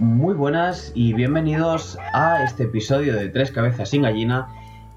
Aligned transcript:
Muy 0.00 0.32
buenas 0.32 0.92
y 0.94 1.12
bienvenidos 1.12 1.98
a 2.14 2.42
este 2.42 2.62
episodio 2.62 3.14
de 3.14 3.28
Tres 3.28 3.50
Cabezas 3.50 3.90
sin 3.90 4.00
Gallina. 4.00 4.48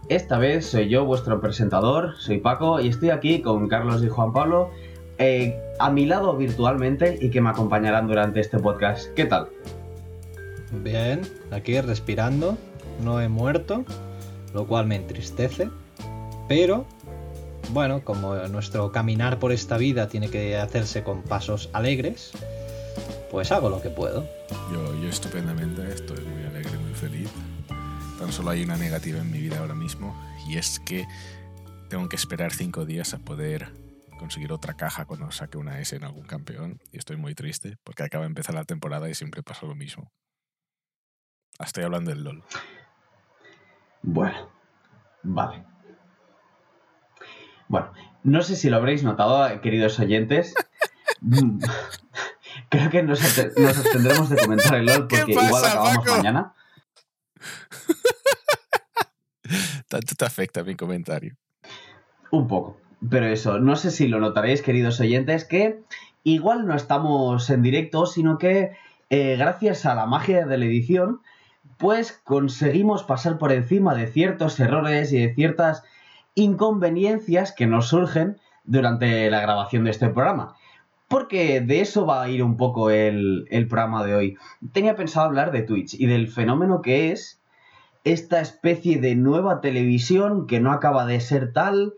Esta 0.07 0.37
vez 0.37 0.65
soy 0.67 0.87
yo, 0.87 1.03
vuestro 1.03 1.41
presentador, 1.41 2.15
soy 2.19 2.37
Paco 2.37 2.79
y 2.79 2.87
estoy 2.87 3.09
aquí 3.09 3.41
con 3.41 3.67
Carlos 3.67 4.01
y 4.01 4.07
Juan 4.07 4.31
Pablo 4.31 4.71
eh, 5.17 5.61
a 5.77 5.89
mi 5.89 6.05
lado 6.05 6.37
virtualmente 6.37 7.17
y 7.19 7.31
que 7.31 7.41
me 7.41 7.49
acompañarán 7.49 8.07
durante 8.07 8.39
este 8.39 8.59
podcast. 8.59 9.13
¿Qué 9.13 9.25
tal? 9.25 9.49
Bien, 10.71 11.19
aquí 11.51 11.81
respirando, 11.81 12.57
no 13.03 13.19
he 13.19 13.27
muerto, 13.27 13.83
lo 14.53 14.65
cual 14.67 14.87
me 14.87 14.95
entristece, 14.95 15.67
pero 16.47 16.85
bueno, 17.73 18.05
como 18.05 18.35
nuestro 18.47 18.93
caminar 18.93 19.37
por 19.37 19.51
esta 19.51 19.75
vida 19.75 20.07
tiene 20.07 20.29
que 20.29 20.55
hacerse 20.55 21.03
con 21.03 21.23
pasos 21.23 21.69
alegres, 21.73 22.31
pues 23.33 23.51
hago 23.51 23.67
lo 23.67 23.81
que 23.81 23.89
puedo. 23.89 24.29
Yo, 24.71 24.93
yo 25.01 25.09
estupendamente, 25.09 25.81
estoy 25.91 26.23
muy 26.23 26.43
alegre, 26.43 26.77
muy 26.77 26.93
feliz. 26.93 27.31
Tan 28.19 28.31
solo 28.31 28.51
hay 28.51 28.63
una 28.63 28.77
negativa 28.77 29.17
en 29.17 29.31
mi 29.31 29.39
vida 29.39 29.57
ahora 29.57 29.73
mismo 29.73 30.15
y 30.47 30.59
es 30.59 30.79
que 30.79 31.07
tengo 31.89 32.07
que 32.09 32.15
esperar 32.15 32.53
cinco 32.53 32.85
días 32.85 33.15
a 33.15 33.17
poder 33.17 33.73
conseguir 34.19 34.53
otra 34.53 34.75
caja 34.75 35.05
cuando 35.05 35.31
saque 35.31 35.57
una 35.57 35.79
S 35.79 35.95
en 35.95 36.03
algún 36.03 36.27
campeón 36.27 36.79
y 36.91 36.99
estoy 36.99 37.17
muy 37.17 37.33
triste 37.33 37.77
porque 37.83 38.03
acaba 38.03 38.25
de 38.25 38.27
empezar 38.27 38.53
la 38.53 38.65
temporada 38.65 39.09
y 39.09 39.15
siempre 39.15 39.41
pasa 39.41 39.65
lo 39.65 39.73
mismo. 39.73 40.11
Estoy 41.59 41.85
hablando 41.85 42.11
del 42.11 42.23
LOL. 42.23 42.43
Bueno, 44.03 44.51
vale. 45.23 45.65
Bueno, 47.67 47.93
no 48.23 48.43
sé 48.43 48.55
si 48.55 48.69
lo 48.69 48.77
habréis 48.77 49.03
notado, 49.03 49.59
queridos 49.61 49.99
oyentes. 49.99 50.53
Creo 52.69 52.89
que 52.89 53.03
nos, 53.03 53.19
nos 53.57 53.77
abstendremos 53.77 54.29
de 54.29 54.37
comentar 54.37 54.75
el 54.75 54.85
LOL 54.85 55.07
porque 55.07 55.31
igual 55.31 55.65
acabamos 55.65 56.05
mañana. 56.05 56.53
¿Tanto 59.87 60.15
te 60.15 60.25
afecta 60.25 60.63
mi 60.63 60.75
comentario? 60.75 61.35
Un 62.31 62.47
poco. 62.47 62.77
Pero 63.09 63.27
eso, 63.27 63.59
no 63.59 63.75
sé 63.75 63.91
si 63.91 64.07
lo 64.07 64.19
notaréis, 64.19 64.61
queridos 64.61 64.99
oyentes, 64.99 65.45
que 65.45 65.83
igual 66.23 66.65
no 66.65 66.75
estamos 66.75 67.49
en 67.49 67.61
directo, 67.61 68.05
sino 68.05 68.37
que 68.37 68.71
eh, 69.09 69.35
gracias 69.37 69.85
a 69.85 69.93
la 69.93 70.05
magia 70.05 70.45
de 70.45 70.57
la 70.57 70.65
edición, 70.65 71.21
pues 71.77 72.13
conseguimos 72.23 73.03
pasar 73.03 73.37
por 73.37 73.51
encima 73.51 73.93
de 73.93 74.07
ciertos 74.07 74.59
errores 74.59 75.11
y 75.11 75.19
de 75.19 75.33
ciertas 75.33 75.83
inconveniencias 76.35 77.51
que 77.51 77.67
nos 77.67 77.89
surgen 77.89 78.39
durante 78.63 79.29
la 79.29 79.41
grabación 79.41 79.83
de 79.83 79.91
este 79.91 80.09
programa. 80.09 80.55
Porque 81.13 81.61
de 81.61 81.79
eso 81.79 82.07
va 82.07 82.23
a 82.23 82.29
ir 82.29 82.41
un 82.41 82.57
poco 82.57 82.89
el, 82.89 83.45
programa 83.69 84.03
de 84.03 84.15
hoy. 84.15 84.37
Tenía 84.71 84.95
pensado 84.95 85.27
hablar 85.27 85.51
de 85.51 85.61
Twitch 85.61 85.93
y 85.93 86.07
del 86.07 86.27
fenómeno 86.27 86.81
que 86.81 87.11
es 87.11 87.39
esta 88.03 88.41
especie 88.41 88.99
de 88.99 89.13
nueva 89.13 89.61
televisión 89.61 90.47
que 90.47 90.59
no 90.59 90.71
acaba 90.71 91.05
de 91.05 91.19
ser 91.19 91.53
tal, 91.53 91.93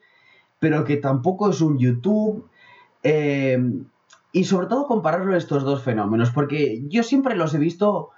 pero 0.60 0.84
que 0.84 0.98
tampoco 0.98 1.50
es 1.50 1.62
un 1.62 1.80
YouTube. 1.80 2.50
Eh, 3.04 3.58
y 4.34 4.44
sobre 4.44 4.68
todo 4.68 4.86
compararlo 4.86 5.38
estos 5.38 5.64
dos 5.64 5.82
fenómenos, 5.82 6.32
porque 6.32 6.84
yo 6.90 7.02
siempre 7.02 7.38
los 7.38 7.54
he 7.54 7.58
visto 7.58 8.10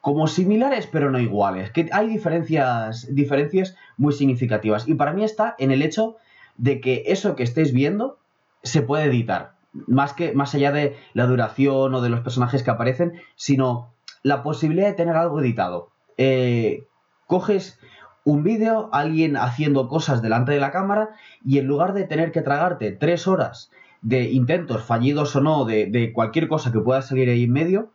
como 0.00 0.26
similares 0.26 0.88
pero 0.88 1.12
no 1.12 1.20
iguales, 1.20 1.70
que 1.70 1.90
hay 1.92 2.08
diferencias, 2.08 3.06
diferencias 3.14 3.76
muy 3.96 4.12
significativas. 4.12 4.88
Y 4.88 4.94
para 4.94 5.12
mí 5.12 5.22
está 5.22 5.54
en 5.60 5.70
el 5.70 5.80
hecho 5.80 6.16
de 6.56 6.80
que 6.80 7.04
eso 7.06 7.36
que 7.36 7.44
estéis 7.44 7.72
viendo 7.72 8.18
se 8.64 8.82
puede 8.82 9.04
editar, 9.04 9.57
más, 9.72 10.12
que, 10.12 10.32
más 10.32 10.54
allá 10.54 10.72
de 10.72 10.96
la 11.14 11.26
duración 11.26 11.94
o 11.94 12.00
de 12.00 12.08
los 12.08 12.20
personajes 12.20 12.62
que 12.62 12.70
aparecen, 12.70 13.20
sino 13.36 13.92
la 14.22 14.42
posibilidad 14.42 14.88
de 14.88 14.94
tener 14.94 15.16
algo 15.16 15.40
editado. 15.40 15.90
Eh, 16.16 16.84
coges 17.26 17.78
un 18.24 18.42
vídeo, 18.42 18.90
alguien 18.92 19.36
haciendo 19.36 19.88
cosas 19.88 20.22
delante 20.22 20.52
de 20.52 20.60
la 20.60 20.70
cámara 20.70 21.10
y 21.44 21.58
en 21.58 21.66
lugar 21.66 21.94
de 21.94 22.04
tener 22.04 22.32
que 22.32 22.42
tragarte 22.42 22.92
tres 22.92 23.26
horas 23.26 23.70
de 24.02 24.30
intentos 24.30 24.82
fallidos 24.82 25.34
o 25.36 25.40
no, 25.40 25.64
de, 25.64 26.12
cualquier 26.14 26.48
cosa 26.48 26.72
que 26.72 26.80
pueda 26.80 27.02
salir 27.02 27.28
ahí 27.28 27.44
en 27.44 27.52
medio, 27.52 27.92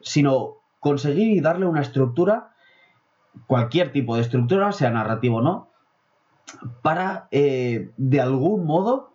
sino 0.00 0.56
conseguir 0.80 1.30
y 1.30 1.40
darle 1.40 1.66
una 1.66 1.80
estructura, 1.80 2.50
cualquier 3.46 3.92
tipo 3.92 4.16
de 4.16 4.22
estructura, 4.22 4.72
sea 4.72 4.90
narrativo 4.90 5.36
o 5.36 5.42
no, 5.42 5.68
para 6.82 7.28
eh, 7.30 7.90
de 7.96 8.20
algún 8.20 8.66
modo 8.66 9.13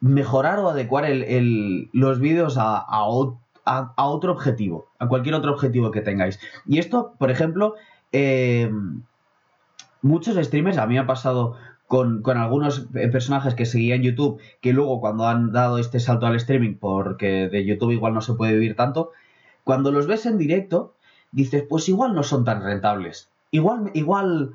mejorar 0.00 0.58
o 0.58 0.68
adecuar 0.68 1.04
el, 1.04 1.22
el, 1.24 1.90
los 1.92 2.20
vídeos 2.20 2.58
a, 2.58 2.78
a, 2.78 3.04
a, 3.64 4.06
otro 4.06 4.32
objetivo, 4.32 4.86
a 4.98 5.08
cualquier 5.08 5.34
otro 5.34 5.52
objetivo 5.52 5.90
que 5.90 6.00
tengáis. 6.00 6.38
Y 6.66 6.78
esto, 6.78 7.14
por 7.18 7.30
ejemplo, 7.30 7.74
eh, 8.12 8.70
muchos 10.02 10.36
streamers, 10.36 10.78
a 10.78 10.86
mí 10.86 10.94
me 10.94 11.00
ha 11.00 11.06
pasado 11.06 11.56
con, 11.86 12.22
con, 12.22 12.36
algunos 12.36 12.88
personajes 12.92 13.54
que 13.54 13.66
seguía 13.66 13.94
en 13.94 14.02
YouTube, 14.02 14.40
que 14.60 14.72
luego 14.72 15.00
cuando 15.00 15.26
han 15.26 15.52
dado 15.52 15.78
este 15.78 16.00
salto 16.00 16.26
al 16.26 16.36
streaming, 16.36 16.76
porque 16.78 17.48
de 17.48 17.64
YouTube 17.64 17.92
igual 17.92 18.14
no 18.14 18.20
se 18.20 18.34
puede 18.34 18.54
vivir 18.54 18.76
tanto, 18.76 19.12
cuando 19.64 19.90
los 19.90 20.06
ves 20.06 20.26
en 20.26 20.38
directo, 20.38 20.94
dices, 21.32 21.64
pues 21.68 21.88
igual 21.88 22.14
no 22.14 22.22
son 22.22 22.44
tan 22.44 22.62
rentables. 22.62 23.30
Igual, 23.50 23.90
igual 23.94 24.52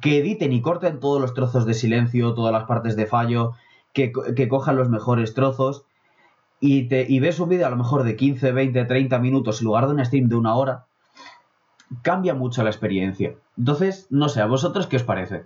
que 0.00 0.18
editen 0.18 0.52
y 0.52 0.62
corten 0.62 1.00
todos 1.00 1.20
los 1.20 1.34
trozos 1.34 1.66
de 1.66 1.74
silencio, 1.74 2.34
todas 2.34 2.52
las 2.52 2.64
partes 2.64 2.96
de 2.96 3.06
fallo, 3.06 3.54
que, 3.92 4.12
que 4.36 4.48
cojan 4.48 4.76
los 4.76 4.88
mejores 4.88 5.34
trozos 5.34 5.84
y, 6.60 6.84
te, 6.88 7.06
y 7.08 7.20
ves 7.20 7.40
un 7.40 7.48
vídeo 7.48 7.66
a 7.66 7.70
lo 7.70 7.76
mejor 7.76 8.04
de 8.04 8.16
15, 8.16 8.52
20, 8.52 8.84
30 8.84 9.18
minutos 9.18 9.60
en 9.60 9.66
lugar 9.66 9.86
de 9.86 9.94
un 9.94 10.04
stream 10.04 10.28
de 10.28 10.36
una 10.36 10.54
hora, 10.54 10.86
cambia 12.02 12.34
mucho 12.34 12.62
la 12.62 12.70
experiencia. 12.70 13.34
Entonces, 13.58 14.06
no 14.10 14.28
sé, 14.28 14.40
¿a 14.40 14.46
vosotros 14.46 14.86
qué 14.86 14.96
os 14.96 15.02
parece? 15.02 15.44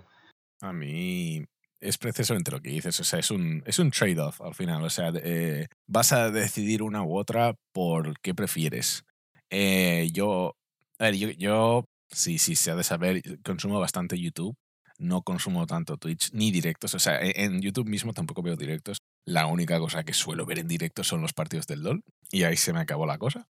A 0.61 0.73
mí 0.73 1.45
es 1.81 1.99
precisamente 1.99 2.51
lo 2.51 2.61
que 2.61 2.71
dices, 2.71 2.99
o 3.01 3.05
sea, 3.05 3.19
es 3.19 3.31
un, 3.31 3.63
es 3.67 3.79
un 3.79 3.91
trade-off 3.91 4.41
al 4.41 4.55
final, 4.55 4.83
o 4.83 4.91
sea, 4.91 5.13
eh, 5.15 5.69
vas 5.87 6.13
a 6.13 6.31
decidir 6.31 6.83
una 6.83 7.03
u 7.03 7.17
otra 7.17 7.55
por 7.73 8.19
qué 8.21 8.35
prefieres. 8.35 9.05
Eh, 9.51 10.09
yo, 10.13 10.55
a 10.99 11.05
ver, 11.05 11.17
yo, 11.17 11.31
yo, 11.31 11.85
sí, 12.11 12.39
sí, 12.39 12.57
se 12.57 12.71
ha 12.71 12.77
de 12.77 12.85
saber, 12.85 13.23
consumo 13.43 13.79
bastante 13.81 14.19
YouTube, 14.19 14.57
no 14.99 15.23
consumo 15.23 15.67
tanto 15.67 15.97
Twitch 15.97 16.31
ni 16.33 16.51
directos, 16.51 16.95
o 16.95 16.99
sea, 16.99 17.21
e, 17.21 17.45
en 17.45 17.61
YouTube 17.61 17.89
mismo 17.89 18.13
tampoco 18.13 18.43
veo 18.43 18.57
directos. 18.57 18.99
La 19.25 19.47
única 19.47 19.79
cosa 19.79 20.05
que 20.05 20.13
suelo 20.13 20.47
ver 20.47 20.59
en 20.61 20.69
directo 20.69 21.05
son 21.05 21.21
los 21.21 21.33
partidos 21.33 21.67
del 21.67 21.83
LOL 21.83 22.03
y 22.31 22.45
ahí 22.45 22.57
se 22.57 22.73
me 22.73 22.81
acabó 22.81 23.07
la 23.07 23.19
cosa. 23.19 23.49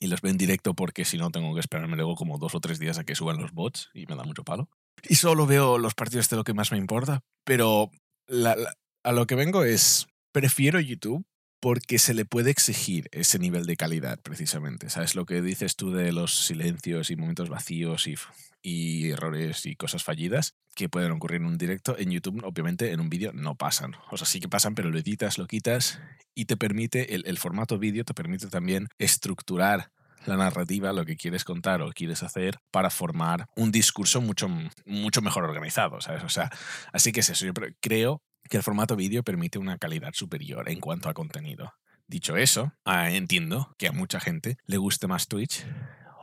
Y 0.00 0.08
los 0.08 0.20
veo 0.20 0.32
en 0.32 0.38
directo 0.38 0.74
porque 0.74 1.04
si 1.04 1.18
no 1.18 1.30
tengo 1.30 1.54
que 1.54 1.60
esperarme 1.60 1.96
luego 1.96 2.16
como 2.16 2.38
dos 2.38 2.54
o 2.54 2.60
tres 2.60 2.78
días 2.78 2.98
a 2.98 3.04
que 3.04 3.14
suban 3.14 3.38
los 3.38 3.52
bots 3.52 3.90
y 3.94 4.06
me 4.06 4.16
da 4.16 4.24
mucho 4.24 4.42
palo 4.44 4.68
y 5.08 5.16
solo 5.16 5.46
veo 5.46 5.78
los 5.78 5.94
partidos 5.94 6.28
de 6.28 6.36
lo 6.36 6.44
que 6.44 6.54
más 6.54 6.72
me 6.72 6.78
importa. 6.78 7.20
Pero 7.44 7.90
a 8.28 9.12
lo 9.12 9.26
que 9.26 9.34
vengo 9.34 9.64
es, 9.64 10.06
prefiero 10.32 10.80
YouTube 10.80 11.24
porque 11.64 11.98
se 11.98 12.12
le 12.12 12.26
puede 12.26 12.50
exigir 12.50 13.08
ese 13.10 13.38
nivel 13.38 13.64
de 13.64 13.78
calidad, 13.78 14.20
precisamente. 14.20 14.90
¿Sabes 14.90 15.14
lo 15.14 15.24
que 15.24 15.40
dices 15.40 15.76
tú 15.76 15.92
de 15.92 16.12
los 16.12 16.44
silencios 16.44 17.10
y 17.10 17.16
momentos 17.16 17.48
vacíos 17.48 18.06
y, 18.06 18.16
y 18.60 19.08
errores 19.12 19.64
y 19.64 19.74
cosas 19.74 20.04
fallidas 20.04 20.56
que 20.74 20.90
pueden 20.90 21.10
ocurrir 21.12 21.40
en 21.40 21.46
un 21.46 21.56
directo? 21.56 21.96
En 21.98 22.10
YouTube, 22.10 22.44
obviamente, 22.44 22.92
en 22.92 23.00
un 23.00 23.08
vídeo 23.08 23.32
no 23.32 23.54
pasan. 23.54 23.94
O 24.10 24.18
sea, 24.18 24.26
sí 24.26 24.40
que 24.40 24.48
pasan, 24.50 24.74
pero 24.74 24.90
lo 24.90 24.98
editas, 24.98 25.38
lo 25.38 25.46
quitas 25.46 26.00
y 26.34 26.44
te 26.44 26.58
permite, 26.58 27.14
el, 27.14 27.22
el 27.26 27.38
formato 27.38 27.78
vídeo 27.78 28.04
te 28.04 28.12
permite 28.12 28.48
también 28.48 28.88
estructurar 28.98 29.90
la 30.26 30.36
narrativa, 30.36 30.92
lo 30.92 31.06
que 31.06 31.16
quieres 31.16 31.44
contar 31.44 31.80
o 31.80 31.92
quieres 31.92 32.22
hacer 32.22 32.58
para 32.72 32.90
formar 32.90 33.46
un 33.56 33.72
discurso 33.72 34.20
mucho, 34.20 34.50
mucho 34.84 35.22
mejor 35.22 35.44
organizado, 35.44 36.02
¿sabes? 36.02 36.24
O 36.24 36.28
sea, 36.28 36.50
así 36.92 37.10
que 37.10 37.20
es 37.20 37.30
eso. 37.30 37.46
Yo 37.46 37.54
creo 37.80 38.22
que 38.48 38.56
el 38.56 38.62
formato 38.62 38.96
vídeo 38.96 39.22
permite 39.22 39.58
una 39.58 39.78
calidad 39.78 40.12
superior 40.12 40.68
en 40.68 40.80
cuanto 40.80 41.08
a 41.08 41.14
contenido. 41.14 41.72
Dicho 42.06 42.36
eso, 42.36 42.72
ah, 42.84 43.10
entiendo 43.10 43.74
que 43.78 43.88
a 43.88 43.92
mucha 43.92 44.20
gente 44.20 44.56
le 44.66 44.76
guste 44.76 45.06
más 45.06 45.26
Twitch 45.26 45.64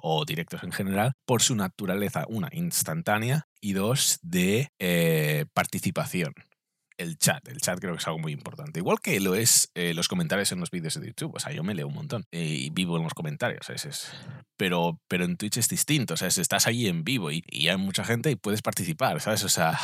o 0.03 0.25
directos 0.25 0.63
en 0.63 0.71
general 0.71 1.13
por 1.25 1.41
su 1.41 1.55
naturaleza, 1.55 2.25
una, 2.27 2.49
instantánea 2.51 3.47
y 3.59 3.73
dos, 3.73 4.19
de 4.21 4.69
eh, 4.79 5.45
participación 5.53 6.33
el 7.01 7.17
chat. 7.17 7.47
El 7.47 7.59
chat 7.59 7.79
creo 7.79 7.93
que 7.93 7.99
es 7.99 8.07
algo 8.07 8.19
muy 8.19 8.31
importante. 8.31 8.79
Igual 8.79 8.99
que 9.01 9.19
lo 9.19 9.35
es 9.35 9.71
eh, 9.73 9.93
los 9.93 10.07
comentarios 10.07 10.51
en 10.51 10.59
los 10.59 10.71
vídeos 10.71 10.99
de 10.99 11.07
YouTube. 11.07 11.35
O 11.35 11.39
sea, 11.39 11.51
yo 11.51 11.63
me 11.63 11.73
leo 11.73 11.87
un 11.87 11.93
montón 11.93 12.25
y 12.31 12.69
vivo 12.69 12.97
en 12.97 13.03
los 13.03 13.13
comentarios. 13.13 13.69
Es, 13.69 14.11
pero, 14.57 14.99
pero 15.07 15.25
en 15.25 15.37
Twitch 15.37 15.57
es 15.57 15.67
distinto. 15.67 16.13
O 16.13 16.17
sea, 16.17 16.27
estás 16.27 16.67
ahí 16.67 16.87
en 16.87 17.03
vivo 17.03 17.31
y, 17.31 17.43
y, 17.47 17.67
hay 17.67 17.77
mucha 17.77 18.03
gente 18.03 18.31
y 18.31 18.35
puedes 18.35 18.61
participar, 18.61 19.19
¿sabes? 19.19 19.43
O 19.43 19.49
sea, 19.49 19.77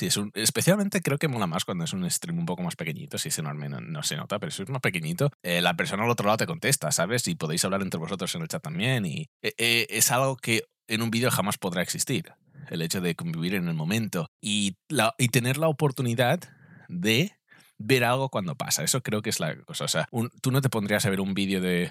es 0.00 0.16
un, 0.16 0.30
especialmente 0.34 1.00
creo 1.02 1.18
que 1.18 1.28
mola 1.28 1.46
más 1.46 1.64
cuando 1.64 1.84
es 1.84 1.92
un 1.92 2.08
stream 2.10 2.38
un 2.38 2.46
poco 2.46 2.62
más 2.62 2.76
pequeñito. 2.76 3.18
Si 3.18 3.28
es 3.28 3.38
enorme, 3.38 3.68
no, 3.68 3.80
no 3.80 4.02
se 4.02 4.16
nota, 4.16 4.38
pero 4.38 4.50
si 4.50 4.62
es 4.62 4.68
más 4.68 4.80
pequeñito, 4.80 5.30
eh, 5.42 5.60
la 5.60 5.74
persona 5.74 6.04
al 6.04 6.10
otro 6.10 6.26
lado 6.26 6.38
te 6.38 6.46
contesta, 6.46 6.90
¿sabes? 6.90 7.26
Y 7.28 7.34
podéis 7.34 7.64
hablar 7.64 7.82
entre 7.82 8.00
vosotros 8.00 8.34
en 8.34 8.42
el 8.42 8.48
chat 8.48 8.62
también. 8.62 9.04
Y 9.06 9.28
eh, 9.42 9.86
es 9.90 10.10
algo 10.10 10.36
que 10.36 10.64
en 10.88 11.02
un 11.02 11.10
vídeo 11.10 11.30
jamás 11.30 11.58
podrá 11.58 11.82
existir 11.82 12.32
el 12.70 12.82
hecho 12.82 13.00
de 13.00 13.14
convivir 13.14 13.54
en 13.54 13.68
el 13.68 13.74
momento 13.74 14.30
y, 14.40 14.76
la, 14.88 15.14
y 15.18 15.28
tener 15.28 15.58
la 15.58 15.68
oportunidad 15.68 16.40
de 16.88 17.32
ver 17.78 18.04
algo 18.04 18.28
cuando 18.28 18.54
pasa. 18.54 18.82
Eso 18.84 19.02
creo 19.02 19.22
que 19.22 19.30
es 19.30 19.40
la 19.40 19.56
cosa. 19.64 19.84
O 19.84 19.88
sea, 19.88 20.08
un, 20.10 20.30
tú 20.40 20.50
no 20.50 20.60
te 20.60 20.68
pondrías 20.68 21.04
a 21.04 21.10
ver 21.10 21.20
un 21.20 21.34
vídeo 21.34 21.60
de 21.60 21.90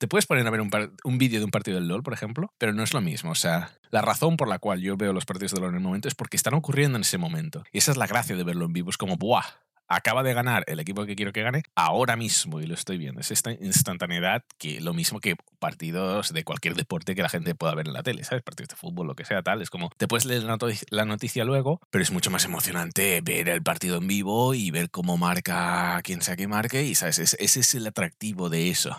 te 0.00 0.08
puedes 0.08 0.24
poner 0.24 0.46
a 0.46 0.50
ver 0.50 0.62
un, 0.62 0.70
un 1.04 1.18
vídeo 1.18 1.40
de 1.40 1.44
un 1.44 1.50
partido 1.50 1.78
del 1.78 1.86
LOL, 1.86 2.02
por 2.02 2.14
ejemplo, 2.14 2.54
pero 2.56 2.72
no 2.72 2.82
es 2.82 2.94
lo 2.94 3.02
mismo. 3.02 3.32
O 3.32 3.34
sea, 3.34 3.70
la 3.90 4.00
razón 4.00 4.38
por 4.38 4.48
la 4.48 4.58
cual 4.58 4.80
yo 4.80 4.96
veo 4.96 5.12
los 5.12 5.26
partidos 5.26 5.52
del 5.52 5.60
LOL 5.60 5.72
en 5.72 5.76
el 5.76 5.82
momento 5.82 6.08
es 6.08 6.14
porque 6.14 6.38
están 6.38 6.54
ocurriendo 6.54 6.96
en 6.96 7.02
ese 7.02 7.18
momento. 7.18 7.64
Y 7.70 7.78
esa 7.78 7.90
es 7.90 7.98
la 7.98 8.06
gracia 8.06 8.34
de 8.34 8.42
verlo 8.42 8.64
en 8.64 8.72
vivo. 8.72 8.88
Es 8.88 8.96
como, 8.96 9.18
¡buah! 9.18 9.44
acaba 9.90 10.22
de 10.22 10.32
ganar 10.32 10.64
el 10.68 10.78
equipo 10.78 11.04
que 11.04 11.16
quiero 11.16 11.32
que 11.32 11.42
gane 11.42 11.64
ahora 11.74 12.16
mismo 12.16 12.60
y 12.60 12.66
lo 12.66 12.74
estoy 12.74 12.96
viendo. 12.96 13.20
Es 13.20 13.32
esta 13.32 13.50
instantaneidad 13.50 14.44
que 14.56 14.80
lo 14.80 14.94
mismo 14.94 15.20
que 15.20 15.36
partidos 15.58 16.32
de 16.32 16.44
cualquier 16.44 16.76
deporte 16.76 17.16
que 17.16 17.22
la 17.22 17.28
gente 17.28 17.56
pueda 17.56 17.74
ver 17.74 17.88
en 17.88 17.92
la 17.92 18.04
tele, 18.04 18.22
¿sabes? 18.22 18.42
Partidos 18.44 18.68
de 18.68 18.76
fútbol, 18.76 19.08
lo 19.08 19.16
que 19.16 19.24
sea, 19.24 19.42
tal. 19.42 19.60
Es 19.60 19.68
como, 19.68 19.90
te 19.98 20.06
puedes 20.06 20.24
leer 20.26 20.44
la 20.44 21.04
noticia 21.04 21.44
luego, 21.44 21.80
pero 21.90 22.02
es 22.02 22.12
mucho 22.12 22.30
más 22.30 22.44
emocionante 22.44 23.20
ver 23.20 23.48
el 23.48 23.62
partido 23.62 23.98
en 23.98 24.06
vivo 24.06 24.54
y 24.54 24.70
ver 24.70 24.90
cómo 24.90 25.16
marca 25.16 26.00
quien 26.04 26.22
sea 26.22 26.36
que 26.36 26.46
marque 26.46 26.84
y, 26.84 26.94
¿sabes? 26.94 27.18
ese 27.18 27.60
es 27.60 27.74
el 27.74 27.86
atractivo 27.86 28.48
de 28.48 28.70
eso. 28.70 28.96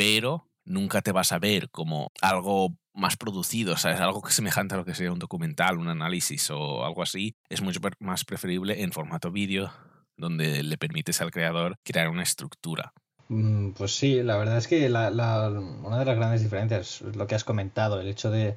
Pero 0.00 0.48
nunca 0.64 1.02
te 1.02 1.12
vas 1.12 1.30
a 1.30 1.38
ver 1.38 1.68
como 1.68 2.10
algo 2.22 2.74
más 2.94 3.18
producido, 3.18 3.76
¿sabes? 3.76 4.00
Algo 4.00 4.22
que 4.22 4.32
semejante 4.32 4.74
a 4.74 4.78
lo 4.78 4.86
que 4.86 4.94
sería 4.94 5.12
un 5.12 5.18
documental, 5.18 5.76
un 5.76 5.88
análisis 5.88 6.48
o 6.48 6.86
algo 6.86 7.02
así, 7.02 7.36
es 7.50 7.60
mucho 7.60 7.80
más 7.98 8.24
preferible 8.24 8.82
en 8.82 8.92
formato 8.92 9.30
vídeo 9.30 9.70
donde 10.16 10.62
le 10.62 10.78
permites 10.78 11.20
al 11.20 11.30
creador 11.30 11.76
crear 11.82 12.08
una 12.08 12.22
estructura. 12.22 12.94
Mm, 13.28 13.72
pues 13.72 13.94
sí, 13.94 14.22
la 14.22 14.38
verdad 14.38 14.56
es 14.56 14.68
que 14.68 14.86
una 14.88 15.98
de 15.98 16.04
las 16.06 16.16
grandes 16.16 16.42
diferencias 16.42 17.02
es 17.02 17.16
lo 17.16 17.26
que 17.26 17.34
has 17.34 17.44
comentado, 17.44 18.00
el 18.00 18.08
hecho 18.08 18.30
de 18.30 18.56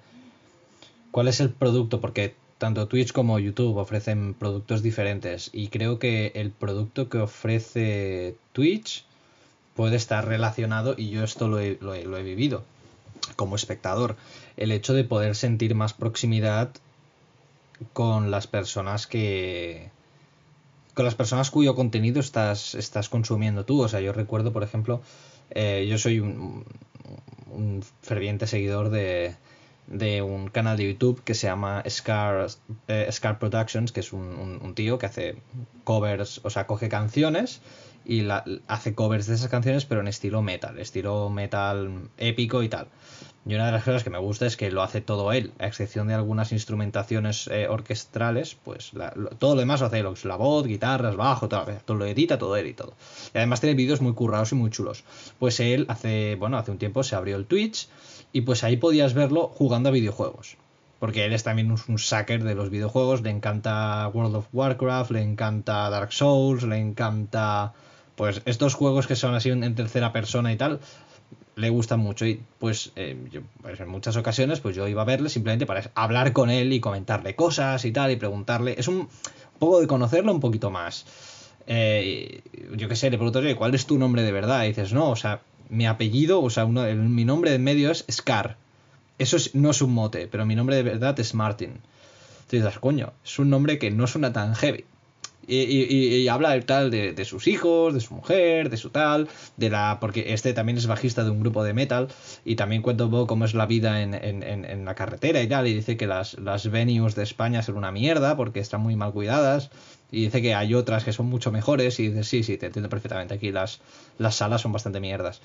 cuál 1.12 1.28
es 1.28 1.42
el 1.42 1.50
producto, 1.50 2.00
porque 2.00 2.36
tanto 2.58 2.88
Twitch 2.88 3.12
como 3.12 3.38
YouTube 3.38 3.76
ofrecen 3.76 4.34
productos 4.34 4.82
diferentes 4.82 5.50
y 5.52 5.68
creo 5.68 6.00
que 6.00 6.32
el 6.36 6.52
producto 6.52 7.10
que 7.10 7.18
ofrece 7.18 8.38
Twitch 8.54 9.04
puede 9.76 9.96
estar 9.96 10.28
relacionado, 10.28 10.96
y 10.98 11.10
yo 11.10 11.24
esto 11.24 11.48
lo 11.48 11.60
he, 11.60 11.78
lo 11.82 11.94
he 11.96 12.24
vivido 12.24 12.64
como 13.36 13.56
espectador, 13.56 14.16
el 14.58 14.72
hecho 14.72 14.94
de 14.94 15.04
poder 15.04 15.36
sentir 15.36 15.76
más 15.76 15.94
proximidad 15.94 16.70
con 17.94 18.32
las 18.32 18.48
personas 18.48 19.08
que, 19.08 19.90
con 20.94 21.06
las 21.06 21.16
personas 21.16 21.52
cuyo 21.52 21.76
contenido 21.76 22.20
estás, 22.20 23.10
consumiendo 23.10 23.66
tú. 23.66 23.82
O 23.82 23.88
sea, 23.88 24.00
yo 24.00 24.14
recuerdo, 24.14 24.54
por 24.54 24.64
ejemplo, 24.64 25.02
eh, 25.52 25.88
yo 25.90 25.98
soy 25.98 26.20
un, 26.20 26.66
ferviente 28.02 28.48
seguidor 28.48 28.90
de, 28.90 29.36
de, 29.88 30.22
un 30.22 30.48
canal 30.48 30.78
de 30.78 30.92
YouTube 30.92 31.24
que 31.24 31.36
se 31.36 31.48
llama 31.48 31.84
Scar, 31.88 32.48
eh, 32.88 33.08
Scar 33.12 33.40
Productions, 33.40 33.92
que 33.92 34.00
es 34.00 34.14
un, 34.14 34.60
un, 34.62 34.76
tío 34.76 34.98
que 34.98 35.06
hace 35.06 35.36
covers, 35.84 36.42
o 36.44 36.50
sea, 36.50 36.66
coge 36.66 36.90
canciones 36.90 37.62
y 38.06 38.22
la, 38.22 38.44
hace 38.68 38.94
covers 38.94 39.28
de 39.28 39.36
esas 39.36 39.50
canciones, 39.50 39.86
pero 39.86 40.02
en 40.02 40.08
estilo 40.08 40.42
metal, 40.42 40.80
estilo 40.80 41.30
metal 41.30 42.10
épico 42.18 42.64
y 42.64 42.70
tal. 42.70 42.88
Y 43.46 43.56
una 43.56 43.66
de 43.66 43.74
las 43.74 43.84
cosas 43.84 44.06
que 44.06 44.10
me 44.10 44.20
gusta 44.20 44.46
es 44.46 44.56
que 44.56 44.72
lo 44.72 44.84
hace 44.84 45.02
todo 45.02 45.34
él, 45.34 45.52
a 45.60 45.68
excepción 45.68 46.08
de 46.08 46.14
algunas 46.14 46.54
instrumentaciones 46.54 47.48
eh, 47.48 47.68
orquestrales, 47.68 48.56
pues 48.56 48.92
todo 49.38 49.56
lo 49.56 49.60
demás 49.60 49.82
lo 49.82 49.88
hace 49.88 50.00
él, 50.00 50.08
la 50.24 50.36
voz, 50.38 50.66
guitarras, 50.66 51.18
bajo, 51.18 51.50
todo, 51.50 51.66
todo, 51.84 51.98
lo 51.98 52.06
edita, 52.06 52.38
todo 52.38 52.56
él 52.56 52.68
y 52.68 52.74
todo. 52.74 52.94
Y 53.34 53.38
además 53.38 53.60
tiene 53.60 53.76
vídeos 53.76 54.00
muy 54.00 54.14
currados 54.14 54.54
y 54.54 54.56
muy 54.56 54.70
chulos. 54.70 55.04
Pues 55.40 55.60
él 55.60 55.86
hace, 55.90 56.36
bueno, 56.36 56.58
hace 56.58 56.72
un 56.72 56.78
tiempo 56.78 57.04
se 57.04 57.18
abrió 57.18 57.36
el 57.36 57.46
Twitch 57.46 57.90
y 58.32 58.42
pues 58.42 58.64
ahí 58.64 58.78
podías 58.78 59.14
verlo 59.14 59.50
jugando 59.50 59.90
a 59.90 59.92
videojuegos. 59.92 60.56
Porque 61.00 61.26
él 61.26 61.34
es 61.34 61.44
también 61.44 61.70
un, 61.70 61.80
un 61.90 62.00
sucker 62.00 62.46
de 62.46 62.56
los 62.56 62.70
videojuegos, 62.70 63.24
le 63.24 63.30
encanta 63.30 64.10
World 64.14 64.36
of 64.38 64.48
Warcraft, 64.54 65.12
le 65.12 65.22
encanta 65.22 65.90
Dark 65.90 66.14
Souls, 66.14 66.64
le 66.64 66.78
encanta 66.78 67.74
pues 68.16 68.42
estos 68.46 68.76
juegos 68.76 69.08
que 69.08 69.16
son 69.16 69.36
así 69.36 69.50
en 69.50 69.76
tercera 69.76 70.12
persona 70.14 70.54
y 70.54 70.58
tal, 70.58 70.80
le 71.56 71.70
gustan 71.70 72.00
mucho. 72.00 72.26
Y 72.26 72.42
pues, 72.60 72.92
eh, 72.96 73.18
pues, 73.62 73.80
en 73.80 73.90
muchas 73.90 74.16
ocasiones 74.18 74.60
pues 74.60 74.76
yo 74.76 74.88
iba 74.88 75.02
a 75.02 75.06
verle 75.06 75.30
simplemente 75.30 75.66
para 75.66 75.92
hablar 75.96 76.34
con 76.34 76.50
él 76.50 76.74
y 76.74 76.80
comentarle 76.80 77.36
cosas 77.36 77.86
y 77.86 77.92
tal 77.92 78.12
y 78.12 78.16
preguntarle. 78.16 78.76
Es 78.78 78.88
un, 78.88 79.10
poco 79.60 79.82
de 79.82 79.88
conocerlo 79.88 80.32
un 80.32 80.40
poquito 80.40 80.72
más. 80.72 81.06
Eh, 81.68 82.42
yo 82.76 82.90
qué 82.90 82.96
sé 82.96 83.10
le 83.10 83.18
pregunto 83.18 83.40
oye 83.40 83.56
¿cuál 83.56 83.74
es 83.74 83.86
tu 83.86 83.98
nombre 83.98 84.22
de 84.22 84.34
verdad? 84.34 84.66
y 84.66 84.68
dices 84.68 84.92
no 84.92 85.10
o 85.10 85.16
sea 85.16 85.40
mi 85.70 85.88
apellido 85.88 86.42
o 86.42 86.50
sea 86.50 86.66
uno, 86.66 86.84
mi 86.94 87.24
nombre 87.24 87.52
de 87.52 87.60
medio 87.60 87.90
es 87.92 88.06
Scar. 88.12 88.58
Eso 89.18 89.38
no 89.54 89.72
es 89.72 89.82
un 89.82 89.94
mote 89.94 90.28
pero 90.28 90.46
mi 90.46 90.56
nombre 90.56 90.76
de 90.76 90.84
verdad 90.84 91.18
es 91.20 91.34
Martin. 91.34 91.80
Entonces 92.52 92.80
coño 92.80 93.14
es 93.24 93.40
un 93.40 93.50
nombre 93.50 93.80
que 93.80 93.92
no 93.92 94.08
suena 94.08 94.34
tan 94.34 94.56
heavy 94.56 94.84
y, 95.48 96.22
y, 96.22 96.28
habla 96.28 96.60
tal 96.62 96.90
de, 96.92 97.26
sus 97.26 97.48
hijos, 97.48 97.94
de 97.94 98.00
su 98.00 98.14
mujer, 98.14 98.70
de 98.70 98.78
su 98.78 98.90
tal, 98.90 99.28
de 99.58 99.70
la. 99.70 99.98
porque 100.00 100.34
este 100.34 100.54
también 100.54 100.78
es 100.78 100.88
bajista 100.88 101.24
de 101.24 101.32
un 101.32 101.40
grupo 101.40 101.64
de 101.64 101.74
metal. 101.74 102.08
Y 102.46 102.56
también 102.56 102.82
cuenta 102.82 103.06
un 103.06 103.12
poco 103.12 103.28
cómo 103.28 103.46
es 103.46 103.54
la 103.54 103.66
vida 103.66 104.02
en, 104.02 104.14
en, 104.14 104.44
en, 104.44 104.86
la 104.86 104.96
carretera 104.96 105.42
y 105.42 105.48
tal. 105.48 105.68
Y 105.68 105.74
dice 105.74 105.98
que 105.98 106.08
las, 106.08 106.36
las 106.36 106.70
venues 106.70 107.16
de 107.16 107.24
España 107.24 107.62
son 107.62 107.78
una 107.78 107.92
mierda 107.92 108.38
porque 108.38 108.60
están 108.60 108.82
muy 108.82 108.96
mal 108.96 109.12
cuidadas. 109.12 109.70
Y 110.12 110.26
dice 110.26 110.42
que 110.42 110.54
hay 110.56 110.76
otras 110.76 111.04
que 111.04 111.12
son 111.12 111.26
mucho 111.28 111.52
mejores. 111.52 112.00
Y 112.00 112.10
dice, 112.10 112.24
sí, 112.24 112.44
sí, 112.44 112.58
te 112.58 112.68
entiendo 112.68 112.90
perfectamente. 112.90 113.34
Aquí 113.34 113.52
las, 113.52 113.82
las 114.18 114.36
salas 114.36 114.62
son 114.62 114.72
bastante 114.72 115.00
mierdas. 115.00 115.42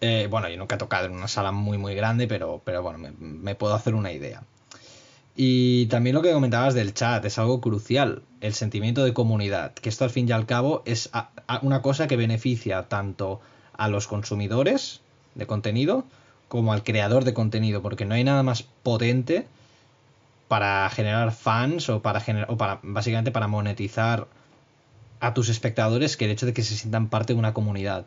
Eh, 0.00 0.28
bueno, 0.30 0.48
yo 0.48 0.56
nunca 0.56 0.76
he 0.76 0.78
tocado 0.78 1.06
en 1.06 1.12
una 1.12 1.28
sala 1.28 1.52
muy, 1.52 1.78
muy 1.78 1.94
grande, 1.94 2.26
pero, 2.26 2.62
pero 2.64 2.82
bueno, 2.82 2.98
me 3.18 3.54
puedo 3.54 3.74
hacer 3.74 3.94
una 3.94 4.12
idea. 4.12 4.42
Y 5.36 5.86
también 5.86 6.14
lo 6.14 6.22
que 6.22 6.32
comentabas 6.32 6.72
del 6.72 6.94
chat 6.94 7.22
es 7.26 7.38
algo 7.38 7.60
crucial, 7.60 8.22
el 8.40 8.54
sentimiento 8.54 9.04
de 9.04 9.12
comunidad, 9.12 9.74
que 9.74 9.90
esto 9.90 10.04
al 10.04 10.10
fin 10.10 10.26
y 10.26 10.32
al 10.32 10.46
cabo 10.46 10.82
es 10.86 11.10
una 11.60 11.82
cosa 11.82 12.06
que 12.06 12.16
beneficia 12.16 12.84
tanto 12.84 13.40
a 13.76 13.88
los 13.88 14.06
consumidores 14.06 15.02
de 15.34 15.46
contenido 15.46 16.04
como 16.48 16.72
al 16.72 16.82
creador 16.82 17.24
de 17.24 17.34
contenido, 17.34 17.82
porque 17.82 18.06
no 18.06 18.14
hay 18.14 18.24
nada 18.24 18.42
más 18.42 18.62
potente 18.62 19.46
para 20.48 20.88
generar 20.88 21.32
fans 21.32 21.90
o 21.90 22.00
para 22.00 22.20
generar 22.20 22.50
o 22.50 22.56
para 22.56 22.78
básicamente 22.82 23.30
para 23.30 23.46
monetizar 23.46 24.28
a 25.20 25.34
tus 25.34 25.50
espectadores 25.50 26.16
que 26.16 26.26
el 26.26 26.30
hecho 26.30 26.46
de 26.46 26.54
que 26.54 26.62
se 26.62 26.76
sientan 26.76 27.08
parte 27.08 27.34
de 27.34 27.38
una 27.38 27.52
comunidad 27.52 28.06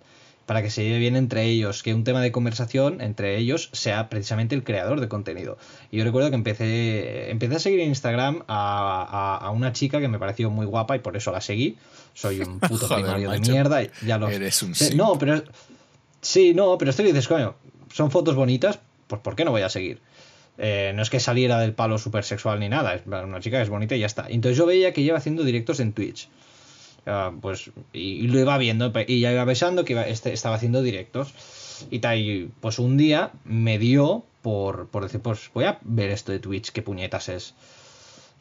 para 0.49 0.63
que 0.63 0.71
se 0.71 0.83
lleve 0.83 0.97
bien 0.97 1.15
entre 1.15 1.43
ellos, 1.45 1.83
que 1.83 1.93
un 1.93 2.03
tema 2.03 2.21
de 2.21 2.31
conversación 2.31 3.01
entre 3.01 3.37
ellos 3.37 3.69
sea 3.71 4.09
precisamente 4.09 4.55
el 4.55 4.63
creador 4.63 4.99
de 4.99 5.07
contenido. 5.07 5.59
Y 5.91 5.99
yo 5.99 6.03
recuerdo 6.03 6.31
que 6.31 6.35
empecé, 6.37 7.29
empecé 7.29 7.57
a 7.57 7.59
seguir 7.59 7.81
en 7.81 7.89
Instagram 7.89 8.45
a, 8.47 9.51
una 9.53 9.73
chica 9.73 10.01
que 10.01 10.07
me 10.07 10.17
pareció 10.17 10.49
muy 10.49 10.65
guapa 10.65 10.95
y 10.95 10.99
por 11.01 11.15
eso 11.15 11.31
la 11.31 11.39
seguí. 11.39 11.77
Soy 12.15 12.39
un 12.39 12.59
puto 12.67 12.87
primario 12.87 13.29
de 13.29 13.39
mierda. 13.41 13.83
Y 13.83 13.91
ya 14.07 14.17
lo... 14.17 14.27
Eres 14.27 14.63
un 14.63 14.73
No, 14.95 15.19
pero... 15.19 15.43
Sí, 16.19 16.55
no, 16.55 16.79
pero 16.79 16.89
esto 16.89 17.03
dices, 17.03 17.27
coño, 17.27 17.53
son 17.93 18.09
fotos 18.09 18.33
bonitas, 18.33 18.79
pues 19.05 19.21
¿por 19.21 19.35
qué 19.35 19.45
no 19.45 19.51
voy 19.51 19.61
a 19.61 19.69
seguir? 19.69 20.01
Eh, 20.57 20.93
no 20.95 21.03
es 21.03 21.11
que 21.11 21.19
saliera 21.19 21.59
del 21.59 21.73
palo 21.73 21.99
súper 21.99 22.23
sexual 22.23 22.59
ni 22.59 22.69
nada, 22.69 22.95
es 22.95 23.05
una 23.05 23.39
chica 23.39 23.57
que 23.57 23.63
es 23.65 23.69
bonita 23.69 23.95
y 23.95 23.99
ya 23.99 24.07
está. 24.07 24.25
Entonces 24.27 24.57
yo 24.57 24.65
veía 24.65 24.93
que 24.93 25.03
lleva 25.03 25.19
haciendo 25.19 25.43
directos 25.43 25.79
en 25.79 25.93
Twitch. 25.93 26.27
Ah, 27.09 27.31
pues 27.41 27.71
y, 27.93 28.27
lo 28.27 28.39
iba 28.39 28.57
viendo 28.57 28.93
y 29.07 29.19
ya 29.19 29.31
iba 29.31 29.45
pensando 29.45 29.83
que 29.85 29.99
este, 30.09 30.33
estaba 30.33 30.55
haciendo 30.55 30.81
directos. 30.81 31.33
Y 31.89 31.99
tal 31.99 32.19
y 32.19 32.51
pues 32.59 32.77
un 32.77 32.97
día 32.97 33.31
me 33.45 33.79
dio 33.79 34.23
por, 34.41 34.87
por 34.87 35.03
decir 35.03 35.21
pues 35.21 35.49
voy 35.53 35.63
a 35.65 35.79
ver 35.83 36.09
esto 36.09 36.31
de 36.31 36.39
Twitch 36.39 36.71
qué 36.71 36.81
puñetas 36.81 37.29
es. 37.29 37.53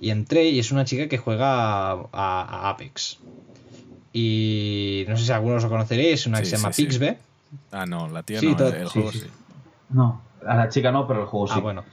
Y 0.01 0.11
entré 0.11 0.45
y 0.49 0.59
es 0.59 0.71
una 0.71 0.85
chica 0.85 1.09
que 1.09 1.19
juega 1.19 1.93
a, 1.93 2.71
Apex. 2.71 3.19
Y 4.13 5.05
no 5.09 5.17
sé 5.17 5.25
si 5.25 5.33
algunos 5.33 5.63
lo 5.63 5.69
conoceréis 5.69 6.27
una 6.27 6.41
que 6.41 6.47
se 6.47 6.57
llama 6.57 6.71
Pixbe 6.71 7.19
ah 7.73 7.87
no 7.87 8.09
la 8.09 8.23
tía 8.23 8.41
no 8.41 8.67
el, 8.69 8.89
juego 8.89 9.13
sí. 9.13 9.23
no 9.91 10.21
a 10.47 10.57
la 10.57 10.69
chica 10.69 10.93
no 10.93 11.07
pero 11.07 11.23
el 11.23 11.27
juego 11.27 11.47
ah, 11.51 11.55
sí. 11.55 11.61
bueno 11.61 11.85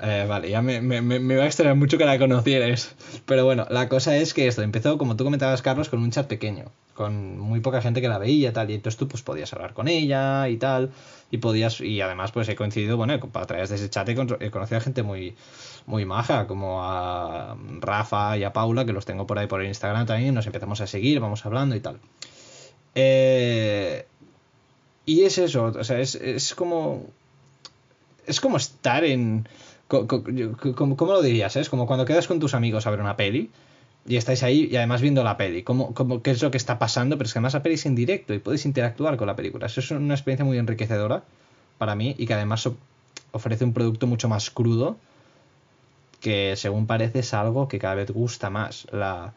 eh, 0.00 0.26
vale, 0.28 0.50
ya 0.50 0.60
me, 0.60 0.80
me, 0.80 1.36
va 1.36 1.44
a 1.44 1.46
extrañar 1.46 1.76
mucho 1.76 1.98
que 1.98 2.04
la 2.04 2.18
conocieras. 2.18 2.94
Pero 3.26 3.44
bueno, 3.44 3.66
la 3.70 3.88
cosa 3.88 4.16
es 4.16 4.34
que 4.34 4.48
esto 4.48 4.62
empezó, 4.62 4.98
como 4.98 5.16
tú 5.16 5.24
comentabas, 5.24 5.62
Carlos, 5.62 5.88
con 5.88 6.02
un 6.02 6.10
chat 6.10 6.26
pequeño, 6.26 6.64
con 6.94 7.38
muy 7.38 7.60
poca 7.60 7.80
gente 7.80 8.00
que 8.00 8.08
la 8.08 8.18
veía 8.18 8.52
tal. 8.52 8.70
Y 8.70 8.74
entonces 8.74 8.98
tú 8.98 9.06
pues 9.06 9.22
podías 9.22 9.52
hablar 9.52 9.74
con 9.74 9.86
ella 9.86 10.48
y 10.48 10.56
tal. 10.56 10.90
Y 11.30 11.38
podías, 11.38 11.80
y 11.80 12.00
además 12.00 12.32
pues 12.32 12.48
he 12.48 12.56
coincidido, 12.56 12.96
bueno, 12.96 13.14
a 13.14 13.46
través 13.46 13.68
de 13.68 13.76
ese 13.76 13.88
chat 13.88 14.08
he, 14.08 14.14
conocido 14.16 14.78
a 14.78 14.80
gente 14.80 15.02
muy, 15.04 15.36
muy 15.86 16.04
maja, 16.04 16.48
como 16.48 16.82
a 16.82 17.56
Rafa 17.80 18.36
y 18.36 18.42
a 18.44 18.52
Paula, 18.52 18.84
que 18.84 18.92
los 18.92 19.04
tengo 19.04 19.26
por 19.26 19.38
ahí 19.38 19.46
por 19.46 19.62
Instagram 19.62 20.06
también. 20.06 20.34
Nos 20.34 20.46
empezamos 20.46 20.80
a 20.80 20.88
seguir, 20.88 21.20
vamos 21.20 21.46
hablando 21.46 21.76
y 21.76 21.80
tal. 21.80 22.00
Eh, 22.96 24.06
y 25.06 25.22
es 25.22 25.38
eso, 25.38 25.66
o 25.66 25.84
sea, 25.84 26.00
es, 26.00 26.16
es 26.16 26.54
como 26.54 27.06
es 28.28 28.40
como 28.40 28.58
estar 28.58 29.04
en... 29.04 29.48
¿Cómo, 29.88 31.12
lo 31.12 31.22
dirías? 31.22 31.56
Es 31.56 31.70
como 31.70 31.86
cuando 31.86 32.04
quedas 32.04 32.28
con 32.28 32.38
tus 32.40 32.54
amigos 32.54 32.86
a 32.86 32.90
ver 32.90 33.00
una 33.00 33.16
peli 33.16 33.50
y 34.06 34.16
estáis 34.16 34.42
ahí 34.42 34.68
y 34.70 34.76
además 34.76 35.00
viendo 35.00 35.24
la 35.24 35.36
peli. 35.36 35.62
¿Cómo, 35.62 35.94
qué 36.22 36.30
es 36.30 36.42
lo 36.42 36.50
que 36.50 36.58
está 36.58 36.78
pasando? 36.78 37.16
Pero 37.16 37.26
es 37.26 37.32
que 37.32 37.38
además 37.38 37.54
la 37.54 37.62
peli 37.62 37.76
es 37.76 37.86
en 37.86 37.94
directo 37.94 38.34
y 38.34 38.38
puedes 38.38 38.66
interactuar 38.66 39.16
con 39.16 39.26
la 39.26 39.34
película. 39.34 39.66
Eso 39.66 39.80
es 39.80 39.90
una 39.90 40.14
experiencia 40.14 40.44
muy 40.44 40.58
enriquecedora 40.58 41.24
para 41.78 41.94
mí 41.94 42.14
y 42.18 42.26
que 42.26 42.34
además 42.34 42.68
ofrece 43.32 43.64
un 43.64 43.72
producto 43.72 44.06
mucho 44.06 44.28
más 44.28 44.50
crudo 44.50 44.96
que 46.20 46.54
según 46.56 46.86
parece 46.86 47.20
es 47.20 47.32
algo 47.32 47.68
que 47.68 47.78
cada 47.78 47.94
vez 47.94 48.10
gusta 48.10 48.50
más. 48.50 48.86
La, 48.92 49.32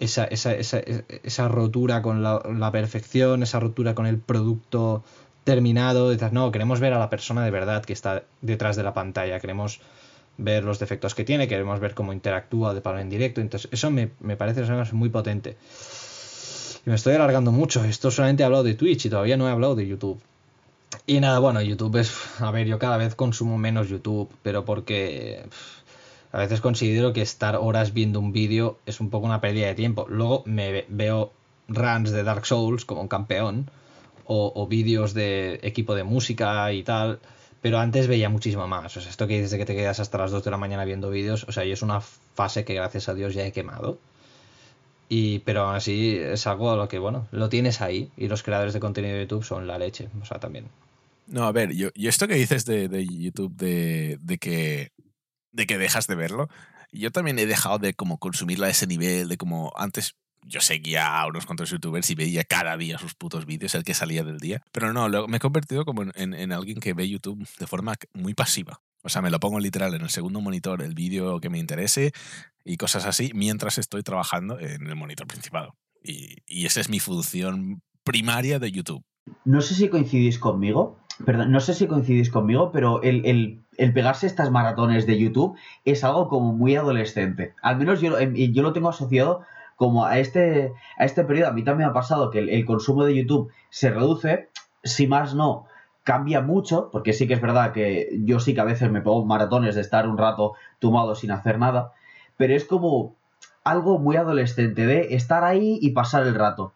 esa, 0.00 1.48
rotura 1.48 2.02
con 2.02 2.22
la, 2.22 2.42
la, 2.52 2.72
perfección, 2.72 3.42
esa 3.42 3.60
rotura 3.60 3.94
con 3.94 4.06
el 4.06 4.18
producto 4.18 5.04
terminado, 5.44 6.10
dices, 6.10 6.32
no, 6.32 6.50
queremos 6.50 6.80
ver 6.80 6.92
a 6.92 6.98
la 6.98 7.10
persona 7.10 7.44
de 7.44 7.50
verdad 7.50 7.84
que 7.84 7.92
está 7.92 8.24
detrás 8.40 8.76
de 8.76 8.82
la 8.82 8.94
pantalla, 8.94 9.40
queremos 9.40 9.80
ver 10.38 10.64
los 10.64 10.78
defectos 10.78 11.14
que 11.14 11.24
tiene, 11.24 11.48
queremos 11.48 11.80
ver 11.80 11.94
cómo 11.94 12.12
interactúa 12.12 12.74
de 12.74 12.80
palo 12.80 12.98
en 12.98 13.10
directo, 13.10 13.40
entonces 13.40 13.68
eso 13.72 13.90
me, 13.90 14.10
me 14.20 14.36
parece 14.36 14.62
muy 14.92 15.08
potente. 15.08 15.56
Y 16.86 16.90
me 16.90 16.96
estoy 16.96 17.14
alargando 17.14 17.52
mucho, 17.52 17.84
esto 17.84 18.10
solamente 18.10 18.42
he 18.42 18.46
hablado 18.46 18.64
de 18.64 18.74
Twitch 18.74 19.06
y 19.06 19.10
todavía 19.10 19.36
no 19.36 19.48
he 19.48 19.50
hablado 19.50 19.74
de 19.74 19.86
YouTube. 19.86 20.20
Y 21.06 21.20
nada, 21.20 21.38
bueno, 21.38 21.60
YouTube 21.60 21.96
es, 21.96 22.40
a 22.40 22.50
ver, 22.50 22.66
yo 22.66 22.78
cada 22.78 22.96
vez 22.96 23.14
consumo 23.14 23.58
menos 23.58 23.88
YouTube, 23.88 24.30
pero 24.42 24.64
porque 24.64 25.44
a 26.32 26.38
veces 26.38 26.60
considero 26.60 27.12
que 27.12 27.22
estar 27.22 27.56
horas 27.56 27.92
viendo 27.92 28.20
un 28.20 28.32
vídeo 28.32 28.78
es 28.86 29.00
un 29.00 29.10
poco 29.10 29.26
una 29.26 29.40
pérdida 29.40 29.66
de 29.66 29.74
tiempo. 29.74 30.06
Luego 30.08 30.42
me 30.46 30.84
veo 30.88 31.32
runs 31.68 32.10
de 32.10 32.22
Dark 32.22 32.46
Souls 32.46 32.84
como 32.84 33.02
un 33.02 33.08
campeón 33.08 33.70
o, 34.32 34.66
vídeos 34.68 35.12
de 35.12 35.58
equipo 35.62 35.94
de 35.94 36.04
música 36.04 36.72
y 36.72 36.84
tal. 36.84 37.18
Pero 37.60 37.78
antes 37.78 38.06
veía 38.06 38.28
muchísimo 38.28 38.66
más. 38.68 38.96
O 38.96 39.00
sea, 39.00 39.10
esto 39.10 39.26
que 39.26 39.42
dices 39.42 39.58
que 39.58 39.66
te 39.66 39.74
quedas 39.74 40.00
hasta 40.00 40.18
las 40.18 40.30
2 40.30 40.44
de 40.44 40.50
la 40.50 40.56
mañana 40.56 40.84
viendo 40.84 41.10
vídeos, 41.10 41.44
o 41.48 41.52
sea, 41.52 41.64
y 41.64 41.72
es 41.72 41.82
una 41.82 42.00
fase 42.00 42.64
que 42.64 42.74
gracias 42.74 43.08
a 43.08 43.14
Dios 43.14 43.34
ya 43.34 43.44
he 43.44 43.52
quemado. 43.52 43.98
Y, 45.08 45.40
pero 45.40 45.62
aún 45.62 45.74
así 45.74 46.16
es 46.16 46.46
algo 46.46 46.70
a 46.70 46.76
lo 46.76 46.88
que, 46.88 47.00
bueno, 47.00 47.26
lo 47.32 47.48
tienes 47.48 47.80
ahí 47.80 48.10
y 48.16 48.28
los 48.28 48.44
creadores 48.44 48.72
de 48.72 48.80
contenido 48.80 49.16
de 49.16 49.22
YouTube 49.22 49.44
son 49.44 49.66
la 49.66 49.76
leche, 49.76 50.08
o 50.22 50.24
sea, 50.24 50.38
también. 50.38 50.66
No, 51.26 51.44
a 51.44 51.52
ver, 51.52 51.72
yo, 51.74 51.88
esto 51.96 52.28
que 52.28 52.34
dices 52.34 52.64
de, 52.64 52.88
de 52.88 53.04
YouTube, 53.04 53.54
de, 53.56 54.18
de, 54.20 54.38
que 54.38 54.92
de 55.50 55.66
que 55.66 55.78
dejas 55.78 56.06
de 56.06 56.14
verlo. 56.14 56.48
Yo 56.92 57.10
también 57.10 57.38
he 57.40 57.46
dejado 57.46 57.78
de 57.78 57.94
como 57.94 58.18
consumirla 58.18 58.68
a 58.68 58.70
ese 58.70 58.86
nivel, 58.86 59.28
de 59.28 59.36
como 59.36 59.72
antes 59.76 60.14
yo 60.42 60.60
seguía 60.60 61.20
a 61.20 61.26
unos 61.26 61.46
cuantos 61.46 61.70
youtubers 61.70 62.10
y 62.10 62.14
veía 62.14 62.44
cada 62.44 62.76
día 62.76 62.98
sus 62.98 63.14
putos 63.14 63.46
vídeos, 63.46 63.74
el 63.74 63.84
que 63.84 63.94
salía 63.94 64.24
del 64.24 64.38
día. 64.38 64.62
Pero 64.72 64.92
no, 64.92 65.08
me 65.28 65.36
he 65.36 65.40
convertido 65.40 65.84
como 65.84 66.02
en, 66.02 66.34
en, 66.34 66.52
alguien 66.52 66.80
que 66.80 66.94
ve 66.94 67.08
YouTube 67.08 67.46
de 67.58 67.66
forma 67.66 67.94
muy 68.14 68.34
pasiva. 68.34 68.80
O 69.02 69.08
sea, 69.08 69.22
me 69.22 69.30
lo 69.30 69.40
pongo 69.40 69.60
literal 69.60 69.94
en 69.94 70.02
el 70.02 70.10
segundo 70.10 70.40
monitor, 70.40 70.82
el 70.82 70.94
vídeo 70.94 71.40
que 71.40 71.48
me 71.50 71.58
interese 71.58 72.12
y 72.64 72.76
cosas 72.76 73.06
así, 73.06 73.30
mientras 73.34 73.78
estoy 73.78 74.02
trabajando 74.02 74.58
en 74.58 74.86
el 74.86 74.96
monitor 74.96 75.26
principal. 75.26 75.70
Y, 76.02 76.36
y 76.46 76.66
esa 76.66 76.80
es 76.80 76.88
mi 76.88 77.00
función 77.00 77.82
primaria 78.04 78.58
de 78.58 78.70
YouTube. 78.72 79.04
No 79.44 79.60
sé 79.60 79.74
si 79.74 79.88
coincidís 79.88 80.38
conmigo, 80.38 80.98
perdón, 81.24 81.52
no 81.52 81.60
sé 81.60 81.74
si 81.74 81.86
coincidís 81.86 82.30
conmigo, 82.30 82.72
pero 82.72 83.02
el, 83.02 83.24
el 83.26 83.62
el 83.80 83.94
pegarse 83.94 84.26
estas 84.26 84.50
maratones 84.50 85.06
de 85.06 85.18
YouTube 85.18 85.56
es 85.86 86.04
algo 86.04 86.28
como 86.28 86.52
muy 86.52 86.76
adolescente. 86.76 87.54
Al 87.62 87.78
menos 87.78 88.02
yo, 88.02 88.20
yo 88.20 88.62
lo 88.62 88.74
tengo 88.74 88.90
asociado 88.90 89.40
como 89.80 90.04
a 90.04 90.18
este, 90.18 90.74
a 90.98 91.06
este 91.06 91.24
periodo. 91.24 91.48
A 91.48 91.52
mí 91.52 91.64
también 91.64 91.88
me 91.88 91.90
ha 91.92 91.94
pasado 91.94 92.30
que 92.30 92.40
el, 92.40 92.66
consumo 92.66 93.06
de 93.06 93.16
YouTube 93.16 93.50
se 93.70 93.88
reduce, 93.88 94.50
si 94.84 95.06
más 95.06 95.34
no, 95.34 95.64
cambia 96.04 96.42
mucho, 96.42 96.90
porque 96.92 97.14
sí 97.14 97.26
que 97.26 97.32
es 97.32 97.40
verdad 97.40 97.72
que 97.72 98.10
yo 98.24 98.40
sí 98.40 98.52
que 98.52 98.60
a 98.60 98.64
veces 98.64 98.90
me 98.90 99.00
pongo 99.00 99.24
maratones 99.24 99.76
de 99.76 99.80
estar 99.80 100.06
un 100.06 100.18
rato 100.18 100.52
tumbado 100.80 101.14
sin 101.14 101.30
hacer 101.30 101.58
nada, 101.58 101.92
pero 102.36 102.54
es 102.54 102.66
como 102.66 103.14
algo 103.64 103.98
muy 103.98 104.16
adolescente 104.16 104.84
de 104.84 105.14
estar 105.14 105.44
ahí 105.44 105.78
y 105.80 105.92
pasar 105.92 106.26
el 106.26 106.34
rato. 106.34 106.74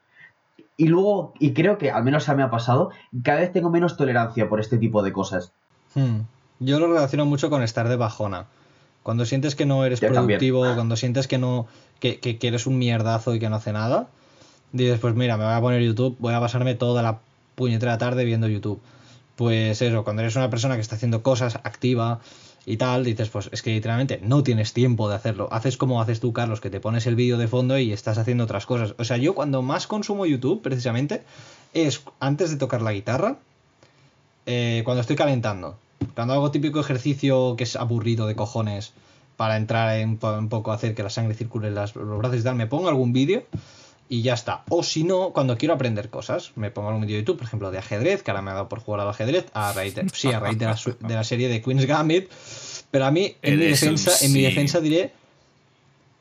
Y 0.78 0.88
luego, 0.88 1.34
y 1.38 1.52
creo 1.52 1.76
que 1.76 1.90
al 1.90 2.04
menos 2.04 2.30
a 2.30 2.32
mí 2.32 2.38
me 2.38 2.44
ha 2.44 2.50
pasado, 2.50 2.88
cada 3.22 3.40
vez 3.40 3.52
tengo 3.52 3.68
menos 3.68 3.98
tolerancia 3.98 4.48
por 4.48 4.60
este 4.60 4.78
tipo 4.78 5.02
de 5.02 5.12
cosas. 5.12 5.52
Hmm. 5.94 6.20
Yo 6.58 6.80
lo 6.80 6.86
relaciono 6.86 7.26
mucho 7.26 7.50
con 7.50 7.62
estar 7.62 7.86
de 7.86 7.96
bajona. 7.96 8.46
Cuando 9.02 9.26
sientes 9.26 9.54
que 9.54 9.66
no 9.66 9.84
eres 9.84 10.00
productivo, 10.00 10.74
cuando 10.74 10.96
sientes 10.96 11.28
que 11.28 11.36
no 11.36 11.66
que, 12.12 12.36
que, 12.38 12.46
eres 12.46 12.66
un 12.66 12.78
mierdazo 12.78 13.34
y 13.34 13.38
que 13.38 13.48
no 13.48 13.56
hace 13.56 13.72
nada, 13.72 14.08
dices, 14.72 15.00
pues 15.00 15.14
mira, 15.14 15.38
me 15.38 15.44
voy 15.44 15.54
a 15.54 15.60
poner 15.60 15.82
YouTube, 15.82 16.16
voy 16.18 16.34
a 16.34 16.40
pasarme 16.40 16.74
toda 16.74 17.02
la 17.02 17.20
puñetera 17.54 17.96
tarde 17.96 18.24
viendo 18.24 18.46
YouTube. 18.46 18.80
Pues 19.36 19.80
eso, 19.80 20.04
cuando 20.04 20.22
eres 20.22 20.36
una 20.36 20.50
persona 20.50 20.74
que 20.74 20.82
está 20.82 20.96
haciendo 20.96 21.22
cosas 21.22 21.56
activa 21.64 22.20
y 22.66 22.76
tal, 22.76 23.04
dices, 23.04 23.30
pues 23.30 23.48
es 23.52 23.62
que 23.62 23.70
literalmente 23.70 24.20
no 24.22 24.42
tienes 24.42 24.74
tiempo 24.74 25.08
de 25.08 25.16
hacerlo. 25.16 25.48
Haces 25.50 25.78
como 25.78 26.00
haces 26.00 26.20
tú, 26.20 26.32
Carlos, 26.32 26.60
que 26.60 26.70
te 26.70 26.78
pones 26.78 27.06
el 27.06 27.16
vídeo 27.16 27.38
de 27.38 27.48
fondo 27.48 27.78
y 27.78 27.92
estás 27.92 28.18
haciendo 28.18 28.44
otras 28.44 28.66
cosas. 28.66 28.94
O 28.98 29.04
sea, 29.04 29.16
yo 29.16 29.34
cuando 29.34 29.62
más 29.62 29.86
consumo 29.86 30.26
YouTube, 30.26 30.60
precisamente, 30.62 31.22
es 31.72 32.02
antes 32.20 32.50
de 32.50 32.56
tocar 32.56 32.82
la 32.82 32.92
guitarra, 32.92 33.38
eh, 34.44 34.82
cuando 34.84 35.00
estoy 35.00 35.16
calentando. 35.16 35.78
Cuando 36.14 36.34
hago 36.34 36.50
típico 36.50 36.80
ejercicio 36.80 37.56
que 37.56 37.64
es 37.64 37.76
aburrido 37.76 38.26
de 38.26 38.36
cojones 38.36 38.92
para 39.44 39.58
entrar 39.58 39.98
en 39.98 40.18
un 40.22 40.48
poco, 40.48 40.72
hacer 40.72 40.94
que 40.94 41.02
la 41.02 41.10
sangre 41.10 41.34
circule 41.34 41.68
en 41.68 41.74
los 41.74 41.92
brazos 41.94 42.40
y 42.40 42.42
tal, 42.42 42.54
me 42.54 42.66
pongo 42.66 42.88
algún 42.88 43.12
vídeo 43.12 43.44
y 44.08 44.22
ya 44.22 44.32
está. 44.32 44.64
O 44.70 44.82
si 44.82 45.04
no, 45.04 45.34
cuando 45.34 45.58
quiero 45.58 45.74
aprender 45.74 46.08
cosas, 46.08 46.52
me 46.56 46.70
pongo 46.70 46.88
algún 46.88 47.02
vídeo 47.02 47.16
de 47.16 47.24
YouTube, 47.24 47.36
por 47.36 47.46
ejemplo, 47.46 47.70
de 47.70 47.76
ajedrez, 47.76 48.22
que 48.22 48.30
ahora 48.30 48.40
me 48.40 48.52
ha 48.52 48.54
dado 48.54 48.70
por 48.70 48.80
jugar 48.80 49.02
al 49.02 49.10
ajedrez, 49.10 49.44
a 49.52 49.74
raíz 49.74 49.96
de, 49.96 50.08
sí, 50.14 50.32
a 50.32 50.40
raíz 50.40 50.58
de 50.58 50.64
la, 50.64 51.24
serie 51.24 51.50
de 51.50 51.60
Queen's 51.60 51.84
Gambit. 51.84 52.30
Pero 52.90 53.04
a 53.04 53.10
mí, 53.10 53.36
en 53.42 53.58
mi 53.58 53.66
defensa, 53.66 54.12
en 54.24 54.32
mi 54.32 54.40
defensa 54.40 54.80
diré. 54.80 55.12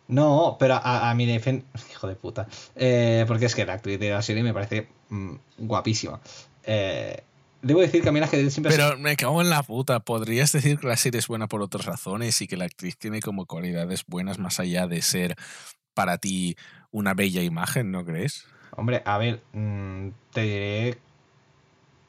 No, 0.10 0.58
pero 0.60 0.82
a, 0.84 1.13
mi 1.15 1.25
defensa. 1.25 1.65
Hijo 1.94 2.08
de 2.08 2.15
puta. 2.15 2.46
Eh, 2.75 3.24
porque 3.25 3.46
es 3.46 3.56
que 3.56 3.65
la 3.65 3.75
actriz 3.75 4.01
de 4.01 4.10
la 4.10 4.22
serie 4.22 4.44
me 4.44 4.53
parece 4.53 4.89
mm, 5.08 5.36
guapísima. 5.60 6.20
Eh, 6.65 7.24
Debo 7.63 7.79
decir 7.79 8.03
que 8.03 8.10
a 8.10 8.12
mí 8.12 8.20
la 8.20 8.25
ajedrez 8.25 8.53
siempre... 8.53 8.75
Pero 8.75 8.98
me 8.98 9.15
cago 9.15 9.41
en 9.41 9.50
la 9.50 9.63
puta. 9.63 10.01
¿Podrías 10.01 10.51
decir 10.51 10.77
que 10.77 10.88
la 10.88 10.98
serie 10.98 11.20
es 11.20 11.27
buena 11.27 11.48
por 11.48 11.62
otras 11.62 11.86
razones 11.86 12.41
y 12.41 12.48
que 12.48 12.58
la 12.58 12.65
actriz 12.65 12.98
tiene 12.98 13.22
como 13.22 13.46
cualidades 13.46 14.03
buenas 14.05 14.38
más 14.38 14.60
allá 14.60 14.86
de 14.86 15.01
ser 15.01 15.36
para 15.93 16.17
ti 16.17 16.58
una 16.91 17.13
bella 17.13 17.41
imagen, 17.41 17.89
¿no 17.89 18.03
crees? 18.03 18.46
Hombre, 18.75 19.01
a 19.05 19.17
ver, 19.17 19.41
mm, 19.53 20.10
te 20.34 20.41
diré 20.41 20.98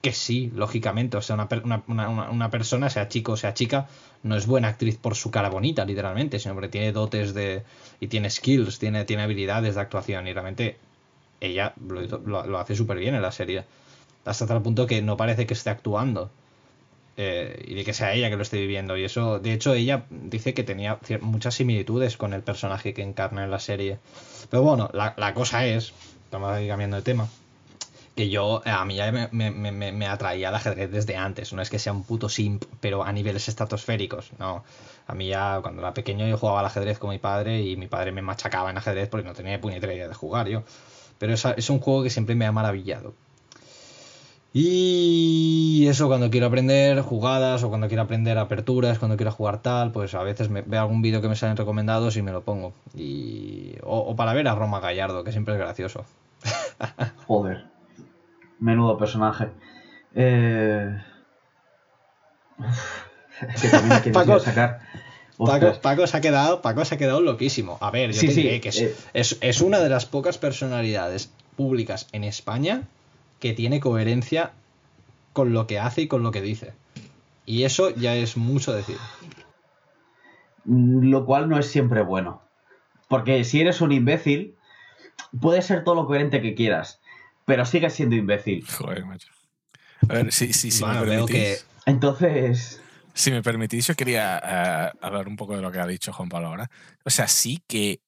que 0.03 0.13
sí, 0.13 0.51
lógicamente. 0.57 1.17
O 1.17 1.23
sea, 1.23 1.37
una, 1.37 2.51
persona, 2.51 2.91
sea 2.91 3.09
chico 3.09 3.33
o 3.33 3.37
sea 3.37 3.55
chica, 3.55 3.87
no 4.25 4.37
es 4.37 4.47
buena 4.47 4.69
actriz 4.69 4.97
por 4.97 5.15
su 5.15 5.31
cara 5.31 5.51
bonita, 5.51 5.85
literalmente, 5.85 6.41
sino 6.41 6.55
porque 6.55 6.69
tiene 6.69 6.91
dotes 6.91 7.33
de. 7.33 7.63
y 8.01 8.09
tiene 8.09 8.29
skills, 8.29 8.81
tiene, 8.81 9.05
tiene 9.05 9.23
habilidades 9.23 9.77
de 9.77 9.81
actuación. 9.81 10.27
Y 10.27 10.33
realmente 10.33 10.79
ella 11.41 11.75
lo, 11.87 12.45
lo 12.45 12.59
hace 12.59 12.75
súper 12.75 12.99
bien 12.99 13.15
en 13.15 13.23
la 13.23 13.31
serie 13.31 13.65
hasta 14.25 14.47
tal 14.47 14.63
punto 14.63 14.87
que 14.87 15.03
no 15.03 15.17
parece 15.17 15.47
que 15.47 15.55
esté 15.55 15.71
actuando. 15.71 16.31
Eh, 17.17 17.65
y 17.69 17.75
de 17.75 17.85
que 17.85 17.93
sea 17.93 18.13
ella 18.13 18.29
que 18.29 18.37
lo 18.37 18.43
esté 18.43 18.59
viviendo. 18.59 18.97
Y 18.97 19.05
eso, 19.05 19.39
de 19.39 19.53
hecho, 19.53 19.75
ella 19.75 20.05
dice 20.11 20.55
que 20.55 20.65
tenía 20.65 20.99
muchas 21.21 21.55
similitudes 21.55 22.17
con 22.17 22.33
el 22.33 22.43
personaje 22.43 22.93
que 22.93 23.03
encarna 23.03 23.45
en 23.45 23.51
la 23.51 23.61
serie. 23.61 23.99
Pero 24.51 24.63
bueno, 24.63 24.91
la, 24.93 25.35
cosa 25.35 25.65
es, 25.67 25.93
estamos 26.25 26.51
ahí 26.51 26.67
cambiando 26.67 26.97
de 26.97 27.03
tema, 27.03 27.29
que 28.17 28.31
yo, 28.31 28.63
a 28.65 28.85
mí 28.85 28.97
ya 28.97 29.13
me, 29.13 29.29
me, 29.31 29.51
me, 29.51 29.93
me, 29.93 30.07
atraía 30.07 30.49
el 30.49 30.55
ajedrez 30.55 30.91
desde 30.91 31.17
antes. 31.17 31.53
No 31.53 31.63
es 31.63 31.71
que 31.71 31.79
sea 31.79 31.93
un 31.93 32.03
puto 32.03 32.29
simp, 32.29 32.65
pero 32.81 33.05
a 33.05 33.13
niveles 33.13 33.49
estratosféricos. 33.49 34.33
No, 34.39 34.65
a 35.07 35.15
mí 35.15 35.29
ya 35.29 35.61
cuando 35.63 35.83
era 35.83 35.95
pequeño 35.95 36.27
yo 36.27 36.37
jugaba 36.37 36.61
al 36.61 36.67
ajedrez 36.67 36.99
con 36.99 37.11
mi 37.11 37.19
padre 37.19 37.63
y 37.63 37.77
mi 37.77 37.87
padre 37.87 38.11
me 38.11 38.23
machacaba 38.23 38.71
en 38.71 38.79
ajedrez 38.79 39.09
porque 39.09 39.27
no 39.27 39.35
tenía 39.35 39.61
puñetera 39.61 39.95
idea 39.95 40.09
de 40.09 40.15
jugar 40.15 40.49
yo. 40.49 40.65
Pero 41.19 41.35
es, 41.35 41.45
es 41.45 41.71
un 41.71 41.79
juego 41.79 42.03
que 42.03 42.11
siempre 42.11 42.35
me 42.35 42.45
ha 42.45 42.53
maravillado. 42.53 43.15
Y 44.57 45.89
eso 45.89 46.07
cuando 46.07 46.31
quiero 46.31 46.47
aprender 46.47 47.01
jugadas 47.01 47.65
o 47.65 47.71
cuando 47.71 47.89
quiero 47.89 48.05
aprender 48.05 48.39
aperturas, 48.39 49.01
cuando 49.01 49.17
quiero 49.17 49.33
jugar 49.33 49.61
tal, 49.61 49.91
pues 49.91 50.15
a 50.15 50.23
veces 50.23 50.49
me 50.49 50.63
veo 50.63 50.81
algún 50.81 51.03
vídeo 51.03 51.21
que 51.21 51.29
me 51.29 51.35
salen 51.35 51.57
recomendados 51.57 52.17
y 52.17 52.23
me 52.23 52.31
lo 52.31 52.43
pongo. 52.45 52.73
Y, 52.95 53.75
o, 53.83 54.15
para 54.15 54.33
ver 54.33 54.47
a 54.47 54.55
Roma 54.55 54.79
Gallardo, 54.79 55.25
que 55.25 55.33
siempre 55.33 55.55
es 55.55 55.61
gracioso. 55.61 56.05
Joder. 57.27 57.65
Menudo 58.61 58.97
personaje. 58.97 59.49
Eh... 60.15 61.03
que 63.61 63.69
también 63.69 64.03
Paco, 64.13 64.39
sacar. 64.39 64.83
Paco, 65.83 66.07
se 66.07 66.17
ha 66.17 66.21
quedado, 66.21 66.63
Paco 66.63 66.85
se 66.85 66.95
ha 66.95 66.99
quedado 66.99 67.21
loquísimo. 67.21 67.77
A 67.81 67.91
ver, 67.91 68.13
yo 68.13 68.21
te 68.21 68.29
diré 68.29 68.61
que 68.61 68.69
eh. 68.69 68.95
es, 69.15 69.37
es 69.41 69.61
una 69.61 69.81
de 69.81 69.89
las 69.89 70.07
pocas 70.07 70.39
personalidades 70.39 71.33
públicas 71.57 72.07
en 72.13 72.23
España 72.23 72.85
que 73.41 73.53
tiene 73.53 73.81
coherencia 73.81 74.53
con 75.33 75.53
lo 75.53 75.67
que 75.67 75.79
hace 75.79 76.03
y 76.03 76.09
con 76.09 76.23
lo 76.23 76.31
que 76.31 76.43
dice. 76.43 76.73
Y 77.47 77.65
eso 77.65 77.91
ya 77.91 78.15
es 78.15 78.37
mucho 78.37 78.73
decir. 78.73 78.97
Lo 80.65 81.27
cual 81.27 81.49
no 81.49 81.59
es 81.59 81.67
siempre 81.67 82.03
bueno. 82.03 82.43
Porque 83.09 83.45
si 83.45 83.61
eres 83.61 83.81
un 83.81 83.93
imbécil, 83.93 84.57
puedes 85.41 85.67
ser 85.67 85.85
todo 85.85 85.95
lo 85.95 86.07
coherente 86.07 86.41
que 86.41 86.55
quieras, 86.55 87.01
pero 87.45 87.67
sigues 87.67 87.93
siendo 87.93 88.17
imbécil. 88.17 88.67
Joder, 88.67 89.05
macho. 89.05 89.29
A 90.09 90.15
ver, 90.15 90.33
sí, 90.33 90.53
sí, 90.53 90.71
sí. 90.71 90.85
me 90.85 91.01
permitís, 91.01 91.67
Entonces. 91.87 92.81
Si 93.13 93.31
me 93.31 93.43
permitís, 93.43 93.87
yo 93.87 93.95
quería 93.95 94.39
eh, 94.45 94.99
hablar 95.01 95.29
un 95.29 95.37
poco 95.37 95.55
de 95.55 95.63
lo 95.63 95.71
que 95.71 95.79
ha 95.79 95.87
dicho 95.87 96.13
Juan 96.13 96.29
Pablo 96.29 96.49
ahora. 96.49 96.71
O 97.05 97.11
sea, 97.11 97.29
sí 97.29 97.63
que, 97.67 98.01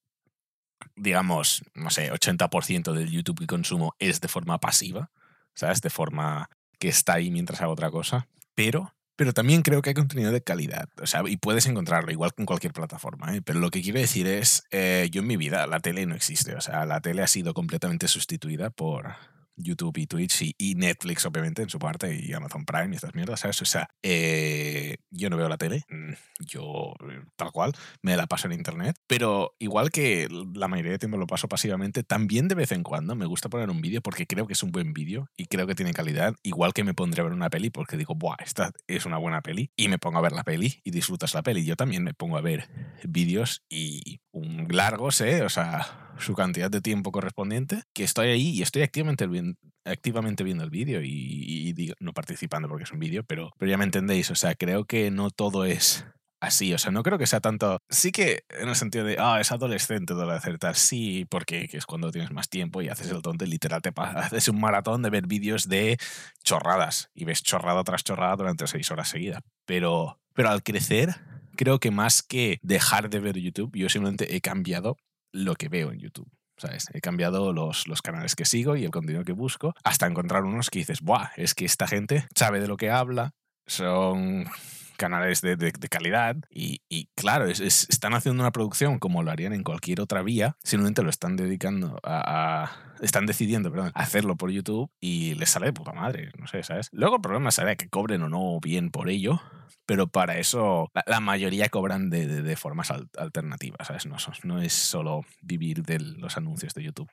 digamos, 0.96 1.62
no 1.74 1.90
sé, 1.90 2.10
80% 2.10 2.92
del 2.92 3.10
YouTube 3.10 3.38
que 3.38 3.46
consumo 3.46 3.94
es 3.98 4.20
de 4.20 4.28
forma 4.28 4.58
pasiva. 4.58 5.10
¿sabes? 5.56 5.80
De 5.80 5.90
forma 5.90 6.48
que 6.78 6.88
está 6.88 7.14
ahí 7.14 7.32
mientras 7.32 7.60
hago 7.60 7.72
otra 7.72 7.90
cosa. 7.90 8.28
Pero, 8.54 8.94
pero 9.16 9.32
también 9.32 9.62
creo 9.62 9.82
que 9.82 9.90
hay 9.90 9.94
contenido 9.94 10.30
de 10.30 10.42
calidad. 10.42 10.88
O 11.02 11.06
sea, 11.06 11.22
y 11.26 11.38
puedes 11.38 11.66
encontrarlo 11.66 12.12
igual 12.12 12.32
que 12.34 12.42
en 12.42 12.46
cualquier 12.46 12.72
plataforma. 12.72 13.34
¿eh? 13.34 13.42
Pero 13.42 13.58
lo 13.58 13.70
que 13.70 13.82
quiero 13.82 13.98
decir 13.98 14.28
es, 14.28 14.64
eh, 14.70 15.08
yo 15.10 15.22
en 15.22 15.26
mi 15.26 15.36
vida 15.36 15.66
la 15.66 15.80
tele 15.80 16.06
no 16.06 16.14
existe. 16.14 16.54
O 16.54 16.60
sea, 16.60 16.86
la 16.86 17.00
tele 17.00 17.22
ha 17.22 17.26
sido 17.26 17.54
completamente 17.54 18.06
sustituida 18.06 18.70
por, 18.70 19.16
YouTube 19.56 19.98
y 19.98 20.06
Twitch 20.06 20.54
y, 20.58 20.74
Netflix, 20.74 21.24
obviamente, 21.26 21.62
en 21.62 21.68
su 21.68 21.78
parte, 21.78 22.14
y 22.14 22.32
Amazon 22.32 22.64
Prime 22.64 22.92
y 22.92 22.96
estas 22.96 23.14
mierdas, 23.14 23.40
¿sabes? 23.40 23.60
O 23.62 23.64
sea, 23.64 23.88
eh, 24.02 24.98
yo 25.10 25.30
no 25.30 25.36
veo 25.36 25.48
la 25.48 25.56
tele, 25.56 25.84
mm, 25.88 26.12
yo 26.40 26.94
eh, 27.10 27.22
tal 27.36 27.50
cual, 27.52 27.72
me 28.02 28.16
la 28.16 28.26
paso 28.26 28.46
en 28.46 28.52
internet, 28.52 28.96
pero 29.06 29.54
igual 29.58 29.90
que 29.90 30.28
la 30.54 30.68
mayoría 30.68 30.92
de 30.92 30.98
tiempo 30.98 31.16
lo 31.16 31.26
paso 31.26 31.48
pasivamente, 31.48 32.02
también 32.02 32.48
de 32.48 32.54
vez 32.54 32.72
en 32.72 32.82
cuando 32.82 33.14
me 33.14 33.26
gusta 33.26 33.48
poner 33.48 33.70
un 33.70 33.80
vídeo 33.80 34.00
porque 34.02 34.26
creo 34.26 34.46
que 34.46 34.52
es 34.52 34.62
un 34.62 34.72
buen 34.72 34.92
vídeo 34.92 35.28
y 35.36 35.46
creo 35.46 35.66
que 35.66 35.74
tiene 35.74 35.92
calidad, 35.92 36.34
igual 36.42 36.72
que 36.72 36.84
me 36.84 36.94
pondré 36.94 37.20
a 37.20 37.24
ver 37.24 37.32
una 37.32 37.50
peli 37.50 37.70
porque 37.70 37.96
digo, 37.96 38.14
¡buah! 38.14 38.36
Esta 38.44 38.72
es 38.86 39.06
una 39.06 39.18
buena 39.18 39.40
peli 39.40 39.70
y 39.76 39.88
me 39.88 39.98
pongo 39.98 40.18
a 40.18 40.22
ver 40.22 40.32
la 40.32 40.44
peli 40.44 40.80
y 40.84 40.90
disfrutas 40.90 41.34
la 41.34 41.42
peli. 41.42 41.64
Yo 41.64 41.76
también 41.76 42.04
me 42.04 42.14
pongo 42.14 42.36
a 42.36 42.40
ver 42.40 42.68
vídeos 43.04 43.62
y 43.68 44.20
un 44.32 44.66
largo, 44.70 45.10
sé, 45.10 45.42
o 45.42 45.48
sea, 45.48 46.05
su 46.18 46.34
cantidad 46.34 46.70
de 46.70 46.80
tiempo 46.80 47.12
correspondiente, 47.12 47.82
que 47.94 48.04
estoy 48.04 48.28
ahí 48.28 48.48
y 48.50 48.62
estoy 48.62 48.82
activamente, 48.82 49.26
viendo 49.26 50.64
el 50.64 50.70
vídeo 50.70 51.02
y, 51.02 51.74
no 52.00 52.12
participando 52.12 52.68
porque 52.68 52.84
es 52.84 52.92
un 52.92 52.98
vídeo, 52.98 53.24
pero, 53.24 53.52
pero 53.58 53.70
ya 53.70 53.76
me 53.76 53.84
entendéis, 53.84 54.30
o 54.30 54.34
sea, 54.34 54.54
creo 54.54 54.84
que 54.84 55.10
no 55.10 55.30
todo 55.30 55.64
es 55.64 56.06
así, 56.40 56.72
o 56.74 56.78
sea, 56.78 56.90
no 56.92 57.02
creo 57.02 57.18
que 57.18 57.26
sea 57.26 57.40
tanto, 57.40 57.78
sí 57.88 58.12
que 58.12 58.44
en 58.50 58.68
el 58.68 58.76
sentido 58.76 59.04
de, 59.04 59.16
ah, 59.18 59.40
es 59.40 59.52
adolescente 59.52 60.14
de 60.14 60.32
hacer 60.32 60.58
tal, 60.58 60.74
sí, 60.74 61.26
porque 61.28 61.68
es 61.72 61.86
cuando 61.86 62.10
tienes 62.10 62.30
más 62.30 62.48
tiempo 62.48 62.82
y 62.82 62.88
haces 62.88 63.10
el 63.10 63.22
tonto 63.22 63.44
y 63.44 63.48
literal 63.48 63.82
te 63.82 63.92
haces 63.96 64.48
un 64.48 64.60
maratón 64.60 65.02
de 65.02 65.10
ver 65.10 65.26
vídeos 65.26 65.68
de 65.68 65.98
chorradas 66.44 67.10
y 67.14 67.24
ves 67.24 67.42
chorrada 67.42 67.82
tras 67.84 68.04
chorrada 68.04 68.36
durante 68.36 68.66
seis 68.66 68.90
horas 68.90 69.08
seguidas, 69.08 69.42
pero, 69.66 70.20
pero 70.34 70.50
al 70.50 70.62
crecer 70.62 71.16
creo 71.56 71.80
que 71.80 71.90
más 71.90 72.22
que 72.22 72.58
dejar 72.62 73.10
de 73.10 73.20
ver 73.20 73.38
YouTube, 73.38 73.74
yo 73.74 73.88
simplemente 73.88 74.36
he 74.36 74.40
cambiado 74.40 74.96
lo 75.36 75.54
que 75.54 75.68
veo 75.68 75.92
en 75.92 76.00
YouTube. 76.00 76.30
¿sabes? 76.58 76.86
He 76.94 77.00
cambiado 77.00 77.52
los, 77.52 77.86
los, 77.86 78.00
canales 78.00 78.34
que 78.34 78.46
sigo 78.46 78.76
y 78.76 78.84
el 78.84 78.90
contenido 78.90 79.24
que 79.24 79.32
busco 79.32 79.74
hasta 79.84 80.06
encontrar 80.06 80.44
unos 80.44 80.70
que 80.70 80.78
dices, 80.78 81.02
¡buah! 81.02 81.28
Es 81.36 81.54
que 81.54 81.66
esta 81.66 81.86
gente 81.86 82.26
sabe 82.34 82.60
de 82.60 82.66
lo 82.66 82.78
que 82.78 82.90
habla, 82.90 83.32
son 83.66 84.46
canales 84.96 85.40
de, 85.40 85.56
de, 85.56 85.72
calidad 85.72 86.36
y, 86.50 86.82
y 86.88 87.06
claro, 87.14 87.46
es, 87.46 87.60
están 87.60 88.14
haciendo 88.14 88.42
una 88.42 88.52
producción 88.52 88.98
como 88.98 89.22
lo 89.22 89.30
harían 89.30 89.52
en 89.52 89.62
cualquier 89.62 90.00
otra 90.00 90.22
vía, 90.22 90.56
simplemente 90.62 91.02
lo 91.02 91.10
están 91.10 91.36
dedicando 91.36 91.98
a, 92.02 92.70
están 93.00 93.26
decidiendo, 93.26 93.72
hacerlo 93.94 94.36
por 94.36 94.50
YouTube 94.50 94.90
y 95.00 95.34
les 95.34 95.50
sale 95.50 95.66
de 95.66 95.72
puta 95.72 95.92
madre, 95.92 96.30
no 96.38 96.46
sé, 96.46 96.62
¿sabes? 96.62 96.88
Luego 96.92 97.16
el 97.16 97.22
problema 97.22 97.50
sería 97.50 97.76
que 97.76 97.88
cobren 97.88 98.22
o 98.22 98.28
no 98.28 98.58
bien 98.60 98.90
por 98.90 99.08
ello, 99.08 99.40
pero 99.86 100.08
para 100.08 100.38
eso 100.38 100.90
la, 101.06 101.20
mayoría 101.20 101.68
cobran 101.68 102.10
de, 102.10 102.26
de, 102.26 102.56
formas 102.56 102.92
alternativas, 103.18 103.86
¿sabes? 103.86 104.06
No, 104.06 104.16
no 104.44 104.60
es 104.60 104.72
solo 104.72 105.22
vivir 105.42 105.82
de 105.82 106.00
los 106.00 106.36
anuncios 106.36 106.74
de 106.74 106.82
YouTube. 106.82 107.10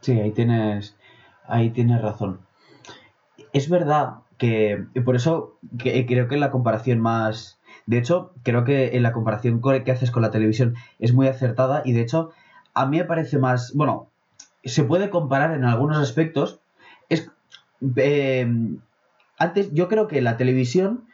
Sí, 0.00 0.18
ahí 0.18 0.32
tienes, 0.32 0.96
ahí 1.46 1.70
tienes 1.70 2.02
razón. 2.02 2.40
Es 3.52 3.68
verdad 3.68 4.25
que 4.38 4.84
por 5.04 5.16
eso 5.16 5.58
que, 5.78 6.06
creo 6.06 6.28
que 6.28 6.36
la 6.36 6.50
comparación 6.50 7.00
más... 7.00 7.58
De 7.86 7.98
hecho, 7.98 8.32
creo 8.42 8.64
que 8.64 8.96
en 8.96 9.02
la 9.02 9.12
comparación 9.12 9.62
que 9.62 9.92
haces 9.92 10.10
con 10.10 10.22
la 10.22 10.30
televisión 10.30 10.74
es 10.98 11.12
muy 11.12 11.28
acertada 11.28 11.82
y 11.84 11.92
de 11.92 12.00
hecho 12.00 12.30
a 12.74 12.86
mí 12.86 12.98
me 12.98 13.04
parece 13.04 13.38
más... 13.38 13.72
Bueno, 13.74 14.10
se 14.64 14.84
puede 14.84 15.10
comparar 15.10 15.54
en 15.54 15.64
algunos 15.64 15.98
aspectos. 15.98 16.60
Es, 17.08 17.30
eh, 17.96 18.46
antes, 19.38 19.72
yo 19.72 19.88
creo 19.88 20.08
que 20.08 20.20
la 20.20 20.36
televisión 20.36 21.04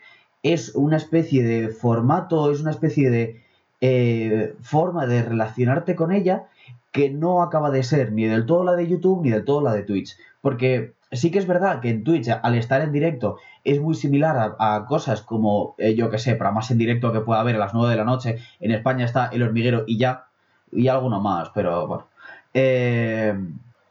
es 0.42 0.74
una 0.74 0.96
especie 0.96 1.44
de 1.44 1.68
formato, 1.68 2.50
es 2.50 2.60
una 2.60 2.70
especie 2.70 3.10
de 3.10 3.42
eh, 3.80 4.54
forma 4.60 5.06
de 5.06 5.22
relacionarte 5.22 5.94
con 5.94 6.12
ella 6.12 6.48
que 6.90 7.10
no 7.10 7.42
acaba 7.42 7.70
de 7.70 7.82
ser 7.82 8.12
ni 8.12 8.24
del 8.24 8.46
todo 8.46 8.64
la 8.64 8.74
de 8.74 8.86
YouTube 8.86 9.22
ni 9.22 9.30
del 9.30 9.44
todo 9.44 9.60
la 9.60 9.72
de 9.72 9.82
Twitch. 9.82 10.16
Porque 10.40 10.94
sí 11.12 11.31
que 11.31 11.38
es 11.38 11.46
verdad 11.46 11.81
que 11.81 11.90
en 11.90 12.05
Twitch, 12.05 12.29
al 12.29 12.55
estar 12.55 12.81
en 12.81 12.92
directo, 12.92 13.38
es 13.64 13.81
muy 13.81 13.94
similar 13.94 14.57
a, 14.59 14.87
cosas 14.88 15.22
como, 15.22 15.75
eh, 15.79 15.94
yo 15.94 16.11
que 16.11 16.18
sé, 16.18 16.35
para 16.35 16.51
más 16.51 16.70
en 16.70 16.79
directo 16.79 17.12
que 17.12 17.20
pueda 17.20 17.40
haber 17.40 17.57
a 17.57 17.61
las 17.61 17.75
9 17.75 17.90
de 17.90 17.96
la 17.96 18.05
noche, 18.05 18.38
en 18.61 18.72
España 18.72 19.05
está 19.05 19.27
El 19.27 19.42
Hormiguero 19.42 19.85
y 19.87 19.98
ya, 19.98 20.27
y 20.72 20.88
alguno 20.88 21.20
más, 21.20 21.51
pero 21.55 21.87
bueno. 21.87 22.07
Eh, 22.55 23.35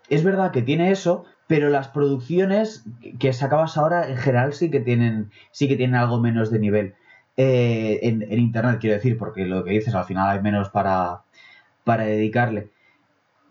es 0.09 0.23
verdad 0.23 0.51
que 0.51 0.61
tiene 0.61 0.91
eso, 0.91 1.25
pero 1.47 1.69
las 1.69 1.87
producciones 1.87 2.85
que 3.19 3.33
sacabas 3.33 3.77
ahora 3.77 4.09
en 4.09 4.17
general 4.17 4.53
sí 4.53 4.69
que 4.71 4.79
tienen, 4.79 5.31
sí 5.51 5.67
que 5.67 5.77
tienen 5.77 5.95
algo 5.95 6.19
menos 6.19 6.51
de 6.51 6.59
nivel. 6.59 6.95
Eh, 7.37 7.99
en, 8.03 8.39
internet, 8.39 8.79
quiero 8.79 8.95
decir, 8.95 9.17
porque 9.17 9.45
lo 9.45 9.63
que 9.63 9.71
dices, 9.71 9.95
al 9.95 10.05
final 10.05 10.29
hay 10.29 10.41
menos 10.41 10.69
para, 10.69 11.21
para 11.83 12.03
dedicarle. 12.03 12.69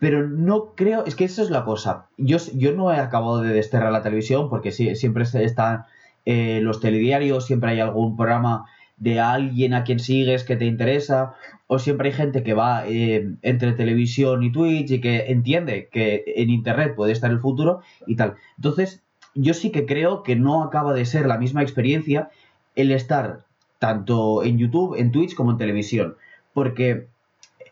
Pero 0.01 0.27
no 0.27 0.73
creo, 0.73 1.05
es 1.05 1.13
que 1.13 1.25
eso 1.25 1.43
es 1.43 1.51
la 1.51 1.63
cosa. 1.63 2.07
Yo, 2.17 2.37
yo 2.55 2.71
no 2.71 2.91
he 2.91 2.97
acabado 2.97 3.39
de 3.43 3.53
desterrar 3.53 3.91
la 3.91 4.01
televisión 4.01 4.49
porque 4.49 4.71
siempre 4.71 5.23
están 5.43 5.85
eh, 6.25 6.59
los 6.63 6.79
telediarios, 6.79 7.45
siempre 7.45 7.69
hay 7.69 7.81
algún 7.81 8.17
programa 8.17 8.65
de 8.97 9.19
alguien 9.19 9.75
a 9.75 9.83
quien 9.83 9.99
sigues 9.99 10.43
que 10.43 10.55
te 10.55 10.65
interesa, 10.65 11.35
o 11.67 11.77
siempre 11.77 12.09
hay 12.09 12.15
gente 12.15 12.41
que 12.41 12.55
va 12.55 12.87
eh, 12.87 13.29
entre 13.43 13.73
televisión 13.73 14.41
y 14.41 14.51
Twitch 14.51 14.89
y 14.89 15.01
que 15.01 15.27
entiende 15.27 15.87
que 15.91 16.23
en 16.35 16.49
Internet 16.49 16.95
puede 16.95 17.11
estar 17.11 17.29
el 17.29 17.39
futuro 17.39 17.81
y 18.07 18.15
tal. 18.15 18.37
Entonces, 18.57 19.03
yo 19.35 19.53
sí 19.53 19.69
que 19.69 19.85
creo 19.85 20.23
que 20.23 20.35
no 20.35 20.63
acaba 20.63 20.95
de 20.95 21.05
ser 21.05 21.27
la 21.27 21.37
misma 21.37 21.61
experiencia 21.61 22.31
el 22.73 22.89
estar 22.89 23.43
tanto 23.77 24.43
en 24.43 24.57
YouTube, 24.57 24.95
en 24.95 25.11
Twitch 25.11 25.35
como 25.35 25.51
en 25.51 25.57
televisión. 25.59 26.15
Porque 26.53 27.05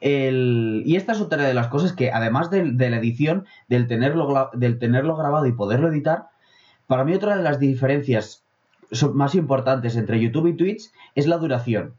el... 0.01 0.83
Y 0.85 0.95
esta 0.95 1.11
es 1.11 1.21
otra 1.21 1.47
de 1.47 1.53
las 1.53 1.67
cosas 1.67 1.93
que, 1.93 2.11
además 2.11 2.49
de, 2.49 2.65
la 2.65 2.97
edición, 2.97 3.45
del 3.67 3.87
tenerlo, 3.87 4.49
del 4.53 4.79
tenerlo 4.79 5.15
grabado 5.15 5.45
y 5.45 5.51
poderlo 5.51 5.89
editar, 5.89 6.27
para 6.87 7.03
mí 7.03 7.13
otra 7.13 7.35
de 7.35 7.43
las 7.43 7.59
diferencias 7.59 8.43
más 9.13 9.35
importantes 9.35 9.95
entre 9.95 10.19
YouTube 10.19 10.47
y 10.47 10.55
Twitch 10.55 10.91
es 11.15 11.27
la 11.27 11.37
duración. 11.37 11.93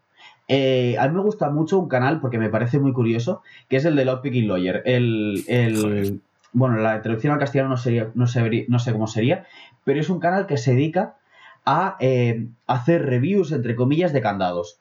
Eh, 0.49 0.97
a 0.99 1.07
mí 1.07 1.15
me 1.15 1.23
gusta 1.23 1.49
mucho 1.51 1.79
un 1.79 1.89
canal 1.89 2.21
porque 2.21 2.39
me 2.39 2.49
parece 2.49 2.81
muy 2.81 2.93
curioso, 2.93 3.43
que 3.69 3.77
es 3.77 3.85
el 3.85 3.95
de 3.95 4.05
Lockpicking 4.05 4.49
Lawyer. 4.49 4.83
El, 4.85 6.21
bueno, 6.53 6.79
la 6.79 7.01
traducción 7.03 7.33
al 7.33 7.39
castellano 7.39 7.71
no, 7.71 7.77
sería, 7.77 8.11
no, 8.15 8.27
sé, 8.27 8.67
no 8.67 8.79
sé 8.81 8.93
cómo 8.93 9.07
sería, 9.07 9.47
pero 9.85 10.01
es 10.01 10.11
un 10.11 10.19
canal 10.19 10.47
que 10.47 10.57
se 10.57 10.75
dedica 10.75 11.17
a 11.65 11.97
eh, 12.01 12.49
hacer 12.67 13.07
reviews, 13.07 13.53
entre 13.53 13.77
comillas, 13.77 14.13
de 14.13 14.23
candados. 14.23 14.81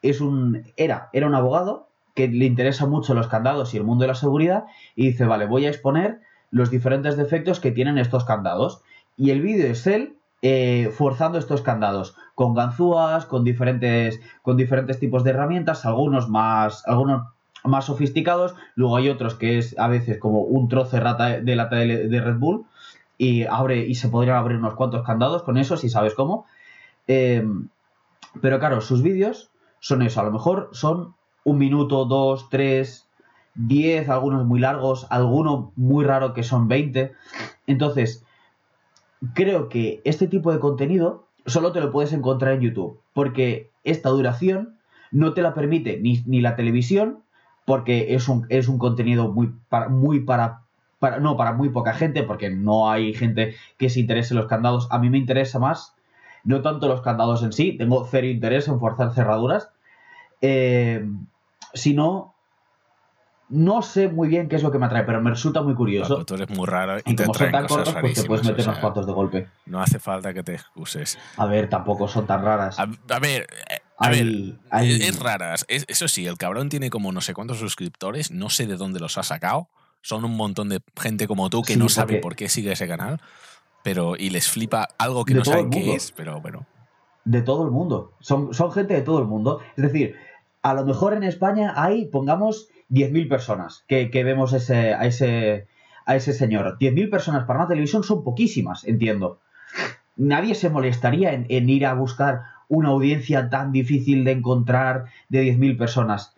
Es 0.00 0.22
un, 0.22 0.64
era, 0.78 1.10
era 1.12 1.26
un 1.26 1.34
abogado 1.34 1.89
que 2.14 2.28
le 2.28 2.44
interesa 2.44 2.86
mucho 2.86 3.14
los 3.14 3.28
candados 3.28 3.74
y 3.74 3.76
el 3.76 3.84
mundo 3.84 4.02
de 4.02 4.08
la 4.08 4.14
seguridad 4.14 4.64
y 4.96 5.08
dice, 5.08 5.24
vale, 5.26 5.46
voy 5.46 5.66
a 5.66 5.70
exponer 5.70 6.20
los 6.50 6.70
diferentes 6.70 7.16
defectos 7.16 7.60
que 7.60 7.70
tienen 7.70 7.98
estos 7.98 8.24
candados. 8.24 8.82
Y 9.16 9.30
el 9.30 9.40
vídeo 9.40 9.70
es 9.70 9.86
él 9.86 10.16
eh, 10.42 10.90
forzando 10.96 11.38
estos 11.38 11.60
candados 11.60 12.16
con 12.34 12.54
ganzúas, 12.54 13.26
con 13.26 13.44
diferentes, 13.44 14.20
con 14.42 14.56
diferentes 14.56 14.98
tipos 14.98 15.22
de 15.22 15.30
herramientas, 15.30 15.84
algunos 15.84 16.30
más, 16.30 16.86
algunos 16.86 17.24
más 17.64 17.84
sofisticados, 17.84 18.54
luego 18.74 18.96
hay 18.96 19.10
otros 19.10 19.34
que 19.34 19.58
es 19.58 19.78
a 19.78 19.88
veces 19.88 20.18
como 20.18 20.40
un 20.40 20.68
trozo 20.68 20.96
de, 20.96 21.02
rata, 21.02 21.40
de 21.40 21.56
lata 21.56 21.76
de, 21.76 22.20
Red 22.20 22.38
Bull 22.38 22.64
y 23.18 23.44
abre 23.44 23.86
y 23.86 23.96
se 23.96 24.08
podrían 24.08 24.36
abrir 24.36 24.56
unos 24.56 24.74
cuantos 24.74 25.04
candados 25.04 25.42
con 25.42 25.58
eso 25.58 25.76
si 25.76 25.90
sabes 25.90 26.14
cómo. 26.14 26.46
Em, 27.06 27.68
pero 28.40 28.58
claro, 28.58 28.80
sus 28.80 29.02
vídeos 29.02 29.50
son 29.80 30.00
eso, 30.00 30.20
a 30.20 30.24
lo 30.24 30.30
mejor 30.30 30.70
son 30.72 31.14
un 31.50 31.58
minuto, 31.58 32.04
dos, 32.04 32.48
tres, 32.48 33.08
diez, 33.54 34.08
algunos 34.08 34.46
muy 34.46 34.60
largos, 34.60 35.06
alguno 35.10 35.72
muy 35.76 36.04
raro 36.04 36.32
que 36.32 36.42
son 36.42 36.68
20. 36.68 37.12
Entonces, 37.66 38.24
creo 39.34 39.68
que 39.68 40.00
este 40.04 40.28
tipo 40.28 40.52
de 40.52 40.60
contenido 40.60 41.26
solo 41.46 41.72
te 41.72 41.80
lo 41.80 41.90
puedes 41.90 42.12
encontrar 42.12 42.54
en 42.54 42.60
YouTube, 42.60 43.00
porque 43.12 43.70
esta 43.84 44.10
duración 44.10 44.76
no 45.10 45.34
te 45.34 45.42
la 45.42 45.54
permite 45.54 46.00
ni, 46.00 46.40
la 46.40 46.56
televisión, 46.56 47.20
porque 47.64 48.14
es 48.14 48.28
un, 48.28 48.46
es 48.48 48.68
un 48.68 48.78
contenido 48.78 49.32
muy 49.32 49.52
para, 49.68 49.88
muy 49.88 50.20
para, 50.20 50.62
para, 50.98 51.18
no, 51.18 51.36
para 51.36 51.52
muy 51.52 51.70
poca 51.70 51.94
gente, 51.94 52.22
porque 52.22 52.50
no 52.50 52.90
hay 52.90 53.12
gente 53.14 53.54
que 53.76 53.90
se 53.90 54.00
interese 54.00 54.34
en 54.34 54.38
los 54.38 54.48
candados. 54.48 54.86
A 54.90 54.98
mí 54.98 55.10
me 55.10 55.18
interesa 55.18 55.58
más, 55.58 55.94
no 56.44 56.62
tanto 56.62 56.88
los 56.88 57.02
candados 57.02 57.42
en 57.42 57.52
sí, 57.52 57.76
tengo 57.76 58.06
cero 58.08 58.26
interés 58.26 58.68
en 58.68 58.78
forzar 58.78 59.12
cerraduras, 59.12 59.70
eh, 60.40 61.04
sino 61.74 62.34
no 63.50 63.82
sé 63.82 64.08
muy 64.08 64.28
bien 64.28 64.48
qué 64.48 64.56
es 64.56 64.62
lo 64.62 64.70
que 64.70 64.78
me 64.78 64.86
atrae, 64.86 65.02
pero 65.02 65.20
me 65.20 65.30
resulta 65.30 65.60
muy 65.60 65.74
curioso. 65.74 66.24
tú 66.24 66.34
eres 66.34 66.48
muy 66.50 66.66
raro 66.66 66.98
y, 67.04 67.16
te 67.16 67.24
como 67.24 67.34
son 67.36 67.50
tan 67.50 67.66
cortos, 67.66 67.94
pues 68.00 68.14
te 68.14 68.24
puedes 68.24 68.46
meter 68.46 68.64
unos 68.64 68.78
cuantos 68.78 69.06
de 69.06 69.12
golpe. 69.12 69.48
No 69.66 69.82
hace 69.82 69.98
falta 69.98 70.32
que 70.32 70.42
te 70.42 70.54
excuses. 70.54 71.18
A 71.36 71.46
ver, 71.46 71.68
tampoco 71.68 72.06
son 72.06 72.26
tan 72.26 72.44
raras. 72.44 72.78
A, 72.78 72.86
ver, 73.18 73.48
eh, 73.68 73.80
a 73.98 74.08
ver, 74.08 74.26
es, 74.82 75.18
raras. 75.18 75.66
eso 75.68 76.08
sí, 76.08 76.26
el 76.26 76.38
cabrón 76.38 76.68
tiene 76.68 76.90
como 76.90 77.10
no 77.10 77.20
sé 77.20 77.34
cuántos 77.34 77.58
suscriptores, 77.58 78.30
no 78.30 78.50
sé 78.50 78.66
de 78.66 78.76
dónde 78.76 79.00
los 79.00 79.18
ha 79.18 79.24
sacado. 79.24 79.68
Son 80.00 80.24
un 80.24 80.36
montón 80.36 80.68
de 80.68 80.80
gente 80.96 81.26
como 81.26 81.50
tú 81.50 81.62
que 81.62 81.76
no 81.76 81.88
sabe 81.88 82.18
por 82.18 82.36
qué 82.36 82.48
sigue 82.48 82.72
ese 82.72 82.86
canal, 82.86 83.20
pero 83.82 84.14
y 84.16 84.30
les 84.30 84.48
flipa 84.48 84.88
algo 84.96 85.24
que 85.24 85.34
no 85.34 85.44
saben 85.44 85.70
qué 85.70 85.94
es, 85.94 86.12
pero 86.12 86.40
bueno. 86.40 86.66
De 87.24 87.42
todo 87.42 87.64
el 87.64 87.70
mundo. 87.70 88.14
Son, 88.20 88.54
son 88.54 88.72
gente 88.72 88.94
de 88.94 89.02
todo 89.02 89.18
el 89.18 89.26
mundo. 89.26 89.60
Es 89.76 89.82
decir, 89.82 90.16
a 90.62 90.74
lo 90.74 90.84
mejor 90.84 91.14
en 91.14 91.22
España 91.22 91.72
hay, 91.76 92.06
pongamos, 92.06 92.68
10.000 92.90 93.28
personas 93.28 93.84
que, 93.86 94.08
vemos 94.12 94.52
ese, 94.52 94.94
a, 94.94 95.06
ese, 95.06 95.66
a 96.06 96.16
ese 96.16 96.32
señor. 96.32 96.76
10.000 96.78 97.10
personas 97.10 97.44
para 97.44 97.60
una 97.60 97.68
televisión 97.68 98.02
son 98.02 98.24
poquísimas, 98.24 98.84
entiendo. 98.84 99.38
Nadie 100.16 100.54
se 100.54 100.70
molestaría 100.70 101.32
en, 101.32 101.46
en 101.48 101.70
ir 101.70 101.86
a 101.86 101.94
buscar 101.94 102.42
una 102.68 102.90
audiencia 102.90 103.48
tan 103.48 103.72
difícil 103.72 104.24
de 104.24 104.32
encontrar 104.32 105.06
de 105.28 105.44
10.000 105.44 105.78
personas. 105.78 106.34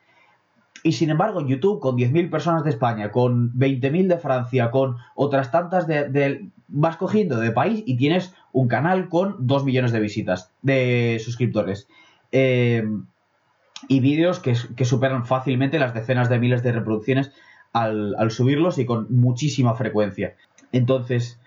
Y 0.83 0.93
sin 0.93 1.11
embargo, 1.11 1.41
en 1.41 1.49
YouTube, 1.49 1.81
con 1.81 1.97
10.000 1.97 2.31
personas 2.31 2.65
de 2.65 2.71
España, 2.71 3.11
con 3.11 3.53
20.000 3.55 4.09
de 4.09 4.19
Francia, 4.19 4.71
con 4.71 4.97
otras 5.15 5.51
tantas 5.51 5.87
de, 5.87 6.51
Vas 6.75 6.97
cogiendo 6.97 7.39
de 7.39 7.51
país 7.51 7.83
y 7.85 7.99
tienes 7.99 8.33
un 8.51 8.67
canal 8.67 9.11
con 9.11 9.47
2 9.47 9.65
millones 9.67 9.93
de 9.93 10.01
visitas, 10.01 10.51
de 10.63 11.21
suscriptores. 11.23 11.87
Eh, 12.33 12.83
y 13.89 14.01
vídeos 14.01 14.39
que, 14.39 14.55
superan 14.85 15.25
fácilmente 15.25 15.79
las 15.79 15.95
decenas 15.95 16.29
de 16.29 16.39
miles 16.39 16.63
de 16.63 16.73
reproducciones 16.73 17.33
al, 17.73 18.31
subirlos 18.31 18.79
y 18.79 18.87
con 18.87 19.07
muchísima 19.11 19.75
frecuencia. 19.75 20.37
Entonces, 20.73 21.41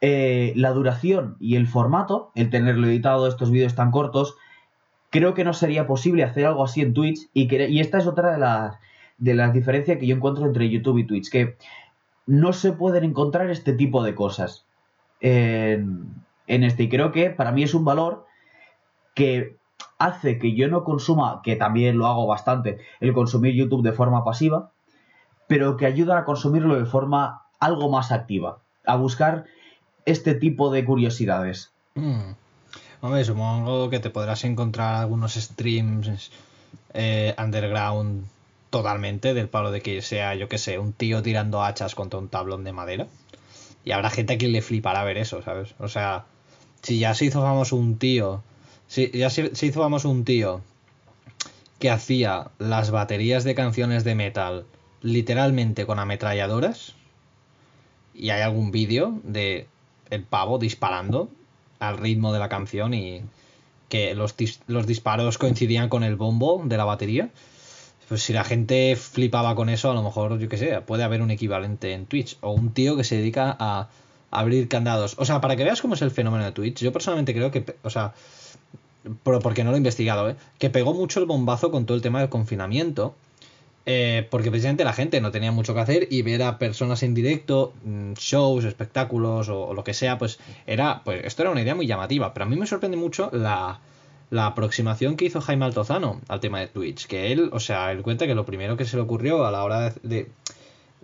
eh, 0.00 0.52
la 0.56 0.70
duración 0.70 1.36
y 1.40 1.56
el 1.56 1.66
formato, 1.66 2.30
el 2.34 2.50
tenerlo 2.50 2.86
editado 2.86 3.26
estos 3.26 3.50
vídeos 3.50 3.74
tan 3.74 3.90
cortos, 3.90 4.36
creo 5.10 5.34
que 5.34 5.44
no 5.44 5.52
sería 5.52 5.86
posible 5.86 6.24
hacer 6.24 6.46
algo 6.46 6.64
así 6.64 6.82
en 6.82 6.94
Twitch. 6.94 7.28
Y, 7.32 7.54
y 7.54 7.80
esta 7.80 7.98
es 7.98 8.06
otra 8.06 8.32
de 8.32 8.38
las, 8.38 8.76
de 9.18 9.52
diferencias 9.52 9.98
que 9.98 10.06
yo 10.06 10.16
encuentro 10.16 10.46
entre 10.46 10.68
YouTube 10.68 10.98
y 10.98 11.06
Twitch, 11.06 11.30
que 11.30 11.56
no 12.26 12.52
se 12.52 12.72
pueden 12.72 13.04
encontrar 13.04 13.50
este 13.50 13.72
tipo 13.72 14.02
de 14.02 14.14
cosas 14.14 14.66
en 15.20 16.22
este. 16.46 16.84
Y 16.84 16.88
creo 16.88 17.12
que 17.12 17.30
para 17.30 17.52
mí 17.52 17.62
es 17.62 17.74
un 17.74 17.84
valor 17.84 18.26
que 19.14 19.55
hace 19.98 20.38
que 20.38 20.54
yo 20.54 20.68
no 20.68 20.84
consuma, 20.84 21.40
que 21.42 21.56
también 21.56 21.98
lo 21.98 22.06
hago 22.06 22.26
bastante, 22.26 22.78
el 23.00 23.12
consumir 23.12 23.54
YouTube 23.54 23.82
de 23.82 23.92
forma 23.92 24.24
pasiva, 24.24 24.70
pero 25.46 25.76
que 25.76 25.86
ayuda 25.86 26.18
a 26.18 26.24
consumirlo 26.24 26.78
de 26.78 26.86
forma 26.86 27.42
algo 27.60 27.90
más 27.90 28.12
activa, 28.12 28.58
a 28.84 28.96
buscar 28.96 29.44
este 30.04 30.34
tipo 30.34 30.70
de 30.70 30.84
curiosidades. 30.84 31.72
Mm. 31.94 32.32
Hombre, 33.00 33.24
supongo 33.24 33.90
que 33.90 34.00
te 34.00 34.10
podrás 34.10 34.44
encontrar 34.44 34.96
algunos 34.96 35.34
streams 35.34 36.30
eh, 36.94 37.34
underground 37.38 38.26
totalmente 38.70 39.34
del 39.34 39.48
palo 39.48 39.70
de 39.70 39.80
que 39.80 40.02
sea, 40.02 40.34
yo 40.34 40.48
que 40.48 40.58
sé, 40.58 40.78
un 40.78 40.92
tío 40.92 41.22
tirando 41.22 41.62
hachas 41.62 41.94
contra 41.94 42.18
un 42.18 42.28
tablón 42.28 42.64
de 42.64 42.72
madera. 42.72 43.06
Y 43.84 43.92
habrá 43.92 44.10
gente 44.10 44.38
que 44.38 44.48
le 44.48 44.62
flipará 44.62 45.04
ver 45.04 45.18
eso, 45.18 45.42
¿sabes? 45.42 45.74
O 45.78 45.88
sea, 45.88 46.24
si 46.82 46.98
ya 46.98 47.14
se 47.14 47.26
hizo 47.26 47.40
famoso 47.42 47.76
un 47.76 47.98
tío, 47.98 48.42
si 48.88 49.10
ya 49.10 49.30
se, 49.30 49.50
hizo 49.62 49.80
famoso 49.80 50.10
un 50.10 50.24
tío 50.24 50.62
que 51.78 51.90
hacía 51.90 52.50
las 52.58 52.90
baterías 52.90 53.44
de 53.44 53.54
canciones 53.54 54.04
de 54.04 54.14
metal 54.14 54.64
literalmente 55.02 55.86
con 55.86 55.98
ametralladoras, 55.98 56.94
y 58.14 58.30
hay 58.30 58.40
algún 58.40 58.70
vídeo 58.70 59.20
de 59.22 59.66
el 60.10 60.22
pavo 60.22 60.58
disparando 60.58 61.28
al 61.78 61.98
ritmo 61.98 62.32
de 62.32 62.38
la 62.38 62.48
canción 62.48 62.94
y 62.94 63.22
que 63.88 64.14
los, 64.14 64.34
los 64.66 64.86
disparos 64.86 65.38
coincidían 65.38 65.88
con 65.88 66.02
el 66.02 66.16
bombo 66.16 66.62
de 66.64 66.76
la 66.76 66.84
batería. 66.84 67.30
Pues 68.08 68.22
si 68.22 68.32
la 68.32 68.44
gente 68.44 68.96
flipaba 68.96 69.54
con 69.54 69.68
eso, 69.68 69.90
a 69.90 69.94
lo 69.94 70.02
mejor, 70.02 70.38
yo 70.38 70.48
qué 70.48 70.56
sé, 70.56 70.80
puede 70.80 71.02
haber 71.02 71.22
un 71.22 71.30
equivalente 71.30 71.92
en 71.92 72.06
Twitch. 72.06 72.38
O 72.40 72.52
un 72.52 72.72
tío 72.72 72.96
que 72.96 73.04
se 73.04 73.16
dedica 73.16 73.56
a 73.58 73.88
abrir 74.30 74.68
candados. 74.68 75.16
O 75.18 75.24
sea, 75.24 75.40
para 75.40 75.56
que 75.56 75.64
veas 75.64 75.82
cómo 75.82 75.94
es 75.94 76.02
el 76.02 76.10
fenómeno 76.10 76.44
de 76.44 76.52
Twitch, 76.52 76.82
yo 76.82 76.92
personalmente 76.92 77.34
creo 77.34 77.50
que, 77.50 77.64
o 77.82 77.90
sea, 77.90 78.14
porque 79.22 79.64
no 79.64 79.70
lo 79.70 79.76
he 79.76 79.78
investigado, 79.78 80.30
¿eh? 80.30 80.36
que 80.58 80.70
pegó 80.70 80.94
mucho 80.94 81.20
el 81.20 81.26
bombazo 81.26 81.70
con 81.70 81.86
todo 81.86 81.96
el 81.96 82.02
tema 82.02 82.20
del 82.20 82.28
confinamiento 82.28 83.14
eh, 83.88 84.26
porque 84.30 84.50
precisamente 84.50 84.82
la 84.82 84.92
gente 84.92 85.20
no 85.20 85.30
tenía 85.30 85.52
mucho 85.52 85.72
que 85.72 85.80
hacer 85.80 86.08
y 86.10 86.22
ver 86.22 86.42
a 86.42 86.58
personas 86.58 87.04
en 87.04 87.14
directo, 87.14 87.72
mm, 87.84 88.14
shows, 88.14 88.64
espectáculos 88.64 89.48
o, 89.48 89.72
lo 89.74 89.84
que 89.84 89.94
sea, 89.94 90.18
pues 90.18 90.40
era, 90.66 91.02
pues 91.04 91.24
esto 91.24 91.42
era 91.42 91.52
una 91.52 91.62
idea 91.62 91.76
muy 91.76 91.86
llamativa. 91.86 92.34
Pero 92.34 92.46
a 92.46 92.48
mí 92.48 92.56
me 92.56 92.66
sorprende 92.66 92.96
mucho 92.96 93.30
la, 93.32 93.80
aproximación 94.36 95.16
que 95.16 95.26
hizo 95.26 95.40
Jaime 95.40 95.66
Altozano 95.66 96.20
al 96.26 96.40
tema 96.40 96.58
de 96.58 96.66
Twitch. 96.66 97.06
Que 97.06 97.30
él, 97.30 97.48
o 97.52 97.60
sea, 97.60 97.92
él 97.92 98.02
cuenta 98.02 98.26
que 98.26 98.34
lo 98.34 98.44
primero 98.44 98.76
que 98.76 98.84
se 98.84 98.96
le 98.96 99.02
ocurrió 99.02 99.46
a 99.46 99.52
la 99.52 99.62
hora 99.62 99.94
de, 100.02 100.30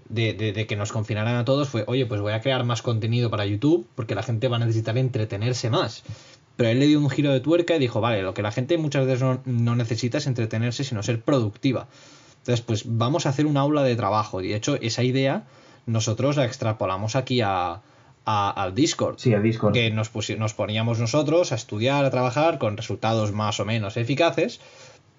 de, 0.09 0.35
de, 0.35 0.67
que 0.67 0.75
nos 0.75 0.91
confinaran 0.91 1.37
a 1.37 1.45
todos 1.45 1.69
fue, 1.69 1.85
oye, 1.87 2.07
pues 2.07 2.21
voy 2.21 2.33
a 2.33 2.41
crear 2.41 2.65
más 2.65 2.83
contenido 2.83 3.31
para 3.31 3.47
YouTube 3.47 3.87
porque 3.95 4.17
la 4.17 4.25
gente 4.25 4.49
va 4.49 4.57
a 4.57 4.59
necesitar 4.59 4.99
entretenerse 4.99 5.71
más. 5.71 6.03
Pero 6.57 6.71
él 6.71 6.81
le 6.81 6.87
dio 6.87 7.01
un 7.01 7.11
giro 7.11 7.33
de 7.33 7.41
tuerca 7.41 7.77
y 7.77 7.79
dijo, 7.79 8.01
vale, 8.01 8.23
lo 8.23 8.35
que 8.35 8.43
la 8.43 8.53
gente 8.53 8.77
muchas 8.79 9.07
veces 9.07 9.23
no, 9.23 9.41
no 9.45 9.75
necesita 9.75 10.19
es 10.19 10.27
entretenerse, 10.27 10.85
sino 10.85 11.03
ser 11.03 11.21
productiva. 11.21 11.89
Entonces, 12.39 12.61
pues 12.61 12.83
vamos 12.87 13.27
a 13.27 13.29
hacer 13.29 13.47
un 13.47 13.57
aula 13.57 13.83
de 13.85 13.97
trabajo. 13.97 14.41
Y 14.41 14.49
de 14.49 14.57
hecho, 14.57 14.77
esa 14.81 15.03
idea 15.03 15.45
nosotros 15.87 16.37
la 16.37 16.45
extrapolamos 16.45 17.17
aquí 17.17 17.41
a, 17.41 17.83
al 18.25 18.75
Discord. 18.75 19.19
Sí, 19.19 19.33
al 19.35 19.43
Discord. 19.43 19.73
Que 19.73 19.91
nos, 19.91 20.11
nos 20.39 20.55
poníamos 20.55 20.99
nosotros 20.99 21.53
a 21.53 21.55
estudiar, 21.55 22.05
a 22.05 22.11
trabajar 22.11 22.59
con 22.59 22.77
resultados 22.77 23.33
más 23.33 23.61
o 23.61 23.65
menos 23.65 23.97
eficaces. 23.97 24.61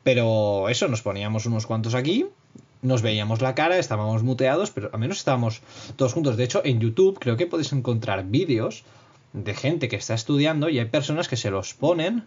Pero 0.04 0.70
eso, 0.70 0.88
nos 0.88 1.02
poníamos 1.02 1.46
unos 1.46 1.66
cuantos 1.66 1.96
aquí, 1.96 2.26
nos 2.82 3.02
veíamos 3.02 3.42
la 3.42 3.56
cara, 3.56 3.78
estábamos 3.78 4.22
muteados, 4.24 4.72
pero 4.72 4.90
al 4.92 5.00
menos 5.00 5.18
estábamos 5.18 5.62
todos 5.96 6.14
juntos. 6.14 6.36
De 6.36 6.44
hecho, 6.44 6.62
en 6.66 6.82
YouTube 6.82 7.18
creo 7.20 7.38
que 7.38 7.48
podéis 7.48 7.72
encontrar 7.72 8.26
vídeos 8.26 8.84
de 9.34 9.54
gente 9.54 9.90
que 9.90 9.96
está 9.96 10.14
estudiando 10.14 10.70
y 10.70 10.80
hay 10.80 10.86
personas 10.86 11.28
que 11.28 11.38
se 11.38 11.50
los 11.50 11.74
ponen 11.74 12.26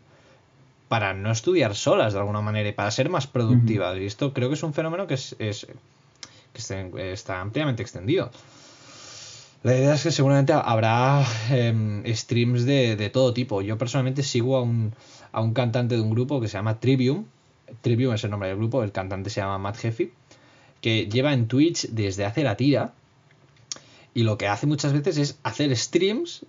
para 0.88 1.14
no 1.14 1.32
estudiar 1.32 1.74
solas 1.74 2.12
de 2.12 2.20
alguna 2.20 2.40
manera 2.40 2.68
y 2.68 2.72
para 2.72 2.90
ser 2.90 3.08
más 3.08 3.26
productivas. 3.26 3.96
Y 3.98 4.06
esto 4.06 4.32
creo 4.32 4.48
que 4.48 4.54
es 4.54 4.62
un 4.62 4.74
fenómeno 4.74 5.06
que, 5.06 5.14
es, 5.14 5.36
que 5.38 7.12
está 7.12 7.40
ampliamente 7.40 7.82
extendido. 7.82 8.30
La 9.62 9.76
idea 9.76 9.94
es 9.94 10.02
que 10.04 10.12
seguramente 10.12 10.52
habrá 10.52 11.24
em, 11.50 12.04
streams 12.14 12.64
de, 12.64 13.10
todo 13.12 13.32
tipo. 13.32 13.62
Yo 13.62 13.76
personalmente 13.78 14.22
sigo 14.22 14.56
a 14.56 14.62
un, 14.62 14.92
a 15.32 15.40
un 15.40 15.54
cantante 15.54 15.96
de 15.96 16.00
un 16.00 16.10
grupo 16.10 16.40
que 16.40 16.46
se 16.46 16.56
llama 16.56 16.78
Trivium. 16.78 17.24
Trivium 17.80 18.14
es 18.14 18.22
el 18.22 18.30
nombre 18.30 18.48
del 18.48 18.58
grupo, 18.58 18.84
el 18.84 18.92
cantante 18.92 19.28
se 19.28 19.40
llama 19.40 19.58
Matt 19.58 19.78
Jeffy, 19.78 20.12
que 20.80 21.06
lleva 21.06 21.32
en 21.32 21.48
Twitch 21.48 21.88
desde 21.88 22.24
hace 22.24 22.44
la 22.44 22.56
tira. 22.56 22.92
Y 24.14 24.22
lo 24.22 24.38
que 24.38 24.46
hace 24.46 24.68
muchas 24.68 24.92
veces 24.92 25.18
es 25.18 25.38
hacer 25.42 25.76
streams. 25.76 26.46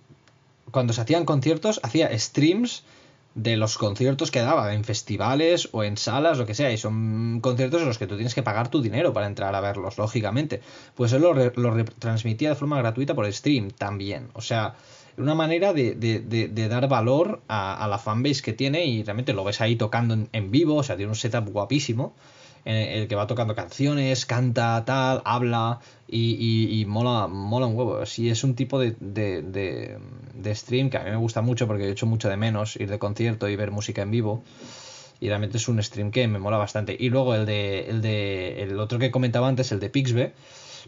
Cuando 0.70 0.92
se 0.92 1.00
hacían 1.00 1.24
conciertos, 1.24 1.80
hacía 1.82 2.16
streams 2.18 2.84
de 3.34 3.56
los 3.56 3.78
conciertos 3.78 4.30
que 4.30 4.40
daba 4.40 4.74
en 4.74 4.84
festivales 4.84 5.68
o 5.72 5.84
en 5.84 5.96
salas, 5.96 6.38
lo 6.38 6.46
que 6.46 6.54
sea, 6.54 6.72
y 6.72 6.76
son 6.76 7.40
conciertos 7.40 7.82
en 7.82 7.88
los 7.88 7.98
que 7.98 8.06
tú 8.06 8.16
tienes 8.16 8.34
que 8.34 8.42
pagar 8.42 8.68
tu 8.68 8.82
dinero 8.82 9.12
para 9.12 9.26
entrar 9.26 9.54
a 9.54 9.60
verlos, 9.60 9.96
lógicamente. 9.96 10.60
Pues 10.94 11.12
él 11.12 11.22
lo, 11.22 11.34
retransmitía 11.34 12.50
de 12.50 12.54
forma 12.56 12.78
gratuita 12.78 13.14
por 13.14 13.32
stream 13.32 13.70
también. 13.70 14.28
O 14.32 14.40
sea, 14.40 14.74
una 15.16 15.34
manera 15.34 15.72
de, 15.72 16.68
dar 16.68 16.88
valor 16.88 17.40
a, 17.48 17.86
la 17.88 17.98
fanbase 17.98 18.42
que 18.42 18.52
tiene 18.52 18.86
y 18.86 19.04
realmente 19.04 19.32
lo 19.32 19.44
ves 19.44 19.60
ahí 19.60 19.76
tocando 19.76 20.14
en, 20.14 20.28
en 20.32 20.50
vivo, 20.50 20.76
o 20.76 20.82
sea, 20.82 20.96
tiene 20.96 21.10
un 21.10 21.16
setup 21.16 21.48
guapísimo 21.48 22.14
el 22.64 23.08
que 23.08 23.14
va 23.14 23.26
tocando 23.26 23.54
canciones, 23.54 24.26
canta, 24.26 24.84
tal, 24.84 25.22
habla 25.24 25.80
y, 26.06 26.84
mola, 26.86 27.26
mola 27.28 27.66
un 27.66 27.76
huevo. 27.76 28.04
Sí, 28.06 28.30
es 28.30 28.44
un 28.44 28.54
tipo 28.54 28.78
de, 28.78 28.96
de, 29.00 30.54
stream 30.54 30.90
que 30.90 30.96
a 30.96 31.04
mí 31.04 31.10
me 31.10 31.16
gusta 31.16 31.42
mucho 31.42 31.66
porque 31.66 31.84
he 31.84 31.90
hecho 31.90 32.06
mucho 32.06 32.28
de 32.28 32.36
menos 32.36 32.76
ir 32.76 32.88
de 32.88 32.98
concierto 32.98 33.48
y 33.48 33.56
ver 33.56 33.70
música 33.70 34.02
en 34.02 34.10
vivo. 34.10 34.42
Y 35.20 35.28
realmente 35.28 35.56
es 35.56 35.66
un 35.68 35.82
stream 35.82 36.10
que 36.10 36.28
me 36.28 36.38
mola 36.38 36.58
bastante. 36.58 36.96
Y 36.98 37.10
luego 37.10 37.34
el 37.34 37.44
de 37.44 37.88
el 37.88 38.02
de 38.02 38.62
el 38.62 38.78
otro 38.78 38.98
que 38.98 39.10
comentaba 39.10 39.48
antes, 39.48 39.72
el 39.72 39.80
de 39.80 39.90
Pixbe, 39.90 40.32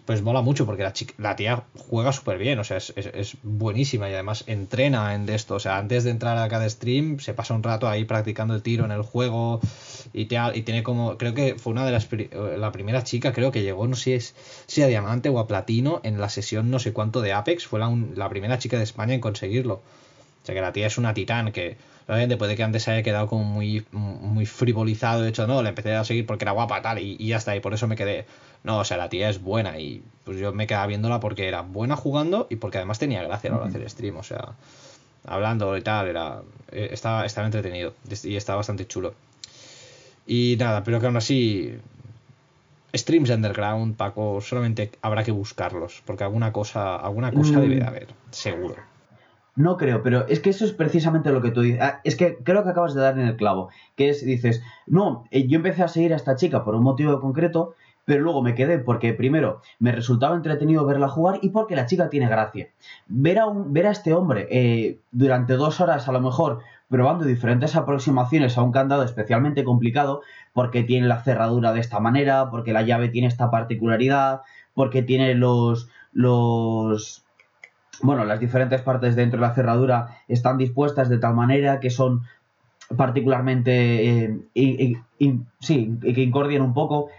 pues 0.04 0.22
mola 0.22 0.42
mucho 0.42 0.66
porque 0.66 0.82
la, 0.82 0.92
la 1.18 1.36
tía 1.36 1.64
juega 1.76 2.12
súper 2.12 2.38
bien, 2.38 2.58
o 2.58 2.64
sea, 2.64 2.78
es, 2.78 2.92
es, 2.96 3.36
buenísima 3.42 4.08
y 4.10 4.14
además 4.14 4.44
entrena 4.46 5.14
en 5.14 5.28
esto. 5.28 5.54
O 5.54 5.60
sea, 5.60 5.78
antes 5.78 6.04
de 6.04 6.10
entrar 6.10 6.38
a 6.38 6.48
cada 6.48 6.68
stream 6.68 7.18
se 7.20 7.34
pasa 7.34 7.54
un 7.54 7.62
rato 7.62 7.88
ahí 7.88 8.04
practicando 8.04 8.54
el 8.54 8.62
tiro 8.62 8.84
en 8.84 8.90
el 8.90 9.02
juego 9.02 9.60
y, 10.12 10.26
te, 10.26 10.36
y 10.54 10.62
tiene 10.62 10.82
como, 10.82 11.18
creo 11.18 11.34
que 11.34 11.56
fue 11.56 11.72
una 11.72 11.84
de 11.84 11.92
las, 11.92 12.08
la 12.58 12.72
primera 12.72 13.04
chica, 13.04 13.32
creo 13.32 13.52
que 13.52 13.62
llegó, 13.62 13.86
no 13.86 13.96
sé 13.96 14.02
si, 14.02 14.12
es, 14.12 14.34
si 14.66 14.82
a 14.82 14.86
diamante 14.86 15.28
o 15.28 15.38
a 15.38 15.46
platino 15.46 16.00
en 16.04 16.20
la 16.20 16.28
sesión 16.28 16.70
no 16.70 16.78
sé 16.78 16.92
cuánto 16.92 17.20
de 17.20 17.32
Apex, 17.32 17.66
fue 17.66 17.78
la, 17.78 17.94
la 18.14 18.28
primera 18.28 18.58
chica 18.58 18.76
de 18.76 18.84
España 18.84 19.14
en 19.14 19.20
conseguirlo. 19.20 19.82
O 20.42 20.46
sea 20.46 20.55
que 20.55 20.61
la 20.61 20.72
tía 20.72 20.87
es 20.87 20.98
una 20.98 21.14
titán 21.14 21.53
que 21.53 21.76
Obviamente 22.11 22.37
puede 22.37 22.57
que 22.57 22.64
antes 22.64 22.88
haya 22.88 23.05
quedado 23.05 23.29
como 23.29 23.44
muy, 23.44 23.87
muy 23.92 24.44
frivolizado. 24.44 25.22
De 25.22 25.29
hecho, 25.29 25.46
no, 25.46 25.62
le 25.62 25.68
empecé 25.68 25.94
a 25.94 26.03
seguir 26.03 26.26
porque 26.26 26.42
era 26.42 26.50
guapa 26.50 26.83
tal 26.83 26.98
y, 26.98 27.16
ya 27.24 27.37
está. 27.37 27.55
Y 27.55 27.61
por 27.61 27.72
eso 27.72 27.87
me 27.87 27.94
quedé. 27.94 28.26
No, 28.64 28.79
o 28.79 28.85
sea, 28.85 28.96
la 28.96 29.09
tía 29.09 29.31
es 29.31 29.40
buena. 29.40 29.79
Y 29.79 30.03
pues 30.24 30.37
yo 30.37 30.53
me 30.53 30.66
quedaba 30.66 30.88
viéndola 30.88 31.20
porque 31.20 31.46
era 31.46 31.61
buena 31.61 31.94
jugando 31.94 32.48
y 32.50 32.57
porque 32.57 32.79
además 32.79 32.98
tenía 32.98 33.22
gracia 33.22 33.48
a 33.48 33.53
la 33.53 33.57
hora 33.59 33.70
de 33.70 33.76
hacer 33.76 33.88
stream. 33.88 34.16
O 34.16 34.24
sea, 34.24 34.55
hablando 35.24 35.76
y 35.76 35.83
tal, 35.83 36.09
era. 36.09 36.42
Eh, 36.72 36.88
estaba, 36.90 37.24
estaba 37.24 37.46
entretenido 37.46 37.94
y 38.24 38.35
estaba 38.35 38.57
bastante 38.57 38.88
chulo. 38.88 39.14
Y 40.26 40.57
nada, 40.59 40.83
pero 40.83 40.98
que 40.98 41.07
aún 41.07 41.16
así. 41.16 41.79
Streams 42.92 43.31
underground, 43.31 43.94
Paco, 43.94 44.40
solamente 44.40 44.90
habrá 45.00 45.22
que 45.22 45.31
buscarlos. 45.31 46.03
Porque 46.05 46.24
alguna 46.24 46.53
cosa, 46.53 46.96
alguna 46.96 47.31
cosa 47.31 47.53
mm. 47.59 47.61
debe 47.61 47.76
de 47.76 47.85
haber, 47.85 48.09
seguro. 48.33 48.89
No 49.60 49.76
creo, 49.76 50.02
pero 50.02 50.26
es 50.26 50.40
que 50.40 50.48
eso 50.48 50.64
es 50.64 50.72
precisamente 50.72 51.30
lo 51.30 51.42
que 51.42 51.50
tú 51.50 51.60
dices. 51.60 51.82
Ah, 51.82 52.00
es 52.02 52.16
que 52.16 52.38
creo 52.42 52.64
que 52.64 52.70
acabas 52.70 52.94
de 52.94 53.02
dar 53.02 53.18
en 53.18 53.26
el 53.26 53.36
clavo. 53.36 53.68
Que 53.94 54.08
es, 54.08 54.24
dices, 54.24 54.62
no, 54.86 55.24
eh, 55.30 55.46
yo 55.48 55.56
empecé 55.56 55.82
a 55.82 55.88
seguir 55.88 56.14
a 56.14 56.16
esta 56.16 56.34
chica 56.34 56.64
por 56.64 56.74
un 56.74 56.82
motivo 56.82 57.20
concreto, 57.20 57.74
pero 58.06 58.22
luego 58.22 58.40
me 58.40 58.54
quedé 58.54 58.78
porque 58.78 59.12
primero 59.12 59.60
me 59.78 59.92
resultaba 59.92 60.34
entretenido 60.34 60.86
verla 60.86 61.08
jugar 61.08 61.40
y 61.42 61.50
porque 61.50 61.76
la 61.76 61.84
chica 61.84 62.08
tiene 62.08 62.26
gracia. 62.26 62.70
Ver 63.06 63.38
a, 63.38 63.46
un, 63.46 63.74
ver 63.74 63.86
a 63.86 63.90
este 63.90 64.14
hombre 64.14 64.48
eh, 64.50 64.98
durante 65.10 65.54
dos 65.54 65.78
horas 65.82 66.08
a 66.08 66.12
lo 66.12 66.22
mejor 66.22 66.60
probando 66.88 67.26
diferentes 67.26 67.76
aproximaciones 67.76 68.56
a 68.56 68.62
un 68.62 68.72
candado 68.72 69.02
especialmente 69.02 69.62
complicado 69.62 70.22
porque 70.54 70.84
tiene 70.84 71.06
la 71.06 71.22
cerradura 71.22 71.74
de 71.74 71.80
esta 71.80 72.00
manera, 72.00 72.50
porque 72.50 72.72
la 72.72 72.82
llave 72.82 73.10
tiene 73.10 73.28
esta 73.28 73.50
particularidad, 73.50 74.40
porque 74.72 75.02
tiene 75.02 75.34
los 75.34 75.90
los 76.12 77.24
bueno, 78.02 78.24
las 78.24 78.40
diferentes 78.40 78.82
partes 78.82 79.16
dentro 79.16 79.40
de 79.40 79.46
la 79.46 79.54
cerradura 79.54 80.18
están 80.28 80.58
dispuestas 80.58 81.08
de 81.08 81.18
tal 81.18 81.34
manera 81.34 81.80
que 81.80 81.90
son 81.90 82.22
particularmente 82.96 84.40
eh, 84.54 84.96
sí, 85.60 85.98
que 86.00 86.22
incordian 86.22 86.62
un 86.62 86.74
poco 86.74 87.10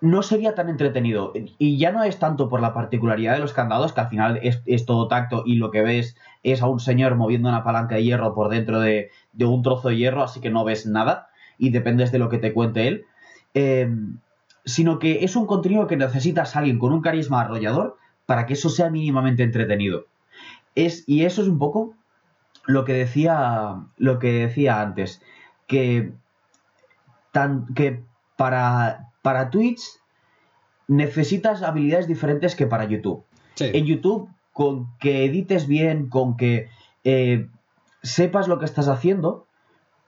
no 0.00 0.22
sería 0.22 0.54
tan 0.54 0.68
entretenido. 0.68 1.32
Y 1.58 1.78
ya 1.78 1.92
no 1.92 2.02
es 2.02 2.18
tanto 2.18 2.48
por 2.48 2.60
la 2.60 2.72
particularidad 2.72 3.34
de 3.34 3.40
los 3.40 3.52
candados, 3.52 3.92
que 3.92 4.00
al 4.00 4.08
final 4.08 4.40
es, 4.42 4.86
todo 4.86 5.08
tacto 5.08 5.42
y 5.44 5.56
lo 5.56 5.70
que 5.70 5.82
ves 5.82 6.16
es 6.42 6.62
a 6.62 6.66
un 6.66 6.80
señor 6.80 7.16
moviendo 7.16 7.48
una 7.48 7.64
palanca 7.64 7.96
de 7.96 8.04
hierro 8.04 8.34
por 8.34 8.48
dentro 8.48 8.80
de, 8.80 9.10
un 9.38 9.62
trozo 9.62 9.88
de 9.88 9.96
hierro, 9.96 10.22
así 10.22 10.40
que 10.40 10.50
no 10.50 10.64
ves 10.64 10.86
nada 10.86 11.28
y 11.58 11.70
dependes 11.70 12.12
de 12.12 12.18
lo 12.18 12.28
que 12.28 12.38
te 12.38 12.54
cuente 12.54 12.88
él. 12.88 13.04
Em, 13.52 14.18
sino 14.64 14.98
que 14.98 15.24
es 15.24 15.36
un 15.36 15.46
contenido 15.46 15.86
que 15.86 15.96
necesitas 15.96 16.56
alguien 16.56 16.78
con 16.78 16.92
un 16.92 17.02
carisma 17.02 17.40
arrollador 17.40 17.96
para 18.30 18.46
que 18.46 18.52
eso 18.52 18.70
sea 18.70 18.90
mínimamente 18.90 19.42
entretenido. 19.42 20.06
Es, 20.76 21.02
y 21.08 21.24
eso 21.24 21.42
es 21.42 21.48
un 21.48 21.58
poco 21.58 21.96
lo 22.64 22.84
que 22.84 22.92
decía, 22.92 23.86
lo 23.96 24.20
que 24.20 24.46
decía 24.46 24.80
antes, 24.80 25.20
que, 25.66 26.12
tan, 27.32 27.74
que 27.74 28.04
para, 28.36 29.10
para 29.22 29.50
Twitch 29.50 29.80
necesitas 30.86 31.64
habilidades 31.64 32.06
diferentes 32.06 32.54
que 32.54 32.68
para 32.68 32.84
YouTube. 32.84 33.24
En 33.58 33.84
YouTube, 33.84 34.30
con 34.52 34.96
que 34.98 35.24
edites 35.24 35.66
bien, 35.66 36.08
con 36.08 36.36
que 36.36 36.68
eh, 37.02 37.48
sepas 38.04 38.46
lo 38.46 38.60
que 38.60 38.66
estás 38.66 38.86
haciendo, 38.86 39.48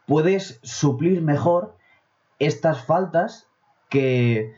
puedes 0.06 0.60
suplir 0.62 1.22
mejor 1.22 1.74
estas 2.38 2.84
faltas 2.84 3.48
que, 3.88 4.54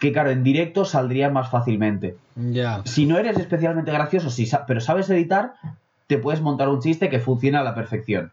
que 0.00 0.12
claro, 0.12 0.30
en 0.30 0.42
directo 0.42 0.84
saldrían 0.84 1.32
más 1.32 1.50
fácilmente. 1.50 2.16
Ya. 2.36 2.82
Si 2.84 3.06
no 3.06 3.18
eres 3.18 3.38
especialmente 3.38 3.92
gracioso, 3.92 4.30
si 4.30 4.48
pero 4.66 4.80
sabes 4.80 5.10
editar, 5.10 5.54
te 6.06 6.18
puedes 6.18 6.40
montar 6.40 6.68
un 6.68 6.80
chiste 6.80 7.08
que 7.08 7.20
funciona 7.20 7.60
a 7.60 7.64
la 7.64 7.74
perfección. 7.74 8.32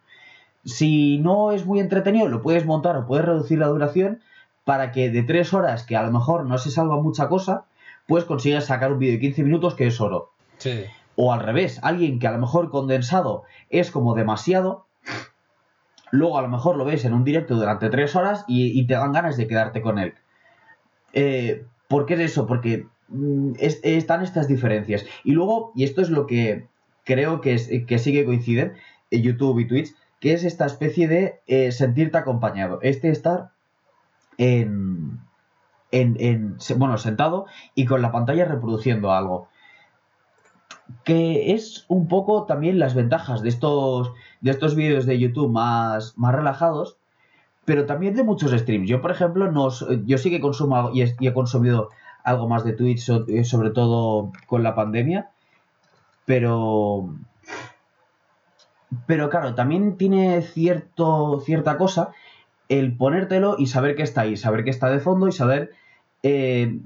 Si 0.63 1.19
no 1.19 1.51
es 1.51 1.65
muy 1.65 1.79
entretenido, 1.79 2.27
lo 2.27 2.41
puedes 2.41 2.65
montar 2.65 2.97
o 2.97 3.05
puedes 3.05 3.25
reducir 3.25 3.59
la 3.59 3.67
duración 3.67 4.21
para 4.63 4.91
que 4.91 5.11
de 5.11 5.23
tres 5.23 5.53
horas, 5.53 5.83
que 5.83 5.95
a 5.95 6.03
lo 6.03 6.11
mejor 6.11 6.45
no 6.45 6.57
se 6.57 6.71
salva 6.71 6.99
mucha 6.99 7.27
cosa, 7.27 7.65
pues 8.07 8.23
consigas 8.23 8.65
sacar 8.65 8.91
un 8.91 8.99
vídeo 8.99 9.13
de 9.13 9.19
15 9.19 9.43
minutos 9.43 9.75
que 9.75 9.87
es 9.87 10.01
oro. 10.01 10.31
Sí. 10.57 10.85
O 11.15 11.31
al 11.31 11.39
revés, 11.39 11.79
alguien 11.83 12.19
que 12.19 12.27
a 12.27 12.31
lo 12.31 12.39
mejor 12.39 12.69
condensado 12.69 13.43
es 13.69 13.91
como 13.91 14.15
demasiado, 14.15 14.85
luego 16.11 16.37
a 16.37 16.41
lo 16.41 16.49
mejor 16.49 16.77
lo 16.77 16.85
ves 16.85 17.05
en 17.05 17.13
un 17.13 17.23
directo 17.23 17.55
durante 17.55 17.89
tres 17.89 18.15
horas 18.15 18.43
y, 18.47 18.85
te 18.87 18.95
dan 18.95 19.13
ganas 19.13 19.37
de 19.37 19.47
quedarte 19.47 19.81
con 19.81 19.99
él. 19.99 20.15
Eh, 21.15 21.65
¿Por 21.87 22.05
qué 22.05 22.13
es 22.13 22.19
eso? 22.19 22.45
Porque 22.45 22.87
mm, 23.07 23.53
están 23.57 24.21
estas 24.21 24.47
diferencias. 24.47 25.05
Y 25.23 25.31
luego, 25.31 25.71
y 25.75 25.85
esto 25.85 26.01
es 26.01 26.09
lo 26.09 26.27
que 26.27 26.67
creo 27.05 27.41
que, 27.41 27.53
es, 27.53 27.69
que 27.87 27.97
sí 27.97 28.13
que 28.13 28.25
coinciden 28.25 28.73
en 29.09 29.23
YouTube 29.23 29.59
y 29.59 29.67
Twitch, 29.67 29.95
que 30.19 30.33
es 30.33 30.43
esta 30.43 30.65
especie 30.65 31.07
de 31.07 31.39
eh, 31.47 31.71
sentirte 31.71 32.17
acompañado. 32.17 32.79
Este 32.81 33.09
estar 33.09 33.51
en, 34.37 35.19
en, 35.91 36.57
bueno, 36.77 36.97
sentado 36.97 37.45
y 37.73 37.85
con 37.85 38.01
la 38.01 38.11
pantalla 38.11 38.45
reproduciendo 38.45 39.11
algo. 39.11 39.47
Que 41.03 41.53
es 41.53 41.85
un 41.87 42.07
poco 42.07 42.45
también 42.45 42.77
las 42.77 42.93
ventajas 42.93 43.41
de 43.41 43.49
estos, 43.49 44.11
de 44.41 44.51
estos 44.51 44.75
vídeos 44.75 45.05
de 45.05 45.17
YouTube 45.17 45.51
más, 45.51 46.17
más 46.17 46.35
relajados, 46.35 46.97
pero 47.65 47.85
también 47.85 48.15
de 48.15 48.23
muchos 48.23 48.51
streams. 48.51 48.87
Yo, 48.87 49.01
por 49.01 49.11
ejemplo, 49.11 49.51
no, 49.51 49.69
yo 50.05 50.17
sí 50.17 50.29
que 50.29 50.39
consumo 50.39 50.91
y 50.93 51.01
he, 51.01 51.33
consumido 51.33 51.89
algo 52.23 52.47
más 52.47 52.63
de 52.63 52.73
Twitch, 52.73 53.09
eh, 53.27 53.43
sobre 53.43 53.71
todo 53.71 54.31
con 54.47 54.63
la 54.63 54.75
pandemia, 54.75 55.29
pero 56.25 57.09
pero 59.07 59.29
claro, 59.29 59.55
también 59.55 59.97
tiene 59.97 60.41
cierto, 60.41 61.41
cierta 61.43 61.77
cosa 61.77 62.11
el 62.69 62.95
ponértelo 62.95 63.55
y 63.57 63.67
saber 63.67 63.95
que 63.95 64.03
está 64.03 64.21
ahí, 64.21 64.37
saber 64.37 64.63
que 64.63 64.69
está 64.69 64.89
de 64.89 64.99
fondo 64.99 65.27
y 65.27 65.31
saber 65.31 65.71
eh, 66.23 66.79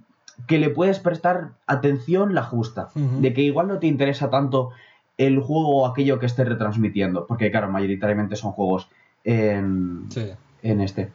que 0.48 0.58
le 0.58 0.70
puedes 0.70 1.00
prestar 1.00 1.52
atención 1.68 2.34
la 2.34 2.44
justa. 2.44 2.90
De 2.96 3.34
que 3.34 3.42
igual 3.42 3.68
no 3.68 3.80
te 3.80 3.88
interesa 3.88 4.30
tanto 4.30 4.72
el 5.18 5.40
juego 5.40 5.82
o 5.82 5.88
aquello 5.88 6.20
que 6.20 6.26
estés 6.26 6.48
retransmitiendo. 6.48 7.28
Porque, 7.28 7.52
claro, 7.52 7.70
mayoritariamente 7.70 8.36
son 8.36 8.52
juegos 8.52 8.90
en, 9.24 10.08
en 10.64 10.82
este. 10.82 11.12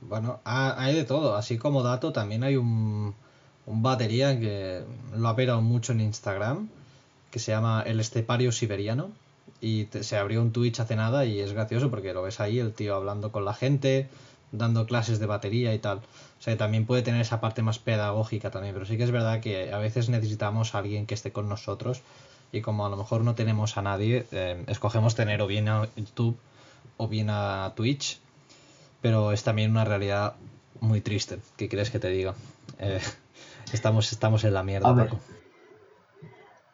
Bueno, 0.00 0.40
hay 0.44 0.94
de 0.94 1.04
todo. 1.04 1.36
Así 1.36 1.58
como 1.58 1.82
dato, 1.82 2.12
también 2.12 2.44
hay 2.44 2.56
un, 2.56 3.14
un 3.66 3.82
batería 3.82 4.38
que 4.38 4.82
lo 5.16 5.28
ha 5.28 5.36
perado 5.36 5.62
mucho 5.62 5.92
en 5.92 6.00
Instagram, 6.00 6.68
que 7.30 7.38
se 7.38 7.52
llama 7.52 7.82
El 7.86 8.00
Estepario 8.00 8.52
Siberiano 8.52 9.10
y 9.60 9.88
se 10.00 10.16
abrió 10.18 10.42
un 10.42 10.52
Twitch 10.52 10.80
hace 10.80 10.94
nada 10.94 11.24
y 11.24 11.40
es 11.40 11.52
gracioso 11.52 11.90
porque 11.90 12.12
lo 12.12 12.22
ves 12.22 12.40
ahí, 12.40 12.58
el 12.58 12.74
tío 12.74 12.94
hablando 12.94 13.32
con 13.32 13.44
la 13.44 13.54
gente, 13.54 14.08
dando 14.52 14.86
clases 14.86 15.18
de 15.18 15.26
batería 15.26 15.72
y 15.74 15.78
tal. 15.78 15.98
O 15.98 16.42
sea, 16.42 16.56
también 16.58 16.84
puede 16.84 17.02
tener 17.02 17.22
esa 17.22 17.40
parte 17.40 17.62
más 17.62 17.78
pedagógica 17.78 18.50
también, 18.50 18.74
pero 18.74 18.84
sí 18.84 18.98
que 18.98 19.04
es 19.04 19.10
verdad 19.10 19.40
que 19.40 19.72
a 19.72 19.78
veces 19.78 20.10
necesitamos 20.10 20.74
a 20.74 20.78
alguien 20.78 21.06
que 21.06 21.14
esté 21.14 21.32
con 21.32 21.48
nosotros 21.48 22.02
y 22.52 22.60
como 22.60 22.84
a 22.84 22.90
lo 22.90 22.96
mejor 22.96 23.22
no 23.22 23.34
tenemos 23.34 23.78
a 23.78 23.82
nadie, 23.82 24.26
eh, 24.32 24.62
escogemos 24.66 25.14
tener 25.14 25.40
o 25.40 25.46
bien 25.46 25.68
a 25.68 25.88
YouTube 25.96 26.36
o 26.98 27.08
bien 27.08 27.30
a 27.30 27.72
Twitch, 27.74 28.20
pero 29.04 29.32
es 29.32 29.44
también 29.44 29.70
una 29.70 29.84
realidad 29.84 30.36
muy 30.80 31.02
triste, 31.02 31.38
¿qué 31.58 31.68
crees 31.68 31.90
que 31.90 31.98
te 31.98 32.08
diga? 32.08 32.32
Eh, 32.78 33.00
estamos, 33.74 34.10
estamos 34.10 34.44
en 34.44 34.54
la 34.54 34.62
mierda. 34.62 34.88
A 34.88 35.08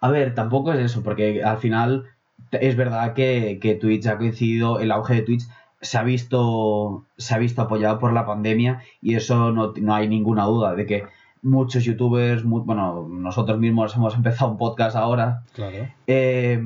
a 0.00 0.10
ver, 0.12 0.32
tampoco 0.36 0.72
es 0.72 0.78
eso, 0.78 1.02
porque 1.02 1.42
al 1.42 1.58
final 1.58 2.04
es 2.52 2.76
verdad 2.76 3.14
que, 3.14 3.78
Twitch 3.80 4.06
ha 4.06 4.16
coincidido, 4.16 4.78
el 4.78 4.92
auge 4.92 5.14
de 5.14 5.22
Twitch 5.22 5.42
se 5.80 5.98
ha 5.98 6.04
visto, 6.04 7.04
se 7.16 7.34
ha 7.34 7.38
visto 7.38 7.62
apoyado 7.62 7.98
por 7.98 8.12
la 8.12 8.26
pandemia 8.26 8.80
y 9.02 9.16
eso 9.16 9.50
no, 9.50 9.74
hay 9.92 10.06
ninguna 10.06 10.44
duda 10.44 10.76
de 10.76 10.86
que 10.86 11.06
muchos 11.42 11.82
youtubers, 11.82 12.44
bueno, 12.44 13.08
nosotros 13.10 13.58
mismos 13.58 13.96
hemos 13.96 14.14
empezado 14.14 14.52
un 14.52 14.56
podcast 14.56 14.94
ahora. 14.94 15.42
Claro. 15.52 15.88
Eh, 16.06 16.64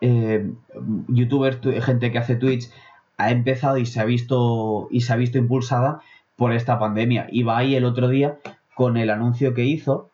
eh, 0.00 0.48
youtubers, 1.08 1.58
gente 1.84 2.12
que 2.12 2.18
hace 2.18 2.36
Twitch, 2.36 2.70
ha 3.18 3.30
empezado 3.30 3.78
y 3.78 3.86
se 3.86 4.00
ha 4.00 4.04
visto 4.04 4.88
y 4.90 5.02
se 5.02 5.12
ha 5.12 5.16
visto 5.16 5.38
impulsada 5.38 6.00
por 6.36 6.52
esta 6.52 6.78
pandemia. 6.78 7.28
Iba 7.30 7.56
ahí 7.56 7.74
el 7.74 7.84
otro 7.84 8.08
día 8.08 8.38
con 8.74 8.96
el 8.96 9.10
anuncio 9.10 9.54
que 9.54 9.64
hizo 9.64 10.10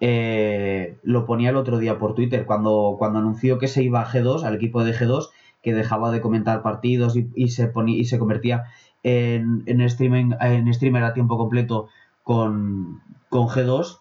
eh, 0.00 0.96
lo 1.02 1.26
ponía 1.26 1.50
el 1.50 1.56
otro 1.56 1.78
día 1.78 1.98
por 1.98 2.14
Twitter, 2.14 2.46
cuando, 2.46 2.96
cuando 2.98 3.18
anunció 3.18 3.58
que 3.58 3.68
se 3.68 3.82
iba 3.82 4.00
a 4.00 4.06
G2, 4.06 4.44
al 4.44 4.54
equipo 4.54 4.82
de 4.82 4.94
G2, 4.94 5.28
que 5.62 5.74
dejaba 5.74 6.10
de 6.10 6.22
comentar 6.22 6.62
partidos 6.62 7.16
y, 7.16 7.48
se, 7.48 7.66
ponía, 7.68 7.98
y 7.98 8.06
se 8.06 8.18
convertía 8.18 8.64
en, 9.02 9.62
en, 9.66 9.82
streaming, 9.82 10.32
en 10.40 10.72
streamer 10.72 11.04
a 11.04 11.12
tiempo 11.12 11.36
completo 11.36 11.88
con, 12.22 13.02
con 13.28 13.48
G2, 13.48 13.98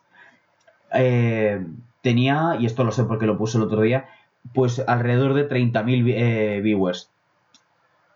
eh, 0.93 1.65
tenía, 2.01 2.55
y 2.57 2.65
esto 2.65 2.85
lo 2.85 2.93
sé 2.93 3.03
porque 3.03 3.25
lo 3.25 3.37
puse 3.37 3.57
el 3.57 3.65
otro 3.65 3.81
día, 3.81 4.07
pues 4.53 4.81
alrededor 4.87 5.33
de 5.33 5.49
30.000 5.49 6.13
eh, 6.15 6.61
viewers. 6.61 7.11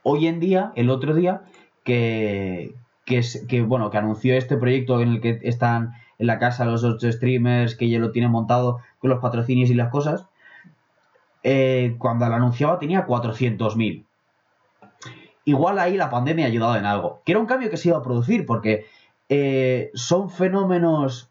Hoy 0.03 0.27
en 0.27 0.39
día, 0.39 0.71
el 0.75 0.89
otro 0.89 1.15
día, 1.15 1.41
que, 1.83 2.75
que, 3.05 3.21
que, 3.47 3.61
bueno, 3.61 3.89
que 3.89 3.97
anunció 3.97 4.35
este 4.35 4.57
proyecto 4.57 5.01
en 5.01 5.09
el 5.09 5.21
que 5.21 5.39
están 5.43 5.93
en 6.19 6.27
la 6.27 6.39
casa 6.39 6.65
los 6.65 6.83
ocho 6.83 7.11
streamers, 7.11 7.75
que 7.75 7.89
ya 7.89 7.99
lo 7.99 8.11
tiene 8.11 8.27
montado 8.27 8.79
con 8.99 9.09
los 9.09 9.19
patrocinios 9.19 9.69
y 9.69 9.73
las 9.73 9.89
cosas, 9.89 10.25
eh, 11.43 11.95
cuando 11.99 12.27
lo 12.27 12.35
anunciaba 12.35 12.79
tenía 12.79 13.05
400.000. 13.05 14.05
Igual 15.45 15.79
ahí 15.79 15.97
la 15.97 16.09
pandemia 16.09 16.45
ha 16.45 16.47
ayudado 16.49 16.77
en 16.77 16.85
algo. 16.85 17.21
Que 17.25 17.33
era 17.33 17.39
un 17.39 17.45
cambio 17.45 17.69
que 17.69 17.77
se 17.77 17.89
iba 17.89 17.97
a 17.97 18.03
producir 18.03 18.45
porque 18.45 18.85
eh, 19.27 19.91
son 19.93 20.29
fenómenos 20.29 21.29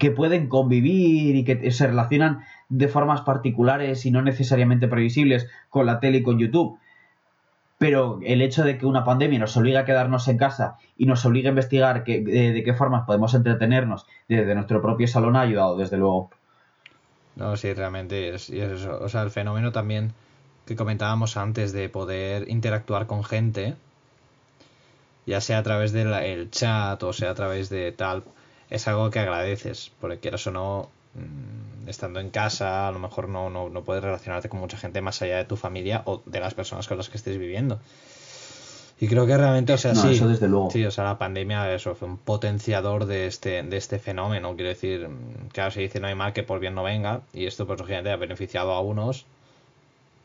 que 0.00 0.10
pueden 0.10 0.48
convivir 0.48 1.36
y 1.36 1.44
que 1.44 1.70
se 1.70 1.86
relacionan 1.86 2.42
de 2.68 2.88
formas 2.88 3.20
particulares 3.20 4.04
y 4.04 4.10
no 4.10 4.22
necesariamente 4.22 4.88
previsibles 4.88 5.46
con 5.70 5.86
la 5.86 6.00
tele 6.00 6.18
y 6.18 6.22
con 6.22 6.38
YouTube 6.38 6.78
pero 7.78 8.20
el 8.24 8.42
hecho 8.42 8.64
de 8.64 8.78
que 8.78 8.86
una 8.86 9.04
pandemia 9.04 9.38
nos 9.38 9.56
obliga 9.56 9.80
a 9.80 9.84
quedarnos 9.84 10.28
en 10.28 10.38
casa 10.38 10.78
y 10.96 11.06
nos 11.06 11.24
obliga 11.24 11.48
a 11.48 11.50
investigar 11.50 12.04
de, 12.04 12.62
qué 12.64 12.74
formas 12.74 13.04
podemos 13.06 13.34
entretenernos 13.34 14.06
desde 14.28 14.54
nuestro 14.54 14.80
propio 14.80 15.06
salón 15.08 15.36
ha 15.36 15.42
ayudado, 15.42 15.76
desde 15.76 15.96
luego. 15.96 16.30
No, 17.36 17.56
sí, 17.56 17.72
realmente 17.74 18.34
es, 18.34 18.48
eso. 18.48 18.98
O 19.00 19.08
sea, 19.08 19.22
el 19.22 19.30
fenómeno 19.30 19.72
también 19.72 20.12
que 20.64 20.74
comentábamos 20.74 21.36
antes 21.36 21.72
de 21.72 21.88
poder 21.88 22.48
interactuar 22.48 23.06
con 23.06 23.22
gente 23.22 23.76
ya 25.26 25.40
sea 25.40 25.58
a 25.58 25.62
través 25.62 25.92
del 25.92 26.50
chat 26.50 27.02
o 27.02 27.12
sea 27.12 27.30
a 27.30 27.34
través 27.34 27.68
de 27.68 27.92
tal, 27.92 28.24
es 28.70 28.88
algo 28.88 29.10
que 29.10 29.18
agradeces, 29.18 29.92
porque 30.00 30.18
quieras 30.18 30.46
o 30.46 30.52
no, 30.52 30.90
estando 31.86 32.20
en 32.20 32.30
casa, 32.30 32.88
a 32.88 32.92
lo 32.92 32.98
mejor 32.98 33.28
no, 33.28 33.50
no, 33.50 33.68
no 33.68 33.84
puedes 33.84 34.02
relacionarte 34.02 34.48
con 34.48 34.60
mucha 34.60 34.76
gente 34.76 35.00
más 35.00 35.22
allá 35.22 35.36
de 35.36 35.44
tu 35.44 35.56
familia 35.56 36.02
o 36.04 36.22
de 36.26 36.40
las 36.40 36.54
personas 36.54 36.88
con 36.88 36.96
las 36.96 37.08
que 37.08 37.16
estés 37.16 37.38
viviendo. 37.38 37.80
Y 38.98 39.08
creo 39.08 39.26
que 39.26 39.36
realmente, 39.36 39.74
o 39.74 39.78
sea, 39.78 39.92
No, 39.92 40.02
sí. 40.02 40.14
eso 40.14 40.26
desde 40.26 40.48
luego. 40.48 40.70
Sí, 40.70 40.84
o 40.84 40.90
sea, 40.90 41.04
la 41.04 41.18
pandemia 41.18 41.72
eso 41.74 41.94
fue 41.94 42.08
un 42.08 42.16
potenciador 42.16 43.04
de 43.04 43.26
este, 43.26 43.62
de 43.62 43.76
este 43.76 43.98
fenómeno. 43.98 44.54
Quiero 44.54 44.70
decir, 44.70 45.08
mm, 45.08 45.48
claro, 45.52 45.70
se 45.70 45.80
dice 45.80 46.00
no 46.00 46.06
hay 46.06 46.14
mal 46.14 46.32
que 46.32 46.42
por 46.42 46.60
bien 46.60 46.74
no 46.74 46.82
venga. 46.82 47.20
Y 47.34 47.46
esto, 47.46 47.66
pues, 47.66 47.78
lógicamente, 47.78 48.10
ha 48.10 48.16
beneficiado 48.16 48.72
a 48.72 48.80
unos. 48.80 49.26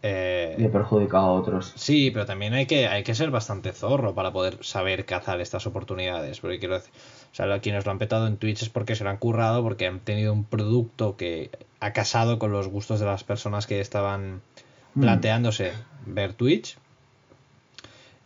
Eh, 0.04 0.56
Y 0.58 0.66
he 0.66 0.70
perjudicado 0.70 1.26
a 1.26 1.32
otros. 1.34 1.74
Sí, 1.76 2.10
pero 2.12 2.26
también 2.26 2.54
hay 2.54 2.66
que, 2.66 2.88
hay 2.88 3.04
que 3.04 3.14
ser 3.14 3.30
bastante 3.30 3.72
zorro 3.72 4.16
para 4.16 4.32
poder 4.32 4.58
saber 4.64 5.06
cazar 5.06 5.42
estas 5.42 5.68
oportunidades. 5.68 6.40
Porque 6.40 6.60
quiero 6.60 6.76
decir, 6.76 6.92
o 7.32 7.36
sea, 7.36 7.60
quienes 7.60 7.86
lo 7.86 7.92
han 7.92 8.00
petado 8.00 8.28
en 8.28 8.38
Twitch 8.38 8.64
es 8.64 8.70
porque 8.70 8.96
se 8.96 9.04
lo 9.04 9.12
han 9.12 9.18
currado, 9.18 9.62
porque 9.62 9.88
han 9.88 10.00
tenido 10.00 10.34
un 10.34 10.44
producto 10.44 11.18
que 11.18 11.52
ha 11.80 11.94
casado 11.94 12.40
con 12.40 12.52
los 12.52 12.68
gustos 12.68 13.00
de 13.00 13.06
las 13.06 13.24
personas 13.24 13.68
que 13.68 13.80
estaban 13.80 14.42
Mm. 14.94 15.02
planteándose 15.02 15.72
ver 16.06 16.34
Twitch. 16.34 16.78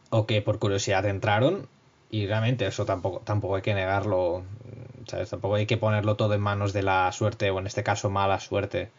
O 0.09 0.25
que 0.25 0.41
por 0.41 0.59
curiosidad 0.59 1.05
entraron. 1.05 1.67
Y 2.09 2.27
realmente 2.27 2.65
eso 2.65 2.85
tampoco, 2.85 3.19
tampoco 3.19 3.55
hay 3.55 3.61
que 3.61 3.73
negarlo. 3.73 4.43
¿sabes? 5.07 5.29
Tampoco 5.29 5.55
hay 5.55 5.65
que 5.67 5.77
ponerlo 5.77 6.15
todo 6.15 6.33
en 6.33 6.41
manos 6.41 6.73
de 6.73 6.81
la 6.81 7.11
suerte, 7.11 7.51
o 7.51 7.59
en 7.59 7.67
este 7.67 7.83
caso 7.83 8.09
mala 8.09 8.39
suerte 8.39 8.89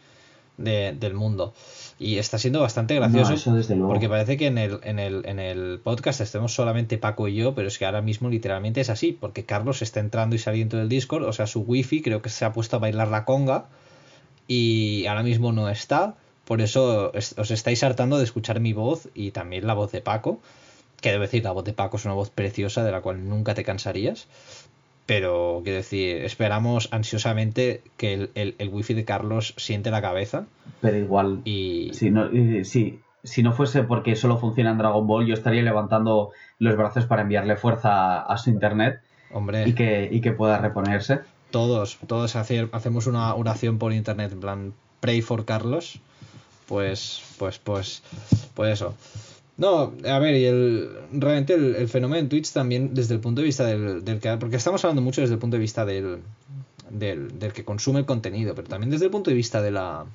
de- 0.57 0.93
del 0.99 1.13
mundo. 1.13 1.53
Y 1.99 2.17
está 2.17 2.37
siendo 2.37 2.61
bastante 2.61 2.93
gracioso. 2.95 3.29
No, 3.29 3.35
eso 3.35 3.53
desde 3.55 3.75
luego. 3.75 3.91
Porque 3.91 4.07
parece 4.09 4.37
que 4.37 4.47
en 4.47 4.57
el, 4.59 4.79
en, 4.83 4.99
el, 4.99 5.25
en 5.25 5.39
el 5.39 5.79
podcast 5.83 6.21
estemos 6.21 6.53
solamente 6.53 6.97
Paco 6.99 7.27
y 7.27 7.35
yo, 7.35 7.55
pero 7.55 7.67
es 7.67 7.77
que 7.79 7.85
ahora 7.85 8.01
mismo 8.01 8.29
literalmente 8.29 8.81
es 8.81 8.89
así, 8.89 9.11
porque 9.19 9.45
Carlos 9.45 9.81
está 9.81 9.99
entrando 9.99 10.35
y 10.35 10.39
saliendo 10.39 10.77
del 10.77 10.89
Discord, 10.89 11.23
o 11.23 11.33
sea, 11.33 11.47
su 11.47 11.61
wifi 11.61 12.01
creo 12.03 12.21
que 12.21 12.29
se 12.29 12.45
ha 12.45 12.53
puesto 12.53 12.75
a 12.75 12.79
bailar 12.79 13.07
la 13.07 13.25
conga 13.25 13.65
y 14.47 15.05
ahora 15.07 15.23
mismo 15.23 15.51
no 15.51 15.69
está, 15.69 16.15
por 16.45 16.61
eso 16.61 17.13
es- 17.13 17.35
os 17.37 17.51
estáis 17.51 17.83
hartando 17.83 18.17
de 18.17 18.23
escuchar 18.23 18.59
mi 18.59 18.73
voz 18.73 19.09
y 19.13 19.31
también 19.31 19.65
la 19.67 19.73
voz 19.73 19.91
de 19.91 20.01
Paco, 20.01 20.39
que 21.01 21.09
debo 21.11 21.23
decir, 21.23 21.43
la 21.43 21.51
voz 21.51 21.63
de 21.65 21.73
Paco 21.73 21.97
es 21.97 22.05
una 22.05 22.13
voz 22.13 22.29
preciosa 22.29 22.83
de 22.83 22.91
la 22.91 23.01
cual 23.01 23.27
nunca 23.27 23.53
te 23.53 23.63
cansarías. 23.63 24.27
Pero, 25.07 25.61
quiero 25.63 25.77
decir, 25.77 26.17
esperamos 26.17 26.89
ansiosamente 26.91 27.81
que 27.95 28.13
el, 28.13 28.31
el, 28.35 28.55
el 28.59 28.69
wifi 28.69 28.93
de 28.93 29.05
Carlos 29.05 29.53
siente 29.57 29.89
la 29.89 30.01
cabeza 30.01 30.45
Pero 30.81 30.97
igual, 30.97 31.41
y, 31.45 31.91
si 31.93 32.11
no, 32.11 32.25
eh, 32.25 32.65
sí, 32.65 32.99
si 33.23 33.41
no 33.41 33.53
fuese 33.53 33.83
porque 33.83 34.17
solo 34.17 34.37
funciona 34.37 34.71
en 34.71 34.77
Dragon 34.77 35.07
Ball, 35.07 35.25
yo 35.25 35.33
estaría 35.33 35.61
levantando 35.61 36.31
los 36.59 36.75
brazos 36.75 37.05
para 37.05 37.21
enviarle 37.21 37.55
fuerza 37.55 38.21
a 38.21 38.37
su 38.37 38.49
internet 38.49 38.99
hombre, 39.31 39.67
y 39.67 39.73
que, 39.73 40.09
y 40.11 40.19
que 40.19 40.33
pueda 40.33 40.57
reponerse. 40.59 41.21
todos, 41.51 41.99
todos 42.05 42.35
hacer, 42.35 42.67
hacemos 42.73 43.07
una 43.07 43.33
oración 43.33 43.77
por 43.77 43.93
internet, 43.93 44.33
en 44.33 44.39
plan, 44.41 44.73
pray 44.99 45.21
for 45.21 45.45
Carlos, 45.45 46.01
pues, 46.67 47.23
pues, 47.39 47.59
pues, 47.59 48.03
pues 48.53 48.73
eso. 48.73 48.93
No, 49.57 49.93
a 50.05 50.19
ver, 50.19 50.35
y 50.35 50.45
el, 50.45 50.89
realmente 51.13 51.53
el, 51.55 51.75
el 51.75 51.87
fenómeno 51.89 52.19
en 52.19 52.29
Twitch 52.29 52.51
también 52.51 52.93
desde 52.93 53.15
el 53.15 53.19
punto 53.19 53.41
de 53.41 53.45
vista 53.45 53.65
del, 53.65 54.05
del 54.05 54.19
que, 54.19 54.37
porque 54.37 54.55
estamos 54.57 54.83
hablando 54.85 55.01
mucho 55.01 55.21
desde 55.21 55.33
el 55.33 55.39
punto 55.39 55.55
de 55.57 55.61
vista 55.61 55.83
del, 55.85 56.19
del, 56.91 57.39
del 57.39 57.53
que 57.53 57.65
consume 57.65 57.99
el 57.99 58.05
contenido, 58.05 58.53
pero 58.53 58.67
también 58.67 58.91
desde 58.91 59.05
el 59.05 59.11
punto 59.11 59.31
de 59.31 59.35
vista 59.35 59.61
de 59.61 59.71
la, 59.71 60.05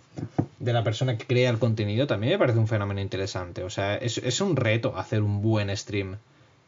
de 0.60 0.72
la 0.72 0.84
persona 0.84 1.18
que 1.18 1.26
crea 1.26 1.50
el 1.50 1.58
contenido, 1.58 2.06
también 2.06 2.34
me 2.34 2.38
parece 2.38 2.58
un 2.58 2.68
fenómeno 2.68 3.00
interesante. 3.00 3.64
O 3.64 3.70
sea, 3.70 3.96
es, 3.96 4.18
es 4.18 4.40
un 4.40 4.54
reto 4.54 4.96
hacer 4.96 5.22
un 5.22 5.42
buen 5.42 5.76
stream 5.76 6.16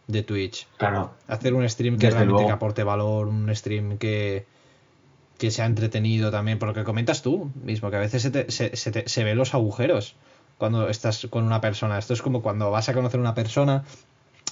de 0.09 0.23
Twitch 0.23 0.67
Claro, 0.77 1.13
hacer 1.29 1.55
un 1.55 1.69
stream 1.69 1.95
que 1.97 2.07
Desde 2.07 2.17
realmente 2.19 2.33
luego. 2.43 2.49
que 2.49 2.53
aporte 2.53 2.83
valor, 2.83 3.29
un 3.29 3.55
stream 3.55 3.99
que, 3.99 4.45
que 5.39 5.51
sea 5.53 5.67
entretenido 5.67 6.31
también, 6.33 6.59
por 6.59 6.69
lo 6.69 6.75
que 6.75 6.83
comentas 6.85 7.23
tú 7.23 7.51
mismo, 7.63 7.89
que 7.91 7.97
a 7.97 8.01
veces 8.01 8.21
se, 8.21 8.31
te- 8.33 8.51
se, 8.51 8.75
se 8.77 8.91
te- 8.91 9.09
se 9.09 9.23
ve 9.25 9.35
los 9.37 9.55
agujeros 9.55 10.17
cuando 10.59 10.89
estás 10.89 11.27
con 11.31 11.45
una 11.45 11.61
persona. 11.61 11.99
Esto 11.99 12.15
es 12.15 12.23
como 12.23 12.43
cuando 12.43 12.71
vas 12.71 12.89
a 12.89 12.95
conocer 12.95 13.19
a 13.19 13.23
una 13.23 13.35
persona, 13.35 13.85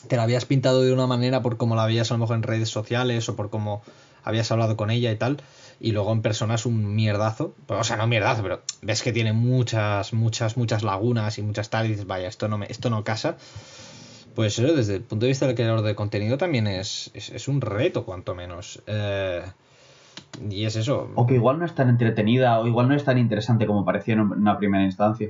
te 0.09 0.17
la 0.17 0.25
habías 0.25 0.45
pintado 0.45 0.83
de 0.83 0.93
una 0.93 1.07
manera 1.07 1.43
por 1.43 1.57
cómo 1.57 1.77
la 1.77 1.87
veías 1.87 2.11
a 2.11 2.15
lo 2.15 2.19
mejor 2.19 2.37
en 2.37 2.43
redes 2.43 2.69
sociales 2.69 3.29
o 3.29 3.37
por 3.37 3.51
cómo 3.51 3.83
habías 4.25 4.51
hablado 4.53 4.77
con 4.77 4.91
ella 4.91 5.11
y 5.11 5.17
tal, 5.17 5.39
y 5.81 5.93
luego 5.93 6.13
en 6.13 6.23
persona 6.23 6.55
es 6.55 6.67
un 6.67 6.95
mierdazo. 6.95 7.55
Pues, 7.67 7.81
O 7.81 7.85
sea, 7.85 7.97
no 7.97 8.07
mierdazo, 8.07 8.43
pero 8.43 8.63
ves 8.83 9.03
que 9.03 9.13
tiene 9.13 9.33
muchas, 9.33 10.13
muchas, 10.13 10.57
muchas 10.57 10.83
lagunas 10.83 11.39
y 11.39 11.43
muchas 11.43 11.71
tal, 11.71 11.87
y 11.87 11.91
dices, 11.91 12.07
vaya, 12.07 12.29
esto 12.29 12.49
no, 12.49 12.59
me, 12.59 12.67
esto 12.67 12.91
no 12.91 13.05
casa. 13.05 13.37
Pues 14.35 14.59
eso, 14.59 14.75
desde 14.75 14.97
el 14.97 15.03
punto 15.03 15.27
de 15.27 15.31
vista 15.31 15.47
del 15.47 15.55
creador 15.55 15.83
de 15.83 15.95
contenido 15.95 16.39
también 16.39 16.67
es, 16.67 17.11
es, 17.15 17.31
es 17.31 17.49
un 17.49 17.61
reto, 17.61 18.05
cuanto 18.05 18.35
menos. 18.35 18.83
Eh, 18.87 19.43
y 20.49 20.65
es 20.65 20.77
eso. 20.77 21.11
o 21.15 21.27
que 21.27 21.35
igual 21.35 21.59
no 21.59 21.67
es 21.67 21.75
tan 21.75 21.89
entretenida 21.89 22.59
o 22.59 22.67
igual 22.67 22.89
no 22.89 22.95
es 22.95 23.05
tan 23.05 23.19
interesante 23.19 23.67
como 23.67 23.85
parecía 23.85 24.15
en 24.15 24.21
una 24.21 24.57
primera 24.57 24.85
instancia. 24.85 25.29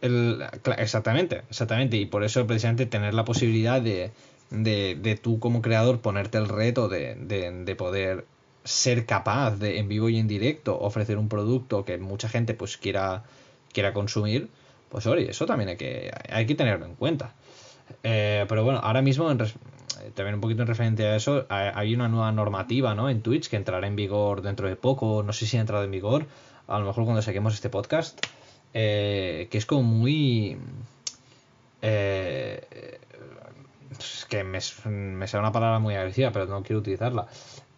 El- 0.00 0.44
exactamente, 0.78 1.42
exactamente. 1.50 1.96
Y 1.96 2.06
por 2.06 2.24
eso 2.24 2.46
precisamente 2.46 2.86
tener 2.86 3.14
la 3.14 3.24
posibilidad 3.24 3.80
de, 3.80 4.12
de, 4.50 4.96
de 5.00 5.16
tú 5.16 5.38
como 5.40 5.62
creador 5.62 6.00
ponerte 6.00 6.38
el 6.38 6.48
reto 6.48 6.88
de, 6.88 7.14
de, 7.16 7.50
de 7.64 7.76
poder 7.76 8.24
ser 8.64 9.06
capaz 9.06 9.56
de 9.56 9.78
en 9.78 9.88
vivo 9.88 10.08
y 10.08 10.18
en 10.18 10.28
directo 10.28 10.78
ofrecer 10.78 11.16
un 11.18 11.28
producto 11.28 11.84
que 11.84 11.96
mucha 11.98 12.28
gente 12.28 12.54
pues 12.54 12.76
quiera, 12.76 13.24
quiera 13.72 13.92
consumir, 13.92 14.48
pues 14.90 15.06
oye, 15.06 15.30
eso 15.30 15.46
también 15.46 15.70
hay 15.70 15.76
que, 15.76 16.10
hay 16.30 16.46
que 16.46 16.54
tenerlo 16.54 16.86
en 16.86 16.94
cuenta. 16.94 17.34
Eh, 18.02 18.44
pero 18.48 18.64
bueno, 18.64 18.80
ahora 18.82 19.00
mismo, 19.00 19.30
en 19.30 19.40
eh, 19.40 19.46
también 20.14 20.34
un 20.34 20.40
poquito 20.40 20.62
en 20.62 20.68
referente 20.68 21.06
a 21.06 21.16
eso, 21.16 21.46
hay 21.48 21.70
hay 21.74 21.94
una 21.94 22.08
nueva 22.08 22.30
normativa 22.32 22.94
¿no? 22.94 23.08
en 23.08 23.22
Twitch 23.22 23.48
que 23.48 23.56
entrará 23.56 23.86
en 23.86 23.96
vigor 23.96 24.42
dentro 24.42 24.68
de 24.68 24.76
poco, 24.76 25.22
no 25.22 25.32
sé 25.32 25.46
si 25.46 25.56
ha 25.56 25.60
entrado 25.60 25.84
en 25.84 25.90
vigor, 25.90 26.26
a 26.66 26.78
lo 26.78 26.84
mejor 26.86 27.04
cuando 27.04 27.22
saquemos 27.22 27.54
este 27.54 27.70
podcast, 27.70 28.20
eh, 28.74 29.48
que 29.50 29.58
es 29.58 29.66
como 29.66 29.82
muy... 29.82 30.58
eh, 31.82 32.98
es 33.98 34.26
que 34.28 34.44
me, 34.44 34.58
me 34.90 35.26
sale 35.26 35.40
una 35.40 35.52
palabra 35.52 35.78
muy 35.78 35.94
agresiva, 35.94 36.30
pero 36.30 36.46
no 36.46 36.62
quiero 36.62 36.80
utilizarla. 36.80 37.26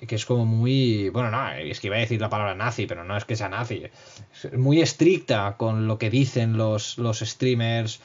Que 0.06 0.14
es 0.14 0.24
como 0.24 0.46
muy. 0.46 1.10
Bueno, 1.10 1.30
no, 1.30 1.52
es 1.52 1.78
que 1.78 1.88
iba 1.88 1.96
a 1.96 2.00
decir 2.00 2.20
la 2.20 2.30
palabra 2.30 2.54
nazi, 2.54 2.86
pero 2.86 3.04
no 3.04 3.16
es 3.18 3.26
que 3.26 3.36
sea 3.36 3.50
nazi. 3.50 3.84
Es 4.32 4.56
muy 4.56 4.80
estricta 4.80 5.56
con 5.58 5.86
lo 5.88 5.98
que 5.98 6.08
dicen 6.08 6.56
los, 6.56 6.96
los 6.96 7.18
streamers 7.20 8.00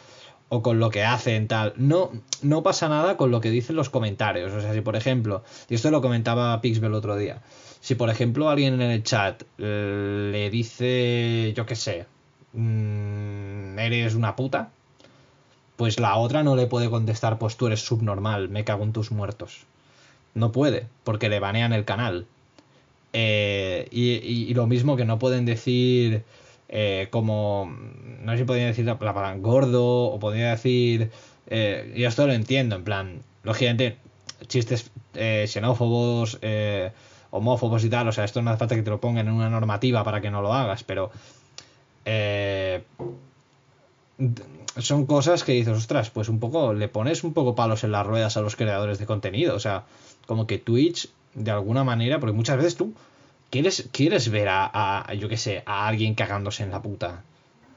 o 0.49 0.61
con 0.61 0.79
lo 0.79 0.89
que 0.89 1.05
hacen, 1.05 1.47
tal. 1.47 1.73
No, 1.77 2.11
no 2.41 2.63
pasa 2.63 2.89
nada 2.89 3.15
con 3.15 3.31
lo 3.31 3.39
que 3.39 3.49
dicen 3.49 3.77
los 3.77 3.89
comentarios. 3.89 4.51
O 4.51 4.59
sea, 4.59 4.73
si 4.73 4.81
por 4.81 4.97
ejemplo, 4.97 5.43
y 5.69 5.75
esto 5.75 5.89
lo 5.89 6.01
comentaba 6.01 6.59
Pixbel 6.59 6.89
el 6.89 6.95
otro 6.95 7.15
día. 7.15 7.41
Si 7.79 7.95
por 7.95 8.09
ejemplo 8.09 8.49
alguien 8.49 8.81
en 8.81 8.91
el 8.91 9.03
chat 9.03 9.43
eh, 9.57 10.29
le 10.33 10.49
dice, 10.49 11.53
yo 11.55 11.65
qué 11.65 11.75
sé, 11.75 12.07
mm, 12.55 13.79
eres 13.79 14.15
una 14.15 14.35
puta, 14.35 14.71
pues 15.75 15.99
la 15.99 16.15
otra 16.15 16.43
no 16.43 16.55
le 16.55 16.67
puede 16.67 16.89
contestar, 16.89 17.37
pues 17.37 17.57
tú 17.57 17.67
eres 17.67 17.81
subnormal, 17.81 18.49
me 18.49 18.63
cago 18.63 18.83
en 18.83 18.93
tus 18.93 19.11
muertos. 19.11 19.65
No 20.35 20.51
puede, 20.51 20.87
porque 21.03 21.29
le 21.29 21.39
banean 21.39 21.73
el 21.73 21.85
canal. 21.85 22.27
Eh, 23.13 23.87
y, 23.91 24.13
y- 24.51 24.53
lo 24.55 24.67
mismo 24.67 24.97
que 24.97 25.05
no 25.05 25.19
pueden 25.19 25.45
decir 25.45 26.23
eh, 26.69 27.07
como, 27.11 27.73
no 28.23 28.31
sé 28.33 28.39
si 28.39 28.43
podrían 28.45 28.67
decir 28.69 28.85
la, 28.85 28.93
la 28.93 29.13
palabra 29.13 29.35
gordo 29.37 29.85
o 30.05 30.19
podría 30.19 30.51
decir, 30.51 31.11
eh, 31.47 31.93
y 31.95 32.05
esto 32.05 32.27
lo 32.27 32.33
entiendo, 32.33 32.75
en 32.77 32.83
plan, 32.85 33.19
lógicamente, 33.43 33.97
chistes 34.47 34.91
eh, 35.15 35.45
xenófobos, 35.47 36.39
eh, 36.41 36.91
homófobos 37.31 37.83
y 37.85 37.89
tal, 37.89 38.07
o 38.09 38.11
sea, 38.13 38.25
esto 38.25 38.41
no 38.41 38.51
hace 38.51 38.59
falta 38.59 38.75
que 38.75 38.83
te 38.83 38.89
lo 38.91 39.01
pongan 39.01 39.27
en 39.27 39.33
una 39.33 39.49
normativa 39.49 40.03
para 40.03 40.21
que 40.21 40.31
no 40.31 40.41
lo 40.41 40.53
hagas, 40.53 40.83
pero... 40.83 41.11
eh, 42.05 42.83
son 44.77 45.05
cosas 45.05 45.43
que 45.43 45.53
dices, 45.53 45.77
ostras, 45.77 46.09
pues 46.09 46.29
un 46.29 46.39
poco, 46.39 46.73
le 46.73 46.87
pones 46.87 47.23
un 47.23 47.33
poco 47.33 47.55
palos 47.55 47.83
en 47.83 47.91
las 47.91 48.05
ruedas 48.05 48.37
a 48.37 48.41
los 48.41 48.55
creadores 48.55 48.99
de 48.99 49.05
contenido. 49.05 49.55
O 49.55 49.59
sea, 49.59 49.83
como 50.25 50.47
que 50.47 50.57
Twitch, 50.57 51.09
de 51.33 51.51
alguna 51.51 51.83
manera, 51.83 52.19
porque 52.19 52.33
muchas 52.33 52.57
veces 52.57 52.75
tú 52.75 52.93
quieres, 53.49 53.89
quieres 53.91 54.29
ver 54.29 54.47
a, 54.49 54.69
a- 55.09 55.13
yo 55.13 55.29
qué 55.29 55.37
sé, 55.37 55.63
a 55.65 55.87
alguien 55.87 56.13
cagándose 56.15 56.63
en 56.63 56.71
la 56.71 56.81
puta. 56.81 57.23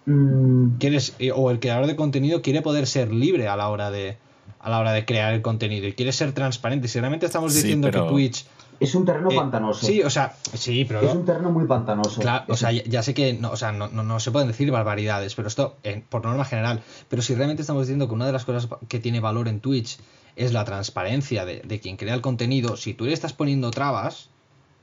Mm, 0.06 0.78
Quieres, 0.78 1.14
o 1.34 1.50
el 1.50 1.60
creador 1.60 1.86
de 1.86 1.96
contenido 1.96 2.40
quiere 2.42 2.62
poder 2.62 2.86
ser 2.86 3.12
libre 3.12 3.48
a 3.48 3.56
la 3.56 3.68
hora 3.68 3.90
de 3.90 4.16
a 4.60 4.70
la 4.70 4.80
hora 4.80 4.92
de 4.92 5.04
crear 5.04 5.34
el 5.34 5.42
contenido 5.42 5.86
y 5.86 5.92
quiere 5.92 6.10
ser 6.10 6.32
transparente. 6.32 6.88
Si 6.88 6.98
realmente 6.98 7.26
estamos 7.26 7.52
Sí, 7.52 7.60
diciendo 7.62 7.88
pero- 7.90 8.06
que 8.06 8.10
Twitch. 8.10 8.44
Es 8.80 8.94
un 8.94 9.04
terreno 9.04 9.30
eh, 9.30 9.36
pantanoso. 9.36 9.86
Sí, 9.86 10.02
o 10.02 10.10
sea, 10.10 10.34
sí, 10.54 10.84
pero. 10.84 11.00
es 11.00 11.14
un 11.14 11.24
terreno 11.24 11.50
muy 11.50 11.66
pantanoso. 11.66 12.20
Claro, 12.20 12.44
o 12.48 12.56
sea, 12.56 12.72
ya, 12.72 12.82
ya 12.84 13.02
sé 13.02 13.14
que 13.14 13.32
no, 13.34 13.50
o 13.50 13.56
sea, 13.56 13.72
no, 13.72 13.88
no, 13.88 14.02
no 14.02 14.20
se 14.20 14.30
pueden 14.30 14.48
decir 14.48 14.70
barbaridades, 14.70 15.34
pero 15.34 15.48
esto 15.48 15.76
en- 15.82 16.02
por 16.02 16.24
norma 16.24 16.44
general. 16.44 16.82
Pero 17.08 17.22
si 17.22 17.34
realmente 17.34 17.62
estamos 17.62 17.82
diciendo 17.82 18.08
que 18.08 18.14
una 18.14 18.26
de 18.26 18.32
las 18.32 18.44
cosas 18.44 18.68
que 18.88 18.98
tiene 19.00 19.20
valor 19.20 19.48
en 19.48 19.60
Twitch 19.60 19.98
es 20.36 20.52
la 20.52 20.64
transparencia 20.64 21.44
de, 21.44 21.60
de 21.60 21.80
quien 21.80 21.96
crea 21.96 22.14
el 22.14 22.20
contenido, 22.20 22.76
si 22.76 22.94
tú 22.94 23.04
le 23.06 23.12
estás 23.12 23.32
poniendo 23.32 23.70
trabas 23.70 24.28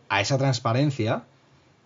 a 0.10 0.20
esa 0.22 0.38
transparencia, 0.38 1.24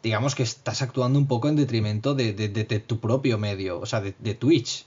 digamos 0.02 0.34
que 0.36 0.44
estás 0.44 0.82
actuando 0.82 1.20
un 1.20 1.28
poco 1.28 1.50
en 1.50 1.56
detrimento 1.56 2.16
de, 2.16 2.34
de- 2.34 2.50
de- 2.50 2.64
de 2.64 2.80
tu 2.80 3.00
propio 3.00 3.38
medio, 3.38 3.80
o 3.80 3.86
sea, 3.86 4.02
de, 4.02 4.16
de 4.20 4.34
Twitch. 4.34 4.86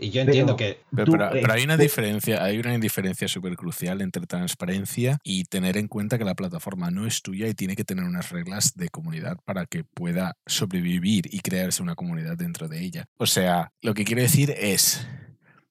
Y 0.00 0.10
yo 0.10 0.22
entiendo 0.22 0.56
Pero- 0.56 0.74
que. 0.74 0.80
Pero, 0.94 1.12
pero- 1.12 1.30
pero 1.32 1.52
hay 1.52 1.64
una 1.64 1.76
tú- 1.76 1.82
diferencia, 1.82 2.42
hay 2.42 2.58
una 2.58 2.76
diferencia 2.78 3.28
súper 3.28 3.56
crucial 3.56 4.00
entre 4.00 4.26
transparencia 4.26 5.18
y 5.22 5.44
tener 5.44 5.76
en 5.76 5.88
cuenta 5.88 6.18
que 6.18 6.24
la 6.24 6.34
plataforma 6.34 6.90
no 6.90 7.06
es 7.06 7.22
tuya 7.22 7.46
y 7.48 7.54
tiene 7.54 7.76
que 7.76 7.84
tener 7.84 8.04
unas 8.04 8.30
reglas 8.30 8.74
de 8.74 8.88
comunidad 8.88 9.36
para 9.44 9.66
que 9.66 9.84
pueda 9.84 10.36
sobrevivir 10.46 11.26
y 11.32 11.40
crearse 11.40 11.82
una 11.82 11.94
comunidad 11.94 12.36
dentro 12.36 12.68
de 12.68 12.80
ella. 12.80 13.06
O 13.18 13.26
sea, 13.26 13.72
lo 13.82 13.94
que 13.94 14.04
quiero 14.04 14.22
decir 14.22 14.54
es, 14.56 15.06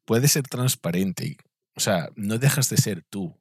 puedes 0.06 0.32
ser 0.32 0.44
transparente, 0.44 1.38
o 1.76 1.80
sea, 1.80 2.10
no 2.16 2.38
dejas 2.38 2.70
de 2.70 2.78
ser 2.78 3.04
tú. 3.10 3.36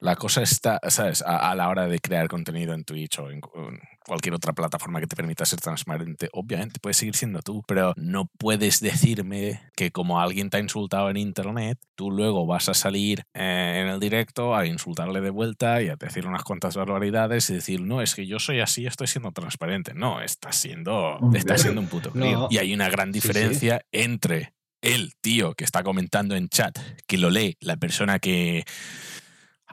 La 0.00 0.16
cosa 0.16 0.42
está, 0.42 0.80
¿sabes? 0.88 1.20
A, 1.22 1.50
a 1.50 1.54
la 1.54 1.68
hora 1.68 1.86
de 1.86 1.98
crear 1.98 2.26
contenido 2.28 2.72
en 2.72 2.84
Twitch 2.84 3.18
o 3.18 3.30
en, 3.30 3.36
en 3.54 3.80
cualquier 4.06 4.34
otra 4.34 4.54
plataforma 4.54 4.98
que 4.98 5.06
te 5.06 5.14
permita 5.14 5.44
ser 5.44 5.60
transparente, 5.60 6.30
obviamente 6.32 6.80
puedes 6.80 6.96
seguir 6.96 7.14
siendo 7.14 7.42
tú, 7.42 7.62
pero 7.68 7.92
no 7.96 8.30
puedes 8.38 8.80
decirme 8.80 9.60
que 9.76 9.90
como 9.92 10.20
alguien 10.20 10.48
te 10.48 10.56
ha 10.56 10.60
insultado 10.60 11.10
en 11.10 11.18
internet, 11.18 11.78
tú 11.96 12.10
luego 12.10 12.46
vas 12.46 12.68
a 12.70 12.74
salir 12.74 13.24
eh, 13.34 13.80
en 13.82 13.88
el 13.88 14.00
directo 14.00 14.56
a 14.56 14.64
insultarle 14.66 15.20
de 15.20 15.28
vuelta 15.30 15.82
y 15.82 15.90
a 15.90 15.96
decir 15.96 16.26
unas 16.26 16.44
cuantas 16.44 16.76
barbaridades 16.76 17.50
y 17.50 17.54
decir, 17.54 17.82
no, 17.82 18.00
es 18.00 18.14
que 18.14 18.26
yo 18.26 18.38
soy 18.38 18.60
así, 18.60 18.86
estoy 18.86 19.06
siendo 19.06 19.32
transparente. 19.32 19.92
No, 19.94 20.22
estás 20.22 20.56
siendo, 20.56 21.18
estás 21.34 21.60
siendo 21.60 21.80
un 21.82 21.88
puto 21.88 22.10
No. 22.14 22.20
crío. 22.22 22.48
Y 22.50 22.56
hay 22.58 22.72
una 22.72 22.88
gran 22.88 23.12
Sí, 23.12 23.20
sí. 23.20 23.28
diferencia 23.28 23.82
entre 23.92 24.54
el 24.82 25.12
tío 25.20 25.52
que 25.52 25.64
está 25.64 25.82
comentando 25.82 26.34
en 26.36 26.48
chat, 26.48 26.78
que 27.06 27.18
lo 27.18 27.28
lee 27.28 27.58
la 27.60 27.76
persona 27.76 28.18
que 28.18 28.64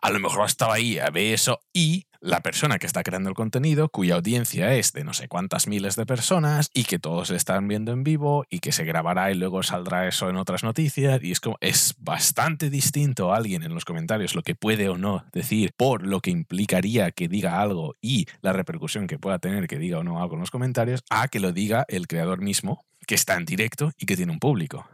a 0.02 0.10
lo 0.10 0.20
mejor 0.20 0.46
estaba 0.46 0.76
ahí 0.76 1.00
a 1.00 1.10
ver 1.10 1.34
eso 1.34 1.60
y 1.74 2.06
la 2.20 2.42
persona 2.42 2.80
que 2.80 2.88
está 2.88 3.04
creando 3.04 3.30
el 3.30 3.36
contenido 3.36 3.90
cuya 3.90 4.16
audiencia 4.16 4.74
es 4.74 4.92
de 4.94 5.04
no 5.04 5.14
sé 5.14 5.28
cuántas 5.28 5.68
miles 5.68 5.96
de 5.96 6.06
personas 6.06 6.70
y 6.74 6.86
que 6.86 7.00
todos 7.00 7.30
están 7.30 7.68
viendo 7.68 7.92
en 7.92 8.04
vivo 8.04 8.46
y 8.50 8.60
que 8.60 8.72
se 8.72 8.86
grabará 8.86 9.32
y 9.32 9.36
luego 9.36 9.64
saldrá 9.64 10.08
eso 10.08 10.30
en 10.30 10.38
otras 10.38 10.64
noticias 10.64 11.24
y 11.24 11.32
es 11.32 11.40
como 11.40 11.58
es 11.62 11.96
bastante 12.00 12.70
distinto 12.70 13.34
a 13.34 13.38
alguien 13.38 13.64
en 13.64 13.74
los 13.74 13.86
comentarios 13.86 14.36
lo 14.36 14.42
que 14.42 14.56
puede 14.56 14.90
o 14.90 14.98
no 14.98 15.26
decir 15.32 15.74
por 15.78 16.06
lo 16.06 16.20
que 16.20 16.32
implicaría 16.32 17.12
que 17.12 17.28
diga 17.28 17.62
algo 17.62 17.96
y 18.02 18.26
la 18.42 18.54
repercusión 18.54 19.08
que 19.08 19.20
pueda 19.20 19.40
tener 19.40 19.68
que 19.68 19.78
diga 19.78 20.00
o 20.00 20.04
no 20.04 20.22
algo 20.22 20.36
en 20.36 20.42
los 20.42 20.52
comentarios 20.52 21.04
a 21.10 21.28
que 21.28 21.40
lo 21.40 21.52
diga 21.52 21.86
el 21.88 22.08
creador 22.08 22.42
mismo 22.42 22.86
que 23.06 23.16
está 23.16 23.36
en 23.36 23.46
directo 23.46 23.92
y 23.98 24.06
que 24.06 24.18
tiene 24.18 24.34
un 24.34 24.40
público. 24.40 24.88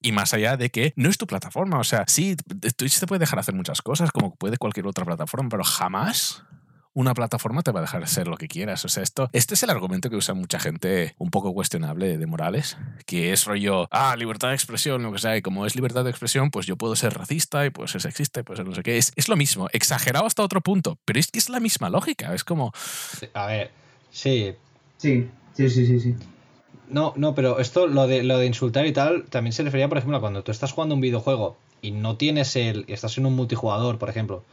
Y 0.00 0.12
más 0.12 0.34
allá 0.34 0.56
de 0.56 0.70
que 0.70 0.92
no 0.96 1.08
es 1.08 1.18
tu 1.18 1.26
plataforma. 1.26 1.78
O 1.78 1.84
sea, 1.84 2.04
sí, 2.06 2.36
Twitch 2.76 3.00
te 3.00 3.06
puede 3.06 3.20
dejar 3.20 3.38
hacer 3.38 3.54
muchas 3.54 3.82
cosas 3.82 4.10
como 4.12 4.36
puede 4.36 4.58
cualquier 4.58 4.86
otra 4.86 5.04
plataforma, 5.04 5.48
pero 5.48 5.64
jamás 5.64 6.44
una 6.96 7.12
plataforma 7.12 7.62
te 7.62 7.72
va 7.72 7.80
a 7.80 7.82
dejar 7.82 8.02
hacer 8.02 8.26
lo 8.26 8.38
que 8.38 8.48
quieras. 8.48 8.82
O 8.86 8.88
sea, 8.88 9.02
esto, 9.02 9.28
este 9.34 9.52
es 9.52 9.62
el 9.62 9.68
argumento 9.68 10.08
que 10.08 10.16
usa 10.16 10.34
mucha 10.34 10.58
gente 10.58 11.14
un 11.18 11.30
poco 11.30 11.52
cuestionable 11.52 12.16
de 12.16 12.26
Morales, 12.26 12.78
que 13.04 13.34
es 13.34 13.44
rollo, 13.44 13.86
ah, 13.90 14.16
libertad 14.16 14.48
de 14.48 14.54
expresión, 14.54 15.02
lo 15.02 15.12
que 15.12 15.18
sea, 15.18 15.36
y 15.36 15.42
como 15.42 15.66
es 15.66 15.76
libertad 15.76 16.04
de 16.04 16.10
expresión, 16.10 16.50
pues 16.50 16.64
yo 16.64 16.76
puedo 16.76 16.96
ser 16.96 17.12
racista 17.12 17.66
y 17.66 17.70
puedo 17.70 17.86
ser 17.86 18.00
sexista 18.00 18.40
y 18.40 18.44
puedo 18.44 18.64
no 18.64 18.74
sé 18.74 18.82
qué. 18.82 18.96
Es, 18.96 19.12
es 19.14 19.28
lo 19.28 19.36
mismo, 19.36 19.68
exagerado 19.72 20.24
hasta 20.24 20.42
otro 20.42 20.62
punto, 20.62 20.98
pero 21.04 21.20
es 21.20 21.30
que 21.30 21.38
es 21.38 21.50
la 21.50 21.60
misma 21.60 21.90
lógica. 21.90 22.32
Es 22.34 22.44
como, 22.44 22.72
A 23.34 23.46
ver. 23.46 23.70
Sí, 24.10 24.54
sí, 24.96 25.28
sí, 25.52 25.68
sí, 25.68 26.00
sí. 26.00 26.14
No, 26.88 27.12
no, 27.16 27.34
pero 27.34 27.58
esto, 27.58 27.86
lo 27.86 28.06
de, 28.06 28.22
lo 28.22 28.38
de 28.38 28.46
insultar 28.46 28.86
y 28.86 28.92
tal, 28.92 29.24
también 29.24 29.52
se 29.52 29.62
refería, 29.62 29.88
por 29.88 29.98
ejemplo, 29.98 30.18
a 30.18 30.20
cuando 30.20 30.42
tú 30.42 30.52
estás 30.52 30.72
jugando 30.72 30.94
un 30.94 31.00
videojuego 31.00 31.56
y 31.82 31.90
no 31.90 32.16
tienes 32.16 32.54
el. 32.56 32.84
estás 32.88 33.18
en 33.18 33.26
un 33.26 33.34
multijugador, 33.34 33.98
por 33.98 34.08
ejemplo, 34.08 34.44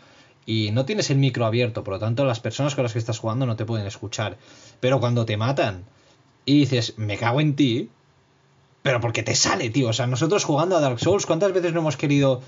y 0.45 0.71
no 0.71 0.85
tienes 0.85 1.09
el 1.09 1.17
micro 1.17 1.45
abierto, 1.45 1.83
por 1.83 1.95
lo 1.95 1.99
tanto, 1.99 2.25
las 2.25 2.39
personas 2.39 2.75
con 2.75 2.83
las 2.83 2.93
que 2.93 2.99
estás 2.99 3.19
jugando 3.19 3.45
no 3.45 3.55
te 3.55 3.65
pueden 3.65 3.87
escuchar. 3.87 4.37
Pero 4.79 4.99
cuando 4.99 5.25
te 5.25 5.37
matan 5.37 5.85
y 6.45 6.59
dices, 6.59 6.95
me 6.97 7.17
cago 7.17 7.39
en 7.39 7.55
ti, 7.55 7.89
pero 8.81 8.99
porque 8.99 9.23
te 9.23 9.35
sale, 9.35 9.69
tío. 9.69 9.89
O 9.89 9.93
sea, 9.93 10.07
nosotros 10.07 10.43
jugando 10.43 10.75
a 10.75 10.81
Dark 10.81 10.99
Souls, 10.99 11.25
¿cuántas 11.25 11.53
veces 11.53 11.73
no 11.73 11.79
hemos 11.79 11.97
querido 11.97 12.41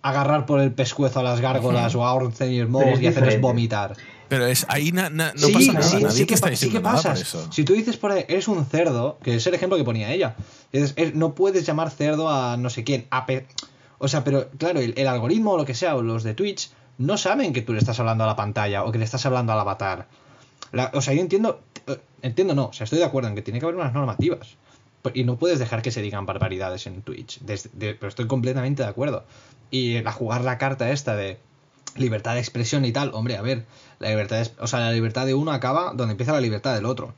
agarrar 0.00 0.46
por 0.46 0.60
el 0.60 0.72
pescuezo 0.72 1.20
a 1.20 1.22
las 1.22 1.40
gárgolas 1.40 1.94
o 1.96 2.06
a 2.06 2.24
es 2.24 2.40
y 2.40 3.06
hacerles 3.06 3.40
vomitar? 3.40 3.96
Pero 4.32 4.46
es 4.46 4.64
ahí 4.70 4.92
na- 4.92 5.10
na- 5.10 5.32
no 5.34 5.46
sí, 5.48 5.52
pasa 5.52 5.72
nada, 5.74 5.82
sí, 5.86 5.96
nadie 5.96 6.10
sí 6.10 6.18
te 6.22 6.26
que, 6.28 6.34
está 6.34 6.46
pa- 6.46 6.56
sí 6.56 6.66
diciendo 6.66 6.78
que 6.78 6.82
nada 6.84 6.96
por 7.02 7.10
pasas. 7.10 7.20
eso. 7.20 7.52
Si 7.52 7.64
tú 7.64 7.74
dices 7.74 7.98
por 7.98 8.12
ahí, 8.12 8.24
eres 8.28 8.48
un 8.48 8.64
cerdo, 8.64 9.18
que 9.22 9.34
es 9.34 9.46
el 9.46 9.52
ejemplo 9.52 9.76
que 9.76 9.84
ponía 9.84 10.10
ella, 10.10 10.36
es- 10.72 10.94
es- 10.96 11.14
no 11.14 11.34
puedes 11.34 11.66
llamar 11.66 11.90
cerdo 11.90 12.30
a 12.30 12.56
no 12.56 12.70
sé 12.70 12.82
quién. 12.82 13.06
a 13.10 13.26
pe- 13.26 13.46
o 13.98 14.08
sea, 14.08 14.24
pero 14.24 14.48
claro, 14.56 14.80
el, 14.80 14.94
el 14.96 15.06
algoritmo 15.06 15.52
o 15.52 15.56
lo 15.58 15.66
que 15.66 15.74
sea, 15.74 15.96
o 15.96 16.02
los 16.02 16.22
de 16.22 16.32
Twitch, 16.34 16.70
no 16.96 17.18
saben 17.18 17.52
que 17.52 17.60
tú 17.62 17.72
le 17.74 17.78
estás 17.78 18.00
hablando 18.00 18.24
a 18.24 18.26
la 18.26 18.36
pantalla 18.36 18.84
o 18.84 18.90
que 18.92 18.98
le 18.98 19.04
estás 19.04 19.24
hablando 19.26 19.52
al 19.52 19.60
avatar. 19.60 20.08
La- 20.72 20.90
o 20.94 21.02
sea, 21.02 21.12
yo 21.12 21.20
entiendo, 21.20 21.60
eh, 21.86 22.00
entiendo 22.22 22.54
no, 22.54 22.66
o 22.68 22.72
sea, 22.72 22.84
estoy 22.84 23.00
de 23.00 23.04
acuerdo 23.04 23.28
en 23.28 23.34
que 23.34 23.42
tiene 23.42 23.60
que 23.60 23.66
haber 23.66 23.76
unas 23.76 23.92
normativas. 23.92 24.56
Y 25.14 25.24
no 25.24 25.36
puedes 25.36 25.58
dejar 25.58 25.82
que 25.82 25.90
se 25.90 26.00
digan 26.00 26.24
barbaridades 26.26 26.86
en 26.86 27.02
Twitch. 27.02 27.40
desde- 27.40 27.70
de- 27.74 27.94
pero 27.94 28.08
estoy 28.08 28.26
completamente 28.28 28.82
de 28.84 28.88
acuerdo. 28.88 29.24
Y 29.70 30.00
la 30.00 30.12
jugar 30.12 30.42
la 30.44 30.56
carta 30.58 30.90
esta 30.90 31.16
de 31.16 31.38
libertad 31.96 32.34
de 32.34 32.40
expresión 32.40 32.84
y 32.84 32.92
tal, 32.92 33.10
hombre, 33.14 33.36
a 33.36 33.42
ver, 33.42 33.64
la 33.98 34.08
libertad, 34.10 34.40
es- 34.40 34.52
o 34.58 34.66
sea, 34.66 34.80
la 34.80 34.92
libertad 34.92 35.26
de 35.26 35.34
uno 35.34 35.52
acaba 35.52 35.92
donde 35.94 36.12
empieza 36.12 36.32
la 36.32 36.40
libertad 36.40 36.74
del 36.74 36.86
otro. 36.86 37.14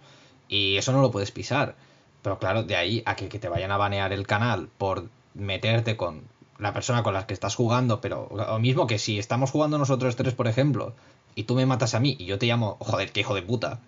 Y 0.48 0.76
eso 0.76 0.92
no 0.92 1.00
lo 1.02 1.10
puedes 1.10 1.30
pisar. 1.30 1.74
Pero 2.22 2.38
claro, 2.38 2.62
de 2.62 2.76
ahí 2.76 3.02
a 3.06 3.16
que, 3.16 3.28
que 3.28 3.38
te 3.38 3.48
vayan 3.48 3.70
a 3.70 3.76
banear 3.76 4.12
el 4.12 4.26
canal 4.26 4.68
por 4.78 5.08
meterte 5.34 5.96
con 5.96 6.22
la 6.58 6.72
persona 6.72 7.02
con 7.02 7.12
la 7.14 7.26
que 7.26 7.34
estás 7.34 7.54
jugando, 7.54 8.00
pero 8.00 8.28
lo 8.34 8.58
mismo 8.58 8.86
que 8.86 8.98
si 8.98 9.18
estamos 9.18 9.50
jugando 9.50 9.76
nosotros 9.78 10.16
tres, 10.16 10.34
por 10.34 10.46
ejemplo, 10.46 10.94
y 11.34 11.44
tú 11.44 11.54
me 11.54 11.66
matas 11.66 11.94
a 11.94 12.00
mí 12.00 12.16
y 12.18 12.26
yo 12.26 12.38
te 12.38 12.46
llamo, 12.46 12.76
joder, 12.80 13.10
qué 13.12 13.20
hijo 13.20 13.34
de 13.34 13.42
puta, 13.42 13.80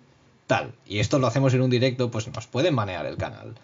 tal, 0.47 0.73
y 0.85 0.99
esto 0.99 1.17
lo 1.19 1.27
hacemos 1.27 1.53
en 1.53 1.61
un 1.61 1.69
directo, 1.69 2.11
pues 2.11 2.27
nos 2.27 2.45
pueden 2.47 2.75
banear 2.75 3.05
el 3.05 3.15
canal. 3.17 3.55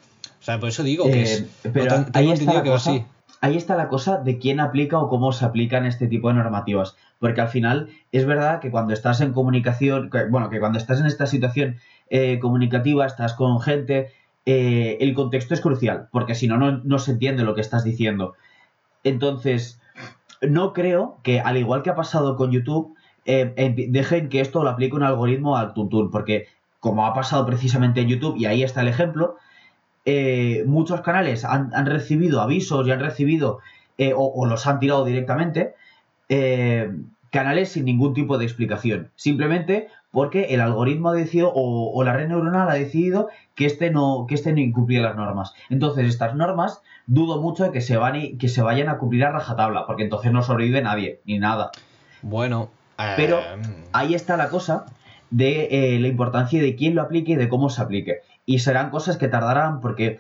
O 0.42 0.44
sea, 0.46 0.60
por 0.60 0.70
eso 0.70 0.84
digo 0.84 1.06
que 1.06 1.22
es... 1.24 1.40
Eh, 1.42 1.48
pero 1.74 1.86
no, 2.00 2.06
tengo 2.06 2.18
ahí 2.20 2.30
entendido 2.32 2.64
que 2.64 2.70
va 2.70 2.76
así. 2.78 3.06
Ahí 3.42 3.58
está 3.58 3.76
la 3.76 3.90
cosa 3.90 4.20
de 4.20 4.38
quién 4.38 4.60
aplica 4.62 5.00
o 5.00 5.10
cómo 5.10 5.34
se 5.34 5.44
aplican 5.44 5.86
este 5.86 6.08
tipo 6.08 6.30
de 6.30 6.36
normativas. 6.36 6.96
Porque 7.20 7.42
al 7.42 7.50
final 7.50 7.90
es 8.12 8.26
verdad 8.26 8.62
que 8.62 8.72
cuando 8.72 8.94
estás 8.94 9.20
en 9.20 9.34
comunicación, 9.34 10.10
bueno, 10.30 10.50
que 10.50 10.60
cuando 10.60 10.78
estás 10.78 11.00
en 11.02 11.08
esta 11.08 11.26
situación 11.26 11.78
eh, 12.10 12.40
comunicativa, 12.40 13.06
estás 13.06 13.34
con 13.34 13.60
gente, 13.60 14.12
eh, 14.46 14.98
el 15.02 15.14
contexto 15.14 15.54
es 15.54 15.62
crucial, 15.62 16.08
porque 16.12 16.36
si 16.36 16.48
no, 16.48 16.58
no, 16.58 17.00
se 17.00 17.12
entiende 17.12 17.44
lo 17.44 17.54
que 17.56 17.62
estás 17.62 17.84
diciendo. 17.84 18.36
Entonces, 19.04 19.82
no 20.42 20.74
creo 20.74 21.20
que, 21.24 21.40
al 21.42 21.58
igual 21.58 21.84
que 21.84 21.90
ha 21.90 21.96
pasado 21.96 22.36
con 22.38 22.52
YouTube, 22.52 22.96
eh, 23.26 23.54
empi- 23.58 23.90
dejen 23.90 24.30
que 24.30 24.42
esto 24.42 24.64
lo 24.64 24.70
aplique 24.70 24.96
un 24.96 25.04
algoritmo 25.04 25.58
al 25.58 25.74
tuntún, 25.74 26.12
porque 26.12 26.48
como 26.80 27.06
ha 27.06 27.14
pasado 27.14 27.46
precisamente 27.46 28.02
en 28.02 28.08
YouTube, 28.10 28.38
y 28.38 28.46
ahí 28.46 28.64
está 28.64 28.82
el 28.82 28.90
ejemplo, 28.90 29.38
eh, 30.06 30.64
muchos 30.66 31.02
canales 31.02 31.46
han, 31.46 31.74
han 31.74 31.86
recibido 31.86 32.42
avisos 32.42 32.88
y 32.88 32.92
han 32.92 33.00
recibido, 33.00 33.60
eh, 33.98 34.14
o, 34.14 34.26
o 34.26 34.46
los 34.46 34.66
han 34.68 34.80
tirado 34.80 35.06
directamente, 35.06 35.74
eh, 36.30 36.90
canales 37.32 37.70
sin 37.70 37.86
ningún 37.86 38.14
tipo 38.14 38.38
de 38.38 38.46
explicación. 38.46 39.12
Simplemente 39.16 39.88
porque 40.12 40.54
el 40.54 40.62
algoritmo 40.62 41.10
ha 41.10 41.14
decidido, 41.14 41.52
o, 41.54 41.92
o 41.92 42.04
la 42.04 42.14
red 42.14 42.28
neuronal 42.28 42.70
ha 42.70 42.74
decidido 42.76 43.30
que 43.56 43.66
este 43.66 43.90
no, 43.90 44.26
que 44.28 44.36
este 44.36 44.54
no 44.54 44.60
incumplía 44.60 45.02
las 45.02 45.16
normas. 45.16 45.54
Entonces, 45.70 46.08
estas 46.08 46.36
normas 46.36 46.82
dudo 47.08 47.42
mucho 47.42 47.64
de 47.64 47.72
que 47.72 47.82
se, 47.82 47.98
van 47.98 48.16
y- 48.16 48.38
que 48.38 48.48
se 48.50 48.62
vayan 48.62 48.90
a 48.90 48.98
cumplir 49.00 49.24
a 49.26 49.32
rajatabla, 49.32 49.88
porque 49.88 50.04
entonces 50.04 50.32
no 50.32 50.44
sobrevive 50.44 50.82
nadie, 50.84 51.20
ni 51.26 51.40
nada. 51.40 51.72
Bueno, 52.22 52.70
eh, 53.00 53.14
Pero 53.18 53.42
ahí 53.92 54.14
está 54.14 54.38
la 54.38 54.50
cosa 54.50 54.86
de 55.32 55.96
eh, 55.96 56.00
la 56.00 56.08
importancia 56.08 56.62
de 56.62 56.76
quién 56.76 56.94
lo 56.94 57.02
aplique 57.02 57.32
y 57.32 57.36
de 57.36 57.50
cómo 57.50 57.70
se 57.70 57.82
aplique. 57.82 58.18
Y 58.46 58.60
serán 58.60 58.90
cosas 58.90 59.18
que 59.18 59.28
tardarán 59.28 59.80
porque 59.80 60.20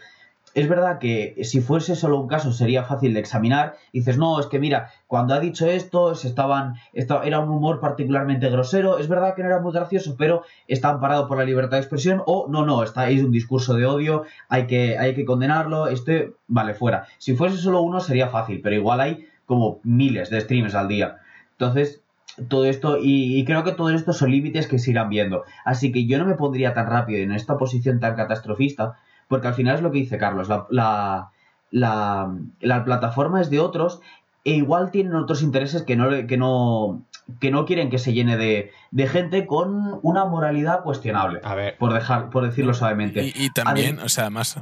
es 0.55 0.69
verdad 0.69 0.99
que 0.99 1.35
si 1.43 1.61
fuese 1.61 1.95
solo 1.95 2.19
un 2.19 2.27
caso 2.27 2.51
sería 2.51 2.83
fácil 2.83 3.13
de 3.15 3.19
examinar. 3.19 3.75
Dices, 3.91 4.19
no, 4.19 4.39
es 4.39 4.45
que 4.45 4.59
mira, 4.59 4.91
cuando 5.07 5.33
ha 5.33 5.39
dicho 5.39 5.65
esto, 5.65 6.13
se 6.13 6.27
estaban, 6.27 6.75
esta- 6.93 7.23
era 7.23 7.39
un 7.39 7.49
humor 7.49 7.79
particularmente 7.79 8.49
grosero. 8.51 8.99
Es 8.99 9.07
verdad 9.07 9.33
que 9.33 9.41
no 9.41 9.49
era 9.49 9.59
muy 9.61 9.73
gracioso, 9.73 10.15
pero 10.15 10.43
está 10.67 10.89
amparado 10.89 11.27
por 11.27 11.39
la 11.39 11.43
libertad 11.43 11.77
de 11.77 11.81
expresión. 11.81 12.21
O 12.27 12.45
no, 12.49 12.65
no, 12.65 12.83
está 12.83 13.09
es 13.09 13.23
un 13.23 13.31
discurso 13.31 13.73
de 13.73 13.87
odio, 13.87 14.25
hay 14.47 14.67
que, 14.67 14.97
hay 14.99 15.15
que 15.15 15.25
condenarlo. 15.25 15.87
Este, 15.87 16.33
vale, 16.47 16.75
fuera. 16.75 17.07
Si 17.17 17.35
fuese 17.35 17.57
solo 17.57 17.81
uno 17.81 17.99
sería 17.99 18.27
fácil, 18.29 18.61
pero 18.61 18.75
igual 18.75 19.01
hay 19.01 19.27
como 19.47 19.79
miles 19.83 20.29
de 20.29 20.39
streams 20.39 20.75
al 20.75 20.87
día. 20.87 21.17
Entonces, 21.53 22.01
todo 22.47 22.65
esto, 22.65 22.97
y, 22.97 23.37
y 23.37 23.45
creo 23.45 23.63
que 23.63 23.73
todo 23.73 23.89
esto 23.89 24.13
son 24.13 24.31
límites 24.31 24.67
que 24.67 24.79
se 24.79 24.91
irán 24.91 25.09
viendo. 25.09 25.43
Así 25.65 25.91
que 25.91 26.05
yo 26.05 26.17
no 26.17 26.25
me 26.25 26.35
pondría 26.35 26.73
tan 26.73 26.87
rápido 26.87 27.19
en 27.19 27.31
esta 27.31 27.57
posición 27.57 27.99
tan 27.99 28.15
catastrofista, 28.15 28.97
porque 29.27 29.47
al 29.47 29.53
final 29.53 29.75
es 29.75 29.81
lo 29.81 29.91
que 29.91 29.99
dice 29.99 30.17
Carlos, 30.17 30.49
la, 30.49 30.65
la, 30.69 31.29
la, 31.71 32.35
la 32.59 32.85
plataforma 32.85 33.41
es 33.41 33.49
de 33.49 33.59
otros 33.59 34.01
e 34.45 34.51
igual 34.51 34.91
tienen 34.91 35.15
otros 35.15 35.41
intereses 35.41 35.83
que 35.83 35.95
no, 35.95 36.09
que 36.27 36.37
no, 36.37 37.05
que 37.39 37.49
no 37.49 37.65
quieren 37.65 37.89
que 37.89 37.97
se 37.97 38.13
llene 38.13 38.35
de, 38.35 38.71
de 38.91 39.07
gente 39.07 39.45
con 39.45 39.99
una 40.01 40.25
moralidad 40.25 40.83
cuestionable, 40.83 41.39
a 41.43 41.55
ver, 41.55 41.77
por, 41.77 41.93
dejar, 41.93 42.29
por 42.29 42.45
decirlo 42.45 42.73
suavemente. 42.73 43.23
Y, 43.23 43.33
y 43.35 43.49
también, 43.51 43.99
o 43.99 44.09
sea, 44.09 44.29
más... 44.29 44.57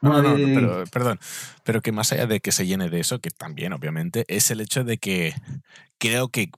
No, 0.00 0.20
No, 0.20 0.22
no, 0.22 0.34
pero, 0.34 0.84
perdón. 0.92 1.18
Pero 1.62 1.80
que 1.80 1.92
más 1.92 2.12
allá 2.12 2.26
de 2.26 2.40
que 2.40 2.52
se 2.52 2.66
llene 2.66 2.90
de 2.90 3.00
eso, 3.00 3.20
que 3.20 3.30
también, 3.30 3.72
obviamente, 3.72 4.24
es 4.28 4.50
el 4.50 4.60
hecho 4.60 4.84
de 4.84 4.98
que 4.98 5.32
creo 5.98 6.28
que 6.28 6.50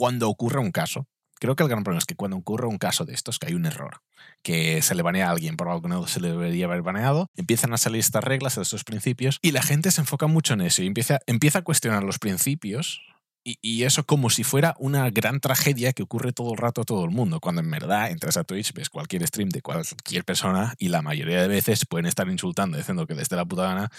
cuando 0.00 0.30
ocurra 0.30 0.60
un 0.60 0.70
caso, 0.70 1.06
creo 1.38 1.56
que 1.56 1.62
el 1.62 1.68
gran 1.68 1.84
problema 1.84 1.98
es 1.98 2.06
que 2.06 2.14
cuando 2.14 2.38
ocurre 2.38 2.66
un 2.66 2.78
caso 2.78 3.04
de 3.04 3.12
estos, 3.12 3.38
que 3.38 3.48
hay 3.48 3.54
un 3.54 3.66
error, 3.66 4.00
que 4.42 4.80
se 4.80 4.94
le 4.94 5.02
banea 5.02 5.28
a 5.28 5.30
alguien 5.32 5.58
por 5.58 5.68
algo 5.68 5.82
que 5.82 5.88
no 5.88 6.06
se 6.06 6.20
le 6.20 6.28
debería 6.28 6.64
haber 6.64 6.80
baneado, 6.80 7.26
empiezan 7.36 7.74
a 7.74 7.76
salir 7.76 8.00
estas 8.00 8.24
reglas, 8.24 8.56
estos 8.56 8.82
principios, 8.82 9.38
y 9.42 9.52
la 9.52 9.60
gente 9.60 9.90
se 9.90 10.00
enfoca 10.00 10.26
mucho 10.26 10.54
en 10.54 10.62
eso 10.62 10.82
y 10.82 10.86
empieza, 10.86 11.18
empieza 11.26 11.58
a 11.58 11.62
cuestionar 11.64 12.02
los 12.02 12.18
principios 12.18 13.02
y, 13.42 13.84
eso 13.84 14.04
como 14.04 14.28
si 14.28 14.44
fuera 14.44 14.74
una 14.78 15.08
gran 15.10 15.40
tragedia 15.40 15.92
que 15.92 16.02
ocurre 16.02 16.32
todo 16.32 16.52
el 16.52 16.58
rato 16.58 16.82
a 16.82 16.84
todo 16.84 17.04
el 17.04 17.10
mundo, 17.10 17.40
cuando 17.40 17.62
en 17.62 17.70
verdad 17.70 18.10
entras 18.10 18.36
a 18.36 18.44
Twitch, 18.44 18.72
ves 18.74 18.90
cualquier 18.90 19.26
stream 19.26 19.48
de 19.48 19.62
cualquier 19.62 20.24
persona 20.24 20.74
y 20.78 20.88
la 20.88 21.00
mayoría 21.02 21.40
de 21.40 21.48
veces 21.48 21.86
pueden 21.86 22.06
estar 22.06 22.28
insultando, 22.28 22.76
diciendo 22.76 23.06
que 23.06 23.14
les 23.14 23.28
dé 23.28 23.36
la 23.36 23.44
puta 23.46 23.62
gana 23.62 23.90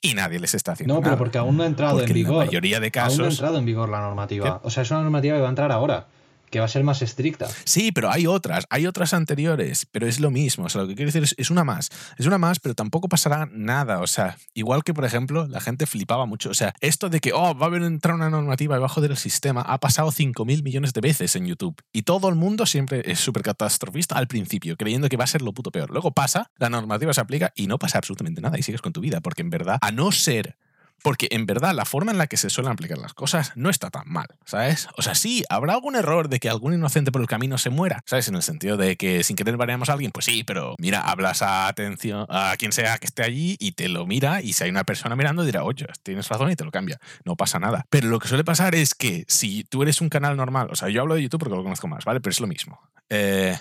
y 0.00 0.14
nadie 0.14 0.40
les 0.40 0.54
está 0.54 0.72
haciendo 0.72 0.94
nada. 0.94 1.00
No, 1.00 1.04
pero 1.04 1.18
porque 1.18 1.38
aún 1.38 1.56
no 1.56 1.62
ha 1.62 1.66
entrado 1.66 2.02
en 2.02 2.12
vigor. 2.12 2.34
En 2.34 2.38
la 2.40 2.44
mayoría 2.46 2.80
de 2.80 2.90
casos. 2.90 3.12
Aún 3.12 3.18
no 3.18 3.24
ha 3.26 3.30
entrado 3.30 3.58
en 3.58 3.64
vigor 3.64 3.88
la 3.88 4.00
normativa. 4.00 4.60
O 4.64 4.70
sea, 4.70 4.82
es 4.82 4.90
una 4.90 5.02
normativa 5.02 5.36
que 5.36 5.40
va 5.40 5.46
a 5.46 5.50
entrar 5.50 5.72
ahora 5.72 6.08
que 6.50 6.58
va 6.58 6.66
a 6.66 6.68
ser 6.68 6.84
más 6.84 7.02
estricta. 7.02 7.48
Sí, 7.64 7.92
pero 7.92 8.10
hay 8.10 8.26
otras, 8.26 8.66
hay 8.70 8.86
otras 8.86 9.14
anteriores, 9.14 9.86
pero 9.90 10.06
es 10.06 10.20
lo 10.20 10.30
mismo. 10.30 10.64
O 10.64 10.68
sea, 10.68 10.82
lo 10.82 10.88
que 10.88 10.94
quiero 10.94 11.08
decir 11.08 11.22
es, 11.22 11.34
es 11.38 11.50
una 11.50 11.64
más. 11.64 11.88
Es 12.18 12.26
una 12.26 12.38
más, 12.38 12.58
pero 12.60 12.74
tampoco 12.74 13.08
pasará 13.08 13.48
nada. 13.52 14.00
O 14.00 14.06
sea, 14.06 14.36
igual 14.54 14.84
que, 14.84 14.92
por 14.92 15.04
ejemplo, 15.04 15.46
la 15.46 15.60
gente 15.60 15.86
flipaba 15.86 16.26
mucho. 16.26 16.50
O 16.50 16.54
sea, 16.54 16.74
esto 16.80 17.08
de 17.08 17.20
que, 17.20 17.32
oh, 17.32 17.56
va 17.56 17.68
a 17.68 17.76
entrar 17.76 18.14
una 18.14 18.30
normativa 18.30 18.74
debajo 18.74 19.00
del 19.00 19.16
sistema 19.16 19.62
ha 19.62 19.78
pasado 19.78 20.10
5.000 20.10 20.62
millones 20.62 20.92
de 20.92 21.00
veces 21.00 21.36
en 21.36 21.46
YouTube. 21.46 21.80
Y 21.92 22.02
todo 22.02 22.28
el 22.28 22.34
mundo 22.34 22.66
siempre 22.66 23.02
es 23.04 23.20
súper 23.20 23.42
catastrofista 23.42 24.16
al 24.16 24.26
principio, 24.26 24.76
creyendo 24.76 25.08
que 25.08 25.16
va 25.16 25.24
a 25.24 25.28
ser 25.28 25.42
lo 25.42 25.52
puto 25.52 25.70
peor. 25.70 25.90
Luego 25.90 26.12
pasa, 26.12 26.50
la 26.58 26.68
normativa 26.70 27.14
se 27.14 27.20
aplica 27.20 27.52
y 27.54 27.66
no 27.66 27.78
pasa 27.78 27.98
absolutamente 27.98 28.40
nada 28.40 28.58
y 28.58 28.62
sigues 28.62 28.80
con 28.80 28.92
tu 28.92 29.00
vida, 29.00 29.20
porque 29.20 29.42
en 29.42 29.50
verdad, 29.50 29.78
a 29.80 29.92
no 29.92 30.12
ser 30.12 30.56
porque 31.02 31.28
en 31.30 31.46
verdad 31.46 31.74
la 31.74 31.84
forma 31.84 32.12
en 32.12 32.18
la 32.18 32.26
que 32.26 32.36
se 32.36 32.50
suelen 32.50 32.72
aplicar 32.72 32.98
las 32.98 33.14
cosas 33.14 33.52
no 33.54 33.70
está 33.70 33.90
tan 33.90 34.04
mal, 34.06 34.26
¿sabes? 34.44 34.88
O 34.96 35.02
sea, 35.02 35.14
sí, 35.14 35.44
habrá 35.48 35.74
algún 35.74 35.96
error 35.96 36.28
de 36.28 36.40
que 36.40 36.48
algún 36.48 36.74
inocente 36.74 37.12
por 37.12 37.20
el 37.20 37.26
camino 37.26 37.58
se 37.58 37.70
muera, 37.70 38.02
¿sabes? 38.06 38.28
En 38.28 38.34
el 38.34 38.42
sentido 38.42 38.76
de 38.76 38.96
que 38.96 39.22
sin 39.22 39.36
querer 39.36 39.56
variamos 39.56 39.88
a 39.88 39.94
alguien, 39.94 40.10
pues 40.10 40.26
sí, 40.26 40.44
pero 40.44 40.74
mira, 40.78 41.00
hablas 41.00 41.42
a 41.42 41.68
atención 41.68 42.26
a 42.28 42.54
quien 42.58 42.72
sea 42.72 42.98
que 42.98 43.06
esté 43.06 43.22
allí 43.22 43.56
y 43.58 43.72
te 43.72 43.88
lo 43.88 44.06
mira 44.06 44.42
y 44.42 44.52
si 44.52 44.64
hay 44.64 44.70
una 44.70 44.84
persona 44.84 45.16
mirando 45.16 45.44
dirá, 45.44 45.64
oye, 45.64 45.86
tienes 46.02 46.28
razón 46.28 46.50
y 46.50 46.56
te 46.56 46.64
lo 46.64 46.70
cambia. 46.70 47.00
No 47.24 47.36
pasa 47.36 47.58
nada. 47.58 47.86
Pero 47.90 48.08
lo 48.08 48.18
que 48.18 48.28
suele 48.28 48.44
pasar 48.44 48.74
es 48.74 48.94
que 48.94 49.24
si 49.28 49.64
tú 49.64 49.82
eres 49.82 50.00
un 50.00 50.08
canal 50.08 50.36
normal, 50.36 50.68
o 50.70 50.76
sea, 50.76 50.88
yo 50.88 51.00
hablo 51.00 51.14
de 51.14 51.22
YouTube 51.22 51.40
porque 51.40 51.56
lo 51.56 51.62
conozco 51.62 51.88
más, 51.88 52.04
¿vale? 52.04 52.20
Pero 52.20 52.30
es 52.30 52.40
lo 52.40 52.46
mismo. 52.46 52.80
Eh, 53.08 53.56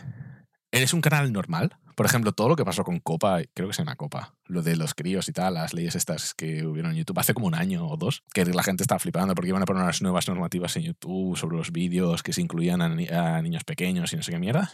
eres 0.72 0.93
un 0.93 1.01
canal 1.01 1.32
normal, 1.32 1.76
por 1.99 2.05
ejemplo, 2.05 2.32
todo 2.32 2.47
lo 2.47 2.55
que 2.55 2.63
pasó 2.63 2.86
con 2.86 2.99
Copa, 2.99 3.41
creo 3.53 3.67
que 3.67 3.74
se 3.74 3.82
llama 3.82 3.97
Copa, 3.97 4.34
lo 4.45 4.61
de 4.61 4.78
los 4.78 4.93
críos 4.93 5.28
y 5.28 5.34
tal, 5.34 5.55
las 5.55 5.74
leyes 5.74 5.95
estas 5.95 6.34
que 6.34 6.65
hubieron 6.65 6.91
en 6.91 6.97
YouTube 6.99 7.20
hace 7.20 7.34
como 7.34 7.47
un 7.47 7.55
año 7.55 7.86
o 7.86 7.97
dos, 7.97 8.24
que 8.34 8.45
la 8.45 8.63
gente 8.63 8.84
estaba 8.84 8.99
flipando 8.99 9.36
porque 9.36 9.49
iban 9.49 9.61
a 9.61 9.65
poner 9.65 9.84
unas 9.84 10.01
nuevas 10.01 10.26
normativas 10.30 10.78
en 10.78 10.84
YouTube 10.84 11.36
sobre 11.36 11.57
los 11.57 11.74
vídeos 11.74 12.24
que 12.24 12.32
se 12.32 12.41
incluían 12.41 12.82
a, 12.82 13.41
niños 13.41 13.65
pequeños 13.65 14.13
y 14.13 14.15
no 14.15 14.24
sé 14.24 14.32
qué 14.32 14.39
mierda. 14.39 14.72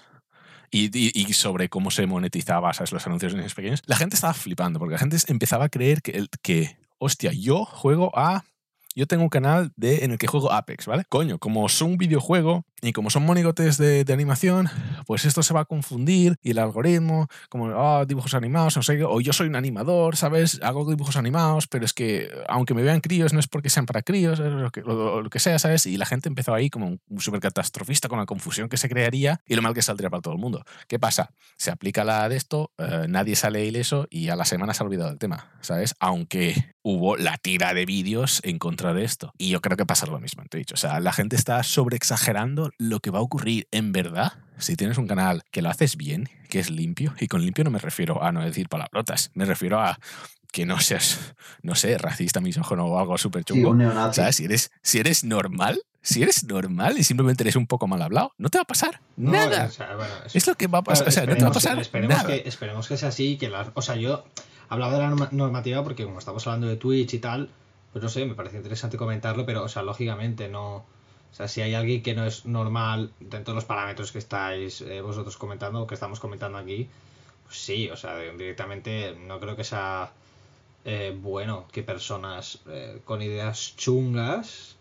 Y, 0.70 1.34
sobre 1.34 1.68
cómo 1.68 1.90
se 1.90 2.06
monetizaba 2.06 2.74
¿sabes? 2.74 2.92
los 2.92 3.08
anuncios 3.08 3.32
de 3.32 3.40
niños 3.40 3.56
pequeños, 3.56 3.82
la 3.88 3.96
gente 3.96 4.16
estaba 4.16 4.36
flipando 4.36 4.78
porque 4.78 4.94
la 4.94 5.00
gente 5.00 5.18
empezaba 5.28 5.66
a 5.66 5.70
creer 5.70 6.04
que, 6.04 6.28
que 6.44 6.78
hostia, 7.00 7.32
yo 7.34 7.66
juego 7.66 8.12
a 8.16 8.44
yo 8.96 9.08
tengo 9.08 9.24
un 9.24 9.30
canal 9.30 9.74
de, 9.76 10.06
en 10.06 10.12
el 10.12 10.18
que 10.18 10.28
juego 10.28 10.52
Apex, 10.52 10.86
¿vale? 10.86 11.04
Coño, 11.10 11.38
como 11.38 11.68
son 11.68 11.92
un 11.92 11.98
videojuego 11.98 12.66
y 12.82 12.94
como 12.94 13.10
son 13.10 13.24
monigotes 13.24 13.78
de, 13.78 14.06
animación, 14.16 14.70
pues 15.06 15.26
esto 15.26 15.44
se 15.44 15.54
va 15.54 15.62
a 15.62 15.66
confundir 15.66 16.38
y 16.42 16.52
el 16.52 16.60
algoritmo, 16.60 17.28
como 17.50 17.66
oh, 17.66 18.06
dibujos 18.06 18.34
animados, 18.34 18.78
o 18.78 19.22
yo 19.22 19.34
soy 19.34 19.48
un 19.48 19.56
animador, 19.56 20.16
¿sabes? 20.16 20.60
Hago 20.62 20.90
dibujos 20.90 21.18
animados, 21.18 21.68
pero 21.68 21.84
es 21.84 21.94
que 21.94 22.30
aunque 22.48 22.74
me 22.74 22.82
vean 22.82 23.02
críos, 23.02 23.34
no 23.34 23.40
es 23.40 23.48
porque 23.48 23.70
sean 23.70 23.86
para 23.86 24.04
críos, 24.04 24.40
lo 24.40 24.72
que, 24.72 24.82
lo, 24.82 25.30
que 25.30 25.40
sea, 25.40 25.60
¿sabes? 25.60 25.86
Y 25.86 25.98
la 25.98 26.06
gente 26.06 26.30
empezó 26.30 26.54
ahí 26.54 26.70
como 26.70 26.88
un 26.88 27.20
súper 27.20 27.42
catastrofista 27.42 28.08
con 28.08 28.20
la 28.20 28.26
confusión 28.26 28.70
que 28.70 28.78
se 28.78 28.88
crearía 28.88 29.42
y 29.48 29.56
lo 29.56 29.62
mal 29.62 29.74
que 29.74 29.82
saldría 29.82 30.10
para 30.10 30.22
todo 30.22 30.34
el 30.34 30.40
mundo. 30.40 30.64
¿Qué 30.88 31.00
pasa? 31.00 31.32
Se 31.58 31.72
aplica 31.72 32.04
la 32.04 32.30
de 32.30 32.38
esto, 32.38 32.72
eh, 32.78 33.08
nadie 33.10 33.36
sale 33.36 33.66
ileso 33.66 34.08
y 34.10 34.30
a 34.30 34.36
la 34.36 34.46
semana 34.46 34.74
se 34.74 34.84
ha 34.84 34.86
olvidado 34.86 35.12
el 35.12 35.18
tema, 35.18 35.52
¿sabes? 35.62 35.96
Aunque 36.00 36.76
hubo 36.86 37.18
la 37.18 37.38
tira 37.38 37.74
de 37.74 37.86
vídeos 37.86 38.42
en 38.44 38.60
contra 38.60 38.94
de 38.94 39.04
esto. 39.04 39.34
Y 39.40 39.50
yo 39.50 39.60
creo 39.60 39.76
que 39.76 39.88
pasa 39.88 40.06
lo 40.06 40.20
mismo, 40.20 40.44
he 40.44 40.58
dicho. 40.58 40.76
O 40.76 40.78
sea, 40.78 41.00
la 41.00 41.12
gente 41.12 41.36
está 41.36 41.64
sobreexagerando 41.64 42.72
lo 42.78 43.00
que 43.00 43.12
va 43.12 43.20
a 43.20 43.24
ocurrir 43.24 43.68
en 43.72 43.92
verdad. 43.92 44.34
Si 44.58 44.76
tienes 44.76 44.98
un 44.98 45.08
canal 45.08 45.44
que 45.52 45.62
lo 45.62 45.70
haces 45.70 45.98
bien, 45.98 46.30
que 46.50 46.60
es 46.60 46.70
limpio, 46.70 47.14
y 47.20 47.28
con 47.28 47.42
limpio 47.42 47.64
no 47.64 47.72
me 47.72 47.80
refiero 47.80 48.24
a 48.24 48.32
no 48.32 48.42
decir 48.42 48.70
palabrotas, 48.70 49.32
me 49.34 49.46
refiero 49.46 49.82
a 49.82 50.00
que 50.52 50.66
no 50.66 50.80
seas, 50.80 51.36
no 51.64 51.76
sé, 51.76 51.98
racista, 51.98 52.40
misógino 52.40 52.86
o 52.86 52.98
algo 52.98 53.18
súper 53.18 53.44
chungo. 53.44 53.72
o 53.72 54.14
sea, 54.14 54.32
si 54.32 54.46
eres, 54.46 54.72
si 54.82 55.00
eres 55.00 55.26
normal, 55.26 55.82
si 56.02 56.24
eres 56.24 56.46
normal 56.46 56.98
y 56.98 57.04
simplemente 57.04 57.44
eres 57.44 57.58
un 57.58 57.68
poco 57.68 57.88
mal 57.88 58.02
hablado, 58.02 58.32
no 58.38 58.48
te 58.50 58.58
va 58.58 58.62
a 58.62 58.66
pasar 58.66 59.02
nada. 59.18 59.70
es, 60.34 60.48
lo 60.48 60.56
que 60.56 60.68
va 60.68 60.78
a 60.78 60.84
pasar. 60.84 61.10
o 61.10 61.12
sea, 61.12 61.26
no 61.26 61.36
te 61.36 61.44
va 61.44 61.50
a 61.50 61.54
pasar 61.54 61.78
esperemos 61.78 62.24
Que, 62.24 62.44
esperemos 62.46 62.88
que 62.88 62.96
sea 62.96 63.10
así, 63.10 63.38
que 63.38 63.50
la, 63.50 63.70
o 63.74 63.82
sea, 63.82 63.98
yo 63.98 64.24
hablaba 64.70 64.94
de 64.94 65.00
la 65.00 65.30
normativa 65.32 65.84
porque 65.84 66.06
como 66.06 66.20
estamos 66.20 66.48
hablando 66.48 66.68
de 66.68 66.78
Twitch 66.78 67.16
y 67.16 67.20
tal, 67.20 67.50
pues 67.92 68.02
no 68.02 68.10
sé, 68.10 68.26
me 68.26 68.36
parece 68.36 68.58
interesante 68.58 68.98
comentarlo, 68.98 69.46
pero, 69.46 69.64
o 69.64 69.68
sea, 69.68 69.82
lógicamente 69.82 70.48
no... 70.48 70.86
O 71.36 71.38
sea, 71.38 71.50
si 71.50 71.60
hay 71.60 71.74
alguien 71.74 72.02
que 72.02 72.16
no 72.16 72.26
es 72.26 72.46
normal 72.46 73.12
dentro 73.20 73.54
de 73.54 73.56
los 73.56 73.66
parámetros 73.66 74.14
que 74.14 74.20
estáis 74.20 74.80
eh, 74.80 75.02
vosotros 75.02 75.36
comentando 75.36 75.86
que 75.86 75.94
estamos 75.94 76.22
comentando 76.22 76.58
aquí, 76.58 76.88
pues 77.44 77.58
sí, 77.58 77.90
o 77.90 77.98
sea, 77.98 78.18
directamente 78.18 79.18
no 79.20 79.38
creo 79.42 79.58
que 79.58 79.66
sea 79.66 80.14
eh, 80.86 81.14
bueno 81.14 81.66
que 81.74 81.84
personas 81.84 82.60
eh, 82.70 83.02
con 83.04 83.22
ideas 83.22 83.76
chungas, 83.76 84.78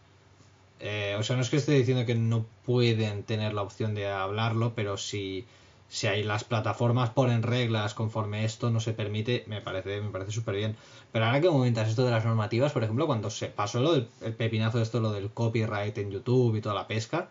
o 0.78 1.22
sea, 1.24 1.34
no 1.34 1.42
es 1.42 1.50
que 1.50 1.56
esté 1.56 1.72
diciendo 1.72 2.06
que 2.06 2.14
no 2.14 2.46
pueden 2.64 3.24
tener 3.24 3.52
la 3.52 3.62
opción 3.62 3.96
de 3.96 4.06
hablarlo, 4.06 4.74
pero 4.76 4.96
si 4.96 5.44
si 5.88 6.06
hay 6.08 6.22
las 6.22 6.44
plataformas 6.44 7.10
ponen 7.10 7.42
reglas 7.42 7.94
conforme 7.94 8.44
esto 8.44 8.70
no 8.70 8.80
se 8.80 8.92
permite, 8.92 9.44
me 9.46 9.60
parece, 9.60 10.00
me 10.00 10.10
parece 10.10 10.32
súper 10.32 10.56
bien. 10.56 10.76
Pero 11.14 11.26
ahora 11.26 11.40
que 11.40 11.46
comentas 11.46 11.88
esto 11.88 12.04
de 12.04 12.10
las 12.10 12.24
normativas, 12.24 12.72
por 12.72 12.82
ejemplo, 12.82 13.06
cuando 13.06 13.30
se 13.30 13.46
pasó 13.46 13.78
lo 13.78 13.92
del 13.92 14.08
el 14.20 14.34
pepinazo 14.34 14.78
de 14.78 14.82
esto, 14.82 14.98
lo 14.98 15.12
del 15.12 15.30
copyright 15.30 15.96
en 15.98 16.10
YouTube 16.10 16.56
y 16.56 16.60
toda 16.60 16.74
la 16.74 16.88
pesca, 16.88 17.28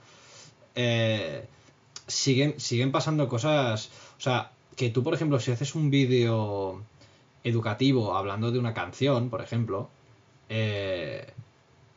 eh, 0.73 1.45
siguen, 2.07 2.57
siguen 2.61 2.93
pasando 2.93 3.27
cosas. 3.27 3.91
O 4.17 4.21
sea, 4.21 4.51
que 4.77 4.89
tú, 4.89 5.03
por 5.03 5.13
ejemplo, 5.13 5.37
si 5.37 5.51
haces 5.51 5.75
un 5.75 5.89
vídeo 5.89 6.81
educativo 7.43 8.15
hablando 8.15 8.53
de 8.53 8.59
una 8.59 8.73
canción, 8.73 9.29
por 9.29 9.41
ejemplo, 9.41 9.89
eh, 10.47 11.33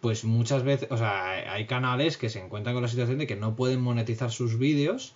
pues 0.01 0.24
muchas 0.24 0.64
veces, 0.64 0.91
o 0.91 0.97
sea, 0.97 1.53
hay 1.53 1.66
canales 1.66 2.16
que 2.16 2.30
se 2.30 2.43
encuentran 2.45 2.74
con 2.74 2.82
la 2.82 2.89
situación 2.89 3.18
de 3.18 3.28
que 3.28 3.37
no 3.37 3.55
pueden 3.55 3.80
monetizar 3.80 4.32
sus 4.32 4.59
vídeos 4.59 5.12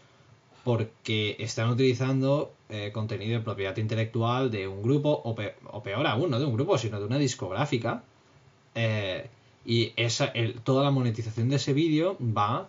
porque 0.65 1.37
están 1.39 1.71
utilizando 1.71 2.53
eh, 2.69 2.91
contenido 2.93 3.39
de 3.39 3.45
propiedad 3.45 3.77
intelectual 3.77 4.51
de 4.51 4.69
un 4.69 4.83
grupo, 4.83 5.11
o, 5.25 5.83
peor 5.83 6.07
aún, 6.07 6.31
no 6.31 6.39
de 6.39 6.45
un 6.45 6.55
grupo, 6.55 6.79
sino 6.79 7.01
de 7.01 7.07
una 7.07 7.19
discográfica. 7.19 8.03
Eh, 8.75 9.29
y 9.65 9.93
esa, 9.97 10.33
toda 10.65 10.85
la 10.85 10.91
monetización 10.91 11.49
de 11.49 11.57
ese 11.57 11.73
vídeo 11.73 12.17
va 12.21 12.69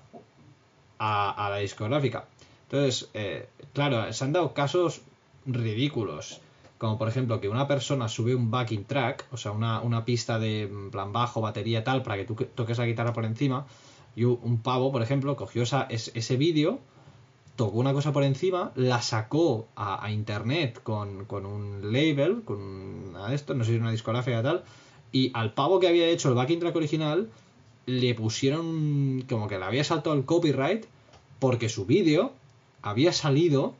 a, 1.00 1.48
la 1.50 1.58
discográfica. 1.58 2.26
Entonces, 2.64 3.10
eh, 3.14 3.48
claro, 3.74 4.12
se 4.14 4.24
han 4.24 4.34
dado 4.34 4.54
casos 4.54 5.02
ridículos. 5.46 6.42
Como 6.78 6.98
por 6.98 7.08
ejemplo 7.08 7.39
que 7.39 7.48
una 7.48 7.68
persona 7.68 8.08
sube 8.08 8.34
un 8.34 8.50
backing 8.50 8.86
track, 8.86 9.28
o 9.32 9.38
sea, 9.38 9.52
una, 9.52 10.06
pista 10.06 10.39
de 10.39 10.70
plan 10.92 11.14
bajo, 11.14 11.42
batería 11.42 11.84
tal, 11.84 12.02
para 12.02 12.18
que 12.18 12.26
tú 12.26 12.36
toques 12.56 12.78
la 12.78 12.86
guitarra 12.86 13.14
por 13.14 13.26
encima. 13.26 13.68
Y 14.16 14.24
un 14.24 14.62
pavo, 14.62 14.92
por 14.92 15.02
ejemplo, 15.02 15.36
cogió 15.36 15.64
esa, 15.64 15.84
ese 15.89 16.38
vídeo 16.38 16.80
tocó 17.62 17.78
una 17.78 17.93
cosa 17.93 18.12
por 18.12 18.24
encima, 18.24 18.72
la 18.74 19.03
sacó 19.03 19.68
a, 19.76 20.09
internet 20.12 20.82
con, 20.82 21.28
un 21.30 21.93
label, 21.93 22.41
con 22.43 23.14
esto, 23.32 23.53
no 23.53 23.64
sé 23.64 23.74
si 23.74 23.78
una 23.78 23.91
discografía 23.91 24.41
tal, 24.41 24.64
y 25.12 25.30
al 25.36 25.53
pavo 25.53 25.80
que 25.80 25.88
había 25.88 26.07
hecho 26.07 26.30
el 26.30 26.34
backing 26.34 26.59
track 26.59 26.76
original 26.76 27.30
le 27.86 28.16
pusieron 28.16 29.24
como 29.30 29.47
que 29.47 29.59
le 29.59 29.66
había 29.66 29.84
saltado 29.84 30.16
el 30.16 30.26
copyright 30.26 30.86
porque 31.38 31.70
su 31.70 31.86
vídeo 31.86 32.34
había 32.82 33.14
salido 33.14 33.76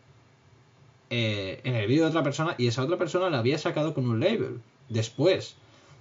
eh, 1.10 1.62
en 1.64 1.74
el 1.74 1.88
vídeo 1.88 2.04
de 2.04 2.10
otra 2.10 2.22
persona 2.22 2.54
y 2.60 2.68
esa 2.68 2.84
otra 2.84 3.00
persona 3.00 3.32
la 3.32 3.40
había 3.40 3.58
sacado 3.58 3.96
con 3.96 4.08
un 4.08 4.20
label 4.20 4.62
después. 4.90 5.56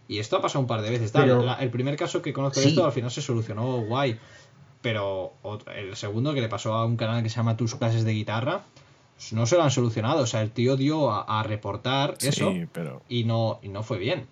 Y 0.07 0.18
esto 0.18 0.37
ha 0.37 0.43
pasado 0.43 0.61
un 0.61 0.66
par 0.66 0.83
de 0.83 0.91
veces. 0.91 1.14
el 1.14 1.70
primer 1.70 1.97
caso 1.97 2.20
que 2.20 2.35
conozco 2.35 2.61
de 2.61 2.68
esto 2.68 2.85
al 2.85 2.93
final 2.93 3.11
se 3.11 3.22
solucionó 3.22 3.81
guay. 3.87 4.18
Pero 4.83 5.35
el 5.76 5.95
segundo 5.97 6.33
que 6.33 6.41
le 6.41 6.49
pasó 6.49 6.74
a 6.74 6.87
un 6.87 6.97
canal 6.97 7.22
que 7.22 7.28
se 7.28 7.37
llama 7.37 7.57
Tus 7.57 7.74
clases 7.74 8.05
de 8.05 8.12
guitarra, 8.12 8.62
no 9.33 9.47
se 9.47 9.57
lo 9.57 9.62
han 9.62 9.70
solucionado. 9.70 10.22
O 10.22 10.26
sea, 10.26 10.43
el 10.43 10.51
tío 10.51 10.76
dio 10.76 11.11
a, 11.12 11.43
reportar 11.43 12.14
eso 12.20 12.53
y, 13.09 13.24
no, 13.24 13.59
y 13.62 13.68
no 13.68 13.83
fue 13.83 13.99
bien. 13.99 14.26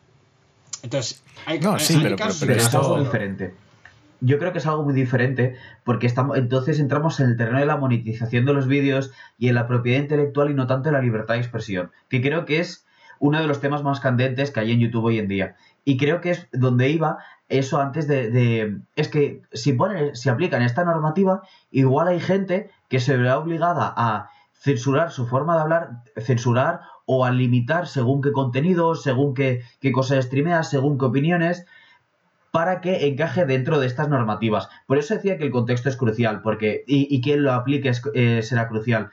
Entonces, 0.82 1.22
hay, 1.46 1.61
no, 1.61 1.78
sí, 1.78 1.99
pero, 2.03 2.16
es 2.55 2.74
algo 2.74 2.99
diferente. 2.99 3.55
Yo 4.20 4.38
creo 4.38 4.53
que 4.53 4.59
es 4.59 4.66
algo 4.66 4.82
muy 4.82 4.94
diferente 4.94 5.57
porque 5.84 6.07
estamos, 6.07 6.36
entonces 6.38 6.80
entramos 6.80 7.20
en 7.20 7.30
el 7.30 7.36
terreno 7.36 7.61
de 7.61 7.66
la 7.66 7.76
monetización 7.76 8.46
de 8.46 8.53
los 8.53 8.66
vídeos 8.66 9.12
y 9.38 9.49
en 9.49 9.55
la 9.55 9.68
propiedad 9.68 10.01
intelectual 10.01 10.51
y 10.51 10.55
no 10.55 10.66
tanto 10.66 10.88
en 10.88 10.94
la 10.94 11.03
libertad 11.03 11.34
de 11.34 11.40
expresión, 11.40 11.92
que 12.09 12.20
creo 12.20 12.44
que 12.44 12.59
es 12.59 12.84
uno 13.20 13.40
de 13.40 13.46
los 13.46 13.61
temas 13.61 13.82
más 13.82 14.01
candentes 14.01 14.51
que 14.51 14.61
hay 14.61 14.72
en 14.72 14.80
YouTube 14.80 15.05
hoy 15.05 15.18
en 15.18 15.28
día. 15.28 15.57
Y 15.84 15.96
creo 15.96 16.20
que 16.20 16.30
es 16.30 16.49
donde 16.53 16.90
iba 16.90 17.18
eso 17.49 17.80
antes 17.80 18.07
de, 18.07 18.30
de- 18.30 18.78
es 18.96 19.09
que 19.09 19.42
si 19.53 19.72
ponen, 19.72 20.14
si 20.16 20.28
aplican 20.28 20.62
esta 20.62 20.84
normativa, 20.84 21.42
igual 21.70 22.09
hay 22.09 22.20
gente 22.20 22.70
que 22.88 23.01
se 23.01 23.16
verá 23.16 23.38
obligada 23.38 23.92
a 23.96 24.30
censurar 24.53 25.11
su 25.11 25.26
forma 25.26 25.55
de 25.55 25.61
hablar, 25.62 25.88
censurar 26.16 26.80
o 27.07 27.24
a 27.24 27.30
limitar 27.30 27.86
según 27.86 28.20
qué 28.22 28.32
contenidos, 28.32 29.03
según 29.03 29.34
qué, 29.34 29.62
qué 29.80 29.92
cosas 29.92 30.24
streameas, 30.26 30.68
según 30.68 30.99
qué 30.99 31.05
opiniones, 31.07 31.64
para 32.51 32.80
que 32.80 33.07
encaje 33.07 33.44
dentro 33.46 33.78
de 33.78 33.86
estas 33.86 34.09
normativas. 34.09 34.68
Por 34.86 34.99
eso 34.99 35.14
decía 35.14 35.38
que 35.38 35.44
el 35.44 35.51
contexto 35.51 35.88
es 35.88 35.96
crucial, 35.96 36.42
porque, 36.42 36.82
y, 36.86 37.07
y 37.14 37.20
que 37.20 37.36
lo 37.36 37.53
aplique 37.53 37.88
es- 37.90 38.03
eh, 38.14 38.42
será 38.42 38.68
crucial. 38.68 39.11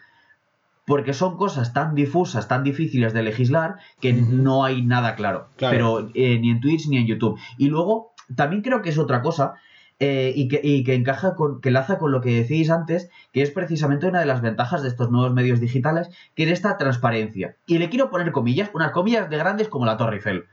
Porque 0.88 1.14
son 1.14 1.36
cosas 1.38 1.74
tan 1.74 1.96
difusas, 1.96 2.48
tan 2.48 2.64
difíciles 2.64 3.14
de 3.14 3.24
legislar, 3.24 3.78
que 4.00 4.14
no 4.14 4.64
hay 4.64 4.82
nada 4.84 5.16
claro. 5.16 5.50
Claro. 5.58 5.72
Pero 5.76 6.10
eh, 6.14 6.38
ni 6.40 6.52
en 6.52 6.62
Twitch 6.62 6.88
ni 6.88 6.98
en 6.98 7.08
YouTube. 7.08 7.40
Y 7.58 7.70
luego, 7.70 8.14
también 8.34 8.62
creo 8.62 8.82
que 8.82 8.90
es 8.90 8.98
otra 8.98 9.22
cosa, 9.22 9.56
eh, 10.00 10.34
y, 10.36 10.50
que, 10.50 10.60
y 10.62 10.84
que 10.84 10.94
encaja 10.94 11.36
con, 11.36 11.62
que 11.62 11.70
enlaza 11.70 11.98
con 11.98 12.12
lo 12.12 12.20
que 12.20 12.36
decíais 12.36 12.70
antes, 12.70 13.10
que 13.32 13.42
es 13.42 13.52
precisamente 13.52 14.08
una 14.08 14.20
de 14.20 14.26
las 14.26 14.42
ventajas 14.42 14.82
de 14.84 14.90
estos 14.90 15.10
nuevos 15.10 15.34
medios 15.34 15.62
digitales, 15.62 16.10
que 16.36 16.44
es 16.44 16.52
esta 16.52 16.78
transparencia. 16.78 17.56
Y 17.66 17.78
le 17.78 17.90
quiero 17.90 18.10
poner 18.10 18.32
comillas, 18.34 18.70
unas 18.74 18.92
comillas 18.92 19.30
de 19.30 19.38
grandes 19.38 19.70
como 19.70 19.86
la 19.86 19.96
Torre 19.96 20.18
Eiffel. 20.18 20.46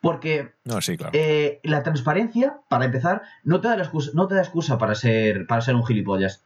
Porque 0.00 0.52
No, 0.64 0.80
sí, 0.80 0.96
claro. 0.96 1.12
eh, 1.14 1.60
la 1.62 1.82
transparencia, 1.82 2.56
para 2.68 2.86
empezar, 2.86 3.22
no 3.44 3.60
te 3.60 3.68
da, 3.68 3.76
la 3.76 3.84
excusa, 3.84 4.10
no 4.14 4.26
te 4.26 4.34
da 4.34 4.40
excusa 4.40 4.78
para 4.78 4.94
ser, 4.94 5.46
para 5.46 5.60
ser 5.60 5.74
un 5.76 5.84
gilipollas. 5.84 6.42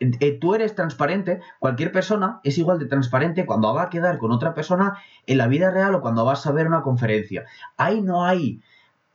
Eh, 0.00 0.38
tú 0.38 0.54
eres 0.54 0.74
transparente, 0.74 1.40
cualquier 1.58 1.90
persona 1.90 2.40
es 2.44 2.58
igual 2.58 2.78
de 2.78 2.86
transparente 2.86 3.46
cuando 3.46 3.72
va 3.74 3.84
a 3.84 3.90
quedar 3.90 4.18
con 4.18 4.30
otra 4.30 4.54
persona 4.54 4.98
en 5.26 5.38
la 5.38 5.48
vida 5.48 5.70
real 5.70 5.94
o 5.94 6.00
cuando 6.00 6.24
vas 6.24 6.46
a 6.46 6.52
ver 6.52 6.66
una 6.66 6.82
conferencia. 6.82 7.46
Ahí 7.76 8.00
no 8.00 8.24
hay, 8.24 8.60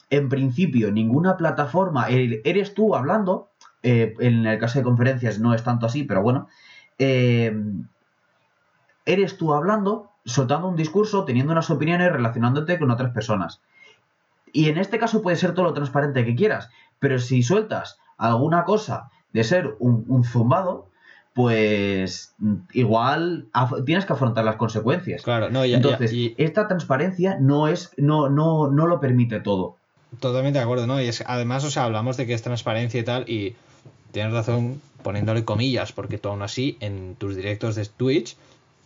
en 0.10 0.30
principio, 0.30 0.91
ninguna 0.91 1.38
plataforma. 1.38 2.08
Eres 2.10 2.74
tú 2.74 2.95
hablando, 2.95 3.49
eh, 3.82 4.14
en 4.20 4.45
el 4.45 4.60
caso 4.60 4.80
de 4.80 4.84
conferencias 4.84 5.39
no 5.39 5.54
es 5.54 5.64
tanto 5.64 5.86
así, 5.86 6.04
pero 6.04 6.22
bueno. 6.22 6.47
eh, 6.99 7.54
eres 9.06 9.38
tú 9.38 9.54
hablando, 9.54 10.12
soltando 10.26 10.68
un 10.68 10.76
discurso, 10.76 11.26
teniendo 11.26 11.51
unas 11.51 11.70
opiniones, 11.70 12.12
relacionándote 12.12 12.80
con 12.80 12.91
otras 12.91 13.12
personas. 13.12 13.62
Y 14.51 14.70
en 14.70 14.78
este 14.78 14.99
caso 14.99 15.22
puede 15.22 15.36
ser 15.36 15.54
todo 15.54 15.66
lo 15.66 15.74
transparente 15.74 16.26
que 16.26 16.36
quieras, 16.36 16.70
pero 16.99 17.20
si 17.20 17.43
sueltas 17.43 17.99
alguna 18.18 18.64
cosa 18.64 19.10
de 19.34 19.43
ser 19.43 19.76
un, 19.80 20.06
un 20.08 20.24
zumbado, 20.24 20.88
pues 21.34 22.36
igual 22.72 23.47
tienes 23.86 24.06
que 24.06 24.14
afrontar 24.14 24.45
las 24.45 24.56
consecuencias. 24.58 25.24
Claro, 25.24 25.49
no, 25.49 25.66
ya, 25.66 25.72
ya, 25.72 25.76
Entonces, 25.78 26.14
y 26.14 26.36
esta 26.38 26.68
transparencia 26.68 27.38
no 27.39 27.68
es, 27.68 27.91
no, 27.97 28.30
no, 28.30 28.70
no 28.70 28.86
lo 28.86 28.99
permite 28.99 29.39
todo. 29.39 29.78
Totalmente 30.20 30.59
de 30.59 30.64
acuerdo, 30.64 30.88
¿no? 30.88 31.01
Y 31.01 31.07
es, 31.07 31.24
además, 31.26 31.64
o 31.64 31.72
sea, 31.72 31.86
hablamos 31.86 32.18
de 32.18 32.26
que 32.26 32.34
es 32.34 32.41
transparencia 32.41 32.99
y 32.99 33.03
tal, 33.03 33.30
y 33.30 33.55
tienes 34.11 34.34
razón 34.34 34.82
poniéndole 35.01 35.43
comillas, 35.43 35.91
porque 35.91 36.18
tú 36.18 36.30
aún 36.30 36.41
así, 36.41 36.78
en 36.80 37.16
tus 37.16 37.36
directos 37.36 37.76
de 37.76 37.86
Twitch, 37.86 38.38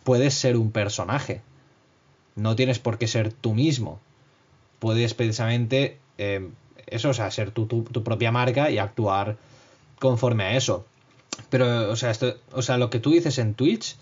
puedes 0.04 0.34
ser 0.34 0.56
un 0.56 0.72
personaje. 0.72 1.42
No 2.34 2.56
tienes 2.56 2.78
por 2.78 2.98
qué 2.98 3.06
ser 3.06 3.32
tú 3.32 3.54
mismo. 3.54 4.00
Puedes 4.78 5.14
precisamente, 5.14 5.98
eh, 6.18 6.48
eso, 6.86 7.10
o 7.10 7.14
sea, 7.14 7.30
ser 7.30 7.50
tu, 7.50 7.66
propia 7.84 8.32
marca 8.32 8.70
y 8.70 8.78
actuar 8.78 9.36
conforme 9.98 10.44
a 10.44 10.56
eso. 10.56 10.86
Pero, 11.50 11.90
o 11.90 11.96
sea, 11.96 12.10
esto, 12.10 12.36
o 12.52 12.62
sea, 12.62 12.78
lo 12.78 12.90
que 12.90 13.00
tú 13.00 13.10
dices 13.12 13.38
en 13.38 13.54
Twitch 13.54 13.96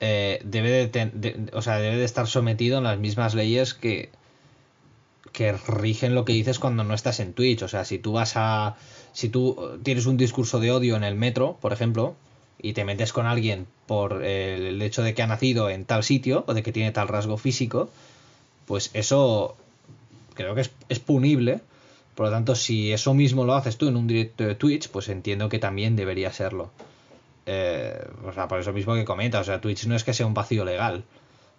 eh, 0.00 0.40
debe 0.44 0.88
de, 0.88 1.10
de- 1.12 2.04
estar 2.04 2.26
sometido 2.26 2.78
a 2.78 2.80
las 2.80 2.98
mismas 2.98 3.34
leyes 3.34 3.74
que, 3.74 4.10
que 5.32 5.52
rigen 5.52 6.14
lo 6.14 6.24
que 6.24 6.32
dices 6.32 6.58
cuando 6.58 6.84
no 6.84 6.94
estás 6.94 7.20
en 7.20 7.32
Twitch. 7.32 7.62
O 7.62 7.68
sea, 7.68 7.84
si 7.84 7.98
tú 7.98 8.12
vas 8.12 8.32
a. 8.36 8.76
Si 9.12 9.28
tú 9.28 9.78
tienes 9.82 10.06
un 10.06 10.16
discurso 10.16 10.60
de 10.60 10.70
odio 10.70 10.96
en 10.96 11.04
el 11.04 11.14
metro, 11.14 11.58
por 11.60 11.72
ejemplo, 11.72 12.14
y 12.60 12.72
te 12.72 12.84
metes 12.84 13.12
con 13.12 13.26
alguien 13.26 13.66
por 13.86 14.24
el 14.24 14.80
hecho 14.80 15.02
de 15.02 15.14
que 15.14 15.22
ha 15.22 15.26
nacido 15.26 15.68
en 15.68 15.84
tal 15.84 16.04
sitio 16.04 16.44
o 16.46 16.54
de 16.54 16.62
que 16.62 16.72
tiene 16.72 16.92
tal 16.92 17.08
rasgo 17.08 17.36
físico, 17.36 17.90
pues 18.66 18.90
eso 18.94 19.56
creo 20.34 20.54
que 20.54 20.62
es, 20.62 20.70
es 20.88 20.98
punible. 20.98 21.60
Por 22.14 22.26
lo 22.26 22.32
tanto, 22.32 22.54
si 22.54 22.92
eso 22.92 23.14
mismo 23.14 23.44
lo 23.44 23.54
haces 23.54 23.78
tú 23.78 23.88
en 23.88 23.96
un 23.96 24.06
directo 24.06 24.44
de 24.44 24.54
Twitch, 24.54 24.88
pues 24.88 25.08
entiendo 25.08 25.48
que 25.48 25.58
también 25.58 25.96
debería 25.96 26.32
serlo. 26.32 26.70
Eh, 27.46 27.98
o 28.24 28.32
sea, 28.32 28.48
por 28.48 28.60
eso 28.60 28.72
mismo 28.72 28.94
que 28.94 29.04
comenta, 29.04 29.40
o 29.40 29.44
sea, 29.44 29.60
Twitch 29.60 29.86
no 29.86 29.96
es 29.96 30.04
que 30.04 30.14
sea 30.14 30.26
un 30.26 30.34
vacío 30.34 30.64
legal, 30.64 31.04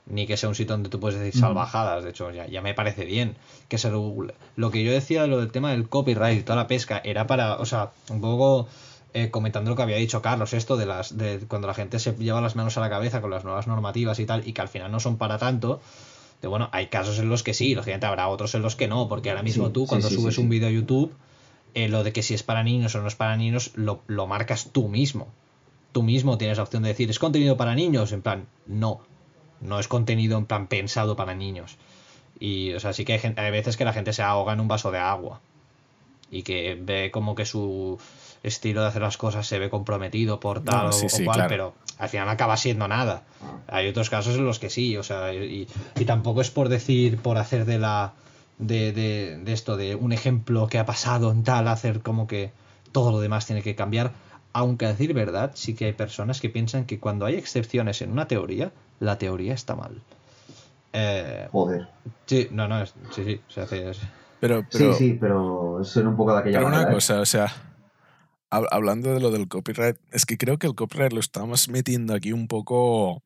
ni 0.05 0.27
que 0.27 0.37
sea 0.37 0.49
un 0.49 0.55
sitio 0.55 0.73
donde 0.73 0.89
tú 0.89 0.99
puedes 0.99 1.19
decir 1.19 1.39
salvajadas, 1.39 2.03
de 2.03 2.09
hecho, 2.09 2.31
ya, 2.31 2.45
ya 2.47 2.61
me 2.61 2.73
parece 2.73 3.05
bien 3.05 3.35
que 3.69 3.77
se 3.77 3.89
regule. 3.89 4.33
Lo 4.55 4.69
que 4.69 4.83
yo 4.83 4.91
decía 4.91 5.21
de 5.21 5.27
lo 5.27 5.39
del 5.39 5.51
tema 5.51 5.71
del 5.71 5.87
copyright 5.87 6.39
y 6.39 6.43
toda 6.43 6.57
la 6.57 6.67
pesca 6.67 7.01
era 7.03 7.25
para, 7.27 7.55
o 7.55 7.65
sea, 7.65 7.91
un 8.09 8.19
poco 8.19 8.67
eh, 9.13 9.29
comentando 9.29 9.69
lo 9.69 9.75
que 9.75 9.83
había 9.83 9.97
dicho 9.97 10.21
Carlos, 10.21 10.53
esto 10.53 10.75
de 10.75 10.85
las 10.85 11.17
de 11.17 11.39
cuando 11.47 11.67
la 11.67 11.73
gente 11.73 11.99
se 11.99 12.13
lleva 12.13 12.41
las 12.41 12.55
manos 12.55 12.77
a 12.77 12.81
la 12.81 12.89
cabeza 12.89 13.21
con 13.21 13.29
las 13.29 13.43
nuevas 13.43 13.67
normativas 13.67 14.19
y 14.19 14.25
tal, 14.25 14.47
y 14.47 14.53
que 14.53 14.61
al 14.61 14.69
final 14.69 14.91
no 14.91 14.99
son 14.99 15.17
para 15.17 15.37
tanto. 15.37 15.81
De 16.41 16.47
bueno, 16.47 16.67
hay 16.73 16.87
casos 16.87 17.19
en 17.19 17.29
los 17.29 17.41
que 17.43 17.53
sí, 17.53 17.73
lógicamente 17.73 18.05
habrá 18.05 18.27
otros 18.27 18.53
en 18.55 18.61
los 18.61 18.75
que 18.75 18.87
no, 18.87 19.07
porque 19.07 19.29
ahora 19.29 19.43
mismo 19.43 19.67
Sí, 19.67 19.73
tú 19.73 19.85
cuando 19.87 20.09
sí, 20.09 20.15
sí, 20.15 20.21
subes 20.21 20.37
un 20.37 20.49
vídeo 20.49 20.67
a 20.67 20.71
YouTube, 20.71 21.13
eh, 21.73 21.87
lo 21.87 22.03
de 22.03 22.11
que 22.11 22.21
si 22.23 22.33
es 22.33 22.43
para 22.43 22.63
niños 22.63 22.95
o 22.95 23.01
no 23.01 23.07
es 23.07 23.15
para 23.15 23.37
niños, 23.37 23.71
lo, 23.75 24.01
lo 24.07 24.27
marcas 24.27 24.69
tú 24.71 24.89
mismo. 24.89 25.27
Tú 25.91 26.03
mismo 26.03 26.37
tienes 26.37 26.57
la 26.57 26.63
opción 26.63 26.83
de 26.83 26.89
decir, 26.89 27.09
¿es 27.09 27.19
contenido 27.19 27.55
para 27.55 27.75
niños? 27.75 28.11
En 28.11 28.21
plan, 28.21 28.47
no. 28.65 29.01
No 29.63 29.79
es 29.79 29.87
contenido 29.87 30.37
en 30.37 30.45
plan 30.45 30.67
pensado 30.67 31.15
para 31.15 31.33
niños. 31.33 31.77
Y, 32.39 32.73
o 32.73 32.79
sea, 32.79 32.93
sí 32.93 33.05
que 33.05 33.13
hay, 33.13 33.19
gen- 33.19 33.39
hay 33.39 33.51
veces 33.51 33.77
que 33.77 33.85
la 33.85 33.93
gente 33.93 34.13
se 34.13 34.21
ahoga 34.21 34.53
en 34.53 34.59
un 34.59 34.67
vaso 34.67 34.91
de 34.91 34.99
agua. 34.99 35.39
Y 36.29 36.43
que 36.43 36.77
ve 36.81 37.11
como 37.11 37.35
que 37.35 37.45
su 37.45 37.99
estilo 38.41 38.81
de 38.81 38.87
hacer 38.87 39.01
las 39.01 39.17
cosas 39.17 39.45
se 39.47 39.59
ve 39.59 39.69
comprometido 39.69 40.39
por 40.39 40.61
tal 40.61 40.85
No, 40.85 40.89
o, 40.89 40.91
sí, 40.91 41.05
o 41.05 41.09
sí, 41.09 41.23
cual, 41.25 41.35
claro. 41.37 41.49
pero 41.49 41.73
al 41.99 42.09
final 42.09 42.27
acaba 42.29 42.57
siendo 42.57 42.87
nada. 42.87 43.23
Hay 43.67 43.87
otros 43.87 44.09
casos 44.09 44.35
en 44.35 44.45
los 44.45 44.59
que 44.59 44.69
sí, 44.69 44.97
o 44.97 45.03
sea, 45.03 45.33
y, 45.33 45.67
y 45.97 46.05
tampoco 46.05 46.41
es 46.41 46.49
por 46.51 46.69
decir, 46.69 47.17
por 47.19 47.37
hacer 47.37 47.65
de 47.65 47.79
la. 47.79 48.13
De, 48.59 48.91
de, 48.93 49.39
de 49.39 49.51
esto, 49.53 49.77
de 49.77 49.95
un 49.95 50.13
ejemplo 50.13 50.67
que 50.67 50.77
ha 50.77 50.85
pasado 50.85 51.31
en 51.31 51.43
tal, 51.43 51.67
hacer 51.67 52.01
como 52.01 52.27
que 52.27 52.51
todo 52.91 53.11
lo 53.11 53.19
demás 53.19 53.45
tiene 53.47 53.61
que 53.63 53.75
cambiar. 53.75 54.11
Aunque 54.53 54.85
a 54.85 54.89
decir 54.89 55.13
verdad, 55.13 55.51
sí 55.55 55.73
que 55.73 55.85
hay 55.85 55.93
personas 55.93 56.39
que 56.39 56.49
piensan 56.49 56.85
que 56.85 56.99
cuando 56.99 57.25
hay 57.25 57.35
excepciones 57.35 58.01
en 58.01 58.11
una 58.11 58.27
teoría, 58.27 58.71
la 58.99 59.17
teoría 59.17 59.53
está 59.53 59.75
mal. 59.75 60.01
Eh, 60.93 61.47
Joder. 61.51 61.87
sí, 62.27 62.47
no, 62.51 62.67
no, 62.67 62.81
es- 62.83 62.93
sí, 63.11 63.23
sí, 63.23 63.41
se 63.47 63.61
hace. 63.61 63.89
es- 63.89 63.99
Pero, 64.39 64.63
pero, 64.71 64.93
sí, 64.93 64.97
sí, 65.11 65.17
pero 65.19 65.79
suena 65.83 66.09
un 66.09 66.15
poco 66.17 66.33
de 66.33 66.39
aquella 66.41 66.57
pero 66.59 66.67
una 66.67 66.83
¿eh? 66.83 66.93
cosa, 66.93 67.19
o 67.21 67.25
sea, 67.25 67.47
hab- 68.51 68.67
hablando 68.69 69.13
de 69.13 69.19
lo 69.19 69.31
del 69.31 69.47
copyright, 69.47 69.97
es 70.11 70.25
que 70.27 70.37
creo 70.37 70.59
que 70.59 70.67
el 70.67 70.75
copyright 70.75 71.13
lo 71.13 71.19
estamos 71.19 71.67
metiendo 71.69 72.13
aquí 72.13 72.31
un 72.31 72.47
poco. 72.47 73.23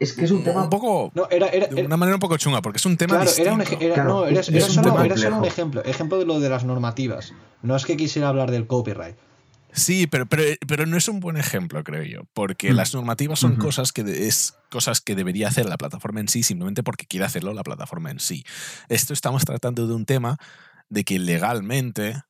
Es 0.00 0.14
que 0.14 0.24
es 0.24 0.32
un 0.32 0.42
tema... 0.42 0.64
Un 0.64 0.70
poco. 0.70 1.12
No, 1.14 1.28
era, 1.30 1.46
era, 1.50 1.68
de 1.68 1.76
era- 1.76 1.86
una 1.86 1.96
manera 1.96 2.16
un 2.16 2.20
poco 2.20 2.36
chunga, 2.36 2.60
porque 2.62 2.78
es 2.78 2.86
un 2.86 2.96
tema 2.96 3.14
claro, 3.18 3.30
era 3.38 3.52
un, 3.52 3.60
distinto. 3.60 3.84
ej- 3.84 3.86
era- 3.86 3.94
Claro, 3.94 4.08
no, 4.10 4.26
era, 4.26 4.40
es- 4.40 4.48
era 4.48 4.58
es 4.58 4.68
un 4.76 4.84
solo, 4.84 4.94
un 5.38 5.44
ejemplo, 5.44 5.84
ejemplo 5.84 6.18
de 6.18 6.24
lo 6.24 6.40
de 6.40 6.48
las 6.48 6.64
normativas. 6.64 7.32
No 7.62 7.76
es 7.76 7.86
que 7.86 7.96
quisiera 7.96 8.28
hablar 8.28 8.50
del 8.50 8.66
copyright. 8.66 9.14
Sí, 9.72 10.06
pero, 10.06 10.26
pero, 10.26 10.42
pero 10.68 10.86
no 10.86 10.96
es 10.96 11.08
un 11.08 11.18
buen 11.20 11.36
ejemplo, 11.36 11.82
creo 11.82 12.02
yo, 12.04 12.20
porque 12.34 12.72
Mm. 12.72 12.76
las 12.76 12.94
normativas 12.94 13.38
son 13.38 13.56
cosas 13.56 13.92
que 13.92 14.04
de- 14.04 14.28
es 14.28 14.54
cosas 14.70 15.00
que 15.00 15.14
debería 15.14 15.48
hacer 15.48 15.66
la 15.66 15.78
plataforma 15.78 16.20
en 16.20 16.28
sí, 16.28 16.42
simplemente 16.42 16.82
porque 16.82 17.06
quiere 17.06 17.24
hacerlo 17.26 17.54
la 17.54 17.62
plataforma 17.62 18.10
en 18.10 18.20
sí. 18.20 18.44
Esto 18.88 19.12
estamos 19.14 19.44
tratando 19.44 19.86
de 19.86 19.94
un 19.94 20.04
tema 20.04 20.36
de 20.90 21.04
que 21.04 21.18
legalmente 21.18 22.22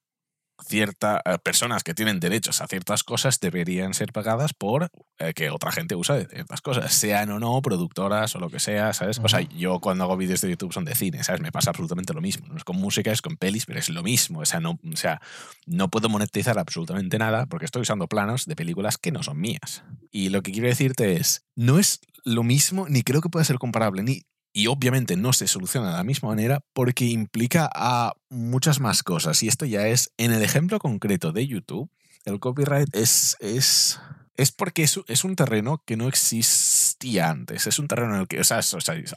ciertas 0.66 1.20
personas 1.42 1.82
que 1.84 1.94
tienen 1.94 2.20
derechos 2.20 2.60
a 2.60 2.66
ciertas 2.66 3.04
cosas 3.04 3.40
deberían 3.40 3.94
ser 3.94 4.12
pagadas 4.12 4.52
por 4.54 4.90
eh, 5.18 5.34
que 5.34 5.50
otra 5.50 5.72
gente 5.72 5.94
use 5.94 6.26
ciertas 6.26 6.60
cosas, 6.60 6.92
sean 6.92 7.30
o 7.30 7.38
no 7.38 7.60
productoras 7.62 8.34
o 8.34 8.38
lo 8.38 8.50
que 8.50 8.60
sea, 8.60 8.92
¿sabes? 8.92 9.20
O 9.22 9.28
sea, 9.28 9.40
yo 9.40 9.80
cuando 9.80 10.04
hago 10.04 10.16
vídeos 10.16 10.40
de 10.40 10.50
YouTube 10.50 10.72
son 10.72 10.84
de 10.84 10.94
cine, 10.94 11.22
¿sabes? 11.24 11.40
Me 11.40 11.52
pasa 11.52 11.70
absolutamente 11.70 12.14
lo 12.14 12.20
mismo. 12.20 12.46
No 12.48 12.56
es 12.56 12.64
con 12.64 12.76
música, 12.76 13.12
es 13.12 13.22
con 13.22 13.36
pelis, 13.36 13.66
pero 13.66 13.78
es 13.78 13.88
lo 13.88 14.02
mismo. 14.02 14.40
O 14.40 14.44
sea, 14.44 14.60
no, 14.60 14.78
o 14.92 14.96
sea, 14.96 15.20
no 15.66 15.88
puedo 15.88 16.08
monetizar 16.08 16.58
absolutamente 16.58 17.18
nada 17.18 17.46
porque 17.46 17.66
estoy 17.66 17.82
usando 17.82 18.08
planos 18.08 18.46
de 18.46 18.56
películas 18.56 18.98
que 18.98 19.12
no 19.12 19.22
son 19.22 19.40
mías. 19.40 19.84
Y 20.10 20.30
lo 20.30 20.42
que 20.42 20.52
quiero 20.52 20.68
decirte 20.68 21.14
es, 21.14 21.44
no 21.54 21.78
es 21.78 22.00
lo 22.24 22.42
mismo, 22.42 22.88
ni 22.88 23.02
creo 23.02 23.20
que 23.20 23.28
pueda 23.28 23.44
ser 23.44 23.58
comparable, 23.58 24.02
ni 24.02 24.22
y 24.52 24.66
obviamente 24.66 25.16
no 25.16 25.32
se 25.32 25.46
soluciona 25.48 25.90
de 25.90 25.96
la 25.96 26.04
misma 26.04 26.28
manera 26.30 26.64
porque 26.72 27.06
implica 27.06 27.70
a 27.74 28.14
muchas 28.28 28.80
más 28.80 29.02
cosas. 29.02 29.42
Y 29.42 29.48
esto 29.48 29.64
ya 29.64 29.86
es, 29.88 30.12
en 30.18 30.32
el 30.32 30.42
ejemplo 30.42 30.78
concreto 30.78 31.32
de 31.32 31.46
YouTube, 31.46 31.90
el 32.24 32.38
copyright 32.38 32.94
es, 32.94 33.36
es, 33.40 33.98
es 34.36 34.52
porque 34.52 34.82
es, 34.84 35.00
es 35.08 35.24
un 35.24 35.36
terreno 35.36 35.82
que 35.86 35.96
no 35.96 36.06
existía 36.06 37.30
antes. 37.30 37.66
Es 37.66 37.78
un 37.78 37.88
terreno 37.88 38.14
en 38.14 38.20
el 38.22 38.28
que, 38.28 38.40
o 38.40 38.44
sea, 38.44 38.60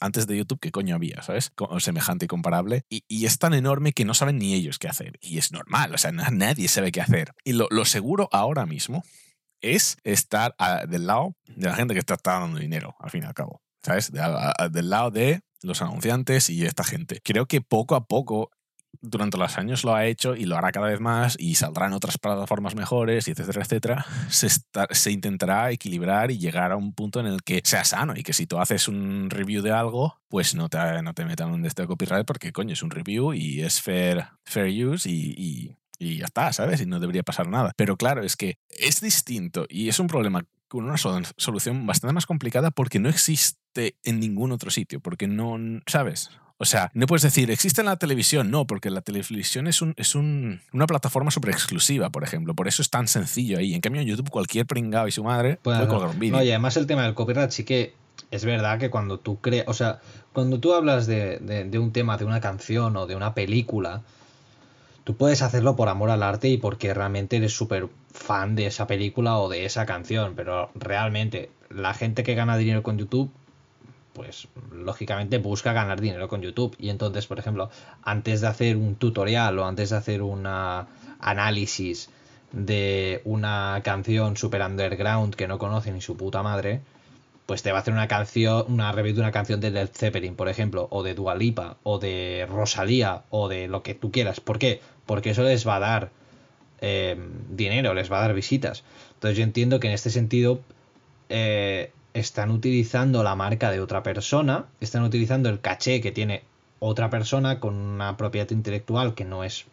antes 0.02 0.28
de 0.28 0.38
YouTube, 0.38 0.60
¿qué 0.60 0.72
coño 0.72 0.96
había? 0.96 1.22
¿Sabes? 1.22 1.52
Semejante 1.80 2.26
y 2.26 2.28
comparable. 2.28 2.84
Y, 2.90 3.04
y 3.08 3.26
es 3.26 3.38
tan 3.38 3.54
enorme 3.54 3.94
que 3.94 4.06
no 4.06 4.14
saben 4.14 4.38
ni 4.38 4.54
ellos 4.54 4.80
qué 4.80 4.88
hacer. 4.88 5.18
Y 5.22 5.38
es 5.38 5.52
normal, 5.52 5.94
o 5.94 5.98
sea, 5.98 6.12
na- 6.12 6.30
nadie 6.32 6.68
sabe 6.68 6.92
qué 6.92 7.02
hacer. 7.02 7.34
Y 7.44 7.54
lo, 7.54 7.68
lo 7.72 7.86
seguro 7.86 8.30
ahora 8.32 8.66
mismo 8.66 9.04
es 9.62 9.98
estar 10.04 10.56
a- 10.58 10.86
del 10.86 11.08
lado 11.08 11.36
de 11.48 11.68
la 11.70 11.76
gente 11.76 11.94
que 11.94 12.00
está, 12.00 12.16
está 12.16 12.40
dando 12.40 12.60
dinero, 12.60 12.96
al 13.00 13.10
fin 13.12 13.24
y 13.24 13.26
al 13.26 13.34
cabo. 13.34 13.62
¿Sabes? 13.86 14.12
De- 14.12 14.20
a- 14.20 14.54
a- 14.58 14.70
del 14.70 14.90
lado 14.90 15.12
de 15.12 15.42
los 15.62 15.82
anunciantes 15.82 16.50
y 16.50 16.66
esta 16.66 16.84
gente. 16.84 17.22
Creo 17.24 17.46
que 17.46 17.62
poco 17.62 17.96
a 17.96 18.08
poco 18.08 18.50
durante 19.02 19.38
los 19.38 19.58
años 19.58 19.84
lo 19.84 19.94
ha 19.94 20.06
hecho 20.06 20.36
y 20.36 20.46
lo 20.46 20.56
hará 20.58 20.72
cada 20.72 20.88
vez 20.88 21.00
más 21.02 21.36
y 21.38 21.56
saldrán 21.56 21.94
otras 21.94 22.18
plataformas 22.18 22.76
mejores, 22.76 23.28
y 23.28 23.32
etcétera, 23.32 23.62
etcétera, 23.62 24.06
se, 24.30 24.48
se 24.92 25.12
intentará 25.12 25.70
equilibrar 25.72 26.32
y 26.32 26.38
llegar 26.40 26.72
a 26.72 26.78
un 26.78 26.94
punto 26.94 27.20
en 27.20 27.26
el 27.28 27.44
que 27.44 27.62
sea 27.64 27.84
sano 27.84 28.14
y 28.16 28.24
que 28.24 28.32
si 28.34 28.48
tú 28.48 28.58
haces 28.58 28.88
un 28.88 29.30
review 29.30 29.62
de 29.62 29.72
algo, 29.72 30.16
pues 30.30 30.56
no 30.56 30.70
te, 30.70 30.78
no 31.04 31.14
te 31.14 31.26
metan 31.26 31.52
un 31.52 31.62
de 31.62 31.88
copyright 31.88 32.26
porque 32.26 32.52
coño, 32.54 32.74
es 32.74 32.82
un 32.84 32.90
review 32.90 33.34
y 33.34 33.62
es 33.62 33.82
fair, 33.82 34.28
fair 34.46 34.88
use 34.88 35.10
y, 35.10 35.76
y 36.00 36.18
ya 36.18 36.26
está, 36.26 36.54
¿sabes? 36.54 36.82
Y 36.82 36.86
no 36.86 37.00
debería 37.00 37.24
pasar 37.24 37.48
nada. 37.48 37.74
Pero 37.76 37.98
claro, 37.98 38.24
es 38.24 38.36
que 38.36 38.58
es 38.70 39.02
distinto 39.02 39.66
y 39.70 39.90
es 39.90 40.00
un 40.00 40.08
problema 40.08 40.44
con 40.68 40.86
una 40.86 40.98
solución 40.98 41.86
bastante 41.86 42.14
más 42.14 42.26
complicada 42.26 42.72
porque 42.72 43.00
no 43.00 43.10
existe 43.10 43.60
en 43.76 44.20
ningún 44.20 44.52
otro 44.52 44.72
sitio, 44.72 45.00
porque 45.00 45.28
no, 45.28 45.58
¿sabes? 45.88 46.30
O 46.58 46.64
sea, 46.64 46.90
no 46.94 47.06
puedes 47.06 47.24
decir, 47.24 47.52
existe 47.52 47.82
en 47.82 47.88
la 47.88 47.98
televisión, 47.98 48.50
no, 48.50 48.66
porque 48.66 48.90
la 48.90 49.02
televisión 49.02 49.68
es, 49.68 49.82
un, 49.82 49.94
es 49.98 50.16
un, 50.16 50.62
una 50.72 50.88
plataforma 50.88 51.30
súper 51.30 51.52
exclusiva, 51.52 52.10
por 52.10 52.24
ejemplo. 52.24 52.56
Por 52.56 52.70
eso 52.70 52.82
es 52.82 52.90
tan 52.90 53.10
sencillo 53.10 53.58
ahí. 53.58 53.74
En 53.74 53.82
cambio, 53.82 54.02
en 54.02 54.08
YouTube, 54.08 54.30
cualquier 54.30 54.66
pringado 54.66 55.08
y 55.08 55.12
su 55.12 55.24
madre 55.24 55.60
puede 55.62 55.86
colgar 55.88 56.12
un 56.12 56.20
vídeo. 56.20 56.42
Y 56.42 56.50
además 56.50 56.78
el 56.78 56.88
tema 56.88 57.04
del 57.04 57.14
copyright 57.14 57.52
sí 57.52 57.66
que 57.66 57.94
es 58.32 58.46
verdad 58.46 58.80
que 58.80 58.90
cuando 58.90 59.20
tú 59.20 59.42
creas, 59.42 59.68
o 59.68 59.74
sea, 59.74 60.00
cuando 60.32 60.60
tú 60.60 60.74
hablas 60.74 61.08
de, 61.08 61.40
de, 61.40 61.80
un 61.80 61.92
tema, 61.92 62.18
de 62.18 62.24
una 62.24 62.40
canción 62.40 62.96
o 62.96 63.06
de 63.06 63.18
una 63.18 63.34
película, 63.34 64.04
tú 65.04 65.18
puedes 65.18 65.42
hacerlo 65.42 65.76
por 65.76 65.90
amor 65.90 66.10
al 66.10 66.24
arte 66.24 66.48
y 66.48 66.58
porque 66.58 66.94
realmente 66.94 67.36
eres 67.36 67.54
súper 67.54 67.90
fan 68.14 68.56
de 68.56 68.68
esa 68.68 68.88
película 68.88 69.38
o 69.40 69.50
de 69.50 69.66
esa 69.66 69.86
canción, 69.86 70.34
pero 70.38 70.72
realmente 70.74 71.52
la 71.70 71.94
gente 71.94 72.24
que 72.24 72.34
gana 72.34 72.56
dinero 72.56 72.82
con 72.82 72.98
YouTube 72.98 73.30
pues 74.16 74.48
lógicamente 74.72 75.38
busca 75.38 75.74
ganar 75.74 76.02
dinero 76.02 76.28
con 76.28 76.42
YouTube. 76.42 76.76
Y 76.80 76.90
entonces, 76.90 77.28
por 77.28 77.38
ejemplo, 77.38 77.70
antes 78.02 78.42
de 78.42 78.48
hacer 78.48 78.78
un 78.78 78.96
tutorial 78.96 79.60
o 79.60 79.68
antes 79.68 79.92
de 79.92 79.98
hacer 79.98 80.24
un 80.24 80.48
análisis 81.20 82.10
de 82.52 83.22
una 83.26 83.82
canción 83.84 84.38
super 84.38 84.62
underground 84.62 85.36
que 85.36 85.48
no 85.48 85.60
conoce 85.60 85.92
ni 85.92 86.02
su 86.02 86.16
puta 86.16 86.42
madre, 86.42 86.82
pues 87.46 87.62
te 87.62 87.72
va 87.72 87.80
a 87.80 87.82
hacer 87.82 87.94
una 87.94 88.08
canción, 88.08 88.66
una 88.70 88.92
review 88.92 89.16
de 89.16 89.22
una 89.22 89.32
canción 89.32 89.60
de 89.60 89.70
Led 89.70 89.90
Zeppelin, 89.94 90.36
por 90.36 90.50
ejemplo, 90.50 90.88
o 90.90 91.04
de 91.04 91.14
Dua 91.14 91.36
Lipa, 91.36 91.78
o 91.84 92.00
de 92.00 92.48
Rosalía, 92.50 93.24
o 93.30 93.50
de 93.50 93.68
lo 93.68 93.84
que 93.84 93.94
tú 93.94 94.12
quieras. 94.12 94.40
¿Por 94.40 94.58
qué? 94.58 94.82
Porque 95.06 95.32
eso 95.32 95.44
les 95.44 95.68
va 95.68 95.76
a 95.76 95.80
dar 95.80 96.10
eh, 96.80 97.18
dinero, 97.50 97.94
les 97.94 98.12
va 98.12 98.20
a 98.20 98.22
dar 98.22 98.34
visitas. 98.34 98.84
Entonces 99.16 99.38
yo 99.38 99.44
entiendo 99.44 99.80
que 99.80 99.88
en 99.88 99.94
este 99.94 100.10
sentido 100.10 100.62
eh, 101.30 101.92
están 102.16 102.50
utilizando 102.50 103.24
la 103.24 103.36
marca 103.36 103.70
de 103.72 103.82
otra 103.82 104.02
persona, 104.02 104.66
están 104.80 105.04
utilizando 105.04 105.50
el 105.50 105.60
caché 105.60 106.00
que 106.00 106.14
tiene 106.14 106.44
otra 106.80 107.10
persona 107.10 107.60
con 107.60 107.76
una 107.76 108.16
propiedad 108.16 108.50
intelectual 108.52 109.16
que 109.16 109.26
no 109.26 109.44
es 109.44 109.66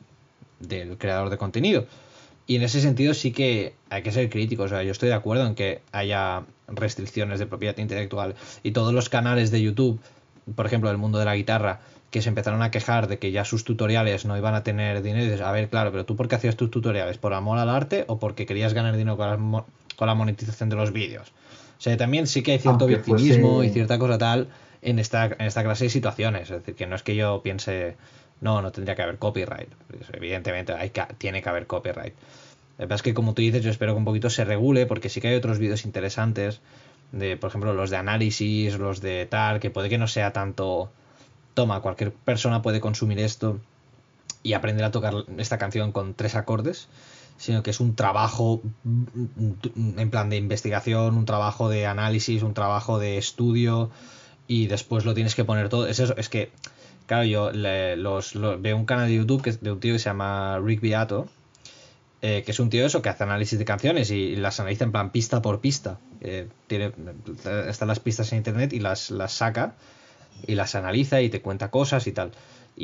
del 0.58 0.98
creador 0.98 1.30
de 1.30 1.38
contenido. 1.38 1.86
Y 2.48 2.56
en 2.56 2.62
ese 2.62 2.80
sentido 2.80 3.14
sí 3.14 3.30
que 3.30 3.74
hay 3.90 4.02
que 4.02 4.10
ser 4.10 4.28
críticos. 4.28 4.66
O 4.66 4.68
sea, 4.74 4.82
yo 4.82 4.90
estoy 4.90 5.08
de 5.08 5.14
acuerdo 5.14 5.46
en 5.46 5.54
que 5.54 5.82
haya 5.92 6.42
restricciones 6.66 7.38
de 7.38 7.46
propiedad 7.46 7.78
intelectual. 7.78 8.34
Y 8.64 8.72
todos 8.72 8.92
los 8.92 9.08
canales 9.08 9.52
de 9.52 9.62
YouTube, 9.62 10.00
por 10.56 10.66
ejemplo, 10.66 10.90
del 10.90 10.98
mundo 10.98 11.20
de 11.20 11.24
la 11.24 11.36
guitarra, 11.36 11.80
que 12.10 12.22
se 12.22 12.28
empezaron 12.28 12.60
a 12.62 12.72
quejar 12.72 13.06
de 13.06 13.20
que 13.20 13.30
ya 13.30 13.44
sus 13.44 13.62
tutoriales 13.62 14.24
no 14.24 14.36
iban 14.36 14.56
a 14.56 14.64
tener 14.64 15.00
dinero. 15.00 15.22
Y 15.22 15.28
dices, 15.28 15.42
a 15.42 15.52
ver, 15.52 15.68
claro, 15.68 15.92
pero 15.92 16.04
tú 16.04 16.16
por 16.16 16.26
qué 16.26 16.34
hacías 16.34 16.56
tus 16.56 16.72
tutoriales? 16.72 17.18
¿Por 17.18 17.34
amor 17.34 17.58
al 17.58 17.70
arte 17.70 18.04
o 18.08 18.18
porque 18.18 18.46
querías 18.46 18.74
ganar 18.74 18.96
dinero 18.96 19.16
con 19.16 20.06
la 20.08 20.14
monetización 20.14 20.68
de 20.68 20.74
los 20.74 20.92
vídeos? 20.92 21.32
O 21.82 21.84
sea, 21.84 21.96
también 21.96 22.28
sí 22.28 22.44
que 22.44 22.52
hay 22.52 22.60
cierto 22.60 22.86
victimismo 22.86 23.64
y 23.64 23.70
cierta 23.70 23.98
cosa 23.98 24.16
tal 24.16 24.46
en 24.82 25.00
esta, 25.00 25.24
en 25.26 25.46
esta 25.46 25.64
clase 25.64 25.86
de 25.86 25.90
situaciones. 25.90 26.42
Es 26.42 26.58
decir, 26.60 26.76
que 26.76 26.86
no 26.86 26.94
es 26.94 27.02
que 27.02 27.16
yo 27.16 27.42
piense, 27.42 27.96
no, 28.40 28.62
no 28.62 28.70
tendría 28.70 28.94
que 28.94 29.02
haber 29.02 29.18
copyright. 29.18 29.68
Pues, 29.88 30.02
evidentemente 30.12 30.74
hay 30.74 30.90
que, 30.90 31.02
tiene 31.18 31.42
que 31.42 31.48
haber 31.48 31.66
copyright. 31.66 32.14
La 32.78 32.84
verdad 32.84 32.94
es 32.94 33.02
que, 33.02 33.14
como 33.14 33.34
tú 33.34 33.42
dices, 33.42 33.64
yo 33.64 33.70
espero 33.72 33.94
que 33.94 33.98
un 33.98 34.04
poquito 34.04 34.30
se 34.30 34.44
regule, 34.44 34.86
porque 34.86 35.08
sí 35.08 35.20
que 35.20 35.26
hay 35.26 35.34
otros 35.34 35.58
vídeos 35.58 35.84
interesantes, 35.84 36.60
de, 37.10 37.36
por 37.36 37.48
ejemplo, 37.48 37.74
los 37.74 37.90
de 37.90 37.96
análisis, 37.96 38.78
los 38.78 39.00
de 39.00 39.26
tal, 39.26 39.58
que 39.58 39.70
puede 39.70 39.88
que 39.88 39.98
no 39.98 40.06
sea 40.06 40.32
tanto. 40.32 40.88
Toma, 41.54 41.80
cualquier 41.80 42.12
persona 42.12 42.62
puede 42.62 42.78
consumir 42.78 43.18
esto 43.18 43.58
y 44.44 44.52
aprender 44.52 44.84
a 44.84 44.92
tocar 44.92 45.14
esta 45.36 45.58
canción 45.58 45.90
con 45.90 46.14
tres 46.14 46.36
acordes 46.36 46.86
sino 47.36 47.62
que 47.62 47.70
es 47.70 47.80
un 47.80 47.94
trabajo 47.96 48.62
en 48.84 50.10
plan 50.10 50.30
de 50.30 50.36
investigación, 50.36 51.16
un 51.16 51.24
trabajo 51.24 51.68
de 51.68 51.86
análisis, 51.86 52.42
un 52.42 52.54
trabajo 52.54 52.98
de 52.98 53.18
estudio 53.18 53.90
y 54.46 54.66
después 54.66 55.04
lo 55.04 55.14
tienes 55.14 55.34
que 55.34 55.44
poner 55.44 55.68
todo. 55.68 55.86
Es 55.86 55.98
eso, 55.98 56.16
es 56.16 56.28
que, 56.28 56.50
claro, 57.06 57.24
yo 57.24 57.50
los, 57.52 58.34
veo 58.60 58.76
un 58.76 58.84
canal 58.84 59.08
de 59.08 59.16
YouTube 59.16 59.42
que, 59.42 59.52
de 59.52 59.72
un 59.72 59.80
tío 59.80 59.94
que 59.94 59.98
se 59.98 60.10
llama 60.10 60.60
Rick 60.62 60.80
Beato, 60.80 61.28
eh, 62.20 62.42
que 62.44 62.52
es 62.52 62.60
un 62.60 62.70
tío 62.70 62.86
eso 62.86 63.02
que 63.02 63.08
hace 63.08 63.24
análisis 63.24 63.58
de 63.58 63.64
canciones 63.64 64.10
y, 64.10 64.36
las 64.36 64.60
analiza 64.60 64.84
en 64.84 64.92
plan 64.92 65.10
pista 65.10 65.42
por 65.42 65.60
pista. 65.60 65.98
Eh, 66.20 66.48
tiene, 66.68 66.92
están 67.68 67.88
las 67.88 67.98
pistas 67.98 68.30
en 68.32 68.38
internet 68.38 68.72
y 68.72 68.78
las, 68.78 69.10
las 69.10 69.32
saca 69.32 69.74
y 70.46 70.54
las 70.54 70.76
analiza 70.76 71.20
y 71.20 71.28
te 71.28 71.42
cuenta 71.42 71.70
cosas 71.70 72.06
y 72.06 72.12
tal 72.12 72.30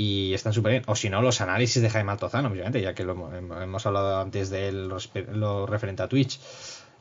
y 0.01 0.33
están 0.33 0.53
súper 0.53 0.71
bien. 0.71 0.85
O 0.87 0.95
si 0.95 1.11
no, 1.11 1.21
los 1.23 1.41
análisis 1.41 1.83
de 1.83 1.91
Jaime 1.91 2.13
Altozano, 2.13 2.51
obviamente, 2.51 2.81
ya 2.81 2.95
que 2.95 3.03
lo 3.03 3.35
hemos 3.35 3.85
hablado 3.85 4.21
antes 4.21 4.49
de 4.49 4.71
lo 4.71 5.67
referente 5.67 6.05
a 6.05 6.09
Twitch. 6.09 6.39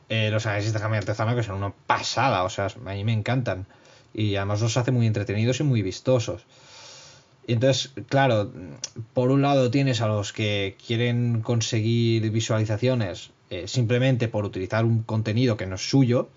Eh, 0.08 0.30
los 0.32 0.46
análisis 0.46 0.72
de 0.72 0.80
Jaime 0.80 0.96
Altozano 0.96 1.36
que 1.36 1.44
son 1.44 1.54
una 1.54 1.72
pasada, 1.86 2.42
o 2.42 2.50
sea, 2.50 2.66
a 2.66 2.94
mí 2.94 3.04
me 3.04 3.12
encantan. 3.12 3.66
Y 4.12 4.34
además 4.34 4.62
los 4.62 4.76
hace 4.76 4.90
muy 4.90 5.06
entretenidos 5.06 5.60
y 5.60 5.62
muy 5.62 5.80
vistosos. 5.80 6.44
Y 7.46 7.52
entonces, 7.52 7.92
claro, 8.08 8.50
por 9.14 9.30
un 9.30 9.42
lado 9.42 9.70
tienes 9.70 10.00
a 10.00 10.08
los 10.08 10.32
que 10.32 10.76
quieren 10.84 11.40
conseguir 11.40 12.28
visualizaciones 12.32 13.30
eh, 13.48 13.68
simplemente 13.68 14.26
por 14.26 14.44
utilizar 14.44 14.84
un 14.84 15.04
contenido 15.04 15.56
que 15.56 15.66
no 15.66 15.76
es 15.76 15.88
suyo. 15.88 16.30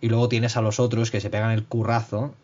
Y 0.00 0.08
luego 0.08 0.30
tienes 0.30 0.56
a 0.56 0.62
los 0.62 0.80
otros 0.80 1.10
que 1.10 1.20
se 1.20 1.28
pegan 1.28 1.50
el 1.50 1.64
currazo 1.64 2.34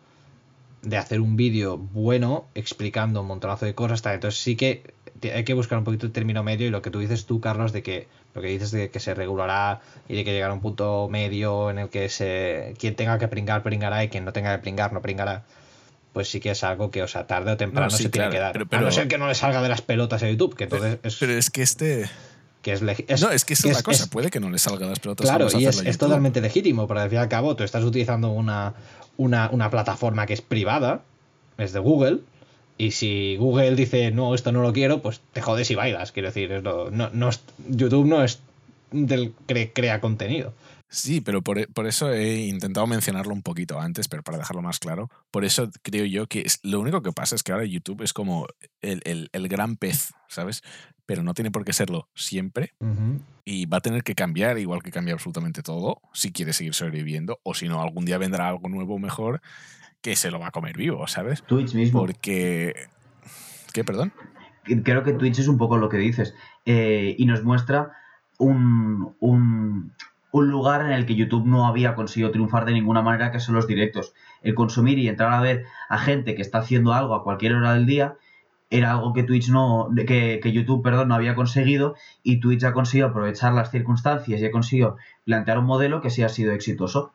de 0.81 0.97
hacer 0.97 1.19
un 1.19 1.35
vídeo 1.35 1.77
bueno 1.77 2.47
explicando 2.55 3.21
un 3.21 3.27
montonazo 3.27 3.65
de 3.65 3.75
cosas. 3.75 4.01
Entonces 4.05 4.39
sí 4.39 4.55
que 4.55 4.93
hay 5.23 5.43
que 5.43 5.53
buscar 5.53 5.77
un 5.77 5.83
poquito 5.83 6.05
el 6.05 6.11
término 6.11 6.43
medio 6.43 6.67
y 6.67 6.69
lo 6.69 6.81
que 6.81 6.91
tú 6.91 6.99
dices 6.99 7.25
tú, 7.25 7.41
Carlos, 7.41 7.73
de 7.73 7.83
que 7.83 8.07
lo 8.33 8.41
que 8.41 8.47
dices 8.47 8.71
de 8.71 8.89
que 8.89 8.99
se 8.99 9.13
regulará 9.13 9.81
y 10.07 10.15
de 10.15 10.23
que 10.23 10.31
llegará 10.31 10.53
un 10.53 10.61
punto 10.61 11.09
medio 11.09 11.69
en 11.69 11.79
el 11.79 11.89
que 11.89 12.09
se 12.09 12.73
quien 12.79 12.95
tenga 12.95 13.17
que 13.17 13.27
pringar, 13.27 13.63
pringará 13.63 14.03
y 14.03 14.09
quien 14.09 14.25
no 14.25 14.33
tenga 14.33 14.55
que 14.55 14.61
pringar, 14.61 14.93
no 14.93 15.01
pringará. 15.01 15.43
Pues 16.13 16.29
sí 16.29 16.39
que 16.39 16.51
es 16.51 16.63
algo 16.63 16.89
que, 16.89 17.03
o 17.03 17.07
sea, 17.07 17.27
tarde 17.27 17.51
o 17.51 17.57
temprano 17.57 17.89
se 17.89 18.09
tiene 18.09 18.29
que 18.29 18.39
dar. 18.39 18.53
Pero, 18.53 18.67
a 18.71 18.81
no 18.81 18.91
ser 18.91 19.07
que 19.07 19.17
no 19.17 19.27
le 19.27 19.35
salga 19.35 19.61
de 19.61 19.69
las 19.69 19.81
pelotas 19.81 20.23
a 20.23 20.29
YouTube, 20.29 20.55
que 20.55 20.63
entonces 20.65 20.97
es... 21.03 21.15
Pero 21.17 21.33
es 21.33 21.49
que 21.49 21.61
este... 21.61 22.09
Que 22.61 22.73
es, 22.73 22.81
no, 22.81 22.91
es 23.31 23.45
que 23.45 23.53
es 23.53 23.63
la 23.63 23.81
cosa, 23.81 24.07
puede 24.07 24.29
que 24.29 24.41
no 24.41 24.49
le 24.49 24.59
salga 24.59 24.79
de 24.79 24.89
las 24.89 24.99
pelotas. 24.99 25.25
Claro, 25.25 25.47
y 25.57 25.65
es, 25.65 25.81
es 25.81 25.97
totalmente 25.97 26.41
legítimo, 26.41 26.89
pero 26.89 26.99
al 26.99 27.09
fin 27.09 27.19
y 27.19 27.21
al 27.21 27.29
cabo 27.29 27.55
tú 27.55 27.63
estás 27.63 27.85
utilizando 27.85 28.31
una, 28.31 28.73
una, 29.19 29.69
plataforma 29.69 30.25
que 30.25 30.33
es 30.33 30.41
privada, 30.41 31.03
es 31.57 31.73
de 31.73 31.79
Google, 31.79 32.19
y 32.77 32.91
si 32.91 33.35
Google 33.35 33.75
dice 33.75 34.11
no, 34.11 34.33
esto 34.33 34.51
no 34.51 34.61
lo 34.61 34.71
quiero, 34.71 35.01
pues 35.01 35.21
te 35.33 35.41
jodes 35.41 35.69
y 35.69 35.75
bailas. 35.75 36.13
Quiero 36.13 36.29
decir, 36.29 36.63
no, 36.63 37.29
YouTube 37.67 38.07
no 38.07 38.23
es 38.23 38.39
del 38.91 39.33
que 39.45 39.71
crea 39.73 39.99
contenido. 39.99 40.53
Sí, 40.87 41.21
pero 41.21 41.43
por, 41.43 41.59
eso 41.85 42.11
he 42.11 42.47
intentado 42.47 42.87
mencionarlo 42.87 43.33
un 43.33 43.43
poquito 43.43 43.79
antes, 43.79 44.07
pero 44.07 44.23
para 44.23 44.39
dejarlo 44.39 44.63
más 44.63 44.79
claro. 44.79 45.09
Por 45.29 45.45
eso 45.45 45.69
creo 45.83 46.05
yo 46.05 46.25
que 46.25 46.47
lo 46.63 46.79
único 46.79 47.03
que 47.03 47.11
pasa 47.11 47.35
es 47.35 47.43
que 47.43 47.51
ahora 47.51 47.65
YouTube 47.65 48.01
es 48.01 48.13
como 48.13 48.47
el, 48.81 49.29
gran 49.49 49.75
pez, 49.75 50.13
¿sabes? 50.29 50.63
Pero 51.09 51.23
no 51.23 51.33
tiene 51.33 51.49
por 51.49 51.65
qué 51.65 51.73
serlo 51.73 52.07
siempre. 52.13 52.75
Y 53.43 53.65
va 53.65 53.77
a 53.77 53.81
tener 53.81 54.03
que 54.03 54.13
cambiar, 54.13 54.59
igual 54.59 54.83
que 54.83 54.91
cambia 54.91 55.15
absolutamente 55.15 55.63
todo, 55.63 56.03
si 56.13 56.31
quiere 56.31 56.53
seguir 56.53 56.75
sobreviviendo. 56.75 57.39
O 57.41 57.55
si 57.55 57.67
no, 57.67 57.81
algún 57.81 58.05
día 58.05 58.19
vendrá 58.19 58.47
algo 58.47 58.69
nuevo 58.69 58.99
mejor 58.99 59.41
que 60.01 60.15
se 60.15 60.29
lo 60.29 60.39
va 60.39 60.49
a 60.49 60.51
comer 60.51 60.77
vivo, 60.77 61.07
¿sabes? 61.07 61.41
Twitch 61.41 61.73
mismo. 61.73 61.99
Porque. 62.01 62.75
¿Qué, 63.73 63.83
perdón? 63.83 64.13
Creo 64.83 65.01
que 65.01 65.13
Twitch 65.13 65.39
es 65.39 65.47
un 65.47 65.57
poco 65.57 65.77
lo 65.77 65.89
que 65.89 65.97
dices. 65.97 66.35
Eh, 66.67 67.15
y 67.17 67.25
nos 67.25 67.43
muestra 67.43 67.93
un, 68.37 69.15
un 69.19 69.91
lugar 70.31 70.85
en 70.85 70.91
el 70.91 71.07
que 71.07 71.15
YouTube 71.15 71.47
no 71.47 71.65
había 71.65 71.95
conseguido 71.95 72.29
triunfar 72.29 72.65
de 72.65 72.73
ninguna 72.73 73.01
manera, 73.01 73.31
que 73.31 73.39
son 73.39 73.55
los 73.55 73.65
directos. 73.65 74.13
El 74.43 74.53
consumir 74.53 74.99
y 74.99 75.07
entrar 75.07 75.33
a 75.33 75.41
ver 75.41 75.65
a 75.89 75.97
gente 75.97 76.35
que 76.35 76.43
está 76.43 76.59
haciendo 76.59 76.93
algo 76.93 77.15
a 77.15 77.23
cualquier 77.23 77.55
hora 77.55 77.73
del 77.73 77.87
día 77.87 78.15
era 78.69 78.91
algo 78.91 79.13
que 79.13 79.23
Twitch 79.23 79.49
no, 79.49 79.89
que, 80.07 80.39
que 80.41 80.51
YouTube, 80.51 80.83
perdón, 80.83 81.07
no 81.09 81.15
había 81.15 81.35
conseguido 81.35 81.95
y 82.23 82.39
Twitch 82.39 82.63
ha 82.63 82.73
conseguido 82.73 83.07
aprovechar 83.07 83.53
las 83.53 83.71
circunstancias 83.71 84.41
y 84.41 84.45
ha 84.45 84.51
conseguido 84.51 84.97
plantear 85.25 85.59
un 85.59 85.65
modelo 85.65 86.01
que 86.01 86.09
sí 86.09 86.23
ha 86.23 86.29
sido 86.29 86.53
exitoso. 86.53 87.13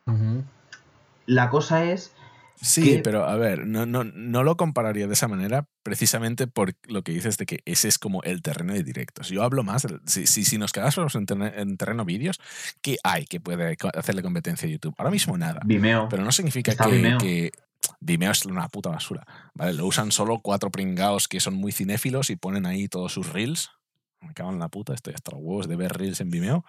La 1.26 1.48
cosa 1.48 1.84
es 1.84 2.12
Sí, 2.60 3.00
pero 3.02 3.24
a 3.24 3.36
ver, 3.36 3.66
no, 3.66 3.84
no, 3.84 4.04
no 4.04 4.42
lo 4.42 4.56
compararía 4.56 5.06
de 5.06 5.12
esa 5.12 5.28
manera 5.28 5.66
precisamente 5.82 6.46
por 6.46 6.74
lo 6.86 7.02
que 7.02 7.12
dices 7.12 7.36
de 7.36 7.46
que 7.46 7.60
ese 7.64 7.88
es 7.88 7.98
como 7.98 8.22
el 8.22 8.42
terreno 8.42 8.72
de 8.72 8.82
directos. 8.82 9.28
Yo 9.28 9.42
hablo 9.42 9.64
más, 9.64 9.86
si, 10.06 10.26
si, 10.26 10.44
si 10.44 10.56
nos 10.56 10.72
quedásemos 10.72 11.14
en, 11.14 11.26
en, 11.42 11.76
terreno 11.76 12.04
vídeos, 12.04 12.40
¿qué 12.80 12.96
hay 13.02 13.26
que 13.26 13.40
puede 13.40 13.76
hacerle 13.94 14.22
competencia 14.22 14.68
a 14.68 14.72
YouTube? 14.72 14.94
Ahora 14.96 15.10
mismo 15.10 15.36
nada. 15.36 15.60
Vimeo. 15.64 16.08
Pero 16.08 16.24
no 16.24 16.32
significa 16.32 16.74
que, 17.18 17.52
Vimeo 18.00 18.30
es 18.32 18.44
una 18.46 18.68
puta 18.68 18.90
basura. 18.90 19.26
¿vale? 19.54 19.74
Lo 19.74 19.86
usan 19.86 20.12
solo 20.12 20.40
cuatro 20.40 20.70
pringaos 20.70 21.28
que 21.28 21.40
son 21.40 21.54
muy 21.54 21.72
cinéfilos 21.72 22.30
y 22.30 22.36
ponen 22.36 22.66
ahí 22.66 22.88
todos 22.88 23.12
sus 23.12 23.32
reels. 23.32 23.70
Me 24.20 24.32
cago 24.32 24.50
en 24.52 24.58
la 24.58 24.68
puta, 24.68 24.94
estoy 24.94 25.12
hasta 25.14 25.32
los 25.32 25.40
huevos 25.42 25.68
de 25.68 25.76
ver 25.76 25.92
reels 25.92 26.20
en 26.20 26.30
Vimeo. 26.30 26.64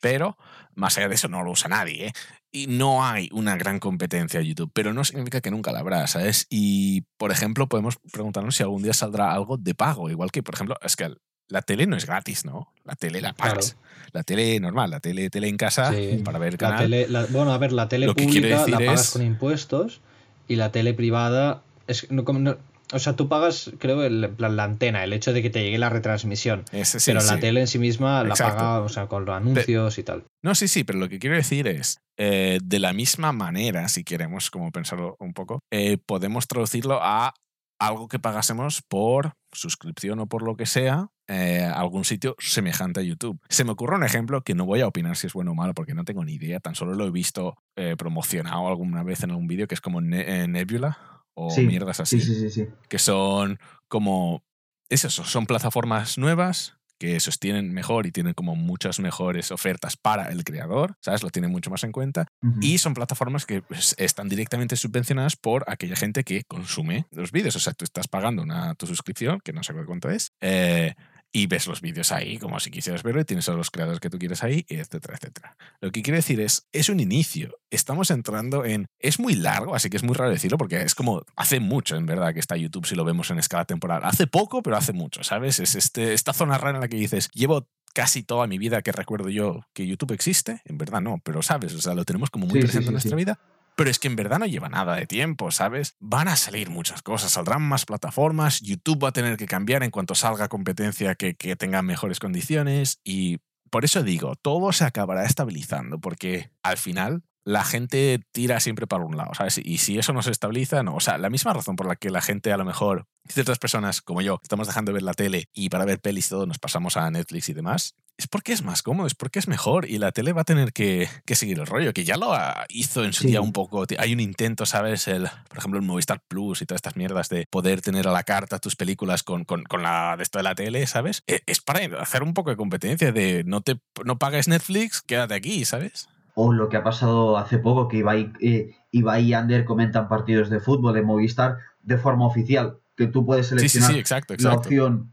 Pero 0.00 0.38
más 0.74 0.96
allá 0.96 1.08
de 1.08 1.14
eso 1.16 1.28
no 1.28 1.42
lo 1.42 1.50
usa 1.50 1.68
nadie. 1.68 2.06
¿eh? 2.06 2.12
Y 2.50 2.66
no 2.66 3.04
hay 3.04 3.28
una 3.32 3.56
gran 3.56 3.78
competencia 3.78 4.40
en 4.40 4.46
YouTube, 4.46 4.70
pero 4.72 4.92
no 4.94 5.04
significa 5.04 5.40
que 5.40 5.50
nunca 5.50 5.70
la 5.72 5.80
habrá, 5.80 6.06
¿sabes? 6.06 6.46
Y, 6.50 7.02
por 7.18 7.30
ejemplo, 7.30 7.68
podemos 7.68 7.96
preguntarnos 8.12 8.56
si 8.56 8.62
algún 8.62 8.82
día 8.82 8.92
saldrá 8.94 9.32
algo 9.32 9.56
de 9.58 9.74
pago. 9.74 10.08
Igual 10.10 10.30
que, 10.30 10.42
por 10.42 10.54
ejemplo, 10.54 10.76
es 10.82 10.96
que 10.96 11.14
la 11.48 11.60
tele 11.62 11.86
no 11.86 11.96
es 11.96 12.06
gratis, 12.06 12.44
¿no? 12.46 12.72
La 12.84 12.94
tele 12.96 13.20
la 13.20 13.34
pagas. 13.34 13.76
La 14.12 14.22
tele 14.22 14.58
normal, 14.60 14.90
la 14.90 15.00
tele, 15.00 15.28
tele 15.28 15.48
en 15.48 15.56
casa 15.58 15.92
Sí. 15.92 16.22
para 16.24 16.38
ver 16.38 16.54
La 16.54 16.58
canal. 16.58 16.78
tele, 16.84 17.06
la- 17.08 17.26
bueno, 17.26 17.52
a 17.52 17.58
ver, 17.58 17.72
la 17.72 17.86
tele 17.88 18.06
Lo 18.06 18.14
pública 18.14 18.66
la 18.66 18.78
pagas 18.78 19.00
es- 19.02 19.10
con 19.10 19.22
impuestos 19.22 20.00
y 20.48 20.56
la 20.56 20.70
tele 20.72 20.94
privada 20.94 21.62
es 21.86 22.10
no, 22.10 22.24
como 22.24 22.38
no- 22.38 22.56
o 22.92 22.98
sea, 22.98 23.16
tú 23.16 23.28
pagas, 23.28 23.72
creo, 23.78 24.04
el- 24.04 24.28
plan, 24.36 24.56
la 24.56 24.64
antena, 24.64 25.02
el 25.04 25.12
hecho 25.14 25.32
de 25.32 25.42
que 25.42 25.50
te 25.50 25.62
llegue 25.62 25.78
la 25.78 25.88
retransmisión. 25.88 26.64
Ese 26.70 27.00
sí, 27.00 27.10
pero 27.12 27.24
la 27.24 27.40
tele 27.40 27.60
en 27.60 27.66
sí 27.66 27.78
misma 27.78 28.22
la 28.22 28.30
Exacto. 28.30 28.56
paga, 28.58 28.80
o 28.80 28.88
sea, 28.88 29.06
con 29.06 29.24
los 29.24 29.34
anuncios 29.34 29.98
y 29.98 30.02
tal. 30.04 30.24
No, 30.42 30.54
sí, 30.54 30.68
sí, 30.68 30.84
pero 30.84 30.98
lo 30.98 31.08
que 31.08 31.18
quiero 31.18 31.34
decir 31.34 31.66
es, 31.66 31.98
eh, 32.18 32.58
de 32.62 32.78
la 32.78 32.92
misma 32.92 33.32
manera, 33.32 33.88
si 33.88 34.04
queremos 34.04 34.50
como 34.50 34.70
pensarlo 34.70 35.16
un 35.18 35.32
poco, 35.32 35.60
eh, 35.72 35.96
podemos 35.96 36.46
traducirlo 36.46 37.00
a 37.02 37.32
algo 37.80 38.06
que 38.06 38.18
pagásemos 38.18 38.82
por 38.86 39.32
suscripción 39.52 40.20
o 40.20 40.26
por 40.26 40.42
lo 40.42 40.56
que 40.56 40.66
sea, 40.66 41.08
eh, 41.28 41.64
algún 41.74 42.04
sitio 42.04 42.36
semejante 42.38 43.00
a 43.00 43.02
YouTube. 43.02 43.38
Se 43.48 43.64
me 43.64 43.72
ocurre 43.72 43.96
un 43.96 44.04
ejemplo 44.04 44.42
que 44.42 44.54
no 44.54 44.66
voy 44.66 44.80
a 44.80 44.86
opinar 44.86 45.16
si 45.16 45.26
es 45.26 45.32
bueno 45.32 45.52
o 45.52 45.54
malo 45.54 45.74
porque 45.74 45.94
no 45.94 46.04
tengo 46.04 46.24
ni 46.24 46.34
idea, 46.34 46.60
tan 46.60 46.74
solo 46.74 46.94
lo 46.94 47.06
he 47.06 47.10
visto 47.10 47.56
eh, 47.76 47.96
promocionado 47.96 48.68
alguna 48.68 49.02
vez 49.02 49.22
en 49.22 49.30
algún 49.30 49.46
vídeo 49.46 49.66
que 49.66 49.74
es 49.74 49.80
como 49.80 50.00
Ne- 50.00 50.42
eh, 50.42 50.48
Nebula 50.48 50.98
o 51.34 51.50
Sí, 51.50 51.62
mierdas 51.62 52.00
así 52.00 52.20
Sí, 52.20 52.26
sí, 52.34 52.40
sí, 52.40 52.50
sí. 52.50 52.68
que 52.88 52.98
son 52.98 53.58
como 53.88 54.42
es 54.88 55.04
eso, 55.04 55.24
son 55.24 55.46
plataformas 55.46 56.18
nuevas 56.18 56.76
que 56.98 57.18
sostienen 57.18 57.72
mejor 57.72 58.06
y 58.06 58.12
tienen 58.12 58.34
como 58.34 58.54
muchas 58.54 59.00
mejores 59.00 59.50
ofertas 59.50 59.96
para 59.96 60.28
el 60.30 60.44
creador, 60.44 60.94
¿sabes? 61.00 61.24
Lo 61.24 61.30
tienen 61.30 61.50
mucho 61.50 61.68
más 61.68 61.82
en 61.82 61.90
cuenta. 61.90 62.28
Ujú. 62.40 62.60
Y 62.62 62.78
son 62.78 62.94
plataformas 62.94 63.46
que 63.46 63.62
pues, 63.62 63.96
están 63.98 64.28
directamente 64.28 64.76
subvencionadas 64.76 65.34
por 65.34 65.64
aquella 65.66 65.96
gente 65.96 66.22
que 66.22 66.44
consume 66.44 67.06
los 67.10 67.32
vídeos. 67.32 67.56
O 67.56 67.60
sea, 67.60 67.72
tú 67.72 67.84
estás 67.84 68.06
pagando 68.06 68.42
una, 68.42 68.76
tu 68.76 68.86
suscripción, 68.86 69.40
que 69.42 69.52
no 69.52 69.64
sé 69.64 69.74
cuánto 69.84 70.08
es, 70.08 70.30
eh, 70.40 70.94
y 71.36 71.48
ves 71.48 71.66
los 71.66 71.80
vídeos 71.80 72.12
ahí 72.12 72.38
como 72.38 72.60
si 72.60 72.70
quisieras 72.70 73.02
verlo 73.02 73.20
y 73.20 73.24
tienes 73.24 73.48
a 73.48 73.54
los 73.54 73.72
creadores 73.72 73.98
que 73.98 74.08
tú 74.08 74.20
quieres 74.20 74.44
ahí, 74.44 74.64
etcétera, 74.68 75.16
etcétera. 75.16 75.56
Lo 75.80 75.90
que 75.90 76.00
quiero 76.00 76.14
decir 76.14 76.40
es, 76.40 76.68
es 76.70 76.88
un 76.88 77.00
inicio. 77.00 77.58
Estamos 77.70 78.12
entrando 78.12 78.64
en... 78.64 78.86
Es 79.00 79.18
muy 79.18 79.34
largo, 79.34 79.74
así 79.74 79.90
que 79.90 79.96
es 79.96 80.04
muy 80.04 80.14
raro 80.14 80.30
decirlo 80.30 80.58
porque 80.58 80.82
es 80.82 80.94
como... 80.94 81.24
Hace 81.34 81.58
mucho, 81.58 81.96
en 81.96 82.06
verdad, 82.06 82.32
que 82.32 82.38
está 82.38 82.56
YouTube 82.56 82.86
si 82.86 82.94
lo 82.94 83.04
vemos 83.04 83.32
en 83.32 83.40
escala 83.40 83.64
temporal. 83.64 84.02
Hace 84.04 84.28
poco, 84.28 84.62
pero 84.62 84.76
hace 84.76 84.92
mucho, 84.92 85.24
¿sabes? 85.24 85.58
Es 85.58 85.74
este, 85.74 86.12
esta 86.12 86.32
zona 86.32 86.56
rara 86.56 86.76
en 86.76 86.80
la 86.82 86.88
que 86.88 86.96
dices, 86.96 87.28
llevo 87.34 87.66
casi 87.94 88.22
toda 88.22 88.46
mi 88.46 88.58
vida 88.58 88.82
que 88.82 88.92
recuerdo 88.92 89.28
yo 89.28 89.66
que 89.72 89.88
YouTube 89.88 90.12
existe. 90.12 90.62
En 90.64 90.78
verdad 90.78 91.00
no, 91.00 91.20
pero 91.24 91.42
¿sabes? 91.42 91.74
O 91.74 91.80
sea, 91.80 91.94
lo 91.94 92.04
tenemos 92.04 92.30
como 92.30 92.46
muy 92.46 92.60
Sí, 92.60 92.60
sí, 92.60 92.66
presente 92.66 92.86
en 92.90 92.92
nuestra 92.92 93.16
vida. 93.16 93.40
Pero 93.76 93.90
es 93.90 93.98
que 93.98 94.08
en 94.08 94.16
verdad 94.16 94.38
no 94.38 94.46
lleva 94.46 94.68
nada 94.68 94.94
de 94.94 95.06
tiempo, 95.06 95.50
¿sabes? 95.50 95.96
Van 95.98 96.28
a 96.28 96.36
salir 96.36 96.70
muchas 96.70 97.02
cosas, 97.02 97.32
saldrán 97.32 97.62
más 97.62 97.84
plataformas, 97.86 98.60
YouTube 98.60 99.04
va 99.04 99.08
a 99.08 99.12
tener 99.12 99.36
que 99.36 99.46
cambiar 99.46 99.82
en 99.82 99.90
cuanto 99.90 100.14
salga 100.14 100.48
competencia 100.48 101.14
que, 101.14 101.34
que 101.34 101.56
tenga 101.56 101.82
mejores 101.82 102.20
condiciones 102.20 103.00
y 103.02 103.38
por 103.70 103.84
eso 103.84 104.04
digo, 104.04 104.36
todo 104.36 104.72
se 104.72 104.84
acabará 104.84 105.24
estabilizando 105.24 105.98
porque 105.98 106.52
al 106.62 106.76
final 106.76 107.24
la 107.44 107.64
gente 107.64 108.20
tira 108.32 108.58
siempre 108.60 108.86
para 108.86 109.04
un 109.04 109.16
lado, 109.16 109.34
¿sabes? 109.34 109.58
Y 109.62 109.78
si 109.78 109.98
eso 109.98 110.12
no 110.12 110.22
se 110.22 110.30
estabiliza, 110.30 110.82
no. 110.82 110.94
O 110.96 111.00
sea, 111.00 111.18
la 111.18 111.30
misma 111.30 111.52
razón 111.52 111.76
por 111.76 111.86
la 111.86 111.96
que 111.96 112.10
la 112.10 112.22
gente 112.22 112.52
a 112.52 112.56
lo 112.56 112.64
mejor, 112.64 113.06
ciertas 113.28 113.58
personas 113.58 114.00
como 114.02 114.22
yo, 114.22 114.40
estamos 114.42 114.66
dejando 114.66 114.90
de 114.90 114.94
ver 114.94 115.02
la 115.02 115.14
tele 115.14 115.48
y 115.52 115.68
para 115.68 115.84
ver 115.84 116.00
pelis 116.00 116.26
y 116.26 116.30
todo 116.30 116.46
nos 116.46 116.58
pasamos 116.58 116.96
a 116.96 117.10
Netflix 117.10 117.48
y 117.50 117.52
demás, 117.54 117.94
es 118.16 118.28
porque 118.28 118.52
es 118.52 118.62
más 118.62 118.82
cómodo, 118.82 119.06
es 119.08 119.14
porque 119.14 119.40
es 119.40 119.48
mejor 119.48 119.90
y 119.90 119.98
la 119.98 120.12
tele 120.12 120.32
va 120.32 120.42
a 120.42 120.44
tener 120.44 120.72
que, 120.72 121.08
que 121.26 121.34
seguir 121.34 121.58
el 121.58 121.66
rollo, 121.66 121.92
que 121.92 122.04
ya 122.04 122.16
lo 122.16 122.32
hizo 122.68 123.04
en 123.04 123.12
su 123.12 123.22
Sí. 123.22 123.28
día 123.28 123.40
un 123.40 123.52
poco. 123.52 123.84
Hay 123.98 124.12
un 124.14 124.20
intento, 124.20 124.66
¿sabes? 124.66 125.08
El, 125.08 125.28
por 125.48 125.58
ejemplo, 125.58 125.80
el 125.80 125.84
Movistar 125.86 126.20
Plus 126.28 126.62
y 126.62 126.66
todas 126.66 126.78
estas 126.78 126.96
mierdas 126.96 127.28
de 127.28 127.46
poder 127.50 127.82
tener 127.82 128.06
a 128.06 128.12
la 128.12 128.22
carta 128.22 128.58
tus 128.60 128.76
películas 128.76 129.22
con, 129.24 129.44
con, 129.44 129.64
con 129.64 129.82
la 129.82 130.16
de 130.16 130.22
esto 130.22 130.38
de 130.38 130.44
la 130.44 130.54
tele, 130.54 130.86
¿sabes? 130.86 131.22
E- 131.26 131.42
Es 131.46 131.60
para 131.60 132.00
hacer 132.00 132.22
un 132.22 132.34
poco 132.34 132.50
de 132.50 132.56
competencia 132.56 133.10
de 133.12 133.42
no 133.44 133.60
te 133.62 133.80
no 134.04 134.16
pagues 134.18 134.46
Netflix, 134.48 135.02
quédate 135.02 135.34
aquí, 135.34 135.64
¿sabes? 135.64 136.08
O 136.34 136.52
lo 136.52 136.68
que 136.68 136.76
ha 136.76 136.82
pasado 136.82 137.36
hace 137.38 137.58
poco, 137.58 137.86
que 137.88 137.98
Ibai, 137.98 138.32
eh, 138.40 138.74
Ibai 138.90 139.24
y 139.24 139.34
Ander 139.34 139.64
comentan 139.64 140.08
partidos 140.08 140.50
de 140.50 140.58
fútbol 140.60 140.94
de 140.94 141.02
Movistar 141.02 141.58
de 141.82 141.96
forma 141.98 142.26
oficial, 142.26 142.78
que 142.96 143.06
tú 143.06 143.24
puedes 143.24 143.46
Sí, 143.46 143.54
sí, 143.54 143.58
seleccionar 143.68 143.92
sí, 143.92 143.98
exacto, 143.98 144.34
la 144.38 144.54
opción 144.54 145.12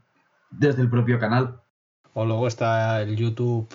desde 0.50 0.82
el 0.82 0.90
propio 0.90 1.18
canal. 1.20 1.60
O 2.14 2.24
luego 2.26 2.46
está 2.48 3.00
el 3.02 3.16
YouTube 3.16 3.68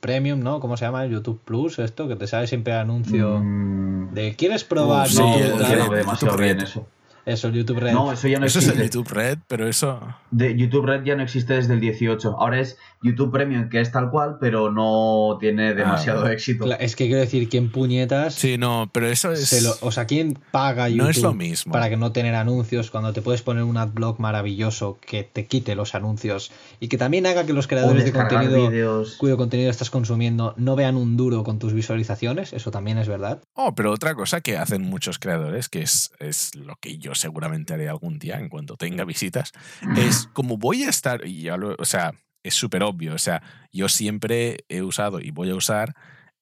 Premium, 0.00 0.40
¿no? 0.40 0.60
¿Cómo 0.60 0.76
se 0.76 0.84
llama? 0.84 1.04
El 1.04 1.10
YouTube 1.12 1.40
Plus, 1.44 1.78
esto, 1.80 2.06
que 2.06 2.16
te 2.16 2.26
sale 2.26 2.46
siempre 2.46 2.72
el 2.74 2.78
anuncio 2.80 3.40
Mm, 3.40 4.12
de 4.14 4.36
¿quieres 4.36 4.62
probar 4.64 5.08
Uf, 5.08 5.18
no, 5.18 5.34
sí, 5.34 5.40
no 5.40 5.58
veo 5.68 5.90
demasiado 5.90 6.34
YouTube 6.36 6.44
bien 6.44 6.58
Red. 6.58 6.64
eso. 6.64 6.86
Eso, 7.26 7.48
el 7.48 7.54
YouTube 7.54 7.78
Red. 7.80 7.92
No, 7.92 8.10
eso 8.12 8.26
ya 8.28 8.38
no 8.38 8.46
Eso 8.46 8.58
es 8.60 8.66
existe. 8.66 8.82
el 8.84 8.90
YouTube 8.90 9.12
Red, 9.12 9.38
pero 9.48 9.66
eso... 9.68 10.00
De 10.30 10.56
YouTube 10.56 10.86
Red 10.86 11.02
ya 11.04 11.14
no 11.14 11.22
existe 11.22 11.54
desde 11.54 11.74
el 11.74 11.80
18. 11.80 12.36
Ahora 12.38 12.58
es 12.60 12.78
YouTube 13.02 13.30
Premium, 13.30 13.68
que 13.68 13.80
es 13.80 13.92
tal 13.92 14.10
cual, 14.10 14.38
pero 14.40 14.72
no 14.72 15.36
tiene 15.38 15.74
demasiado 15.74 16.22
vale. 16.22 16.34
éxito. 16.34 16.64
Es 16.78 16.96
que 16.96 17.06
quiero 17.06 17.20
decir, 17.20 17.48
¿quién 17.48 17.70
puñetas? 17.70 18.34
Sí, 18.34 18.58
no, 18.58 18.90
pero 18.92 19.06
eso 19.08 19.32
es... 19.32 19.48
se 19.48 19.62
lo- 19.62 19.74
o 19.80 19.90
sea, 19.92 20.06
¿quién 20.06 20.38
paga 20.50 20.88
YouTube 20.88 21.02
no 21.04 21.10
es 21.10 21.22
lo 21.22 21.34
mismo. 21.34 21.72
para 21.72 21.88
que 21.88 21.96
no 21.96 22.12
tener 22.12 22.34
anuncios 22.34 22.90
cuando 22.90 23.12
te 23.12 23.22
puedes 23.22 23.42
poner 23.42 23.62
un 23.62 23.76
adblock 23.76 24.18
maravilloso 24.18 24.98
que 25.00 25.22
te 25.24 25.46
quite 25.46 25.74
los 25.74 25.94
anuncios 25.94 26.50
y 26.80 26.88
que 26.88 26.98
también 26.98 27.26
haga 27.26 27.46
que 27.46 27.52
los 27.52 27.66
creadores 27.68 28.04
de 28.04 28.12
contenido 28.12 28.68
vídeos. 28.70 29.16
cuyo 29.16 29.36
contenido 29.36 29.70
estás 29.70 29.90
consumiendo 29.90 30.54
no 30.56 30.74
vean 30.76 30.96
un 30.96 31.16
duro 31.16 31.44
con 31.44 31.58
tus 31.58 31.72
visualizaciones? 31.72 32.52
Eso 32.52 32.70
también 32.70 32.98
es 32.98 33.08
verdad. 33.08 33.40
Oh, 33.54 33.74
pero 33.74 33.92
otra 33.92 34.14
cosa 34.14 34.40
que 34.40 34.56
hacen 34.56 34.82
muchos 34.82 35.18
creadores, 35.18 35.68
que 35.68 35.82
es, 35.82 36.10
es 36.18 36.54
lo 36.54 36.76
que 36.76 36.98
yo 36.98 37.14
seguramente 37.14 37.74
haré 37.74 37.88
algún 37.88 38.18
día 38.18 38.38
en 38.38 38.48
cuanto 38.48 38.76
tenga 38.76 39.04
visitas, 39.04 39.52
es 39.96 40.28
como 40.32 40.56
voy 40.58 40.82
a 40.84 40.88
estar, 40.90 41.24
y 41.26 41.42
ya 41.42 41.56
lo- 41.56 41.76
o 41.78 41.84
sea, 41.84 42.12
es 42.42 42.54
súper 42.54 42.82
obvio, 42.82 43.14
o 43.14 43.18
sea, 43.18 43.42
yo 43.72 43.88
siempre 43.88 44.64
he 44.68 44.82
usado 44.82 45.20
y 45.20 45.30
voy 45.30 45.50
a 45.50 45.54
usar 45.54 45.94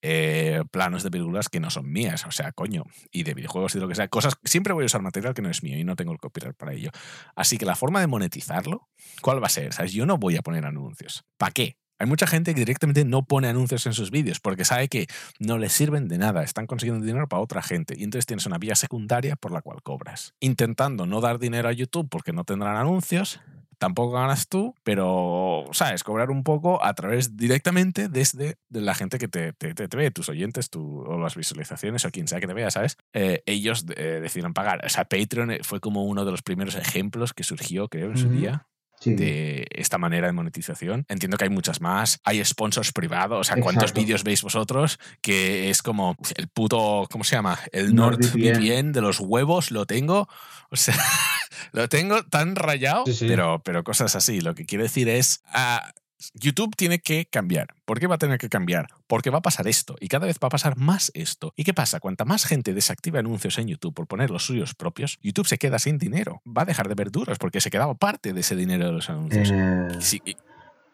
eh, 0.02 0.62
planos 0.70 1.02
de 1.02 1.10
películas 1.10 1.48
que 1.48 1.58
no 1.58 1.70
son 1.70 1.90
mías, 1.90 2.26
o 2.26 2.30
sea, 2.30 2.52
coño, 2.52 2.84
y 3.10 3.24
de 3.24 3.34
videojuegos 3.34 3.74
y 3.74 3.78
de 3.78 3.82
lo 3.82 3.88
que 3.88 3.94
sea, 3.94 4.08
cosas, 4.08 4.34
siempre 4.44 4.72
voy 4.72 4.84
a 4.84 4.86
usar 4.86 5.02
material 5.02 5.34
que 5.34 5.42
no 5.42 5.50
es 5.50 5.62
mío 5.62 5.78
y 5.78 5.84
no 5.84 5.96
tengo 5.96 6.12
el 6.12 6.18
copyright 6.18 6.56
para 6.56 6.74
ello. 6.74 6.90
Así 7.34 7.58
que 7.58 7.66
la 7.66 7.74
forma 7.74 8.00
de 8.00 8.06
monetizarlo, 8.06 8.88
¿cuál 9.20 9.42
va 9.42 9.46
a 9.46 9.50
ser? 9.50 9.72
¿Sabes? 9.72 9.92
Yo 9.92 10.06
no 10.06 10.18
voy 10.18 10.36
a 10.36 10.42
poner 10.42 10.66
anuncios. 10.66 11.24
¿Para 11.38 11.50
qué? 11.52 11.76
Hay 11.98 12.06
mucha 12.06 12.26
gente 12.26 12.52
que 12.54 12.60
directamente 12.60 13.04
no 13.06 13.24
pone 13.24 13.48
anuncios 13.48 13.86
en 13.86 13.94
sus 13.94 14.10
vídeos 14.10 14.38
porque 14.38 14.66
sabe 14.66 14.88
que 14.88 15.06
no 15.38 15.56
les 15.56 15.72
sirven 15.72 16.08
de 16.08 16.18
nada, 16.18 16.42
están 16.42 16.66
consiguiendo 16.66 17.04
dinero 17.04 17.26
para 17.26 17.42
otra 17.42 17.62
gente 17.62 17.94
y 17.96 18.04
entonces 18.04 18.26
tienes 18.26 18.44
una 18.44 18.58
vía 18.58 18.74
secundaria 18.74 19.34
por 19.36 19.50
la 19.50 19.62
cual 19.62 19.82
cobras. 19.82 20.34
Intentando 20.40 21.06
no 21.06 21.22
dar 21.22 21.38
dinero 21.38 21.68
a 21.68 21.72
YouTube 21.72 22.08
porque 22.10 22.34
no 22.34 22.44
tendrán 22.44 22.76
anuncios, 22.76 23.40
tampoco 23.78 24.12
ganas 24.12 24.48
tú, 24.48 24.74
pero, 24.82 25.64
¿sabes? 25.72 26.02
Cobrar 26.04 26.30
un 26.30 26.42
poco 26.44 26.82
a 26.84 26.94
través 26.94 27.36
directamente 27.36 28.08
desde 28.08 28.56
de 28.68 28.80
la 28.80 28.94
gente 28.94 29.18
que 29.18 29.28
te, 29.28 29.52
te, 29.52 29.74
te- 29.74 29.88
te 29.88 29.96
ve, 29.96 30.10
tus 30.10 30.28
oyentes 30.28 30.70
tu, 30.70 31.00
o 31.02 31.18
las 31.18 31.34
visualizaciones 31.36 32.04
o 32.04 32.10
quien 32.10 32.28
sea 32.28 32.40
que 32.40 32.46
te 32.46 32.54
vea, 32.54 32.70
¿sabes? 32.70 32.96
Eh, 33.12 33.42
ellos 33.46 33.84
eh, 33.96 34.20
decidieron 34.22 34.54
pagar. 34.54 34.84
O 34.84 34.88
sea, 34.88 35.04
Patreon 35.04 35.50
eh, 35.50 35.58
fue 35.62 35.80
como 35.80 36.04
uno 36.04 36.24
de 36.24 36.30
los 36.30 36.42
primeros 36.42 36.74
ejemplos 36.76 37.32
que 37.34 37.44
surgió, 37.44 37.88
creo, 37.88 38.10
en 38.10 38.16
su 38.16 38.28
día 38.30 38.66
Sí. 39.06 39.14
de 39.14 39.66
esta 39.70 39.98
manera 39.98 40.26
de 40.26 40.32
monetización. 40.32 41.04
Entiendo 41.08 41.36
que 41.36 41.44
hay 41.44 41.50
muchas 41.50 41.80
más. 41.80 42.20
Hay 42.24 42.44
sponsors 42.44 42.92
privados. 42.92 43.40
O 43.40 43.44
sea, 43.44 43.60
¿cuántos 43.62 43.92
vídeos 43.92 44.24
veis 44.24 44.42
vosotros? 44.42 44.98
Que 45.20 45.70
es 45.70 45.82
como 45.82 46.16
el 46.36 46.48
puto, 46.48 47.06
¿cómo 47.10 47.24
se 47.24 47.36
llama? 47.36 47.58
El 47.72 47.94
NordVPN 47.94 48.52
NordVPN. 48.52 48.92
de 48.92 49.00
los 49.00 49.20
huevos, 49.20 49.70
lo 49.70 49.86
tengo. 49.86 50.28
O 50.70 50.76
sea, 50.76 50.96
lo 51.72 51.88
tengo 51.88 52.24
tan 52.24 52.56
rayado. 52.56 53.04
Sí, 53.06 53.14
sí. 53.14 53.26
Pero, 53.28 53.62
pero 53.64 53.84
cosas 53.84 54.16
así. 54.16 54.40
Lo 54.40 54.54
que 54.54 54.66
quiero 54.66 54.84
decir 54.84 55.08
es... 55.08 55.42
ah, 55.52 55.92
YouTube 56.34 56.74
tiene 56.76 57.00
que 57.00 57.26
cambiar. 57.26 57.68
¿Por 57.84 58.00
qué 58.00 58.06
va 58.06 58.14
a 58.14 58.18
tener 58.18 58.38
que 58.38 58.48
cambiar? 58.48 58.88
Porque 59.06 59.30
va 59.30 59.38
a 59.38 59.42
pasar 59.42 59.68
esto 59.68 59.96
y 60.00 60.08
cada 60.08 60.26
vez 60.26 60.38
va 60.42 60.46
a 60.46 60.50
pasar 60.50 60.76
más 60.76 61.10
esto. 61.14 61.52
¿Y 61.56 61.64
qué 61.64 61.74
pasa? 61.74 62.00
Cuanta 62.00 62.24
más 62.24 62.44
gente 62.46 62.74
desactiva 62.74 63.20
anuncios 63.20 63.58
en 63.58 63.68
YouTube 63.68 63.94
por 63.94 64.06
poner 64.06 64.30
los 64.30 64.44
suyos 64.44 64.74
propios, 64.74 65.18
YouTube 65.22 65.46
se 65.46 65.58
queda 65.58 65.78
sin 65.78 65.98
dinero. 65.98 66.40
Va 66.46 66.62
a 66.62 66.64
dejar 66.64 66.88
de 66.88 66.94
ver 66.94 67.10
duros 67.10 67.38
porque 67.38 67.60
se 67.60 67.70
quedaba 67.70 67.94
parte 67.94 68.32
de 68.32 68.40
ese 68.40 68.56
dinero 68.56 68.86
de 68.86 68.92
los 68.92 69.10
anuncios. 69.10 69.50
Eh, 69.52 69.88
Sí, 70.00 70.22
y, 70.24 70.36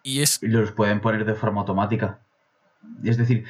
y 0.03 0.21
es... 0.23 0.43
y 0.43 0.49
los 0.49 0.73
pueden 0.73 1.01
poner 1.01 1.25
de 1.25 1.35
forma 1.35 1.61
automática. 1.61 2.21
Es 3.05 3.17
decir, 3.17 3.45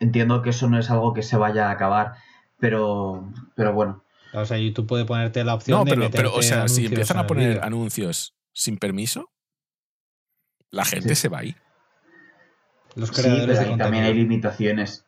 entiendo 0.00 0.42
que 0.42 0.50
eso 0.50 0.68
no 0.68 0.78
es 0.78 0.90
algo 0.90 1.12
que 1.12 1.22
se 1.22 1.36
vaya 1.36 1.68
a 1.68 1.72
acabar, 1.72 2.14
pero, 2.58 3.30
pero 3.54 3.72
bueno. 3.72 4.02
O 4.32 4.44
sea, 4.44 4.58
YouTube 4.58 4.86
puede 4.86 5.04
ponerte 5.04 5.42
la 5.44 5.54
opción 5.54 5.78
No, 5.78 5.84
de 5.84 5.90
pero, 5.90 6.10
pero 6.10 6.34
o 6.34 6.42
sea, 6.42 6.68
si 6.68 6.86
empiezan 6.86 7.18
a 7.18 7.26
poner 7.26 7.60
anuncios 7.62 8.34
sin 8.52 8.76
permiso, 8.76 9.30
la 10.70 10.84
gente 10.84 11.10
Sí. 11.10 11.22
se 11.22 11.28
va 11.28 11.38
ahí. 11.38 11.56
los 12.94 13.10
Sí, 13.10 13.22
creadores 13.22 13.46
pero 13.46 13.60
de 13.60 13.72
ahí 13.74 13.78
también 13.78 14.04
hay 14.04 14.14
limitaciones. 14.14 15.04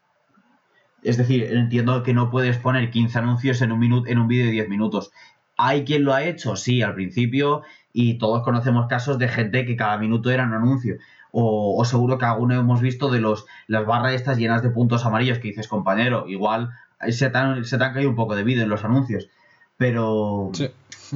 Es 1.02 1.16
decir, 1.16 1.44
entiendo 1.44 2.02
que 2.02 2.12
no 2.12 2.30
puedes 2.30 2.58
poner 2.58 2.90
15 2.90 3.18
anuncios 3.18 3.62
en 3.62 3.72
un, 3.72 3.78
minuto, 3.80 4.08
en 4.08 4.18
un 4.18 4.28
vídeo 4.28 4.46
de 4.46 4.52
10 4.52 4.68
minutos. 4.68 5.10
¿Hay 5.56 5.84
quien 5.84 6.04
lo 6.04 6.14
ha 6.14 6.22
hecho? 6.24 6.56
Sí, 6.56 6.82
al 6.82 6.94
principio, 6.94 7.62
y 7.92 8.18
todos 8.18 8.42
conocemos 8.42 8.86
casos 8.86 9.18
de 9.18 9.28
gente 9.28 9.66
que 9.66 9.76
cada 9.76 9.98
minuto 9.98 10.30
era 10.30 10.44
un 10.44 10.54
anuncio. 10.54 10.96
O, 11.32 11.84
seguro 11.84 12.18
que 12.18 12.24
alguno 12.26 12.54
hemos 12.54 12.80
visto 12.80 13.08
de 13.10 13.20
los 13.20 13.46
las 13.66 13.86
barras 13.86 14.14
estas 14.14 14.36
llenas 14.38 14.62
de 14.62 14.70
puntos 14.70 15.04
amarillos 15.06 15.38
que 15.38 15.48
dices, 15.48 15.68
compañero, 15.68 16.26
igual 16.28 16.70
se 17.10 17.30
te 17.30 17.38
han, 17.38 17.64
se 17.64 17.78
te 17.78 17.84
han 17.84 17.94
caído 17.94 18.10
un 18.10 18.16
poco 18.16 18.34
de 18.36 18.42
vídeo 18.42 18.62
en 18.62 18.68
los 18.68 18.84
anuncios. 18.84 19.28
Pero 19.76 20.50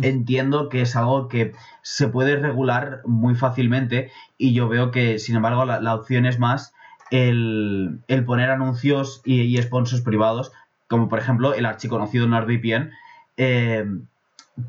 entiendo 0.03 0.69
que 0.69 0.83
es 0.83 0.97
algo 0.97 1.29
que 1.29 1.53
se 1.83 2.09
puede 2.09 2.37
regular 2.37 3.03
muy 3.05 3.35
fácilmente 3.35 4.11
y 4.39 4.55
yo 4.55 4.69
veo 4.69 4.91
que, 4.91 5.19
sin 5.19 5.37
embargo, 5.37 5.65
la, 5.65 5.95
opción 5.95 6.27
es 6.27 6.39
más 6.39 6.75
el, 7.11 8.01
poner 8.27 8.51
anuncios 8.51 9.23
y, 9.25 9.57
sponsors 9.63 10.03
privados, 10.03 10.53
como 10.89 11.09
por 11.09 11.19
ejemplo 11.19 11.55
el 11.55 11.67
archiconocido 11.67 12.27
NordVPN, 12.27 12.91
eh, 13.37 13.85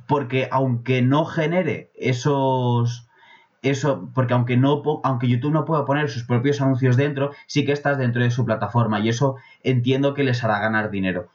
porque 0.08 0.48
aunque 0.52 1.02
no 1.02 1.26
genere 1.26 1.92
esos 1.96 3.08
eso, 3.62 4.12
porque 4.14 4.34
aunque 4.34 4.58
no 4.58 4.84
aunque 5.04 5.28
YouTube 5.28 5.52
no 5.52 5.66
pueda 5.66 5.86
poner 5.86 6.10
sus 6.10 6.24
propios 6.24 6.62
anuncios 6.62 6.98
dentro, 6.98 7.32
sí 7.48 7.66
que 7.66 7.72
estás 7.72 7.98
dentro 7.98 8.24
de 8.24 8.32
su 8.32 8.46
plataforma 8.46 9.00
y 9.00 9.10
eso 9.10 9.38
entiendo 9.64 10.14
que 10.14 10.24
les 10.24 10.44
hará 10.44 10.60
ganar 10.60 10.92
dinero. 10.92 11.30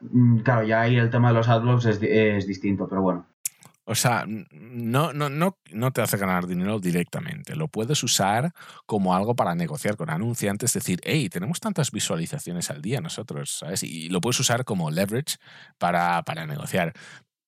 Mm, 0.00 0.40
claro, 0.40 0.66
ya 0.66 0.82
ahí 0.82 0.96
el 0.96 1.10
tema 1.10 1.28
de 1.28 1.34
los 1.34 1.48
adblocks 1.48 1.86
es, 1.86 2.02
es 2.02 2.46
distinto, 2.46 2.88
pero 2.88 3.02
bueno. 3.02 3.26
O 3.90 3.94
sea, 3.94 4.26
no, 4.26 5.14
no, 5.14 5.30
no, 5.30 5.56
no 5.72 5.92
te 5.92 6.02
hace 6.02 6.18
ganar 6.18 6.46
dinero 6.46 6.78
directamente. 6.78 7.56
Lo 7.56 7.68
puedes 7.68 8.02
usar 8.02 8.52
como 8.84 9.14
algo 9.14 9.34
para 9.34 9.54
negociar 9.54 9.96
con 9.96 10.10
anunciantes, 10.10 10.74
decir, 10.74 11.00
hey, 11.04 11.30
tenemos 11.30 11.58
tantas 11.58 11.90
visualizaciones 11.90 12.70
al 12.70 12.82
día 12.82 13.00
nosotros, 13.00 13.50
¿sabes? 13.60 13.82
Y 13.84 14.10
lo 14.10 14.20
puedes 14.20 14.38
usar 14.40 14.66
como 14.66 14.90
leverage 14.90 15.36
para, 15.78 16.22
para 16.24 16.46
negociar. 16.46 16.92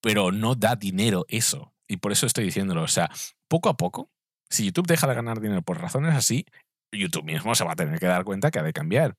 Pero 0.01 0.33
no 0.33 0.55
da 0.55 0.77
dinero 0.77 1.27
eso. 1.29 1.75
Y 1.87 1.99
por 1.99 2.11
eso 2.11 2.25
estoy 2.25 2.45
diciéndolo. 2.45 2.85
O 2.85 2.89
sea, 2.89 3.11
poco 3.47 3.69
a 3.69 3.77
poco, 3.77 4.09
si 4.49 4.65
YouTube 4.65 4.87
deja 4.87 5.07
de 5.07 5.15
ganar 5.15 5.41
dinero 5.41 5.61
por 5.61 5.79
razones 5.79 6.15
así, 6.15 6.47
YouTube 6.91 7.25
mismo 7.25 7.55
se 7.55 7.65
va 7.65 7.73
a 7.73 7.77
tener 7.77 8.01
que 8.01 8.07
dar 8.07 8.25
cuenta 8.25 8.51
que 8.51 8.59
ha 8.59 8.63
de 8.63 8.73
cambiar. 8.73 9.15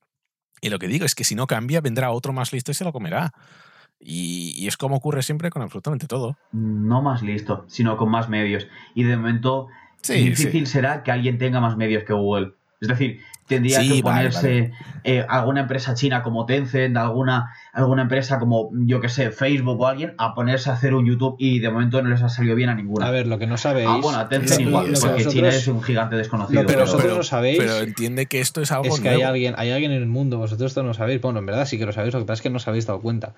Y 0.62 0.70
lo 0.70 0.78
que 0.78 0.86
digo 0.86 1.04
es 1.04 1.14
que 1.14 1.24
si 1.24 1.34
no 1.34 1.46
cambia, 1.48 1.80
vendrá 1.80 2.12
otro 2.12 2.32
más 2.32 2.52
listo 2.52 2.70
y 2.70 2.74
se 2.74 2.84
lo 2.84 2.92
comerá. 2.92 3.32
Y, 3.98 4.66
es 4.66 4.76
como 4.76 4.96
ocurre 4.96 5.22
siempre 5.22 5.50
con 5.50 5.60
absolutamente 5.60 6.06
todo. 6.06 6.38
No 6.52 7.02
más 7.02 7.20
listo, 7.20 7.64
sino 7.66 7.96
con 7.96 8.10
más 8.10 8.28
medios. 8.28 8.68
Y 8.94 9.02
de 9.02 9.16
momento, 9.16 9.66
difícil 10.08 10.68
será 10.68 11.02
que 11.02 11.10
alguien 11.10 11.36
tenga 11.36 11.60
más 11.60 11.76
medios 11.76 12.04
que 12.04 12.12
Google. 12.12 12.54
Es 12.80 12.88
decir, 12.88 13.20
tendría 13.54 13.80
que 13.80 14.02
ponerse 14.02 14.72
eh, 15.04 15.24
alguna 15.28 15.62
empresa 15.62 15.94
china 15.94 16.22
como 16.22 16.46
Tencent, 16.46 16.96
alguna, 16.96 17.54
alguna 17.72 18.02
empresa 18.02 18.38
como, 18.38 18.70
yo 18.72 19.00
que 19.00 19.08
sé, 19.08 19.30
Facebook 19.30 19.80
o 19.80 19.86
alguien, 19.86 20.14
a 20.18 20.34
ponerse 20.34 20.70
a 20.70 20.74
hacer 20.74 20.94
un 20.94 21.06
YouTube 21.06 21.36
y 21.38 21.58
de 21.58 21.70
momento 21.70 22.02
no 22.02 22.10
les 22.10 22.22
ha 22.22 22.28
salido 22.28 22.54
bien 22.54 22.68
a 22.68 22.74
ninguna. 22.74 23.06
A 23.06 23.10
ver, 23.10 23.26
lo 23.26 23.38
que 23.38 23.46
no 23.46 23.56
sabéis. 23.56 23.88
Ah, 23.90 23.98
bueno, 24.00 24.18
a 24.18 24.28
Tencent 24.28 24.60
igual, 24.60 24.92
porque 25.00 25.26
China 25.26 25.48
es 25.48 25.66
un 25.68 25.82
gigante 25.82 26.16
desconocido. 26.16 26.64
pero, 26.66 26.80
vosotros 26.80 27.16
no 27.16 27.22
sabéis. 27.22 27.58
Pero 27.58 27.78
entiende 27.78 28.26
que 28.26 28.40
esto 28.40 28.60
es 28.60 28.72
algo. 28.72 28.94
Es 28.94 29.00
que 29.00 29.08
hay 29.08 29.22
alguien, 29.22 29.54
hay 29.56 29.70
alguien 29.70 29.92
en 29.92 30.02
el 30.02 30.08
mundo, 30.08 30.38
vosotros 30.38 30.70
esto 30.70 30.82
no 30.82 30.94
sabéis. 30.94 31.20
Bueno, 31.20 31.38
en 31.38 31.46
verdad 31.46 31.66
sí 31.66 31.78
que 31.78 31.86
lo 31.86 31.92
sabéis, 31.92 32.14
lo 32.14 32.20
que 32.20 32.26
pasa 32.26 32.38
es 32.38 32.42
que 32.42 32.50
no 32.50 32.56
os 32.56 32.68
habéis 32.68 32.86
dado 32.86 33.00
cuenta. 33.00 33.32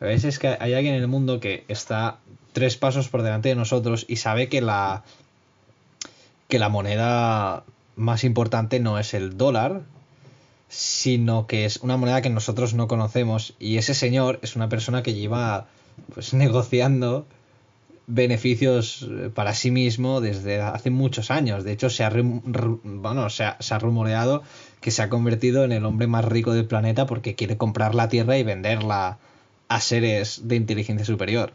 ¿Veis? 0.00 0.24
Es 0.24 0.38
que 0.38 0.56
hay 0.60 0.74
alguien 0.74 0.94
en 0.94 1.02
el 1.02 1.08
mundo 1.08 1.40
que 1.40 1.64
está 1.68 2.18
tres 2.52 2.76
pasos 2.76 3.08
por 3.08 3.22
delante 3.22 3.48
de 3.48 3.54
nosotros 3.54 4.04
y 4.08 4.16
sabe 4.16 4.48
que 4.48 4.60
la 4.60 5.02
que 6.48 6.58
la 6.58 6.68
moneda 6.68 7.64
más 7.98 8.24
importante 8.24 8.80
no 8.80 8.98
es 8.98 9.12
el 9.12 9.36
dólar, 9.36 9.82
sino 10.68 11.46
que 11.46 11.64
es 11.64 11.78
una 11.78 11.96
moneda 11.96 12.22
que 12.22 12.30
nosotros 12.30 12.74
no 12.74 12.88
conocemos 12.88 13.54
y 13.58 13.78
ese 13.78 13.94
señor 13.94 14.38
es 14.42 14.56
una 14.56 14.68
persona 14.68 15.02
que 15.02 15.14
lleva 15.14 15.66
pues 16.14 16.32
negociando 16.34 17.26
beneficios 18.06 19.06
eh, 19.10 19.30
para 19.34 19.52
sí 19.54 19.70
mismo 19.70 20.20
desde 20.20 20.60
hace 20.60 20.90
muchos 20.90 21.30
años. 21.30 21.64
De 21.64 21.72
hecho, 21.72 21.90
se 21.90 22.04
ha, 22.04 22.10
bueno, 22.12 23.28
se 23.28 23.44
se 23.58 23.74
ha 23.74 23.78
rumoreado 23.78 24.42
que 24.80 24.90
se 24.90 25.02
ha 25.02 25.10
convertido 25.10 25.64
en 25.64 25.72
el 25.72 25.84
hombre 25.84 26.06
más 26.06 26.24
rico 26.24 26.54
del 26.54 26.64
planeta 26.64 27.06
porque 27.06 27.34
quiere 27.34 27.56
comprar 27.58 27.94
la 27.94 28.08
Tierra 28.08 28.38
y 28.38 28.42
venderla 28.44 29.18
a 29.68 29.80
seres 29.80 30.48
de 30.48 30.56
inteligencia 30.56 31.04
superior. 31.04 31.52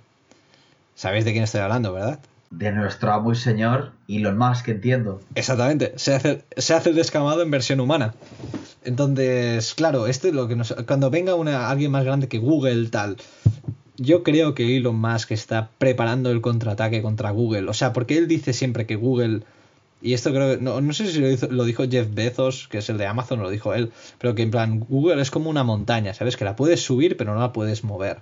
¿Sabéis 0.96 1.26
de 1.26 1.32
quién 1.32 1.44
estoy 1.44 1.62
hablando, 1.62 1.91
verdad? 1.91 2.20
De 2.58 2.72
nuestro 2.72 3.12
amo 3.12 3.32
y 3.32 3.36
señor 3.36 3.91
Elon 4.08 4.38
Musk, 4.38 4.68
entiendo. 4.70 5.22
Exactamente, 5.36 5.93
se 5.95 6.14
hace, 6.14 6.43
se 6.56 6.74
hace 6.74 6.93
descamado 6.93 7.41
en 7.41 7.51
versión 7.51 7.80
humana. 7.80 8.14
Entonces, 8.84 9.74
claro, 9.74 10.08
esto 10.08 10.28
es 10.28 10.34
lo 10.34 10.47
que 10.47 10.56
nos, 10.56 10.74
cuando 10.88 11.10
venga 11.10 11.34
alguien 11.70 11.91
más 11.91 12.04
grande 12.04 12.28
que 12.28 12.38
Google, 12.38 12.89
tal, 12.89 13.18
yo 13.97 14.24
creo 14.24 14.54
que 14.54 14.78
Elon 14.78 14.99
Musk 14.99 15.32
está 15.32 15.70
preparando 15.78 16.30
el 16.32 16.41
contraataque 16.41 17.01
contra 17.01 17.32
Google. 17.32 17.70
O 17.70 17.74
sea, 17.74 17.93
porque 17.93 18.18
él 18.18 18.28
dice 18.28 18.54
siempre 18.54 18.86
que 18.86 18.95
Google, 18.95 19.41
y 20.01 20.14
esto 20.14 20.32
creo 20.32 20.58
que, 20.58 20.64
no, 20.64 20.80
no 20.82 20.93
sé 20.93 21.08
si 21.08 21.20
lo, 21.20 21.28
lo 21.49 21.64
dijo 21.64 21.86
Jeff 21.89 22.14
Bezos, 22.14 22.68
que 22.68 22.80
es 22.80 22.89
el 22.89 22.97
de 22.97 23.08
Amazon, 23.08 23.41
lo 23.41 23.49
dijo 23.49 23.74
él, 23.74 23.91
pero 24.20 24.36
que 24.36 24.43
en 24.43 24.51
plan, 24.51 24.80
Google 24.80 25.22
es 25.22 25.32
como 25.32 25.49
una 25.49 25.64
montaña, 25.64 26.14
¿sabes? 26.14 26.38
Que 26.38 26.45
la 26.45 26.56
puedes 26.56 26.84
subir, 26.84 27.18
pero 27.18 27.34
no 27.34 27.39
la 27.39 27.54
puedes 27.54 27.84
mover 27.84 28.20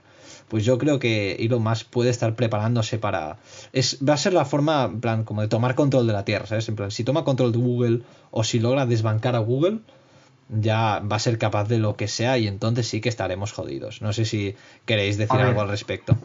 pues 0.52 0.66
yo 0.66 0.78
creo 0.78 0.99
que 0.99 1.36
Elon 1.36 1.64
Musk 1.64 1.89
puede 1.89 2.10
estar 2.10 2.36
preparándose 2.36 2.97
para... 2.97 3.38
Es, 3.72 3.99
va 4.06 4.16
a 4.16 4.18
ser 4.18 4.34
la 4.34 4.43
forma, 4.43 4.84
en 4.84 4.99
plan, 4.99 5.24
como 5.24 5.39
de 5.39 5.47
tomar 5.47 5.76
control 5.76 6.08
de 6.08 6.12
la 6.12 6.26
Tierra, 6.26 6.45
¿sabes? 6.45 6.68
En 6.68 6.76
plan, 6.76 6.91
si 6.91 7.06
toma 7.06 7.24
control 7.24 7.54
de 7.54 7.58
Google 7.58 8.02
o 8.32 8.43
si 8.43 8.60
logra 8.60 8.86
desbancar 8.86 9.38
a 9.38 9.39
Google, 9.39 9.80
ya 10.49 10.99
va 11.10 11.16
a 11.16 11.20
ser 11.20 11.38
capaz 11.38 11.70
de 11.70 11.78
lo 11.78 11.95
que 11.95 12.10
sea 12.10 12.38
y 12.38 12.47
entonces 12.47 12.86
sí 12.86 12.99
que 12.99 13.08
estaremos 13.08 13.54
jodidos. 13.54 14.02
No 14.02 14.12
sé 14.12 14.26
si 14.26 14.58
queréis 14.84 15.18
decir 15.18 15.39
algo 15.39 15.62
al 15.62 15.70
respecto. 15.70 16.18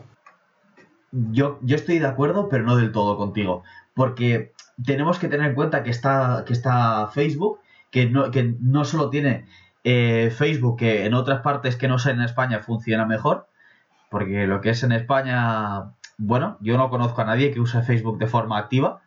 Yo, 1.12 1.60
yo 1.62 1.76
estoy 1.76 2.00
de 2.00 2.08
acuerdo, 2.08 2.48
pero 2.48 2.64
no 2.64 2.74
del 2.74 2.90
todo 2.90 3.16
contigo. 3.16 3.62
Porque 3.94 4.54
tenemos 4.84 5.20
que 5.20 5.28
tener 5.28 5.50
en 5.50 5.54
cuenta 5.54 5.84
que 5.84 5.90
está, 5.90 6.42
que 6.44 6.52
está 6.52 7.06
Facebook, 7.14 7.60
que 7.92 8.06
no, 8.06 8.32
que 8.32 8.56
no 8.58 8.84
solo 8.84 9.08
tiene 9.08 9.46
eh, 9.84 10.32
Facebook, 10.36 10.78
que 10.78 11.04
en 11.04 11.14
otras 11.14 11.42
partes 11.42 11.76
que 11.76 11.86
no 11.86 12.00
sea 12.00 12.10
en 12.10 12.22
España 12.22 12.58
funciona 12.58 13.06
mejor, 13.06 13.46
porque 14.16 14.46
lo 14.46 14.62
que 14.62 14.70
es 14.70 14.82
en 14.82 14.92
España, 14.92 15.92
bueno, 16.16 16.56
yo 16.62 16.78
no 16.78 16.88
conozco 16.88 17.20
a 17.20 17.26
nadie 17.26 17.50
que 17.50 17.60
use 17.60 17.82
Facebook 17.82 18.16
de 18.16 18.26
forma 18.26 18.56
activa. 18.56 19.02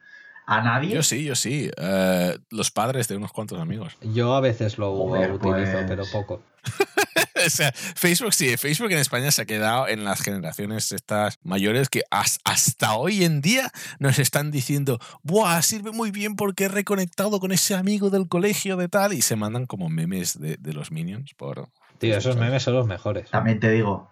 ¿A 0.45 0.61
nadie? 0.61 0.93
Yo 0.93 1.01
sí, 1.01 1.23
yo 1.23 1.33
sí. 1.33 1.71
Eh, 1.77 2.37
los 2.51 2.69
padres 2.69 3.07
de 3.07 3.17
unos 3.17 3.31
cuantos 3.31 3.59
amigos. 3.59 3.97
Yo 4.03 4.35
a 4.35 4.39
veces 4.39 4.77
lo 4.77 4.91
utilizo, 4.91 5.39
pues. 5.41 5.85
pero 5.87 6.03
poco. 6.11 6.43
o 7.43 7.49
sea, 7.49 7.71
Facebook 7.71 8.35
sí, 8.35 8.55
Facebook 8.55 8.91
en 8.91 8.99
España 8.99 9.31
se 9.31 9.41
ha 9.41 9.45
quedado 9.45 9.87
en 9.87 10.03
las 10.03 10.21
generaciones 10.21 10.91
estas 10.91 11.39
mayores 11.41 11.89
que 11.89 12.03
hasta 12.11 12.93
hoy 12.93 13.23
en 13.23 13.41
día 13.41 13.71
nos 13.97 14.19
están 14.19 14.51
diciendo, 14.51 14.99
¡buah! 15.23 15.63
Sirve 15.63 15.89
muy 15.89 16.11
bien 16.11 16.35
porque 16.35 16.65
he 16.65 16.69
reconectado 16.69 17.39
con 17.39 17.51
ese 17.51 17.73
amigo 17.73 18.11
del 18.11 18.27
colegio 18.27 18.77
de 18.77 18.89
tal 18.89 19.13
y 19.13 19.23
se 19.23 19.35
mandan 19.35 19.65
como 19.65 19.89
memes 19.89 20.39
de, 20.39 20.57
de 20.57 20.73
los 20.73 20.91
minions 20.91 21.33
por... 21.33 21.67
Tío, 21.97 22.15
esos 22.15 22.37
memes 22.37 22.61
son 22.61 22.75
los 22.75 22.85
mejores. 22.85 23.31
También 23.31 23.59
te 23.59 23.71
digo, 23.71 24.11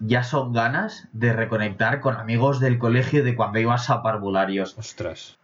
ya 0.00 0.24
son 0.24 0.52
ganas 0.52 1.08
de 1.12 1.32
reconectar 1.32 2.00
con 2.00 2.16
amigos 2.16 2.58
del 2.58 2.78
colegio 2.78 3.22
de 3.22 3.36
cuando 3.36 3.58
ibas 3.58 3.90
a 3.90 4.02
parvularios. 4.02 4.76
Ostras. 4.78 5.38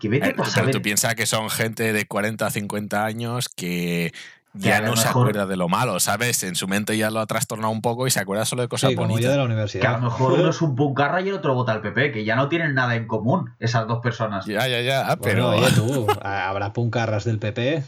Que 0.00 0.08
vete 0.08 0.30
eh, 0.30 0.34
pero 0.54 0.70
tú 0.70 0.82
piensas 0.82 1.14
que 1.14 1.26
son 1.26 1.50
gente 1.50 1.92
de 1.92 2.06
40 2.06 2.46
a 2.46 2.50
50 2.50 3.04
años 3.04 3.48
que 3.48 4.12
ya 4.54 4.80
no 4.80 4.96
se 4.96 5.08
acuerda 5.08 5.46
de 5.46 5.56
lo 5.56 5.68
malo, 5.68 5.98
¿sabes? 5.98 6.42
En 6.42 6.54
su 6.54 6.68
mente 6.68 6.96
ya 6.96 7.10
lo 7.10 7.20
ha 7.20 7.26
trastornado 7.26 7.72
un 7.72 7.80
poco 7.80 8.06
y 8.06 8.10
se 8.10 8.20
acuerda 8.20 8.44
solo 8.44 8.62
de 8.62 8.68
cosas 8.68 8.90
sí, 8.90 8.96
bonitas. 8.96 9.30
de 9.30 9.36
la 9.36 9.44
universidad. 9.44 9.82
Que 9.82 9.86
a 9.88 9.92
lo 9.92 10.04
mejor 10.04 10.32
uno 10.32 10.50
es 10.50 10.62
un 10.62 10.74
puncarra 10.76 11.20
y 11.20 11.28
el 11.28 11.34
otro 11.34 11.54
vota 11.54 11.72
al 11.72 11.80
PP, 11.80 12.12
que 12.12 12.24
ya 12.24 12.36
no 12.36 12.48
tienen 12.48 12.74
nada 12.74 12.94
en 12.94 13.06
común 13.06 13.54
esas 13.58 13.86
dos 13.86 14.00
personas. 14.00 14.46
Ya, 14.46 14.66
ya, 14.68 14.80
ya, 14.80 15.10
ah, 15.10 15.16
pero... 15.16 15.50
oye, 15.50 15.70
tú, 15.74 16.06
habrá 16.22 16.72
puncarras 16.72 17.24
del 17.24 17.38
PP 17.38 17.82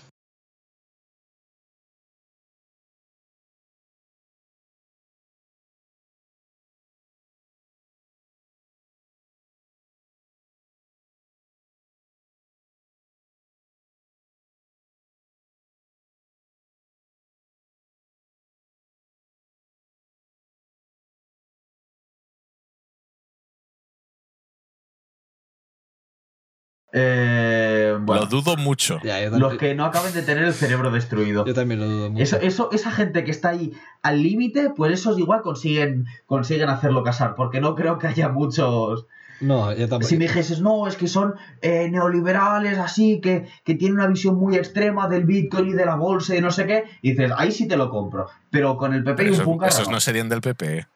Eh, 26.96 27.98
lo 28.06 28.26
dudo 28.26 28.56
mucho. 28.56 29.00
los 29.36 29.54
que 29.58 29.74
no 29.74 29.84
acaben 29.84 30.14
de 30.14 30.22
tener 30.22 30.44
el 30.44 30.54
cerebro 30.54 30.92
destruido. 30.92 31.44
Yo 31.44 31.52
también 31.52 31.80
lo 31.80 31.88
dudo 31.88 32.10
mucho. 32.10 32.38
Eso, 32.38 32.70
esa 32.70 32.92
gente 32.92 33.24
que 33.24 33.32
está 33.32 33.48
ahí 33.48 33.72
al 34.02 34.22
límite, 34.22 34.70
pues 34.76 34.92
esos 34.92 35.18
igual 35.18 35.42
consiguen, 35.42 36.06
consiguen 36.26 36.68
hacerlo 36.68 37.02
casar, 37.02 37.34
porque 37.34 37.60
no 37.60 37.74
creo 37.74 37.98
que 37.98 38.06
haya 38.06 38.28
muchos 38.28 39.06
No, 39.40 39.72
yo 39.72 39.88
tampoco. 39.88 40.08
Si 40.08 40.16
me 40.16 40.26
dijeses, 40.26 40.60
no, 40.60 40.86
es 40.86 40.94
que 40.94 41.08
son 41.08 41.34
eh, 41.62 41.88
neoliberales 41.90 42.78
así, 42.78 43.20
que, 43.20 43.48
que 43.64 43.74
tienen 43.74 43.98
una 43.98 44.06
visión 44.06 44.36
muy 44.36 44.54
extrema 44.54 45.08
del 45.08 45.24
Bitcoin 45.24 45.70
y 45.70 45.72
de 45.72 45.84
la 45.86 45.96
bolsa 45.96 46.36
y 46.36 46.40
no 46.40 46.52
sé 46.52 46.64
qué, 46.66 46.84
y 47.02 47.10
dices, 47.10 47.32
ahí 47.36 47.50
sí 47.50 47.66
te 47.66 47.76
lo 47.76 47.90
compro. 47.90 48.28
Pero 48.50 48.76
con 48.76 48.94
el 48.94 49.02
PP 49.02 49.16
Pero 49.16 49.28
y 49.30 49.34
un 49.34 49.40
eso- 49.40 49.66
esos 49.66 49.86
no. 49.88 49.94
no 49.94 50.00
serían 50.00 50.28
del 50.28 50.40
PP. 50.42 50.86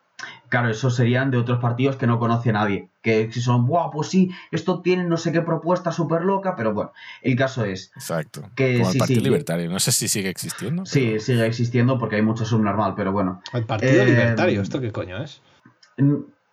Claro, 0.49 0.71
esos 0.71 0.97
serían 0.97 1.31
de 1.31 1.37
otros 1.39 1.59
partidos 1.61 1.97
que 1.97 2.07
no 2.07 2.19
conoce 2.19 2.53
nadie. 2.53 2.89
Que 3.03 3.31
si 3.33 3.41
son, 3.41 3.67
guau, 3.67 3.91
pues 3.91 4.09
sí, 4.09 4.31
esto 4.51 4.81
tiene 4.81 5.05
no 5.05 5.17
sé 5.17 5.31
qué 5.33 5.43
propuesta 5.43 5.93
súper 5.93 6.23
loca, 6.23 6.57
pero 6.57 6.73
bueno, 6.73 6.93
el 7.23 7.37
caso 7.37 7.65
es, 7.65 7.93
Exacto. 7.95 8.43
Que 8.55 8.79
Como 8.79 8.91
sí, 8.91 8.97
el 8.97 8.99
Partido 8.99 9.21
sí, 9.21 9.25
Libertario. 9.25 9.71
No 9.71 9.79
sé 9.79 9.93
si 9.93 10.09
sigue 10.09 10.29
existiendo. 10.31 10.87
sí, 10.87 11.21
sigue 11.21 11.47
existiendo 11.47 11.99
porque 11.99 12.17
hay 12.17 12.23
mucho 12.23 12.45
subnormal, 12.45 12.95
pero 12.97 13.13
bueno, 13.13 13.43
El 13.53 13.65
Partido 13.65 14.03
Eh, 14.03 14.07
Libertario, 14.07 14.63
¿esto 14.63 14.81
qué 14.81 14.91
coño 14.93 15.23
es? 15.23 15.43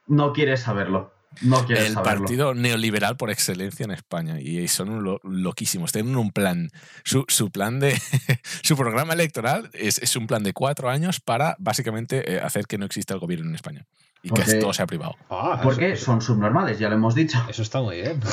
no 0.07 0.33
quieres 0.33 0.61
saberlo. 0.61 1.11
No 1.41 1.59
El 1.69 1.93
saberlo. 1.93 2.03
partido 2.03 2.53
neoliberal 2.53 3.17
por 3.17 3.29
excelencia 3.31 3.83
en 3.83 3.91
España. 3.91 4.39
Y 4.39 4.67
son 4.67 5.03
lo- 5.03 5.19
loquísimos. 5.23 5.91
Tienen 5.91 6.15
un 6.15 6.31
plan. 6.31 6.69
Su, 7.03 7.25
su 7.27 7.51
plan 7.51 7.79
de. 7.79 7.95
su 8.63 8.75
programa 8.77 9.13
electoral 9.13 9.69
es, 9.73 9.97
es 9.99 10.15
un 10.15 10.27
plan 10.27 10.43
de 10.43 10.53
cuatro 10.53 10.89
años 10.89 11.19
para 11.19 11.55
básicamente 11.59 12.33
eh, 12.35 12.39
hacer 12.39 12.65
que 12.67 12.77
no 12.77 12.85
exista 12.85 13.13
el 13.13 13.19
gobierno 13.19 13.47
en 13.49 13.55
España. 13.55 13.85
Y 14.23 14.29
que 14.29 14.55
todo 14.55 14.73
sea 14.73 14.87
privado. 14.87 15.15
Ah, 15.29 15.59
Porque 15.61 15.91
eso, 15.91 16.05
son 16.05 16.21
subnormales, 16.21 16.79
ya 16.79 16.89
lo 16.89 16.95
hemos 16.95 17.13
dicho. 17.13 17.37
eso 17.47 17.61
está 17.61 17.81
muy 17.81 17.97
bien. 18.01 18.19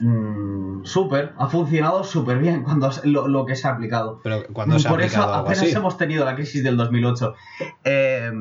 Mm, 0.00 0.84
súper, 0.84 1.32
ha 1.38 1.46
funcionado 1.48 2.02
súper 2.02 2.38
bien 2.38 2.64
cuando 2.64 2.90
lo, 3.04 3.28
lo 3.28 3.46
que 3.46 3.54
se 3.54 3.68
ha 3.68 3.70
aplicado. 3.70 4.20
Pero 4.24 4.44
cuando 4.52 4.78
se 4.78 4.88
ha 4.88 4.90
Por 4.90 5.00
eso 5.00 5.06
aplicado 5.18 5.34
algo 5.34 5.46
apenas 5.46 5.62
así. 5.66 5.76
hemos 5.76 5.96
tenido 5.96 6.24
la 6.24 6.34
crisis 6.34 6.62
del 6.64 6.76
2008. 6.76 7.34
Eh, 7.84 8.32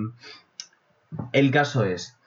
el 1.31 1.51
caso 1.51 1.83
es 1.85 2.17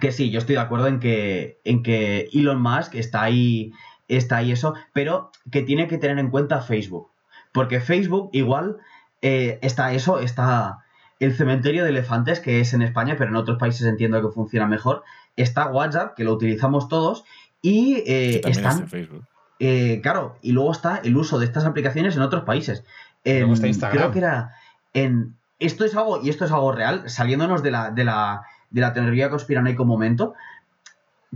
que 0.00 0.12
sí, 0.12 0.30
yo 0.30 0.38
estoy 0.38 0.54
de 0.56 0.60
acuerdo 0.60 0.86
en 0.86 1.00
que, 1.00 1.60
en 1.64 1.82
que 1.82 2.28
Elon 2.32 2.60
Musk 2.60 2.94
está 2.94 3.22
ahí, 3.22 3.72
está 4.08 4.36
ahí 4.38 4.52
eso, 4.52 4.74
pero 4.92 5.30
que 5.50 5.62
tiene 5.62 5.88
que 5.88 5.98
tener 5.98 6.18
en 6.18 6.30
cuenta 6.30 6.60
Facebook. 6.60 7.10
Porque 7.52 7.80
Facebook 7.80 8.30
igual 8.32 8.76
eh, 9.20 9.58
está 9.62 9.92
eso, 9.92 10.18
está 10.20 10.78
el 11.20 11.34
cementerio 11.34 11.84
de 11.84 11.90
elefantes 11.90 12.40
que 12.40 12.60
es 12.60 12.72
en 12.74 12.82
España, 12.82 13.14
pero 13.16 13.30
en 13.30 13.36
otros 13.36 13.58
países 13.58 13.86
entiendo 13.86 14.20
que 14.22 14.32
funciona 14.34 14.66
mejor. 14.66 15.02
Está 15.36 15.68
WhatsApp, 15.68 16.14
que 16.16 16.24
lo 16.24 16.32
utilizamos 16.32 16.88
todos, 16.88 17.24
y 17.60 18.02
eh, 18.06 18.40
es 18.44 18.56
están 18.58 18.88
Facebook. 18.88 19.24
eh, 19.60 20.00
claro, 20.02 20.36
y 20.42 20.52
luego 20.52 20.72
está 20.72 20.96
el 21.04 21.16
uso 21.16 21.38
de 21.38 21.44
estas 21.46 21.64
aplicaciones 21.64 22.16
en 22.16 22.22
otros 22.22 22.44
países. 22.44 22.84
Luego 23.24 23.46
En- 23.46 23.52
está 23.52 23.66
Instagram. 23.68 23.98
Creo 23.98 24.10
que 24.12 24.18
era 24.18 24.52
en. 24.94 25.36
Esto 25.60 25.84
es 25.84 25.94
algo, 25.94 26.20
y 26.22 26.28
esto 26.28 26.44
es 26.44 26.50
algo 26.50 26.72
real, 26.72 27.08
saliéndonos 27.08 27.62
de 27.62 27.70
la, 27.70 27.90
de 27.90 28.02
la, 28.04 28.42
de 28.72 28.80
la 28.80 28.92
teoría 28.92 29.30
conspiranoico 29.30 29.84
momento. 29.84 30.34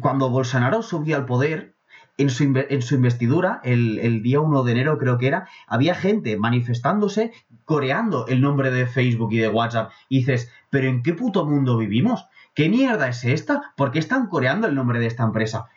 Cuando 0.01 0.31
Bolsonaro 0.31 0.83
subió 0.83 1.17
al 1.17 1.27
poder, 1.27 1.75
en 2.19 2.31
su, 2.31 2.45
en 2.45 2.83
su 2.83 2.95
investidura, 2.95 3.61
el, 3.63 3.99
el 3.99 4.23
día 4.23 4.41
1 4.41 4.65
de 4.65 4.73
enero 4.73 4.99
creo 4.99 5.19
que 5.19 5.27
era, 5.27 5.49
había 5.67 5.95
gente 5.95 6.37
manifestándose, 6.37 7.33
coreando 7.65 8.27
el 8.27 8.41
nombre 8.41 8.71
de 8.71 8.87
Facebook 8.87 9.33
y 9.33 9.39
de 9.39 9.49
WhatsApp. 9.49 9.91
Y 10.09 10.19
dices, 10.19 10.51
¿pero 10.71 10.89
en 10.89 11.03
qué 11.03 11.13
puto 11.13 11.45
mundo 11.47 11.77
vivimos? 11.77 12.27
¿Qué 12.55 12.69
mierda 12.69 13.09
es 13.09 13.25
esta? 13.25 13.75
¿Por 13.77 13.91
qué 13.91 13.99
están 13.99 14.29
coreando 14.29 14.67
el 14.67 14.75
nombre 14.75 14.99
de 14.99 15.07
esta 15.07 15.25
empresa? 15.25 15.69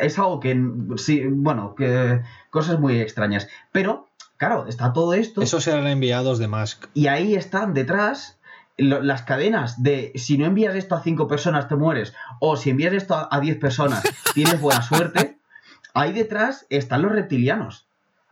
es 0.00 0.18
algo 0.18 0.40
que, 0.40 0.60
sí, 0.96 1.24
bueno, 1.26 1.74
que 1.74 2.22
cosas 2.50 2.78
muy 2.78 3.00
extrañas. 3.00 3.48
Pero, 3.72 4.08
claro, 4.36 4.66
está 4.66 4.92
todo 4.92 5.14
esto 5.14 5.42
Esos 5.42 5.66
eran 5.66 5.86
enviados 5.86 6.38
de 6.38 6.48
Musk. 6.48 6.86
y 6.94 7.06
ahí 7.06 7.34
están 7.34 7.74
detrás 7.74 8.38
lo- 8.82 9.02
las 9.02 9.22
cadenas 9.22 9.82
de 9.82 10.12
si 10.16 10.36
no 10.38 10.46
envías 10.46 10.74
esto 10.74 10.94
a 10.94 11.02
cinco 11.02 11.26
personas 11.28 11.68
te 11.68 11.76
mueres 11.76 12.12
o 12.40 12.56
si 12.56 12.70
envías 12.70 12.92
esto 12.92 13.14
a, 13.14 13.28
a 13.30 13.40
10 13.40 13.58
personas 13.58 14.02
tienes 14.34 14.60
buena 14.60 14.82
suerte. 14.82 15.38
Ahí 15.94 16.12
detrás 16.12 16.66
están 16.70 17.02
los 17.02 17.12
reptilianos. 17.12 17.86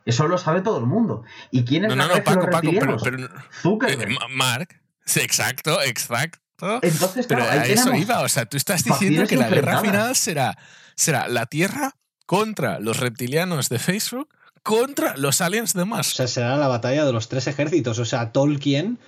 Eso 0.06 0.26
lo 0.28 0.38
sabe 0.38 0.62
todo 0.62 0.78
el 0.78 0.86
mundo. 0.86 1.24
¿Y 1.50 1.64
quién 1.64 1.84
es 1.84 1.90
No, 1.90 1.96
la 1.96 2.06
no, 2.08 2.16
no, 2.16 2.24
Paco, 2.24 2.40
los 2.40 2.46
Paco, 2.46 2.70
pero, 2.72 2.92
reptilianos? 2.96 3.02
pero 3.02 3.24
eh, 3.24 3.28
Zuckerberg. 3.62 4.18
Mark. 4.30 4.80
Sí, 5.04 5.20
exacto, 5.20 5.80
exacto. 5.82 6.38
Entonces, 6.82 7.26
Pero 7.26 7.42
claro, 7.42 7.60
ahí 7.62 7.70
a 7.70 7.72
eso 7.74 7.94
iba. 7.94 8.20
O 8.20 8.28
sea, 8.28 8.44
tú 8.46 8.56
estás 8.56 8.84
diciendo 8.84 9.26
que 9.26 9.36
la 9.36 9.48
guerra 9.48 9.80
final 9.80 10.14
será, 10.16 10.56
será 10.94 11.28
la 11.28 11.46
Tierra 11.46 11.96
contra 12.26 12.78
los 12.80 12.98
reptilianos 12.98 13.68
de 13.68 13.78
Facebook 13.78 14.28
contra 14.62 15.16
los 15.16 15.40
aliens 15.40 15.72
de 15.72 15.82
O 15.82 15.86
Musk. 15.86 16.16
sea, 16.16 16.26
será 16.28 16.56
la 16.56 16.68
batalla 16.68 17.04
de 17.06 17.12
los 17.14 17.28
tres 17.28 17.46
ejércitos. 17.46 17.98
O 17.98 18.04
sea, 18.04 18.30
Tolkien. 18.32 18.98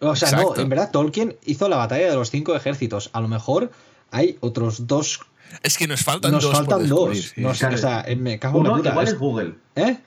O 0.00 0.16
sea, 0.16 0.30
no, 0.32 0.56
en 0.56 0.68
verdad, 0.68 0.90
Tolkien 0.90 1.36
hizo 1.44 1.68
la 1.68 1.76
batalla 1.76 2.08
de 2.10 2.14
los 2.16 2.30
cinco 2.30 2.54
ejércitos. 2.54 3.10
A 3.12 3.20
lo 3.20 3.28
mejor 3.28 3.70
hay 4.10 4.38
otros 4.40 4.86
dos. 4.86 5.20
Es 5.62 5.76
que 5.76 5.86
nos 5.86 6.02
faltan 6.02 6.30
Nos 6.32 6.42
dos. 6.44 6.52
por 6.56 6.66
faltan 6.66 6.88
dos. 6.88 7.18
sí. 7.18 7.40
Nos- 7.42 7.58
Claro. 7.58 7.74
o 7.74 7.78
sea, 7.78 8.04
eh, 8.06 8.16
me 8.16 8.38
cago 8.38 8.58
en 8.58 8.64
la 8.64 8.72
Uno 8.74 8.88
igual 8.88 9.08
Es- 9.08 9.18
Google. 9.18 9.54
¿Eh? 9.76 9.98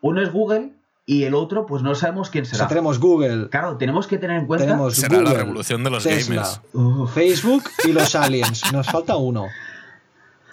Uno 0.00 0.22
es 0.22 0.32
Google 0.32 0.72
y 1.06 1.24
el 1.24 1.34
otro, 1.34 1.66
pues 1.66 1.82
no 1.82 1.94
sabemos 1.94 2.30
quién 2.30 2.42
O 2.42 2.46
sea, 2.46 2.56
será. 2.56 2.68
tenemos 2.68 2.98
Google, 2.98 3.48
Claro, 3.50 3.76
tenemos 3.76 4.06
que 4.06 4.16
tener 4.18 4.38
en 4.38 4.46
cuenta. 4.46 4.64
tenemos 4.66 4.94
Será 4.94 5.18
Google, 5.18 5.30
la 5.32 5.38
revolución 5.38 5.84
de 5.84 5.90
los 5.90 6.02
Tesla, 6.02 6.42
gamers. 6.74 7.10
Facebook 7.12 7.64
y 7.84 7.92
los 7.92 8.14
aliens. 8.14 8.62
Nos 8.72 8.86
falta 8.86 9.16
uno. 9.16 9.46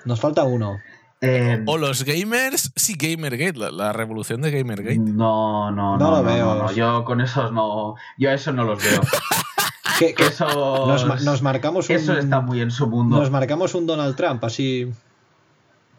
Nos 0.06 0.20
falta 0.20 0.44
uno. 0.44 0.78
Eh, 1.22 1.63
O 1.65 1.78
los 1.78 2.03
gamers, 2.03 2.72
sí, 2.76 2.95
Gamergate, 2.97 3.57
la, 3.57 3.72
la 3.72 3.93
revolución 3.93 4.41
de 4.41 4.51
Gamergate. 4.51 4.97
No, 4.99 5.72
no, 5.72 5.97
no, 5.97 5.97
No 5.97 5.97
no, 5.97 6.11
lo 6.11 6.18
no, 6.18 6.24
veo. 6.24 6.55
no, 6.55 6.72
Yo 6.72 7.03
con 7.05 7.22
esos 7.22 7.51
no. 7.51 7.95
Yo 8.18 8.30
eso 8.32 8.51
no 8.53 8.63
los 8.63 8.84
veo. 8.84 9.01
Que- 9.99 10.13
que 10.13 10.28
Eso. 10.28 10.45
nos, 10.86 11.24
nos 11.24 11.41
marcamos 11.41 11.89
un, 11.89 11.95
Eso 11.95 12.13
está 12.15 12.39
muy 12.39 12.61
en 12.61 12.70
su 12.70 12.86
mundo. 12.86 13.18
Nos 13.20 13.32
marcamos 13.32 13.74
un 13.74 13.88
Donald 13.88 14.15
Trump, 14.15 14.43
así. 14.43 14.91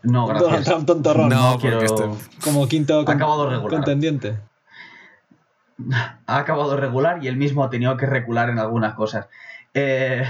No, 0.04 0.28
Donald 0.28 0.44
gracias. 0.46 0.66
Trump 0.66 0.86
tontorrón. 0.86 1.28
No, 1.30 1.54
No 1.54 1.58
quiero. 1.58 1.82
este- 1.82 2.04
Como 2.44 2.68
quinto 2.68 3.04
con- 3.04 3.16
acabado 3.16 3.50
regular. 3.50 3.70
contendiente. 3.80 4.38
Ha 6.26 6.38
acabado 6.38 6.76
regular 6.76 7.24
y 7.24 7.28
él 7.28 7.36
mismo 7.36 7.64
ha 7.64 7.70
tenido 7.70 7.96
que 7.96 8.06
recular 8.06 8.50
en 8.50 8.58
algunas 8.60 8.94
cosas. 8.94 9.26
Eh, 9.74 10.24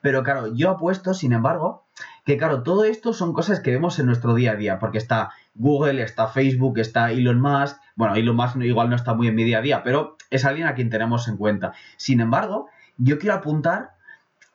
pero 0.00 0.22
claro, 0.22 0.52
yo 0.54 0.70
apuesto, 0.70 1.12
sin 1.14 1.32
embargo, 1.32 1.84
que 2.24 2.36
claro, 2.36 2.62
todo 2.62 2.84
esto 2.84 3.12
son 3.12 3.32
cosas 3.32 3.60
que 3.60 3.72
vemos 3.72 3.98
en 3.98 4.06
nuestro 4.06 4.34
día 4.34 4.52
a 4.52 4.56
día, 4.56 4.78
porque 4.78 4.98
está 4.98 5.30
Google, 5.54 6.02
está 6.02 6.28
Facebook, 6.28 6.78
está 6.78 7.10
Elon 7.10 7.40
Musk. 7.40 7.78
Bueno, 7.96 8.14
Elon 8.14 8.36
Musk 8.36 8.56
igual 8.62 8.90
no 8.90 8.96
está 8.96 9.14
muy 9.14 9.28
en 9.28 9.34
mi 9.34 9.44
día 9.44 9.58
a 9.58 9.62
día, 9.62 9.82
pero 9.82 10.16
es 10.30 10.44
alguien 10.44 10.66
a 10.66 10.74
quien 10.74 10.90
tenemos 10.90 11.28
en 11.28 11.36
cuenta. 11.36 11.72
Sin 11.96 12.20
embargo, 12.20 12.68
yo 12.96 13.18
quiero 13.18 13.34
apuntar 13.34 13.92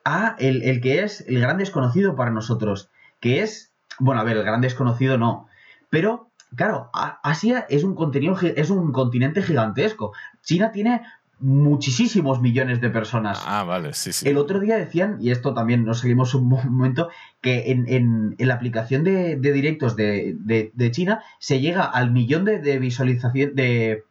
a 0.05 0.35
el, 0.39 0.63
el 0.63 0.79
que 0.79 1.03
es 1.03 1.25
el 1.27 1.39
gran 1.39 1.57
desconocido 1.57 2.15
para 2.15 2.31
nosotros, 2.31 2.89
que 3.19 3.41
es, 3.41 3.73
bueno, 3.99 4.21
a 4.21 4.23
ver, 4.23 4.37
el 4.37 4.43
gran 4.43 4.61
desconocido 4.61 5.17
no, 5.17 5.47
pero 5.89 6.27
claro, 6.55 6.89
Asia 7.23 7.65
es 7.69 7.83
un, 7.83 7.95
contenido, 7.95 8.37
es 8.41 8.69
un 8.69 8.91
continente 8.91 9.41
gigantesco. 9.41 10.13
China 10.41 10.71
tiene 10.71 11.01
muchísimos 11.39 12.41
millones 12.41 12.81
de 12.81 12.89
personas. 12.89 13.41
Ah, 13.45 13.63
vale, 13.63 13.93
sí, 13.93 14.11
sí. 14.13 14.27
El 14.27 14.37
otro 14.37 14.59
día 14.59 14.77
decían, 14.77 15.17
y 15.19 15.31
esto 15.31 15.53
también 15.53 15.85
nos 15.85 15.99
seguimos 15.99 16.33
un 16.33 16.47
momento, 16.49 17.09
que 17.41 17.71
en, 17.71 17.85
en- 17.87 18.35
en 18.37 18.47
la 18.47 18.55
aplicación 18.55 19.03
de, 19.03 19.35
de 19.35 19.51
directos 19.53 19.95
de, 19.95 20.35
de- 20.39 20.71
de 20.73 20.91
China 20.91 21.21
se 21.39 21.59
llega 21.59 21.83
al 21.83 22.11
millón 22.11 22.45
de, 22.45 22.59
de 22.59 22.79
visualización 22.79 23.55
de, 23.55 24.03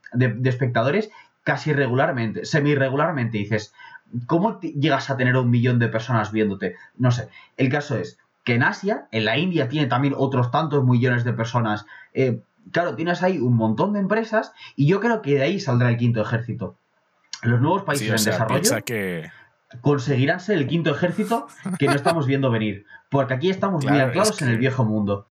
espectadores 0.44 1.10
casi 1.42 1.72
regularmente, 1.72 2.44
semi-regularmente. 2.44 3.38
Dices, 3.38 3.72
¿cómo 4.26 4.60
llegas 4.60 5.10
a 5.10 5.16
tener 5.16 5.36
un 5.36 5.50
millón 5.50 5.78
de 5.78 5.88
personas 5.88 6.32
viéndote? 6.32 6.74
No 6.96 7.10
sé. 7.10 7.28
El 7.56 7.68
caso 7.68 7.96
es 7.96 8.18
que 8.44 8.54
en 8.54 8.62
Asia, 8.62 9.08
en 9.10 9.24
la 9.24 9.36
India, 9.38 9.68
tiene 9.68 9.86
también 9.86 10.14
otros 10.16 10.50
tantos 10.50 10.84
millones 10.84 11.24
de 11.24 11.32
personas. 11.32 11.84
Eh, 12.14 12.40
claro, 12.70 12.94
tienes 12.94 13.22
ahí 13.22 13.38
un 13.38 13.54
montón 13.56 13.92
de 13.92 13.98
empresas 14.00 14.52
y 14.76 14.86
yo 14.86 15.00
creo 15.00 15.22
que 15.22 15.34
de 15.34 15.42
ahí 15.42 15.60
saldrá 15.60 15.88
el 15.90 15.96
quinto 15.96 16.22
ejército. 16.22 16.76
Los 17.42 17.60
nuevos 17.60 17.82
países 17.82 18.06
Sí, 18.06 18.12
o 18.12 18.16
en 18.16 18.24
desarrollo 18.24 18.60
piensa 18.60 18.82
que. 18.82 19.30
conseguirán 19.80 20.40
ser 20.40 20.58
el 20.58 20.66
quinto 20.66 20.90
ejército 20.90 21.46
que 21.78 21.86
no 21.86 21.92
estamos 21.94 22.26
viendo 22.26 22.50
venir. 22.50 22.84
Porque 23.10 23.34
aquí 23.34 23.50
estamos 23.50 23.84
muy 23.84 23.98
anclados 23.98 24.30
es 24.36 24.42
en 24.42 24.48
el 24.48 24.58
viejo 24.58 24.84
mundo. 24.84 25.30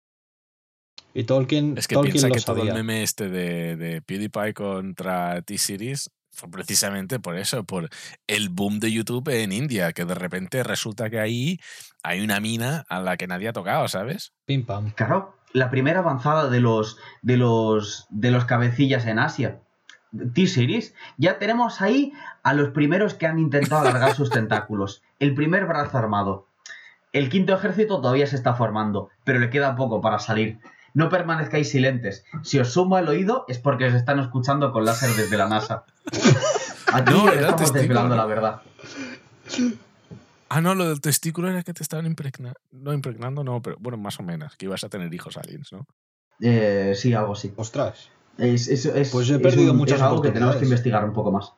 Y 1.13 1.25
Tolkien, 1.25 1.77
Es 1.77 1.89
que 1.89 1.95
Tolkien 1.95 2.13
piensa 2.13 2.29
lo 2.29 2.35
que 2.35 2.41
todo 2.41 2.63
el 2.63 2.73
meme 2.73 3.03
este 3.03 3.29
de, 3.29 3.77
de 3.77 4.01
PewDiePie 4.03 4.55
contra 4.55 5.43
T-Series 5.43 6.11
fue 6.33 6.51
precisamente 6.51 7.19
por 7.19 7.37
eso, 7.37 7.65
por 7.65 7.89
el 8.27 8.49
boom 8.49 8.81
de 8.81 8.93
YouTube 8.93 9.29
en 9.29 9.53
India, 9.53 9.93
que 9.93 10.05
de 10.05 10.15
repente 10.15 10.63
resulta 10.63 11.11
que 11.11 11.19
ahí 11.19 11.59
hay 12.03 12.21
una 12.21 12.41
mina 12.41 12.85
a 12.89 13.01
la 13.01 13.17
que 13.17 13.27
nadie 13.27 13.49
ha 13.49 13.53
tocado, 13.53 13.89
¿sabes? 13.89 14.33
Pim 14.47 14.65
pam. 14.65 14.91
Claro, 14.93 15.37
la 15.53 15.71
primera 15.71 16.01
avanzada 16.01 16.49
de 16.49 16.61
los 16.61 16.99
de 17.23 17.37
los 17.37 18.07
de 18.11 18.31
los 18.31 18.45
cabecillas 18.45 19.07
en 19.07 19.19
Asia. 19.19 19.61
T-Series. 20.35 20.95
Ya 21.17 21.39
tenemos 21.39 21.81
ahí 21.81 22.13
a 22.43 22.55
los 22.55 22.71
primeros 22.71 23.15
que 23.15 23.27
han 23.27 23.39
intentado 23.39 23.83
alargar 23.83 24.15
sus 24.15 24.31
tentáculos. 24.31 25.03
El 25.19 25.35
primer 25.35 25.67
brazo 25.67 25.99
armado. 25.99 26.47
El 27.13 27.29
quinto 27.29 27.55
ejército 27.55 28.01
todavía 28.01 28.27
se 28.27 28.37
está 28.37 28.55
formando, 28.55 29.09
pero 29.25 29.39
le 29.39 29.51
queda 29.51 29.75
poco 29.77 30.01
para 30.01 30.19
salir. 30.19 30.59
No 30.95 31.09
permanezcáis 31.09 31.71
silentes. 31.71 32.25
Si 32.43 32.59
os 32.59 32.73
sumo 32.73 32.99
el 32.99 33.09
oído 33.09 33.45
es 33.49 33.59
porque 33.59 33.87
os 33.87 33.95
están 33.95 34.19
escuchando 34.19 34.73
con 34.73 34.85
láser 34.85 35.11
desde 35.11 35.37
la 35.37 35.49
NASA. 35.49 35.85
Aquí 36.93 37.13
No, 37.13 37.31
estamos 37.31 37.73
desvelando 37.73 38.17
la 38.17 38.27
verdad. 38.27 38.63
Ah, 40.49 40.61
no, 40.61 40.75
lo 40.75 40.89
del 40.89 41.01
testículo 41.01 41.49
era 41.49 41.63
que 41.63 41.73
te 41.73 41.83
estaban 41.83 42.07
impregnando. 42.07 42.59
No, 42.73 42.93
impregnando, 42.93 43.45
no, 43.45 43.63
pero 43.63 43.77
bueno, 43.79 43.99
más 43.99 44.19
o 44.19 44.25
menos. 44.25 44.57
Que 44.57 44.67
ibas 44.67 44.83
a 44.83 44.89
tener 44.89 45.13
hijos 45.15 45.37
aliens, 45.37 45.73
¿no? 45.73 45.87
Eh, 46.41 46.95
sí, 46.97 47.15
algo 47.15 47.35
así. 47.35 47.53
Ostras. 47.57 48.11
Es, 48.41 48.69
es- 48.69 48.87
es- 48.87 49.11
Pues 49.11 49.27
yo 49.27 49.37
he 49.37 49.39
perdido 49.39 49.73
un- 49.73 49.79
muchas 49.79 49.99
es 49.99 50.03
algo 50.03 50.23
que 50.23 50.31
tenemos 50.31 50.57
que 50.57 50.65
investigar 50.65 51.05
un 51.05 51.13
poco 51.13 51.31
más. 51.33 51.53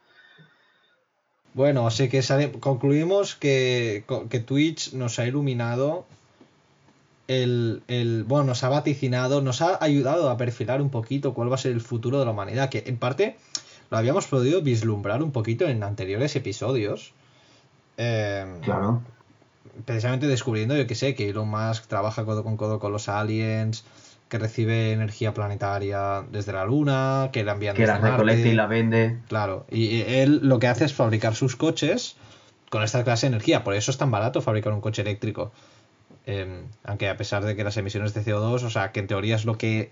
Bueno, 1.54 1.86
así 1.86 2.08
que 2.08 2.22
sale- 2.22 2.50
concluimos 2.52 3.34
que, 3.34 4.04
que 4.30 4.40
Twitch 4.40 4.94
nos 4.94 5.18
ha 5.18 5.26
iluminado 5.26 6.04
el, 7.28 7.82
el- 7.88 8.24
bueno, 8.24 8.44
nos 8.44 8.64
ha 8.64 8.68
vaticinado, 8.68 9.42
nos 9.42 9.60
ha 9.62 9.78
ayudado 9.82 10.30
a 10.30 10.36
perfilar 10.36 10.80
un 10.82 10.90
poquito 10.90 11.34
cuál 11.34 11.50
va 11.50 11.54
a 11.56 11.58
ser 11.58 11.72
el 11.72 11.80
futuro 11.80 12.18
de 12.18 12.24
la 12.24 12.30
humanidad, 12.32 12.68
que 12.68 12.84
en 12.86 12.96
parte 12.96 13.36
lo 13.90 13.98
habíamos 13.98 14.26
podido 14.26 14.62
vislumbrar 14.62 15.22
un 15.22 15.30
poquito 15.32 15.66
en 15.68 15.82
anteriores 15.82 16.34
episodios. 16.36 17.12
Eh, 17.98 18.46
Claro. 18.62 19.02
precisamente 19.84 20.26
descubriendo, 20.26 20.74
yo 20.76 20.86
que 20.86 20.94
sé, 20.94 21.14
que 21.14 21.28
Elon 21.28 21.48
Musk 21.48 21.86
trabaja 21.86 22.24
codo 22.24 22.42
con 22.42 22.56
codo 22.56 22.78
con 22.78 22.92
los 22.92 23.08
aliens, 23.10 23.84
que 24.32 24.38
recibe 24.38 24.92
energía 24.92 25.34
planetaria 25.34 26.24
desde 26.32 26.54
la 26.54 26.64
Luna, 26.64 27.28
que 27.34 27.44
la 27.44 27.52
envían 27.52 27.76
Que 27.76 27.86
la 27.86 27.96
desde 27.96 28.00
Marte. 28.00 28.16
recolecta 28.16 28.48
y 28.48 28.54
la 28.54 28.66
vende. 28.66 29.18
Claro, 29.28 29.66
y 29.70 30.00
él 30.00 30.40
lo 30.42 30.58
que 30.58 30.68
hace 30.68 30.86
es 30.86 30.94
fabricar 30.94 31.34
sus 31.34 31.54
coches 31.54 32.16
con 32.70 32.82
esta 32.82 33.04
clase 33.04 33.26
de 33.26 33.34
energía. 33.34 33.62
Por 33.62 33.74
eso 33.74 33.90
es 33.90 33.98
tan 33.98 34.10
barato 34.10 34.40
fabricar 34.40 34.72
un 34.72 34.80
coche 34.80 35.02
eléctrico. 35.02 35.52
Eh, 36.24 36.64
aunque 36.82 37.10
a 37.10 37.18
pesar 37.18 37.44
de 37.44 37.54
que 37.54 37.62
las 37.62 37.76
emisiones 37.76 38.14
de 38.14 38.24
CO2, 38.24 38.62
o 38.62 38.70
sea, 38.70 38.90
que 38.90 39.00
en 39.00 39.06
teoría 39.06 39.36
es 39.36 39.44
lo 39.44 39.58
que 39.58 39.90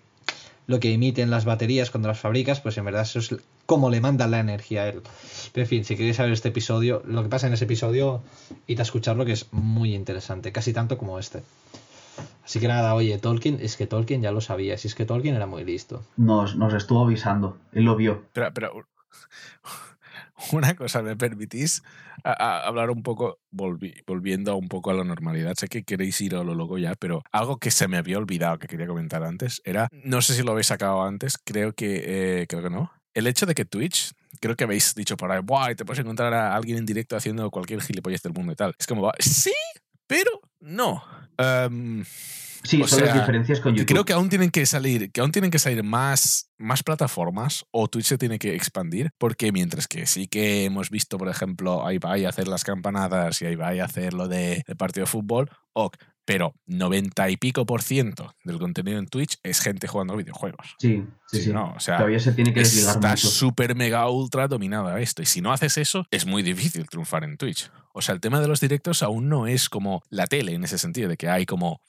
lo 0.66 0.80
que 0.80 0.94
emiten 0.94 1.28
las 1.28 1.44
baterías 1.44 1.90
cuando 1.90 2.08
las 2.08 2.18
fabricas, 2.18 2.60
pues 2.60 2.78
en 2.78 2.86
verdad 2.86 3.02
eso 3.02 3.18
es 3.18 3.36
como 3.66 3.90
le 3.90 4.00
mandan 4.00 4.30
la 4.30 4.40
energía 4.40 4.84
a 4.84 4.88
él. 4.88 5.02
Pero 5.52 5.64
en 5.64 5.68
fin, 5.68 5.84
si 5.84 5.96
queréis 5.96 6.16
saber 6.16 6.32
este 6.32 6.48
episodio, 6.48 7.02
lo 7.04 7.22
que 7.22 7.28
pasa 7.28 7.46
en 7.46 7.52
ese 7.52 7.64
episodio, 7.64 8.22
id 8.66 8.78
a 8.78 8.84
escucharlo 8.84 9.26
que 9.26 9.32
es 9.32 9.52
muy 9.52 9.94
interesante, 9.94 10.50
casi 10.50 10.72
tanto 10.72 10.96
como 10.96 11.18
este. 11.18 11.42
Así 12.44 12.60
que 12.60 12.68
nada, 12.68 12.94
oye, 12.94 13.18
Tolkien, 13.18 13.58
es 13.60 13.76
que 13.76 13.86
Tolkien 13.86 14.22
ya 14.22 14.32
lo 14.32 14.40
sabía, 14.40 14.76
si 14.78 14.88
es 14.88 14.94
que 14.94 15.04
Tolkien 15.06 15.34
era 15.36 15.46
muy 15.46 15.64
listo. 15.64 16.04
Nos, 16.16 16.56
nos 16.56 16.74
estuvo 16.74 17.04
avisando. 17.04 17.56
Él 17.72 17.84
lo 17.84 17.96
vio. 17.96 18.24
Pero, 18.32 18.52
pero 18.54 18.72
una 20.52 20.74
cosa, 20.74 21.02
¿me 21.02 21.16
permitís 21.16 21.82
a- 22.24 22.32
a 22.32 22.66
hablar 22.66 22.90
un 22.90 23.02
poco, 23.02 23.38
volvi- 23.52 24.02
volviendo 24.06 24.56
un 24.56 24.68
poco 24.68 24.90
a 24.90 24.94
la 24.94 25.04
normalidad? 25.04 25.54
Sé 25.56 25.68
que 25.68 25.84
queréis 25.84 26.20
ir 26.20 26.34
a 26.34 26.42
lo 26.44 26.54
loco 26.54 26.78
ya, 26.78 26.94
pero 26.98 27.22
algo 27.32 27.58
que 27.58 27.70
se 27.70 27.88
me 27.88 27.96
había 27.98 28.18
olvidado 28.18 28.58
que 28.58 28.66
quería 28.66 28.86
comentar 28.86 29.22
antes 29.22 29.60
era, 29.64 29.88
no 29.92 30.22
sé 30.22 30.34
si 30.34 30.42
lo 30.42 30.52
habéis 30.52 30.66
sacado 30.68 31.02
antes, 31.02 31.38
creo 31.44 31.72
que, 31.72 32.40
eh, 32.42 32.46
creo 32.48 32.62
que 32.62 32.70
no. 32.70 32.90
El 33.14 33.26
hecho 33.26 33.44
de 33.46 33.54
que 33.54 33.64
Twitch, 33.64 34.12
creo 34.40 34.54
que 34.56 34.64
habéis 34.64 34.94
dicho 34.94 35.16
por 35.16 35.30
ahí, 35.32 35.40
¡buah! 35.42 35.74
Te 35.74 35.84
puedes 35.84 36.00
encontrar 36.00 36.32
a 36.32 36.54
alguien 36.54 36.78
en 36.78 36.86
directo 36.86 37.16
haciendo 37.16 37.50
cualquier 37.50 37.80
gilipollez 37.82 38.22
del 38.22 38.32
mundo 38.32 38.52
y 38.52 38.56
tal. 38.56 38.74
Es 38.78 38.86
como, 38.86 39.02
va, 39.02 39.12
sí, 39.18 39.52
pero 40.10 40.40
no. 40.60 41.02
Em, 41.38 42.04
Sí, 42.62 42.82
O 42.82 42.86
son 42.86 43.00
las 43.00 43.10
sea, 43.12 43.20
diferencias 43.20 43.58
con 43.60 43.74
YouTube. 43.74 43.86
creo 43.88 44.04
que 44.04 44.12
aún 44.12 44.28
tienen 44.28 44.50
que 44.50 44.66
salir, 44.66 45.10
que 45.12 45.22
aún 45.22 45.32
tienen 45.32 45.50
que 45.50 45.58
salir 45.58 45.82
más, 45.82 46.50
más 46.58 46.82
plataformas 46.82 47.64
o 47.70 47.88
Twitch 47.88 48.04
se 48.04 48.18
tiene 48.18 48.38
que 48.38 48.54
expandir, 48.54 49.12
porque 49.16 49.50
mientras 49.50 49.88
que 49.88 50.04
sí 50.06 50.28
que 50.28 50.66
hemos 50.66 50.90
visto, 50.90 51.16
por 51.16 51.28
ejemplo, 51.30 51.86
ahí 51.86 51.96
va 51.96 52.12
a 52.16 52.28
hacer 52.28 52.48
las 52.48 52.62
campanadas 52.62 53.40
y 53.40 53.46
ahí 53.46 53.54
va 53.54 53.68
a 53.68 53.84
hacer 53.84 54.12
lo 54.12 54.28
de, 54.28 54.62
del 54.66 54.76
partido 54.76 55.06
de 55.06 55.10
fútbol, 55.10 55.48
ok, 55.72 55.96
pero 56.30 56.54
90 56.66 57.28
y 57.30 57.36
pico 57.38 57.66
por 57.66 57.82
ciento 57.82 58.32
del 58.44 58.60
contenido 58.60 59.00
en 59.00 59.08
Twitch 59.08 59.38
es 59.42 59.58
gente 59.60 59.88
jugando 59.88 60.16
videojuegos. 60.16 60.76
Sí, 60.78 61.02
sí, 61.26 61.38
Sí, 61.38 61.42
sí. 61.46 61.52
no, 61.52 61.72
o 61.76 61.80
sea, 61.80 61.96
Todavía 61.96 62.20
se 62.20 62.32
tiene 62.34 62.54
que 62.54 62.60
desligar 62.60 62.94
Está 62.94 63.16
súper 63.16 63.74
mega 63.74 64.08
ultra 64.08 64.46
dominada 64.46 65.00
esto. 65.00 65.22
Y 65.22 65.26
si 65.26 65.40
no 65.40 65.52
haces 65.52 65.76
eso, 65.76 66.06
es 66.12 66.26
muy 66.26 66.44
difícil 66.44 66.88
triunfar 66.88 67.24
en 67.24 67.36
Twitch. 67.36 67.68
O 67.92 68.00
sea, 68.00 68.14
el 68.14 68.20
tema 68.20 68.40
de 68.40 68.46
los 68.46 68.60
directos 68.60 69.02
aún 69.02 69.28
no 69.28 69.48
es 69.48 69.68
como 69.68 70.04
la 70.08 70.28
tele 70.28 70.54
en 70.54 70.62
ese 70.62 70.78
sentido, 70.78 71.08
de 71.08 71.16
que 71.16 71.28
hay 71.28 71.46
como 71.46 71.82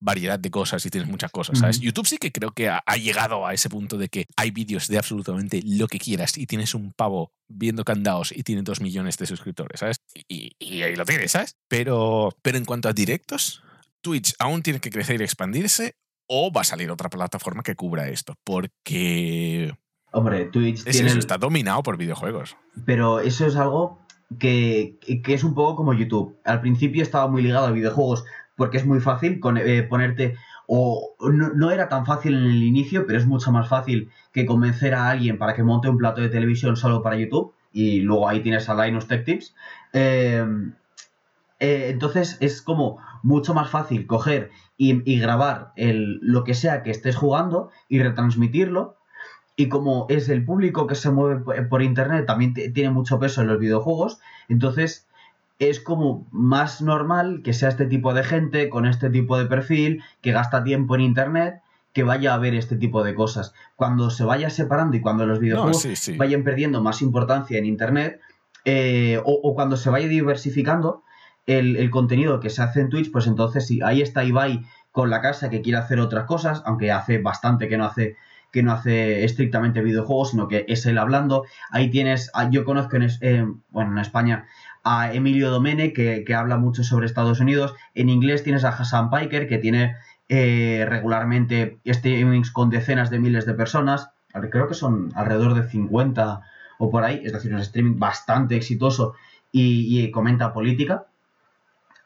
variedad 0.00 0.38
de 0.38 0.50
cosas 0.50 0.84
y 0.84 0.90
tienes 0.90 1.08
muchas 1.08 1.30
cosas, 1.30 1.58
¿sabes? 1.58 1.80
YouTube 1.80 2.06
sí 2.06 2.18
que 2.18 2.30
creo 2.30 2.50
que 2.50 2.68
ha, 2.68 2.82
ha 2.84 2.96
llegado 2.98 3.46
a 3.46 3.54
ese 3.54 3.70
punto 3.70 3.96
de 3.96 4.08
que 4.08 4.26
hay 4.36 4.50
vídeos 4.50 4.86
de 4.88 4.98
absolutamente 4.98 5.62
lo 5.64 5.88
que 5.88 5.98
quieras 5.98 6.36
y 6.36 6.46
tienes 6.46 6.74
un 6.74 6.92
pavo 6.92 7.32
viendo 7.48 7.84
candados 7.84 8.32
y 8.36 8.42
tiene 8.42 8.62
dos 8.62 8.82
millones 8.82 9.16
de 9.16 9.24
suscriptores, 9.24 9.80
¿sabes? 9.80 9.96
Y, 10.28 10.52
y 10.58 10.82
ahí 10.82 10.94
lo 10.94 11.06
tienes, 11.06 11.32
¿sabes? 11.32 11.56
Pero, 11.68 12.36
pero 12.42 12.58
en 12.58 12.66
cuanto 12.66 12.88
a 12.90 12.92
directos, 12.92 13.62
Twitch 14.02 14.34
aún 14.38 14.62
tiene 14.62 14.80
que 14.80 14.90
crecer 14.90 15.20
y 15.20 15.24
expandirse 15.24 15.94
o 16.26 16.52
va 16.52 16.60
a 16.60 16.64
salir 16.64 16.90
otra 16.90 17.08
plataforma 17.08 17.62
que 17.62 17.74
cubra 17.74 18.08
esto, 18.08 18.34
porque 18.44 19.72
Hombre, 20.12 20.46
Twitch 20.46 20.78
es 20.86 20.92
tiene. 20.96 21.08
eso, 21.08 21.18
está 21.18 21.38
dominado 21.38 21.82
por 21.82 21.96
videojuegos. 21.96 22.56
Pero 22.84 23.20
eso 23.20 23.46
es 23.46 23.56
algo 23.56 23.98
que, 24.38 24.98
que 25.24 25.34
es 25.34 25.44
un 25.44 25.54
poco 25.54 25.76
como 25.76 25.94
YouTube. 25.94 26.36
Al 26.44 26.60
principio 26.60 27.02
estaba 27.02 27.28
muy 27.28 27.42
ligado 27.42 27.66
a 27.66 27.70
videojuegos 27.72 28.24
porque 28.56 28.76
es 28.78 28.84
muy 28.86 29.00
fácil 29.00 29.40
con- 29.40 29.56
eh, 29.58 29.82
ponerte. 29.84 30.36
O 30.66 31.14
no, 31.32 31.48
no 31.54 31.70
era 31.70 31.88
tan 31.88 32.04
fácil 32.04 32.34
en 32.34 32.44
el 32.44 32.62
inicio, 32.62 33.06
pero 33.06 33.18
es 33.18 33.24
mucho 33.26 33.50
más 33.52 33.68
fácil 33.68 34.10
que 34.32 34.44
convencer 34.44 34.92
a 34.94 35.08
alguien 35.08 35.38
para 35.38 35.54
que 35.54 35.62
monte 35.62 35.88
un 35.88 35.96
plato 35.96 36.20
de 36.20 36.28
televisión 36.28 36.76
solo 36.76 37.02
para 37.02 37.16
YouTube. 37.16 37.54
Y 37.72 38.00
luego 38.00 38.28
ahí 38.28 38.40
tienes 38.40 38.68
a 38.68 38.84
Linus 38.84 39.06
Tech 39.08 39.24
Tips. 39.24 39.54
Eh, 39.94 40.44
eh, 41.60 41.88
entonces 41.90 42.36
es 42.40 42.62
como 42.62 42.98
mucho 43.22 43.54
más 43.54 43.68
fácil 43.70 44.06
coger 44.06 44.50
y, 44.76 45.02
y 45.10 45.18
grabar 45.18 45.72
el, 45.76 46.18
lo 46.22 46.44
que 46.44 46.54
sea 46.54 46.82
que 46.82 46.90
estés 46.90 47.16
jugando 47.16 47.70
y 47.88 48.00
retransmitirlo. 48.00 48.96
Y 49.56 49.68
como 49.68 50.06
es 50.08 50.28
el 50.28 50.44
público 50.44 50.86
que 50.86 50.94
se 50.94 51.10
mueve 51.10 51.40
por- 51.40 51.68
por 51.68 51.82
internet, 51.82 52.26
también 52.26 52.54
tiene 52.54 52.90
mucho 52.90 53.18
peso 53.18 53.40
en 53.42 53.48
los 53.48 53.58
videojuegos, 53.58 54.20
entonces 54.48 55.08
es 55.58 55.80
como 55.80 56.28
más 56.30 56.80
normal 56.80 57.40
que 57.42 57.52
sea 57.52 57.68
este 57.70 57.86
tipo 57.86 58.14
de 58.14 58.22
gente 58.22 58.68
con 58.68 58.86
este 58.86 59.10
tipo 59.10 59.36
de 59.36 59.46
perfil, 59.46 60.04
que 60.20 60.30
gasta 60.30 60.62
tiempo 60.62 60.94
en 60.94 61.00
internet, 61.00 61.60
que 61.92 62.04
vaya 62.04 62.34
a 62.34 62.38
ver 62.38 62.54
este 62.54 62.76
tipo 62.76 63.02
de 63.02 63.16
cosas. 63.16 63.52
Cuando 63.74 64.10
se 64.10 64.22
vaya 64.22 64.50
separando 64.50 64.96
y 64.96 65.00
cuando 65.00 65.26
los 65.26 65.38
No, 65.38 65.42
videojuegos 65.42 65.82
sí, 65.82 65.96
sí. 65.96 66.16
vayan 66.16 66.44
perdiendo 66.44 66.80
más 66.80 67.02
importancia 67.02 67.58
en 67.58 67.66
Internet 67.66 68.20
eh, 68.64 69.20
o, 69.24 69.40
o 69.42 69.54
cuando 69.56 69.76
se 69.76 69.90
vaya 69.90 70.06
diversificando 70.06 71.02
el, 71.48 71.90
contenido 71.90 72.40
que 72.40 72.50
se 72.50 72.62
hace 72.62 72.80
en 72.80 72.90
Twitch, 72.90 73.10
pues 73.10 73.26
entonces 73.26 73.66
sí, 73.66 73.80
ahí 73.82 74.02
está 74.02 74.22
Ibai 74.22 74.64
con 74.92 75.10
la 75.10 75.20
casa 75.22 75.48
que 75.48 75.62
quiere 75.62 75.78
hacer 75.78 75.98
otras 75.98 76.24
cosas, 76.26 76.62
aunque 76.66 76.92
hace 76.92 77.18
bastante 77.18 77.68
que 77.68 77.78
no 77.78 77.86
hace 77.86 78.16
que 78.50 78.62
no 78.62 78.72
hace 78.72 79.24
estrictamente 79.24 79.82
videojuegos, 79.82 80.30
sino 80.30 80.48
que 80.48 80.64
es 80.68 80.86
él 80.86 80.96
hablando. 80.96 81.44
Ahí 81.70 81.90
tienes, 81.90 82.32
yo 82.50 82.64
conozco 82.64 82.96
en, 82.96 83.62
bueno, 83.68 83.92
en 83.92 83.98
España 83.98 84.46
a 84.84 85.12
Emilio 85.12 85.50
Domene, 85.50 85.92
que, 85.92 86.24
que 86.24 86.34
habla 86.34 86.56
mucho 86.56 86.82
sobre 86.82 87.04
Estados 87.04 87.40
Unidos. 87.40 87.74
En 87.94 88.08
inglés 88.08 88.44
tienes 88.44 88.64
a 88.64 88.70
Hassan 88.70 89.10
Piker, 89.10 89.48
que 89.48 89.58
tiene 89.58 89.96
eh, 90.30 90.86
regularmente 90.88 91.78
streamings 91.86 92.50
con 92.50 92.70
decenas 92.70 93.10
de 93.10 93.18
miles 93.18 93.44
de 93.44 93.52
personas. 93.52 94.12
Creo 94.50 94.66
que 94.66 94.74
son 94.74 95.12
alrededor 95.14 95.52
de 95.52 95.68
50 95.68 96.40
o 96.78 96.90
por 96.90 97.04
ahí. 97.04 97.20
Es 97.24 97.34
decir, 97.34 97.52
un 97.52 97.60
streaming 97.60 97.98
bastante 97.98 98.56
exitoso 98.56 99.12
y 99.52 100.10
comenta 100.10 100.54
política. 100.54 101.06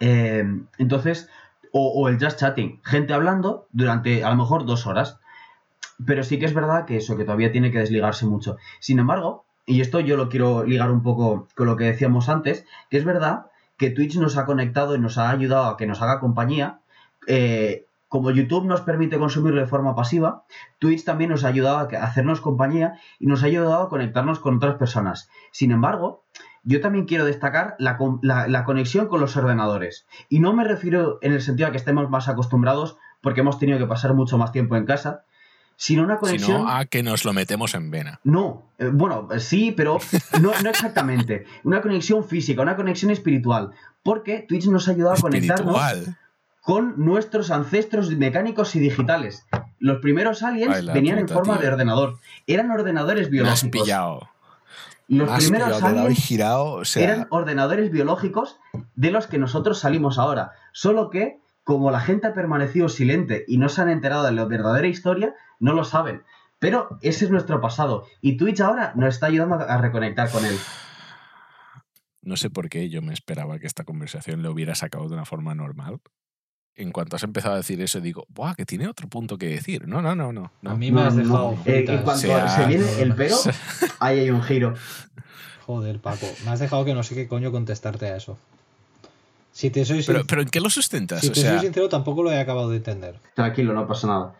Eh, 0.04 0.44
entonces, 0.78 1.28
o, 1.70 2.08
el 2.08 2.18
just 2.18 2.40
chatting, 2.40 2.80
gente 2.82 3.14
hablando 3.14 3.68
durante 3.70 4.24
a 4.24 4.30
lo 4.30 4.36
mejor 4.36 4.66
dos 4.66 4.86
horas. 4.86 5.20
Pero 6.04 6.24
sí 6.24 6.40
que 6.40 6.46
es 6.46 6.54
verdad 6.54 6.86
que 6.86 6.96
eso, 6.96 7.16
que 7.16 7.24
todavía 7.24 7.52
tiene 7.52 7.70
que 7.70 7.78
desligarse 7.78 8.26
mucho. 8.26 8.56
Sin 8.80 8.98
embargo, 8.98 9.44
y 9.64 9.80
esto 9.80 10.00
yo 10.00 10.16
lo 10.16 10.28
quiero 10.28 10.64
ligar 10.64 10.90
un 10.90 11.04
poco 11.04 11.46
con 11.54 11.66
lo 11.66 11.76
que 11.76 11.84
decíamos 11.84 12.28
antes, 12.28 12.66
que 12.90 12.98
es 12.98 13.04
verdad 13.04 13.46
que 13.76 13.90
Twitch 13.90 14.16
nos 14.16 14.36
ha 14.36 14.44
conectado 14.44 14.96
y 14.96 14.98
nos 14.98 15.18
ha 15.18 15.30
ayudado 15.30 15.66
a 15.66 15.76
que 15.76 15.86
nos 15.86 16.02
haga 16.02 16.18
compañía. 16.18 16.80
Eh, 17.28 17.86
como 18.08 18.32
YouTube 18.32 18.66
nos 18.66 18.80
permite 18.80 19.18
consumirlo 19.18 19.60
de 19.60 19.68
forma 19.68 19.94
pasiva, 19.94 20.42
Twitch 20.80 21.04
también 21.04 21.30
nos 21.30 21.44
ha 21.44 21.48
ayudado 21.48 21.78
a 21.78 22.04
hacernos 22.04 22.40
compañía 22.40 22.98
y 23.20 23.26
nos 23.26 23.44
ha 23.44 23.46
ayudado 23.46 23.84
a 23.84 23.88
conectarnos 23.88 24.40
con 24.40 24.56
otras 24.56 24.74
personas. 24.74 25.30
Sin 25.52 25.70
embargo, 25.70 26.24
yo 26.64 26.80
también 26.80 27.06
quiero 27.06 27.24
destacar 27.24 27.74
la, 27.78 27.98
la- 28.22 28.46
la 28.48 28.64
conexión 28.64 29.08
con 29.08 29.20
los 29.20 29.36
ordenadores. 29.36 30.06
Y 30.28 30.40
no 30.40 30.52
me 30.52 30.64
refiero 30.64 31.18
en 31.22 31.32
el 31.32 31.42
sentido 31.42 31.68
a 31.68 31.70
que 31.72 31.76
estemos 31.78 32.08
más 32.10 32.28
acostumbrados 32.28 32.96
porque 33.20 33.40
hemos 33.40 33.58
tenido 33.58 33.78
que 33.78 33.86
pasar 33.86 34.14
mucho 34.14 34.38
más 34.38 34.52
tiempo 34.52 34.76
en 34.76 34.84
casa, 34.84 35.24
sino 35.76 36.02
una 36.04 36.18
conexión... 36.18 36.58
Sino 36.58 36.68
a 36.70 36.84
que 36.84 37.02
nos 37.02 37.24
lo 37.24 37.32
metemos 37.32 37.74
en 37.74 37.90
vena. 37.90 38.20
No, 38.24 38.64
eh, 38.78 38.90
bueno, 38.92 39.28
sí, 39.38 39.72
pero 39.76 39.98
no, 40.40 40.52
no 40.62 40.70
exactamente. 40.70 41.44
Una 41.64 41.80
conexión 41.82 42.24
física, 42.24 42.62
una 42.62 42.76
conexión 42.76 43.10
espiritual. 43.10 43.70
Porque 44.04 44.44
Twitch 44.48 44.66
nos 44.66 44.88
ha 44.88 44.92
ayudado 44.92 45.14
a 45.14 45.20
conectarnos 45.20 45.76
con 46.60 46.94
nuestros 47.04 47.50
ancestros 47.50 48.10
mecánicos 48.10 48.76
y 48.76 48.80
digitales. 48.80 49.46
Los 49.80 49.98
primeros 50.00 50.42
aliens 50.44 50.76
Ay, 50.76 50.86
venían 50.92 51.18
en 51.18 51.28
forma 51.28 51.54
tío. 51.54 51.62
de 51.62 51.68
ordenador. 51.68 52.18
Eran 52.46 52.70
ordenadores 52.70 53.30
Me 53.30 53.40
has 53.40 53.62
biológicos. 53.62 53.82
pillado. 53.82 54.28
Los 55.12 55.30
primeros 55.44 55.82
aliens 55.82 56.18
girado. 56.18 56.72
O 56.72 56.84
sea, 56.86 57.04
eran 57.04 57.26
ordenadores 57.28 57.90
biológicos 57.90 58.58
de 58.94 59.10
los 59.10 59.26
que 59.26 59.36
nosotros 59.36 59.78
salimos 59.78 60.18
ahora. 60.18 60.52
Solo 60.72 61.10
que, 61.10 61.38
como 61.64 61.90
la 61.90 62.00
gente 62.00 62.28
ha 62.28 62.34
permanecido 62.34 62.88
silente 62.88 63.44
y 63.46 63.58
no 63.58 63.68
se 63.68 63.82
han 63.82 63.90
enterado 63.90 64.24
de 64.24 64.32
la 64.32 64.46
verdadera 64.46 64.86
historia, 64.86 65.34
no 65.60 65.74
lo 65.74 65.84
saben. 65.84 66.22
Pero 66.58 66.98
ese 67.02 67.26
es 67.26 67.30
nuestro 67.30 67.60
pasado. 67.60 68.06
Y 68.22 68.38
Twitch 68.38 68.62
ahora 68.62 68.94
nos 68.96 69.14
está 69.14 69.26
ayudando 69.26 69.56
a 69.56 69.64
a 69.64 69.78
reconectar 69.78 70.30
con 70.30 70.46
él. 70.46 70.56
no 72.22 72.38
sé 72.38 72.48
por 72.48 72.70
qué 72.70 72.88
yo 72.88 73.02
me 73.02 73.12
esperaba 73.12 73.58
que 73.58 73.66
esta 73.66 73.84
conversación 73.84 74.42
le 74.42 74.48
hubiera 74.48 74.74
sacado 74.74 75.08
de 75.08 75.14
una 75.14 75.26
forma 75.26 75.54
normal. 75.54 76.00
En 76.74 76.90
cuanto 76.90 77.16
has 77.16 77.22
empezado 77.22 77.54
a 77.54 77.58
decir 77.58 77.80
eso, 77.82 78.00
digo, 78.00 78.24
¡buah! 78.30 78.54
Que 78.54 78.64
tiene 78.64 78.88
otro 78.88 79.06
punto 79.08 79.36
que 79.36 79.46
decir. 79.48 79.86
No, 79.86 80.00
no, 80.00 80.14
no, 80.14 80.32
no. 80.32 80.44
A 80.46 80.50
no. 80.62 80.76
mí 80.76 80.90
me 80.90 81.02
No, 81.02 81.06
has 81.08 81.16
dejado. 81.16 81.52
no. 81.52 81.62
Eh, 81.66 81.84
en 81.86 82.02
cuanto 82.02 82.22
sea- 82.22 82.48
se 82.48 82.66
viene 82.66 82.86
el 83.02 83.14
pero, 83.16 83.36
ahí 84.00 84.20
hay 84.20 84.30
un 84.30 84.42
giro. 84.42 84.74
Joder, 85.66 86.00
Paco. 86.00 86.26
Me 86.44 86.50
has 86.50 86.60
dejado 86.60 86.84
que 86.84 86.94
no 86.94 87.02
sé 87.02 87.14
qué 87.14 87.28
coño 87.28 87.52
contestarte 87.52 88.06
a 88.06 88.16
eso. 88.16 88.38
Si 89.52 89.68
te 89.68 89.84
soy, 89.84 90.02
sin- 90.02 90.14
Pero, 90.14 90.26
pero 90.26 90.40
¿en 90.42 90.48
qué 90.48 90.60
lo 90.60 90.70
sustentas? 90.70 91.20
si 91.20 91.28
o 91.28 91.32
te 91.32 91.42
sea, 91.42 91.52
soy 91.52 91.60
sincero, 91.60 91.88
tampoco 91.90 92.22
lo 92.22 92.32
he 92.32 92.40
acabado 92.40 92.70
de 92.70 92.78
entender. 92.78 93.20
Tranquilo, 93.34 93.74
no 93.74 93.86
pasa 93.86 94.06
nada. 94.06 94.34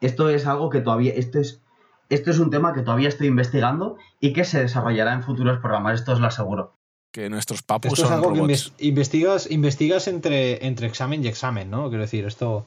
Esto 0.00 0.30
es 0.30 0.46
algo 0.46 0.70
que 0.70 0.80
todavía. 0.80 1.12
Esto 1.14 1.38
es, 1.38 1.60
esto 2.08 2.30
es 2.30 2.38
un 2.38 2.50
tema 2.50 2.72
que 2.72 2.80
todavía 2.82 3.08
estoy 3.08 3.26
investigando 3.28 3.98
y 4.20 4.32
que 4.32 4.44
se 4.44 4.60
desarrollará 4.60 5.12
en 5.12 5.22
futuros 5.22 5.58
programas, 5.58 6.00
esto 6.00 6.12
os 6.12 6.20
lo 6.20 6.26
aseguro. 6.26 6.74
Que 7.12 7.28
nuestros 7.28 7.62
papus 7.62 7.92
Esto 7.92 8.06
es 8.06 8.10
algo 8.10 8.32
que 8.32 8.40
robots. 8.40 8.72
investigas, 8.78 9.50
investigas 9.50 10.08
entre, 10.08 10.66
entre 10.66 10.86
examen 10.86 11.22
y 11.22 11.28
examen, 11.28 11.70
¿no? 11.70 11.88
Quiero 11.90 12.02
decir, 12.02 12.24
esto 12.24 12.66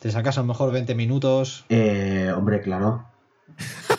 te 0.00 0.10
sacas 0.10 0.38
a 0.38 0.40
lo 0.40 0.46
mejor 0.48 0.72
20 0.72 0.94
minutos. 0.94 1.64
Eh, 1.68 2.32
hombre, 2.34 2.62
claro. 2.62 3.04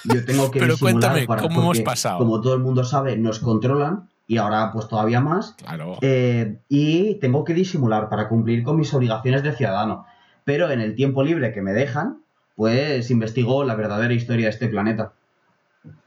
Yo 0.06 0.26
tengo 0.26 0.50
que 0.50 0.60
Pero 0.62 0.78
cuéntame, 0.80 1.26
para- 1.28 1.44
¿cómo 1.44 1.62
hemos 1.62 1.80
pasado? 1.82 2.18
Como 2.18 2.42
todo 2.42 2.56
el 2.56 2.60
mundo 2.62 2.84
sabe, 2.84 3.16
nos 3.18 3.40
controlan 3.40 4.10
y 4.28 4.38
ahora 4.38 4.72
pues 4.74 4.88
todavía 4.88 5.22
más. 5.22 5.54
Claro. 5.64 5.98
Eh, 6.02 6.58
y 6.70 7.16
tengo 7.16 7.44
que 7.44 7.54
disimular 7.54 8.10
para 8.10 8.28
cumplir 8.28 8.64
con 8.64 8.78
mis 8.78 8.92
obligaciones 8.96 9.44
de 9.44 9.54
ciudadano. 9.56 10.06
Pero 10.44 10.72
en 10.72 10.82
el 10.82 10.96
tiempo 10.96 11.24
libre 11.24 11.54
que 11.54 11.62
me 11.62 11.72
dejan, 11.72 12.24
pues 12.56 13.12
investigo 13.12 13.64
la 13.64 13.76
verdadera 13.76 14.14
historia 14.14 14.48
de 14.48 14.52
este 14.52 14.68
planeta. 14.68 15.14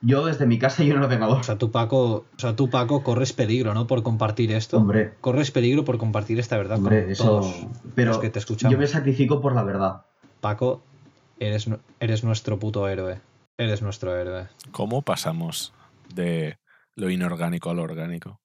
Yo 0.01 0.25
desde 0.25 0.47
mi 0.47 0.59
casa 0.59 0.83
y 0.85 0.91
un 0.91 1.03
ordenador. 1.03 1.39
O 1.41 1.43
sea, 1.43 1.59
tú 1.59 1.71
Paco, 1.71 2.25
o 2.35 2.39
sea, 2.39 2.57
tú 2.57 2.71
Paco 2.71 3.03
corres 3.03 3.33
peligro, 3.33 3.75
¿no? 3.75 3.87
Por 3.87 4.03
compartir 4.03 4.53
esto. 4.53 4.79
Hombre, 4.79 5.15
Corres 5.21 5.51
peligro 5.51 5.85
por 5.85 5.99
compartir 5.99 6.39
esta 6.39 6.57
verdad 6.57 6.79
hombre, 6.79 7.03
con 7.03 7.11
eso. 7.13 7.25
todos 7.25 7.67
Pero 7.95 8.13
los 8.13 8.19
que 8.19 8.31
te 8.31 8.39
escuchamos. 8.39 8.73
yo 8.73 8.79
me 8.79 8.87
sacrifico 8.87 9.41
por 9.41 9.55
la 9.55 9.63
verdad. 9.65 10.03
Paco, 10.41 10.83
eres, 11.39 11.69
eres 12.01 12.25
nuestro 12.25 12.59
puto 12.59 12.89
héroe. 12.89 13.21
Eres 13.59 13.83
nuestro 13.83 14.17
héroe. 14.17 14.49
¿Cómo 14.71 15.03
pasamos 15.03 15.73
de 16.15 16.59
lo 16.95 17.11
inorgánico 17.11 17.69
a 17.71 17.75
lo 17.75 17.83
orgánico? 17.83 18.41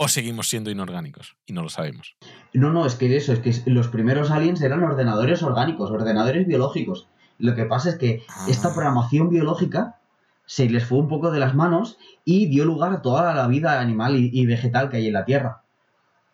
¿O 0.00 0.08
seguimos 0.08 0.48
siendo 0.48 0.70
inorgánicos 0.70 1.36
y 1.46 1.52
no 1.52 1.62
lo 1.62 1.68
sabemos? 1.70 2.16
No, 2.52 2.70
no, 2.70 2.86
es 2.86 2.94
que 2.94 3.16
eso, 3.16 3.32
es 3.32 3.40
que 3.40 3.70
los 3.70 3.88
primeros 3.88 4.30
aliens 4.30 4.60
eran 4.62 4.82
ordenadores 4.84 5.42
orgánicos, 5.42 5.90
ordenadores 5.90 6.46
biológicos. 6.46 7.08
Lo 7.38 7.54
que 7.54 7.64
pasa 7.64 7.90
es 7.90 7.96
que 7.96 8.22
esta 8.48 8.68
Ah. 8.68 8.74
programación 8.74 9.28
biológica 9.28 9.97
se 10.48 10.68
les 10.70 10.84
fue 10.86 10.98
un 10.98 11.08
poco 11.08 11.30
de 11.30 11.38
las 11.38 11.54
manos 11.54 11.98
y 12.24 12.46
dio 12.46 12.64
lugar 12.64 12.90
a 12.92 13.02
toda 13.02 13.34
la 13.34 13.46
vida 13.46 13.80
animal 13.80 14.16
y, 14.16 14.30
y 14.32 14.46
vegetal 14.46 14.88
que 14.88 14.96
hay 14.96 15.06
en 15.08 15.12
la 15.12 15.26
Tierra. 15.26 15.62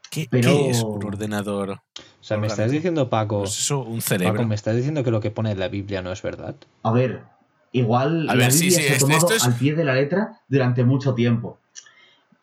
¿Qué, 0.08 0.28
Pero- 0.30 0.50
qué 0.50 0.70
es 0.70 0.82
un 0.84 1.04
ordenador? 1.04 1.70
O 1.70 1.80
sea, 2.20 2.38
me 2.38 2.46
estás 2.46 2.70
diciendo, 2.70 3.10
Paco, 3.10 3.38
¿No 3.40 3.44
es 3.44 3.58
eso 3.58 3.80
un 3.80 4.00
cerebro? 4.00 4.34
Paco, 4.34 4.46
me 4.48 4.54
estás 4.54 4.76
diciendo 4.76 5.02
que 5.02 5.10
lo 5.10 5.20
que 5.20 5.30
pone 5.32 5.50
en 5.50 5.58
la 5.58 5.66
Biblia 5.68 6.00
no 6.00 6.12
es 6.12 6.22
verdad. 6.22 6.54
A 6.84 6.92
ver, 6.92 7.22
igual 7.72 8.28
A 8.30 8.34
la 8.34 8.44
ver, 8.44 8.52
sí, 8.52 8.66
Biblia 8.68 8.78
sí, 8.78 8.84
se 8.86 8.92
ha 8.92 8.96
esto- 8.96 9.06
tomado 9.08 9.32
es- 9.34 9.44
al 9.44 9.54
pie 9.54 9.74
de 9.74 9.84
la 9.84 9.94
letra 9.94 10.40
durante 10.48 10.84
mucho 10.84 11.12
tiempo. 11.14 11.58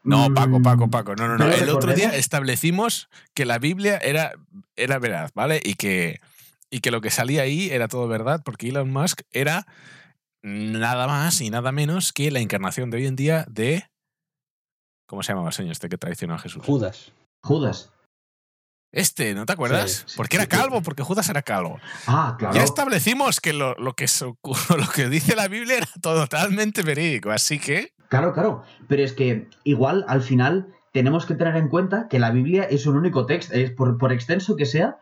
No, 0.03 0.30
Mm, 0.30 0.34
Paco, 0.34 0.61
Paco, 0.61 0.88
Paco. 0.89 1.15
No, 1.15 1.27
no, 1.27 1.38
no. 1.38 1.48
El 1.52 1.69
otro 1.69 1.93
día 1.93 2.10
establecimos 2.15 3.07
que 3.34 3.45
la 3.45 3.60
Biblia 3.60 3.98
era, 3.98 4.34
era 4.76 4.99
veraz, 4.99 5.31
¿vale? 5.34 5.61
Y 5.64 5.76
que, 5.76 6.19
y 6.69 6.80
que 6.81 6.91
lo 6.91 7.02
que 7.02 7.10
salía 7.11 7.43
ahí 7.43 7.69
era 7.72 7.88
todo 7.88 8.07
verdad 8.07 8.41
porque 8.43 8.69
Elon 8.69 8.91
Musk 8.91 9.22
era 9.31 9.65
nada 10.43 11.07
más 11.07 11.39
y 11.41 11.49
nada 11.49 11.72
menos 11.72 12.13
que 12.13 12.31
la 12.31 12.39
encarnación 12.39 12.89
de 12.89 12.97
hoy 12.97 13.05
en 13.07 13.15
día 13.15 13.45
de... 13.49 13.85
¿Cómo 15.07 15.23
se 15.23 15.31
llamaba 15.34 15.49
el 15.49 15.53
señor 15.53 15.73
este 15.73 15.89
que 15.89 15.97
traicionó 15.97 16.35
a 16.35 16.39
Jesús? 16.39 16.63
Judas. 16.65 17.11
Judas. 17.43 17.91
Este, 18.93 19.34
¿no 19.34 19.45
te 19.45 19.53
acuerdas? 19.53 20.03
Sí, 20.05 20.13
porque 20.18 20.35
era 20.38 20.43
sí, 20.45 20.49
calvo, 20.49 20.81
porque 20.81 21.03
Judas 21.03 21.30
era 21.30 21.41
calvo. 21.41 21.80
Ah, 22.07 22.35
claro. 22.38 22.55
Ya 22.55 22.63
establecimos 22.63 23.39
que 23.39 23.53
lo, 23.53 23.73
lo 23.76 23.93
que, 23.93 24.07
so- 24.07 24.38
lo 24.77 24.88
que 24.93 25.09
dice 25.09 25.35
la 25.35 25.47
Biblia 25.47 25.77
era 25.77 25.88
totalmente 26.01 26.81
verídico, 26.84 27.31
así 27.31 27.59
que... 27.59 27.93
Claro, 28.09 28.34
claro. 28.34 28.63
Pero 28.89 29.03
es 29.03 29.13
que 29.13 29.47
igual 29.63 30.03
al 30.09 30.22
final 30.22 30.73
tenemos 30.91 31.26
que 31.26 31.35
tener 31.35 31.55
en 31.55 31.69
cuenta 31.69 32.09
que 32.09 32.19
la 32.19 32.31
Biblia 32.31 32.63
es 32.63 32.85
un 32.85 32.97
único 32.97 33.26
texto, 33.26 33.53
es 33.53 33.72
por, 33.72 33.97
por 33.97 34.11
extenso 34.11 34.57
que 34.57 34.65
sea, 34.65 34.97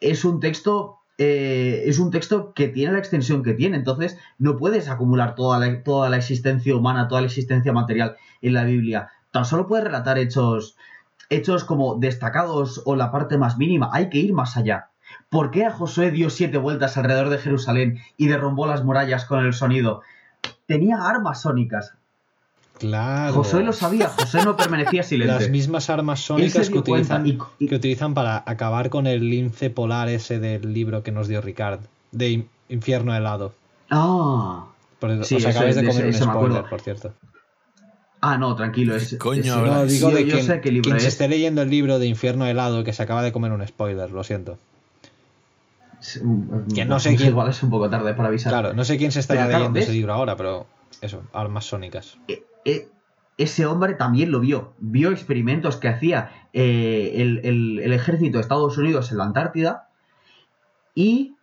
es 0.00 0.24
un 0.24 0.38
texto. 0.38 0.97
Eh, 1.18 1.82
es 1.86 1.98
un 1.98 2.12
texto 2.12 2.52
que 2.54 2.68
tiene 2.68 2.92
la 2.92 3.00
extensión 3.00 3.42
que 3.42 3.54
tiene, 3.54 3.76
entonces 3.76 4.16
no 4.38 4.56
puedes 4.56 4.88
acumular 4.88 5.34
toda 5.34 5.58
la, 5.58 5.82
toda 5.82 6.08
la 6.08 6.16
existencia 6.16 6.76
humana, 6.76 7.08
toda 7.08 7.22
la 7.22 7.26
existencia 7.26 7.72
material 7.72 8.16
en 8.40 8.54
la 8.54 8.62
Biblia. 8.62 9.10
Tan 9.32 9.44
solo 9.44 9.66
puedes 9.66 9.84
relatar 9.84 10.16
hechos, 10.16 10.76
hechos 11.28 11.64
como 11.64 11.96
destacados 11.96 12.82
o 12.84 12.94
la 12.94 13.10
parte 13.10 13.36
más 13.36 13.58
mínima. 13.58 13.90
Hay 13.92 14.10
que 14.10 14.18
ir 14.18 14.32
más 14.32 14.56
allá. 14.56 14.90
¿Por 15.28 15.50
qué 15.50 15.64
a 15.66 15.72
Josué 15.72 16.12
dio 16.12 16.30
siete 16.30 16.56
vueltas 16.56 16.96
alrededor 16.96 17.30
de 17.30 17.38
Jerusalén 17.38 17.98
y 18.16 18.28
derrumbó 18.28 18.66
las 18.66 18.84
murallas 18.84 19.24
con 19.24 19.44
el 19.44 19.52
sonido? 19.52 20.02
Tenía 20.66 20.98
armas 21.02 21.42
sónicas. 21.42 21.94
Claro. 22.78 23.34
Josué 23.34 23.62
lo 23.64 23.72
sabía, 23.72 24.08
Josué 24.08 24.42
no 24.44 24.56
permanecía 24.56 25.02
silente. 25.02 25.32
Las 25.34 25.48
mismas 25.50 25.90
armas 25.90 26.20
se 26.20 26.26
sónicas 26.26 26.70
que 26.70 26.78
utilizan, 26.78 27.26
y- 27.26 27.38
y- 27.58 27.66
que 27.68 27.74
utilizan 27.74 28.14
para 28.14 28.42
acabar 28.46 28.88
con 28.90 29.06
el 29.06 29.28
lince 29.28 29.70
polar 29.70 30.08
ese 30.08 30.38
del 30.38 30.72
libro 30.72 31.02
que 31.02 31.10
nos 31.12 31.28
dio 31.28 31.40
Ricard, 31.40 31.80
de 32.12 32.30
In- 32.30 32.48
Infierno 32.68 33.14
helado. 33.16 33.54
Ah, 33.90 34.66
Por, 35.00 35.24
Sí, 35.24 35.36
os 35.36 35.46
acabáis 35.46 35.74
de 35.76 35.82
de 35.82 35.88
comer 35.88 36.06
ese- 36.06 36.24
un 36.24 36.30
spoiler, 36.30 36.64
por 36.64 36.80
cierto. 36.80 37.12
ah, 38.20 38.36
no, 38.36 38.54
tranquilo. 38.56 38.94
¿Qué 38.96 39.02
Es, 39.02 39.16
coño 39.16 39.40
es-? 39.40 39.46
No, 39.72 39.86
digo 39.86 40.10
yo- 40.10 40.16
de 40.16 40.26
yo 40.26 40.32
quien, 40.34 40.46
sé 40.46 40.60
qué 40.60 40.70
libro 40.72 40.82
quien 40.90 41.00
se 41.00 41.06
es. 41.08 41.14
esté 41.14 41.28
leyendo 41.28 41.62
el 41.62 41.70
libro 41.70 41.98
de 41.98 42.06
Infierno 42.06 42.46
helado 42.46 42.84
que 42.84 42.92
se 42.92 43.02
acaba 43.02 43.22
de 43.22 43.32
comer 43.32 43.52
un 43.52 43.66
spoiler, 43.66 44.10
lo 44.10 44.22
siento. 44.24 44.58
es- 46.00 46.20
mm, 46.22 46.72
Que 46.74 46.84
no 46.84 47.00
sé 47.00 47.10
quién- 47.16 47.30
Igual 47.30 47.48
es 47.50 47.62
un 47.62 47.70
poco 47.70 47.88
tarde 47.90 48.14
para 48.14 48.28
avisar. 48.28 48.52
Claro, 48.52 48.72
no 48.74 48.84
sé 48.84 48.98
quién 48.98 49.12
se 49.12 49.20
estará 49.20 49.44
claro, 49.46 49.58
leyendo 49.58 49.78
ese 49.80 49.92
libro 49.92 50.12
ahora, 50.12 50.36
pero 50.36 50.66
eso, 51.00 51.22
armas 51.32 51.64
sónicas. 51.64 52.18
E- 52.28 52.42
e- 52.64 52.88
ese 53.36 53.66
hombre 53.66 53.94
también 53.94 54.30
lo 54.32 54.40
vio. 54.40 54.74
Vio 54.78 55.10
experimentos 55.10 55.76
que 55.76 55.88
hacía 55.88 56.30
eh, 56.52 57.12
el, 57.16 57.40
el- 57.44 57.78
el 57.80 57.92
ejército 57.92 58.38
de 58.38 58.42
Estados 58.42 58.76
Unidos 58.78 59.10
en 59.12 59.18
la 59.18 59.24
Antártida. 59.24 59.88
Y 60.94 61.36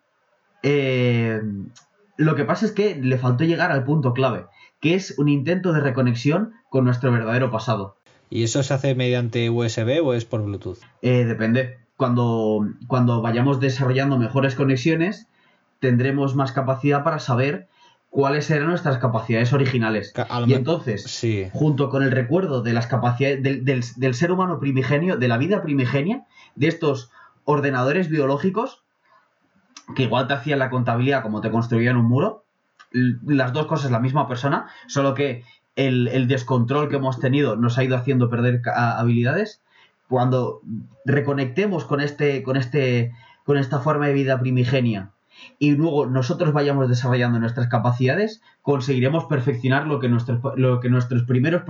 eh, 0.64 1.42
lo 2.18 2.36
que 2.36 2.46
pasa 2.46 2.66
es 2.66 2.72
que 2.72 2.96
le 2.96 3.18
faltó 3.18 3.44
llegar 3.44 3.72
al 3.72 3.84
punto 3.84 4.14
clave, 4.14 4.46
que 4.82 4.96
es 4.96 5.18
un 5.18 5.30
intento 5.30 5.72
de 5.74 5.80
reconexión 5.82 6.54
con 6.70 6.86
nuestro 6.86 7.12
verdadero 7.12 7.52
pasado. 7.52 7.98
¿Y 8.30 8.44
eso 8.44 8.62
se 8.64 8.74
hace 8.74 8.96
mediante 8.96 9.50
USB 9.50 10.02
o 10.04 10.14
es 10.14 10.26
por 10.26 10.42
Bluetooth? 10.44 10.80
Eh, 11.02 11.26
depende. 11.26 11.78
Cuando, 11.96 12.68
cuando 12.88 13.22
vayamos 13.22 13.60
desarrollando 13.62 14.18
mejores 14.18 14.56
conexiones, 14.56 15.28
tendremos 15.80 16.36
más 16.36 16.52
capacidad 16.52 17.04
para 17.04 17.20
saber 17.20 17.68
cuáles 18.16 18.50
eran 18.50 18.70
nuestras 18.70 18.98
capacidades 19.00 19.52
originales. 19.52 20.14
Y 20.48 20.54
entonces, 20.54 21.04
Sí. 21.04 21.50
junto 21.52 21.90
con 21.90 22.02
el 22.02 22.12
recuerdo 22.12 22.62
de 22.62 22.72
las 22.72 22.88
capacidades 22.88 23.44
del, 23.44 23.66
del- 23.66 23.84
del 23.98 24.14
ser 24.16 24.32
humano 24.32 24.58
primigenio, 24.58 25.18
de 25.18 25.28
la 25.28 25.38
vida 25.38 25.62
primigenia, 25.62 26.24
de 26.56 26.68
estos 26.70 27.12
ordenadores 27.44 28.08
biológicos, 28.08 28.84
que 29.98 30.04
igual 30.04 30.28
te 30.28 30.34
hacían 30.36 30.60
la 30.60 30.70
contabilidad 30.70 31.24
como 31.24 31.42
te 31.42 31.52
construían 31.52 31.98
un 31.98 32.06
muro, 32.06 32.46
las 32.92 33.52
dos 33.52 33.66
cosas 33.66 33.92
la 33.92 34.00
misma 34.00 34.30
persona, 34.30 34.68
solo 34.88 35.14
que 35.14 35.44
el, 35.76 36.08
el 36.08 36.30
descontrol 36.30 36.88
que 36.88 36.96
hemos 36.96 37.20
tenido 37.20 37.58
nos 37.58 37.78
ha 37.78 37.84
ido 37.84 37.98
haciendo 37.98 38.30
perder 38.30 38.62
habilidades. 38.74 39.62
Cuando 40.08 40.62
reconectemos 41.04 41.84
con 41.84 42.00
este, 42.00 42.44
con 42.44 42.56
este, 42.56 43.12
con 43.44 43.58
esta 43.58 43.80
forma 43.80 44.08
de 44.08 44.14
vida 44.14 44.40
primigenia 44.40 45.10
y 45.60 45.72
luego 45.72 46.06
nosotros 46.06 46.54
vayamos 46.54 46.90
desarrollando 46.90 47.40
nuestras 47.40 47.68
capacidades, 47.68 48.42
conseguiremos 48.62 49.26
perfeccionar 49.26 49.88
lo 49.88 50.00
que 50.00 50.10
nuestros, 50.10 50.40
lo 50.56 50.80
que 50.80 50.90
nuestros 50.90 51.24
primeros 51.24 51.64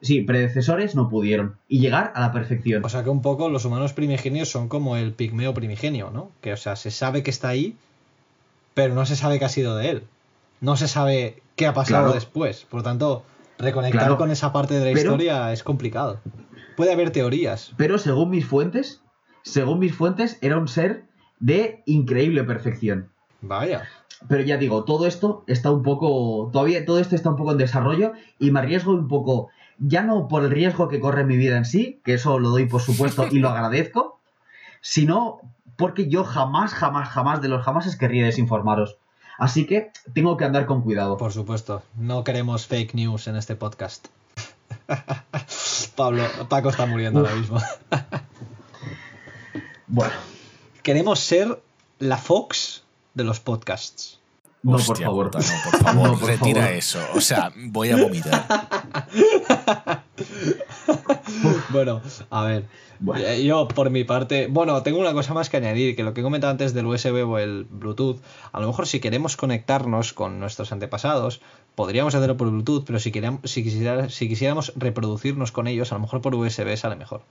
sí, 0.00 0.20
predecesores 0.22 0.94
no 0.94 1.08
pudieron 1.08 1.56
y 1.68 1.80
llegar 1.80 2.12
a 2.14 2.20
la 2.20 2.32
perfección. 2.32 2.84
O 2.84 2.88
sea 2.88 3.04
que 3.04 3.10
un 3.10 3.22
poco 3.22 3.48
los 3.48 3.64
humanos 3.64 3.92
primigenios 3.92 4.48
son 4.50 4.68
como 4.68 4.96
el 4.96 5.12
pigmeo 5.12 5.54
primigenio, 5.54 6.10
¿no? 6.12 6.30
Que, 6.40 6.52
o 6.52 6.56
sea, 6.56 6.76
se 6.76 6.90
sabe 6.90 7.22
que 7.22 7.30
está 7.30 7.48
ahí, 7.48 7.76
pero 8.74 8.94
no 8.94 9.06
se 9.06 9.16
sabe 9.16 9.38
qué 9.38 9.44
ha 9.44 9.48
sido 9.50 9.76
de 9.76 9.90
él. 9.90 10.02
No 10.60 10.76
se 10.76 10.88
sabe 10.88 11.42
qué 11.56 11.66
ha 11.66 11.74
pasado 11.74 12.04
Claro. 12.04 12.14
después. 12.14 12.64
Por 12.70 12.80
lo 12.80 12.84
tanto, 12.84 13.24
reconectar 13.58 14.00
Claro. 14.02 14.16
con 14.18 14.30
esa 14.30 14.52
parte 14.52 14.74
de 14.74 14.80
la 14.86 14.92
Pero- 14.92 15.10
historia 15.12 15.52
es 15.52 15.62
complicado. 15.62 16.20
Puede 16.76 16.92
haber 16.92 17.10
teorías. 17.10 17.72
Pero 17.76 17.98
según 17.98 18.30
mis 18.30 18.46
fuentes, 18.46 19.02
según 19.42 19.78
mis 19.78 19.94
fuentes, 19.94 20.38
era 20.40 20.56
un 20.56 20.68
ser 20.68 21.04
de 21.42 21.82
increíble 21.86 22.44
perfección. 22.44 23.10
Vaya. 23.40 23.82
Pero 24.28 24.44
ya 24.44 24.56
digo, 24.56 24.84
todo 24.84 25.06
esto 25.06 25.42
está 25.48 25.72
un 25.72 25.82
poco. 25.82 26.48
Todavía 26.52 26.86
todo 26.86 27.00
esto 27.00 27.16
está 27.16 27.30
un 27.30 27.36
poco 27.36 27.52
en 27.52 27.58
desarrollo 27.58 28.12
y 28.38 28.52
me 28.52 28.60
arriesgo 28.60 28.92
un 28.92 29.08
poco. 29.08 29.48
Ya 29.78 30.02
no 30.02 30.28
por 30.28 30.44
el 30.44 30.50
riesgo 30.50 30.88
que 30.88 31.00
corre 31.00 31.24
mi 31.24 31.36
vida 31.36 31.56
en 31.56 31.64
sí, 31.64 32.00
que 32.04 32.14
eso 32.14 32.38
lo 32.38 32.50
doy 32.50 32.66
por 32.66 32.80
supuesto 32.80 33.26
y 33.28 33.40
lo 33.40 33.48
agradezco, 33.48 34.20
sino 34.80 35.40
porque 35.76 36.08
yo 36.08 36.22
jamás, 36.22 36.72
jamás, 36.72 37.08
jamás 37.08 37.42
de 37.42 37.48
los 37.48 37.64
jamases 37.64 37.96
querría 37.96 38.24
desinformaros. 38.24 38.96
Así 39.36 39.66
que 39.66 39.90
tengo 40.14 40.36
que 40.36 40.44
andar 40.44 40.66
con 40.66 40.82
cuidado. 40.82 41.16
Por 41.16 41.32
supuesto. 41.32 41.82
No 41.96 42.22
queremos 42.22 42.68
fake 42.68 42.94
news 42.94 43.26
en 43.26 43.34
este 43.34 43.56
podcast. 43.56 44.06
Pablo, 45.96 46.22
Paco 46.48 46.68
está 46.68 46.86
muriendo 46.86 47.20
ahora 47.20 47.34
mismo. 47.34 47.60
Bueno, 49.94 50.14
Queremos 50.82 51.20
ser 51.20 51.62
la 51.98 52.16
Fox 52.18 52.82
de 53.14 53.24
los 53.24 53.40
podcasts. 53.40 54.18
no, 54.62 54.76
Hostia 54.76 54.94
por 54.94 55.04
favor. 55.04 55.30
puta, 55.30 55.38
no, 55.40 55.70
por 55.70 55.80
favor, 55.82 56.08
No, 56.10 56.18
por 56.18 56.28
retira 56.28 56.62
favor. 56.62 56.76
eso. 56.76 57.00
O 57.14 57.20
sea, 57.20 57.52
voy 57.56 57.90
a 57.90 57.96
vomitar. 57.96 58.46
Bueno, 61.70 62.00
a 62.30 62.44
ver. 62.44 62.66
Bueno. 63.00 63.24
eh, 63.24 63.42
Yo, 63.44 63.66
por 63.66 63.90
mi 63.90 64.04
parte, 64.04 64.46
bueno, 64.48 64.82
tengo 64.82 64.98
una 65.00 65.12
cosa 65.12 65.34
más 65.34 65.48
que 65.50 65.56
añadir, 65.56 65.96
que 65.96 66.02
lo 66.04 66.14
que 66.14 66.20
he 66.20 66.24
comentado 66.24 66.50
antes 66.50 66.74
del 66.74 66.86
USB 66.86 67.26
o 67.28 67.38
el 67.38 67.64
Bluetooth, 67.68 68.20
a 68.52 68.60
lo 68.60 68.66
mejor 68.68 68.86
si 68.86 69.00
queremos 69.00 69.36
conectarnos 69.36 70.12
con 70.12 70.38
nuestros 70.38 70.70
antepasados, 70.72 71.40
podríamos 71.74 72.14
hacerlo 72.14 72.36
por 72.36 72.50
Bluetooth, 72.50 72.84
pero 72.84 72.98
si, 73.00 73.10
queríamos, 73.10 73.40
si, 73.50 73.64
quisiera- 73.64 74.08
si 74.10 74.28
quisiéramos 74.28 74.72
reproducirnos 74.76 75.50
con 75.52 75.66
ellos, 75.66 75.90
a 75.92 75.96
lo 75.96 76.02
mejor 76.02 76.20
por 76.20 76.34
USB 76.34 76.76
sale 76.76 76.96
mejor. 76.96 77.22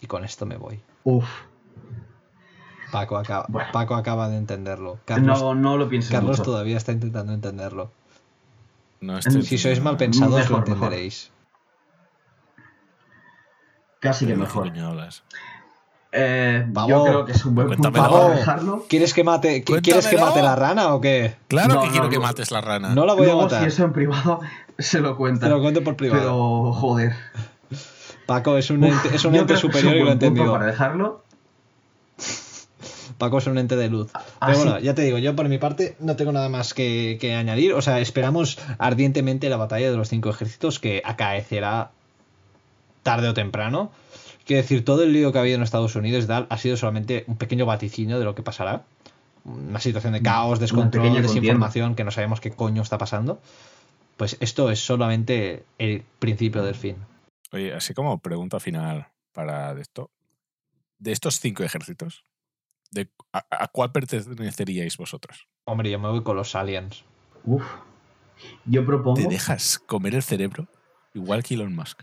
Y 0.00 0.06
con 0.06 0.24
esto 0.24 0.46
me 0.46 0.56
voy. 0.56 0.80
Uf, 1.04 1.26
Paco 2.92 3.16
acaba, 3.18 3.46
Bueno. 3.48 3.68
Paco 3.72 3.94
acaba 3.94 4.28
de 4.28 4.36
entenderlo. 4.38 4.98
Carlos, 5.04 5.40
no, 5.42 5.54
no 5.54 5.76
lo 5.76 5.88
pienses 5.88 6.10
Carlos 6.10 6.38
mucho. 6.38 6.42
todavía 6.50 6.76
está 6.76 6.92
intentando 6.92 7.32
entenderlo. 7.32 7.90
No 9.00 9.18
estoy 9.18 9.42
Si 9.42 9.58
sois 9.58 9.80
mal 9.82 9.96
pensados, 9.96 10.32
lo 10.50 10.58
mejor. 10.58 10.68
entenderéis. 10.68 11.30
Casi 14.00 14.26
que 14.26 14.32
¿De 14.32 14.36
qué 14.36 14.40
mejor. 14.42 14.72
Eh, 16.10 16.66
Pavo, 16.72 16.88
yo 16.88 17.04
creo 17.04 17.24
que 17.26 17.32
es 17.32 17.44
un 17.44 17.54
buen 17.54 17.66
punto 17.68 17.82
cuéntamelo. 17.90 18.22
para 18.22 18.34
dejarlo. 18.36 18.84
¿Quieres 18.88 19.12
que 19.12 19.24
mate, 19.24 19.62
qui- 19.64 19.82
¿quieres 19.82 20.06
que 20.06 20.16
mate 20.16 20.40
la 20.40 20.56
rana 20.56 20.94
o 20.94 21.00
qué? 21.00 21.36
Claro 21.48 21.74
No, 21.74 21.80
que 21.82 21.86
no, 21.88 21.92
quiero 21.92 22.08
que 22.08 22.18
mates 22.18 22.50
la 22.50 22.60
rana. 22.62 22.94
No 22.94 23.04
la 23.04 23.12
voy 23.14 23.28
a 23.28 23.36
matar. 23.36 23.60
si 23.60 23.66
eso 23.66 23.84
en 23.84 23.92
privado, 23.92 24.40
se 24.78 25.00
lo 25.00 25.16
cuenta. 25.16 25.46
Te 25.46 25.50
lo 25.52 25.60
cuento 25.60 25.84
por 25.84 25.96
privado. 25.96 26.20
Pero, 26.22 26.72
joder. 26.72 27.14
Paco 28.26 28.56
es 28.56 28.70
un 28.70 28.84
Uf, 28.84 29.04
ente, 29.04 29.16
es 29.16 29.24
un 29.24 29.34
ente 29.34 29.48
que 29.48 29.54
es 29.54 29.60
superior 29.60 29.92
un 29.92 29.96
y 29.96 29.98
lo 30.00 30.06
buen 30.06 30.18
punto 30.18 30.26
entendió. 30.26 30.52
para 30.52 30.66
dejarlo. 30.66 31.24
Paco 33.18 33.38
es 33.38 33.46
un 33.46 33.58
ente 33.58 33.76
de 33.76 33.88
luz. 33.88 34.10
Pero 34.12 34.24
Así- 34.40 34.62
bueno, 34.62 34.78
ya 34.78 34.94
te 34.94 35.02
digo, 35.02 35.18
yo 35.18 35.34
por 35.36 35.48
mi 35.48 35.58
parte 35.58 35.96
no 35.98 36.16
tengo 36.16 36.32
nada 36.32 36.48
más 36.48 36.72
que, 36.72 37.18
que 37.20 37.34
añadir. 37.34 37.74
O 37.74 37.82
sea, 37.82 38.00
esperamos 38.00 38.58
ardientemente 38.78 39.48
la 39.48 39.56
batalla 39.56 39.90
de 39.90 39.96
los 39.96 40.08
cinco 40.08 40.30
ejércitos 40.30 40.78
que 40.78 41.02
acaecerá 41.04 41.90
tarde 43.02 43.28
o 43.28 43.34
temprano. 43.34 43.90
Quiero 44.46 44.62
decir, 44.62 44.84
todo 44.84 45.02
el 45.02 45.12
lío 45.12 45.30
que 45.32 45.38
ha 45.38 45.40
habido 45.42 45.56
en 45.56 45.62
Estados 45.62 45.94
Unidos 45.94 46.26
tal, 46.26 46.46
ha 46.48 46.56
sido 46.56 46.76
solamente 46.76 47.24
un 47.26 47.36
pequeño 47.36 47.66
vaticinio 47.66 48.18
de 48.18 48.24
lo 48.24 48.34
que 48.34 48.42
pasará. 48.42 48.84
Una 49.44 49.80
situación 49.80 50.12
de 50.12 50.22
caos, 50.22 50.58
descontrol, 50.60 51.02
pequeña 51.02 51.22
desinformación, 51.22 51.94
que 51.94 52.04
no 52.04 52.10
sabemos 52.10 52.40
qué 52.40 52.50
coño 52.50 52.82
está 52.82 52.98
pasando. 52.98 53.40
Pues 54.16 54.36
esto 54.40 54.70
es 54.70 54.80
solamente 54.80 55.64
el 55.78 56.02
principio 56.18 56.62
del 56.62 56.74
fin. 56.74 56.96
Oye, 57.52 57.72
así 57.72 57.94
como 57.94 58.18
pregunta 58.18 58.60
final 58.60 59.08
para 59.32 59.74
de 59.74 59.82
esto. 59.82 60.10
De 60.98 61.12
estos 61.12 61.40
cinco 61.40 61.62
ejércitos, 61.62 62.24
de, 62.90 63.10
a, 63.32 63.44
a 63.50 63.68
cuál 63.68 63.92
perteneceríais 63.92 64.96
vosotros? 64.96 65.46
Hombre, 65.64 65.90
yo 65.90 65.98
me 65.98 66.08
voy 66.08 66.22
con 66.22 66.36
los 66.36 66.54
aliens. 66.54 67.04
Uf. 67.44 67.64
Yo 68.64 68.86
propongo, 68.86 69.16
¿Te 69.20 69.26
dejas 69.28 69.78
comer 69.78 70.14
el 70.14 70.22
cerebro? 70.22 70.68
Igual 71.14 71.42
que 71.42 71.54
Elon 71.54 71.74
Musk. 71.74 72.02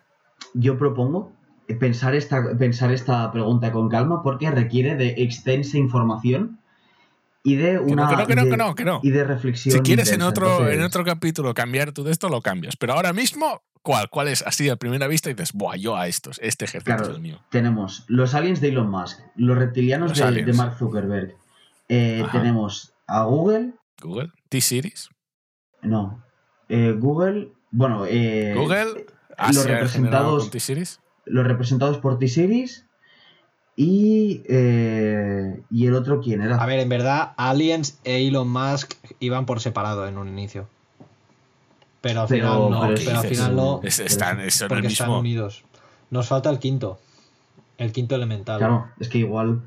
yo 0.54 0.78
propongo 0.78 1.32
pensar 1.80 2.14
esta, 2.14 2.56
pensar 2.58 2.92
esta 2.92 3.32
pregunta 3.32 3.72
con 3.72 3.90
calma 3.90 4.22
porque 4.22 4.52
requiere 4.52 4.96
de 4.96 5.16
extensa 5.18 5.78
información 5.78 6.60
y 7.44 7.56
de 7.56 7.74
Que 7.74 7.80
una 7.80 8.04
no, 8.04 8.10
que 8.10 8.16
no, 8.18 8.28
que 8.28 8.36
no, 8.36 8.44
de- 8.44 8.50
que 8.52 8.58
no, 8.58 8.76
que 8.76 8.86
no. 8.86 9.00
y 9.04 9.12
de 9.12 9.24
reflexión. 9.24 9.74
Si 9.76 9.82
quieres 9.82 10.12
en 10.12 10.22
otro, 10.24 10.48
Entonces, 10.52 10.76
en 10.78 10.84
otro 10.84 11.04
capítulo 11.06 11.54
cambiar 11.54 11.92
tú 11.92 12.04
de 12.04 12.12
esto, 12.12 12.28
lo 12.30 12.42
cambias. 12.42 12.76
Pero 12.76 12.94
ahora 12.94 13.14
mismo, 13.14 13.62
¿cuál? 13.86 14.10
¿Cuál 14.10 14.28
es 14.30 14.42
así 14.42 14.68
a 14.68 14.76
primera 14.76 15.08
vista? 15.08 15.30
Y 15.30 15.34
dices, 15.36 15.54
buah, 15.54 15.76
yo 15.78 15.96
a 15.96 16.08
estos, 16.08 16.40
este 16.44 16.66
ejército 16.66 16.96
Claro. 16.98 17.10
es 17.12 17.16
el 17.16 17.22
mío. 17.22 17.40
Tenemos 17.52 18.04
los 18.08 18.34
aliens 18.34 18.60
de 18.60 18.70
Elon 18.70 18.90
Musk, 18.90 19.20
los 19.36 19.56
reptilianos 19.58 20.18
Los 20.18 20.34
de, 20.36 20.54
Mark 20.54 20.76
Zuckerberg. 20.78 21.36
Eh, 21.88 22.26
tenemos 22.32 22.94
a 23.08 23.24
Google, 23.26 23.74
Google, 24.02 24.32
T-Series, 24.50 25.10
no, 25.84 26.24
eh, 26.68 26.94
Google, 26.98 27.54
bueno, 27.70 28.06
eh, 28.08 28.54
Google, 28.58 29.06
Asia 29.38 29.62
en 29.62 29.66
general 29.68 29.84
representados- 29.84 30.42
con 30.44 30.50
T-Series. 30.52 31.00
los 31.26 31.46
representados 31.46 31.98
por 32.00 32.18
T-Series 32.18 32.88
y, 33.76 34.42
eh, 34.50 35.62
y 35.70 35.86
el 35.88 35.94
otro, 35.94 36.22
¿quién 36.22 36.42
era? 36.42 36.58
A 36.58 36.66
ver, 36.66 36.80
en 36.80 36.90
verdad, 36.90 37.34
Aliens 37.38 38.00
e 38.04 38.28
Elon 38.28 38.50
Musk 38.50 38.94
iban 39.20 39.46
por 39.46 39.60
separado 39.60 40.08
en 40.08 40.18
un 40.18 40.28
inicio. 40.30 40.68
Pero 42.06 42.22
al 42.22 42.28
Pero- 42.28 42.46
final 42.48 42.70
no, 42.70 42.82
pero 42.82 42.94
pero, 43.04 43.20
al 43.20 43.28
final 43.28 43.56
no, 43.56 43.80
Es- 43.82 44.00
están, 44.00 44.52
son 44.52 44.66
el 44.66 44.70
porque 44.70 44.88
están 44.94 45.10
unidos. 45.10 45.64
Nos 46.12 46.28
falta 46.28 46.52
el 46.52 46.60
quinto. 46.60 47.00
El 47.80 47.92
quinto 47.92 48.14
elemental. 48.14 48.60
Claro, 48.60 48.90
es 49.00 49.10
que 49.10 49.18
igual. 49.18 49.62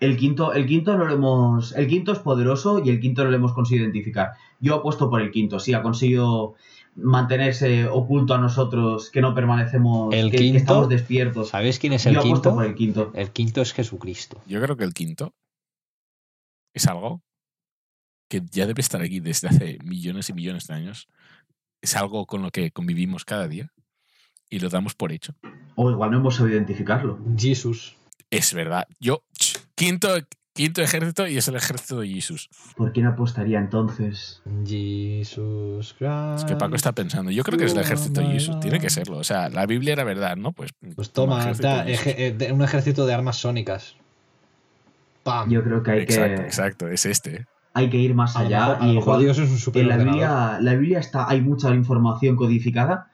El 0.00 0.16
quinto, 0.16 0.54
el 0.54 0.64
quinto 0.66 0.96
no 0.96 1.04
lo 1.04 1.12
hemos. 1.12 1.72
El 1.76 1.86
quinto 1.88 2.12
es 2.12 2.18
poderoso 2.20 2.80
y 2.82 2.88
el 2.88 2.98
quinto 2.98 3.24
no 3.24 3.30
lo 3.30 3.36
hemos 3.36 3.52
conseguido 3.52 3.84
identificar. 3.84 4.30
Yo 4.58 4.76
apuesto 4.76 5.10
por 5.10 5.20
el 5.20 5.30
quinto, 5.30 5.60
sí, 5.60 5.74
ha 5.74 5.82
conseguido 5.82 6.54
mantenerse 6.96 7.86
oculto 7.86 8.32
a 8.32 8.38
nosotros, 8.38 9.10
que 9.10 9.20
no 9.20 9.34
permanecemos, 9.34 10.14
El 10.14 10.30
que, 10.30 10.38
que 10.38 10.42
quinto, 10.44 10.58
estamos 10.58 10.88
despiertos. 10.88 11.50
¿Sabéis 11.50 11.78
quién 11.78 11.92
es 11.92 12.06
el 12.06 12.14
Yo 12.14 12.20
apuesto 12.20 12.40
quinto? 12.50 12.54
por 12.54 12.64
el 12.64 12.74
quinto. 12.74 13.12
El 13.14 13.30
quinto 13.32 13.60
es 13.60 13.74
Jesucristo. 13.74 14.40
Yo 14.46 14.62
creo 14.62 14.78
que 14.78 14.84
el 14.84 14.94
quinto 14.94 15.34
es 16.74 16.86
algo 16.86 17.20
que 18.30 18.40
ya 18.50 18.66
debe 18.66 18.80
estar 18.80 19.02
aquí 19.02 19.20
desde 19.20 19.48
hace 19.48 19.78
millones 19.84 20.30
y 20.30 20.32
millones 20.32 20.66
de 20.68 20.72
años. 20.74 21.06
Es 21.82 21.94
algo 21.96 22.24
con 22.26 22.40
lo 22.42 22.50
que 22.50 22.70
convivimos 22.70 23.24
cada 23.26 23.46
día 23.48 23.70
y 24.48 24.60
lo 24.60 24.68
damos 24.70 24.94
por 24.94 25.12
hecho. 25.12 25.34
O 25.74 25.90
igual 25.90 26.10
no 26.12 26.18
hemos 26.18 26.36
sabido 26.36 26.56
identificarlo. 26.56 27.18
Jesús. 27.38 27.96
Es 28.30 28.54
verdad. 28.54 28.86
Yo, 29.00 29.24
quinto, 29.74 30.08
quinto 30.54 30.80
ejército 30.80 31.26
y 31.26 31.36
es 31.38 31.48
el 31.48 31.56
ejército 31.56 32.00
de 32.00 32.08
Jesús. 32.08 32.48
¿Por 32.76 32.92
quién 32.92 33.06
apostaría 33.06 33.58
entonces? 33.58 34.42
Jesús 34.66 35.94
Christ. 35.98 36.38
Es 36.38 36.44
que 36.44 36.56
Paco 36.56 36.76
está 36.76 36.92
pensando. 36.92 37.30
Yo 37.30 37.42
creo 37.42 37.58
que 37.58 37.64
es 37.64 37.72
el 37.72 37.80
ejército 37.80 38.20
de 38.20 38.26
Jesús. 38.28 38.60
Tiene 38.60 38.78
que 38.78 38.88
serlo. 38.90 39.18
O 39.18 39.24
sea, 39.24 39.48
la 39.48 39.66
Biblia 39.66 39.92
era 39.94 40.04
verdad, 40.04 40.36
¿no? 40.36 40.52
Pues, 40.52 40.70
Pues 40.94 41.10
toma, 41.10 41.40
ejército 41.40 41.68
da, 41.68 41.84
Jesús. 41.84 42.06
eje- 42.06 42.36
eh, 42.48 42.52
un 42.52 42.62
ejército 42.62 43.06
de 43.06 43.14
armas 43.14 43.36
sónicas. 43.38 43.96
¡Pam! 45.24 45.50
Yo 45.50 45.62
creo 45.62 45.82
que 45.82 45.90
hay 45.90 46.00
Exacto, 46.00 46.42
que, 46.42 46.46
exacto. 46.46 46.88
Es 46.88 47.06
este. 47.06 47.46
Hay 47.74 47.90
que 47.90 47.98
ir 47.98 48.14
más 48.14 48.36
allá. 48.36 48.78
a 48.80 48.86
y 48.86 48.96
mejor 48.96 49.18
Dios 49.18 49.38
es 49.38 49.66
un 49.66 49.76
en 49.78 49.88
la. 49.88 49.96
Biblia, 49.96 50.58
la 50.60 50.74
Biblia 50.74 50.98
está, 50.98 51.28
hay 51.28 51.40
mucha 51.40 51.74
información 51.74 52.36
codificada, 52.36 53.08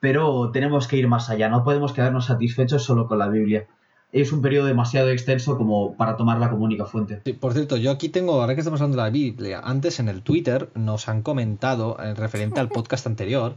pero 0.00 0.50
tenemos 0.50 0.88
que 0.88 0.96
ir 0.96 1.08
más 1.08 1.30
allá. 1.30 1.48
No 1.48 1.64
podemos 1.64 1.92
quedarnos 1.92 2.26
satisfechos 2.26 2.84
solo 2.84 3.06
con 3.06 3.18
la 3.18 3.28
Biblia. 3.28 3.66
Es 4.12 4.32
un 4.32 4.40
periodo 4.40 4.66
demasiado 4.66 5.10
extenso 5.10 5.58
como 5.58 5.96
para 5.96 6.16
tomarla 6.16 6.48
como 6.48 6.64
única 6.64 6.86
fuente. 6.86 7.20
Sí, 7.24 7.32
por 7.32 7.52
cierto, 7.52 7.76
yo 7.76 7.90
aquí 7.90 8.08
tengo, 8.08 8.40
ahora 8.40 8.54
que 8.54 8.60
estamos 8.60 8.80
hablando 8.80 8.96
de 8.96 9.02
la 9.02 9.10
Biblia, 9.10 9.60
antes 9.62 10.00
en 10.00 10.08
el 10.08 10.22
Twitter 10.22 10.70
nos 10.74 11.08
han 11.08 11.22
comentado, 11.22 11.96
en 12.00 12.16
referente 12.16 12.60
al 12.60 12.68
podcast 12.68 13.06
anterior, 13.06 13.56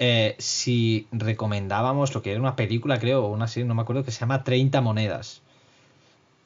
eh, 0.00 0.34
si 0.38 1.06
recomendábamos 1.12 2.12
lo 2.12 2.22
que 2.22 2.32
era 2.32 2.40
una 2.40 2.56
película, 2.56 2.98
creo, 2.98 3.24
o 3.24 3.28
una 3.28 3.46
serie, 3.46 3.66
no 3.66 3.74
me 3.74 3.82
acuerdo, 3.82 4.04
que 4.04 4.10
se 4.10 4.20
llama 4.20 4.42
30 4.42 4.80
monedas. 4.80 5.43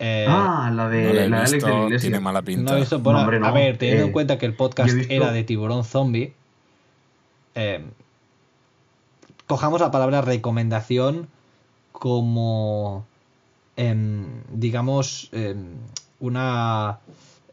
Eh, 0.01 0.27
ah, 0.29 0.71
la 0.73 0.89
de, 0.89 1.03
No 1.03 1.13
la 1.13 1.21
de 1.21 1.25
Alex 1.25 1.51
de 1.51 1.59
la 1.61 1.67
visto, 1.67 1.85
Iglesia. 1.87 2.09
tiene 2.11 2.21
mala 2.21 2.43
pinta. 2.43 2.71
no 2.71 2.77
he 2.77 2.81
visto, 2.81 2.99
bueno, 3.01 3.19
No, 3.19 3.23
hombre, 3.25 3.41
no. 3.41 3.47
a 3.47 3.51
ver, 3.53 3.79
teniendo 3.79 4.05
en 4.05 4.09
Eh, 4.11 4.13
cuenta 4.13 4.39
que 4.39 4.47
el 4.47 4.55
podcast 4.55 4.95
visto- 4.95 5.13
era 5.13 5.33
de 5.33 5.43
tiburón 5.45 5.85
zombie, 5.85 6.33
eh, 7.57 7.85
cojamos 9.47 9.81
la 9.81 9.91
palabra 9.91 10.21
recomendación 10.21 11.29
como, 11.93 13.05
em, 13.77 14.27
digamos, 14.53 15.31
em, 15.33 15.65
una 16.21 16.99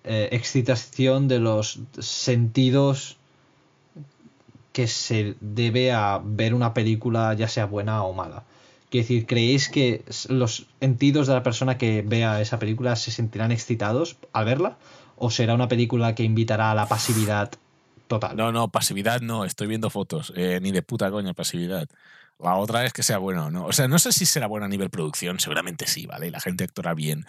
eh, 0.07 0.30
excitación 0.34 1.27
de 1.27 1.39
los 1.39 1.80
sentidos 1.97 3.17
que 4.72 4.85
se 4.88 5.34
debe 5.41 5.91
a 5.93 6.22
ver 6.23 6.53
una 6.53 6.76
película, 6.76 7.34
ya 7.34 7.47
sea 7.47 7.65
buena 7.65 8.03
o 8.03 8.13
mala. 8.13 8.43
Quiero 8.95 9.07
decir, 9.09 9.26
¿creéis 9.26 9.67
que 9.67 10.05
los 10.30 10.67
sentidos 10.80 11.27
de 11.27 11.34
la 11.34 11.43
persona 11.43 11.77
que 11.77 12.01
vea 12.01 12.39
esa 12.39 12.59
película 12.59 12.95
se 12.95 13.11
sentirán 13.11 13.51
excitados 13.51 14.15
al 14.31 14.45
verla? 14.45 14.77
¿O 15.17 15.30
será 15.30 15.53
una 15.53 15.67
película 15.67 16.15
que 16.15 16.23
invitará 16.23 16.72
a 16.72 16.76
la 16.76 16.88
pasividad 16.88 17.51
total? 18.07 18.38
No, 18.38 18.53
no, 18.53 18.69
pasividad 18.69 19.19
no. 19.19 19.43
Estoy 19.43 19.67
viendo 19.67 19.89
fotos. 19.89 20.31
Eh, 20.38 20.59
ni 20.61 20.72
de 20.72 20.81
puta 20.81 21.11
coña 21.11 21.34
pasividad. 21.34 21.89
La 22.39 22.55
otra 22.55 22.85
es 22.85 22.93
que 22.93 23.03
sea 23.03 23.17
bueno 23.17 23.47
o 23.47 23.51
no. 23.51 23.65
O 23.65 23.73
sea, 23.73 23.89
no 23.89 23.99
sé 23.99 24.13
si 24.13 24.26
será 24.26 24.47
buena 24.47 24.67
a 24.67 24.69
nivel 24.69 24.89
producción. 24.89 25.41
Seguramente 25.41 25.88
sí, 25.88 26.05
¿vale? 26.05 26.31
La 26.31 26.39
gente 26.39 26.63
actuará 26.63 26.93
bien. 26.93 27.26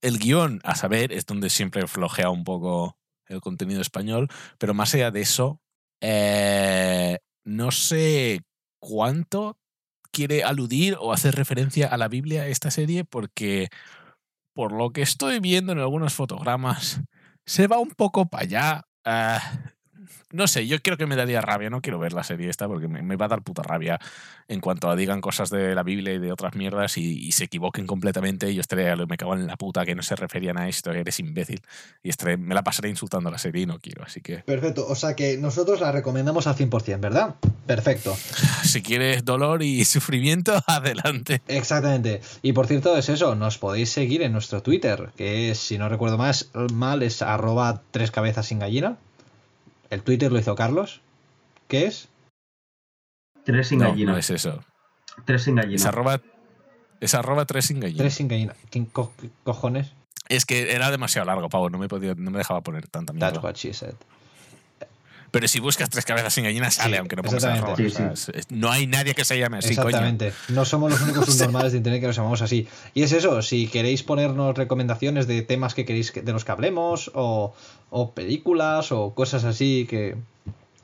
El 0.00 0.18
guion, 0.18 0.60
a 0.64 0.74
saber, 0.74 1.12
es 1.12 1.24
donde 1.24 1.50
siempre 1.50 1.86
flojea 1.86 2.30
un 2.30 2.42
poco 2.42 2.98
el 3.28 3.40
contenido 3.40 3.80
español. 3.80 4.28
Pero 4.58 4.74
más 4.74 4.92
allá 4.92 5.12
de 5.12 5.20
eso, 5.20 5.60
eh, 6.00 7.20
no 7.44 7.70
sé 7.70 8.42
cuánto 8.80 9.56
quiere 10.14 10.44
aludir 10.44 10.96
o 11.00 11.12
hacer 11.12 11.34
referencia 11.34 11.88
a 11.88 11.98
la 11.98 12.08
Biblia 12.08 12.46
esta 12.46 12.70
serie 12.70 13.04
porque 13.04 13.68
por 14.54 14.72
lo 14.72 14.90
que 14.90 15.02
estoy 15.02 15.40
viendo 15.40 15.72
en 15.72 15.80
algunos 15.80 16.14
fotogramas 16.14 17.02
se 17.44 17.66
va 17.66 17.78
un 17.78 17.90
poco 17.90 18.26
para 18.26 18.44
allá. 18.44 18.82
Ah, 19.04 19.73
no 20.34 20.48
sé, 20.48 20.66
yo 20.66 20.80
creo 20.82 20.96
que 20.96 21.06
me 21.06 21.16
daría 21.16 21.40
rabia, 21.40 21.70
no 21.70 21.80
quiero 21.80 21.98
ver 21.98 22.12
la 22.12 22.24
serie 22.24 22.50
esta 22.50 22.66
porque 22.66 22.88
me, 22.88 23.02
me 23.02 23.16
va 23.16 23.26
a 23.26 23.28
dar 23.28 23.42
puta 23.42 23.62
rabia 23.62 24.00
en 24.48 24.60
cuanto 24.60 24.90
a 24.90 24.96
digan 24.96 25.20
cosas 25.20 25.48
de 25.48 25.74
la 25.74 25.82
Biblia 25.82 26.12
y 26.12 26.18
de 26.18 26.32
otras 26.32 26.54
mierdas 26.54 26.98
y, 26.98 27.26
y 27.26 27.32
se 27.32 27.44
equivoquen 27.44 27.86
completamente 27.86 28.50
y 28.50 28.56
yo 28.56 28.60
estaré, 28.60 28.94
me 29.06 29.16
cago 29.16 29.34
en 29.34 29.46
la 29.46 29.56
puta 29.56 29.86
que 29.86 29.94
no 29.94 30.02
se 30.02 30.16
referían 30.16 30.58
a 30.58 30.68
esto, 30.68 30.90
eres 30.90 31.20
imbécil. 31.20 31.62
Y 32.02 32.08
estaré, 32.08 32.36
me 32.36 32.54
la 32.54 32.64
pasaré 32.64 32.88
insultando 32.88 33.28
a 33.28 33.32
la 33.32 33.38
serie 33.38 33.62
y 33.62 33.66
no 33.66 33.78
quiero, 33.78 34.02
así 34.02 34.20
que 34.20 34.38
Perfecto, 34.38 34.86
o 34.86 34.94
sea 34.94 35.14
que 35.14 35.38
nosotros 35.38 35.80
la 35.80 35.92
recomendamos 35.92 36.46
al 36.46 36.56
100%, 36.56 37.00
¿verdad? 37.00 37.36
Perfecto. 37.66 38.16
si 38.64 38.82
quieres 38.82 39.24
dolor 39.24 39.62
y 39.62 39.84
sufrimiento, 39.84 40.60
adelante. 40.66 41.42
Exactamente. 41.46 42.20
Y 42.42 42.52
por 42.52 42.66
cierto, 42.66 42.96
es 42.96 43.08
eso, 43.08 43.34
nos 43.34 43.58
podéis 43.58 43.90
seguir 43.90 44.22
en 44.22 44.32
nuestro 44.32 44.62
Twitter, 44.62 45.10
que 45.16 45.50
es, 45.50 45.58
si 45.58 45.78
no 45.78 45.88
recuerdo 45.88 46.18
más, 46.18 46.50
mal, 46.72 47.02
es 47.02 47.22
arroba 47.22 47.82
tres 47.92 48.10
cabezas 48.10 48.46
sin 48.46 48.58
gallina. 48.58 48.98
El 49.90 50.02
Twitter 50.02 50.32
lo 50.32 50.38
hizo 50.38 50.54
Carlos. 50.54 51.00
¿Qué 51.68 51.86
es? 51.86 52.08
Tres 53.44 53.68
sin 53.68 53.78
No, 53.80 53.90
gallina. 53.90 54.12
no 54.12 54.18
es 54.18 54.30
eso. 54.30 54.64
Tres 55.24 55.42
sin 55.44 55.56
gallina. 55.56 55.76
Es 55.76 55.86
arroba, 55.86 56.20
es 57.00 57.14
arroba 57.14 57.44
tres 57.44 57.66
sin 57.66 57.80
gallina. 57.80 57.98
Tres 57.98 58.14
sin 58.14 58.28
gallina. 58.28 58.54
¿Quién 58.70 58.86
co- 58.86 59.12
qué 59.20 59.30
cojones? 59.44 59.92
Es 60.28 60.46
que 60.46 60.72
era 60.72 60.90
demasiado 60.90 61.26
largo, 61.26 61.48
pavo, 61.50 61.68
no 61.68 61.78
me, 61.78 61.86
podía, 61.88 62.14
no 62.14 62.30
me 62.30 62.38
dejaba 62.38 62.62
poner 62.62 62.88
tanta 62.88 63.12
mierda. 63.12 63.32
That's 63.32 63.44
what 63.44 63.54
she 63.56 63.74
said. 63.74 63.94
Pero 65.34 65.48
si 65.48 65.60
buscas 65.60 65.90
tres 65.90 66.04
cabezas 66.06 66.32
sin 66.32 66.44
gallina, 66.44 66.70
sale, 66.70 66.94
Sí, 66.94 66.98
aunque 67.00 67.16
no 67.16 67.22
pongas 67.22 67.44
exactamente. 67.44 67.82
arroba. 67.82 68.14
Sí, 68.16 68.30
O 68.30 68.32
sea, 68.32 68.42
no 68.50 68.70
hay 68.70 68.86
nadie 68.86 69.14
que 69.14 69.24
se 69.24 69.38
llame 69.38 69.58
así, 69.58 69.74
coño. 69.76 69.88
Exactamente. 69.88 70.32
No 70.48 70.64
somos 70.64 70.92
los 70.92 71.00
únicos 71.02 71.26
subnormales 71.34 71.72
de 71.72 71.78
internet 71.78 72.00
que 72.00 72.06
nos 72.06 72.16
llamamos 72.16 72.40
así. 72.40 72.66
Y 72.94 73.02
es 73.02 73.12
eso, 73.12 73.42
si 73.42 73.66
queréis 73.66 74.02
ponernos 74.02 74.56
recomendaciones 74.56 75.26
de 75.26 75.42
temas 75.42 75.74
que 75.74 75.84
queréis 75.84 76.10
que- 76.12 76.22
de 76.22 76.32
los 76.32 76.44
que 76.44 76.52
hablemos, 76.52 77.10
o, 77.14 77.52
o 77.90 78.12
películas, 78.12 78.92
o 78.92 79.12
cosas 79.14 79.44
así 79.44 79.86
que 79.90 80.16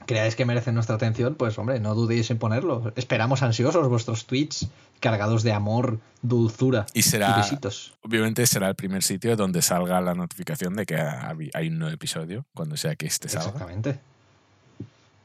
creáis 0.07 0.35
que 0.35 0.45
merecen 0.45 0.75
nuestra 0.75 0.97
atención, 0.97 1.37
pues 1.37 1.57
hombre, 1.59 1.79
no 1.79 1.95
dudéis 1.95 2.31
en 2.33 2.39
ponerlo. 2.39 2.93
Esperamos 2.97 3.43
ansiosos 3.43 3.89
vuestros 3.89 4.27
tweets 4.27 4.67
cargados 4.99 5.45
de 5.45 5.53
amor, 5.53 6.01
dulzura 6.23 6.87
Y 6.95 7.03
será- 7.03 7.37
besitos. 7.37 7.95
Obviamente 8.03 8.45
será 8.47 8.69
el 8.69 8.75
primer 8.75 9.03
sitio 9.05 9.37
donde 9.37 9.63
salga 9.63 10.01
la 10.01 10.15
notificación 10.15 10.75
de 10.75 10.85
que 10.85 10.97
ha- 10.97 11.33
hay 11.55 11.69
un 11.69 11.79
nuevo 11.79 11.95
episodio, 11.95 12.45
cuando 12.55 12.77
sea 12.77 12.97
que 12.97 13.07
este 13.07 13.29
salga. 13.29 13.51
Exactamente. 13.51 14.01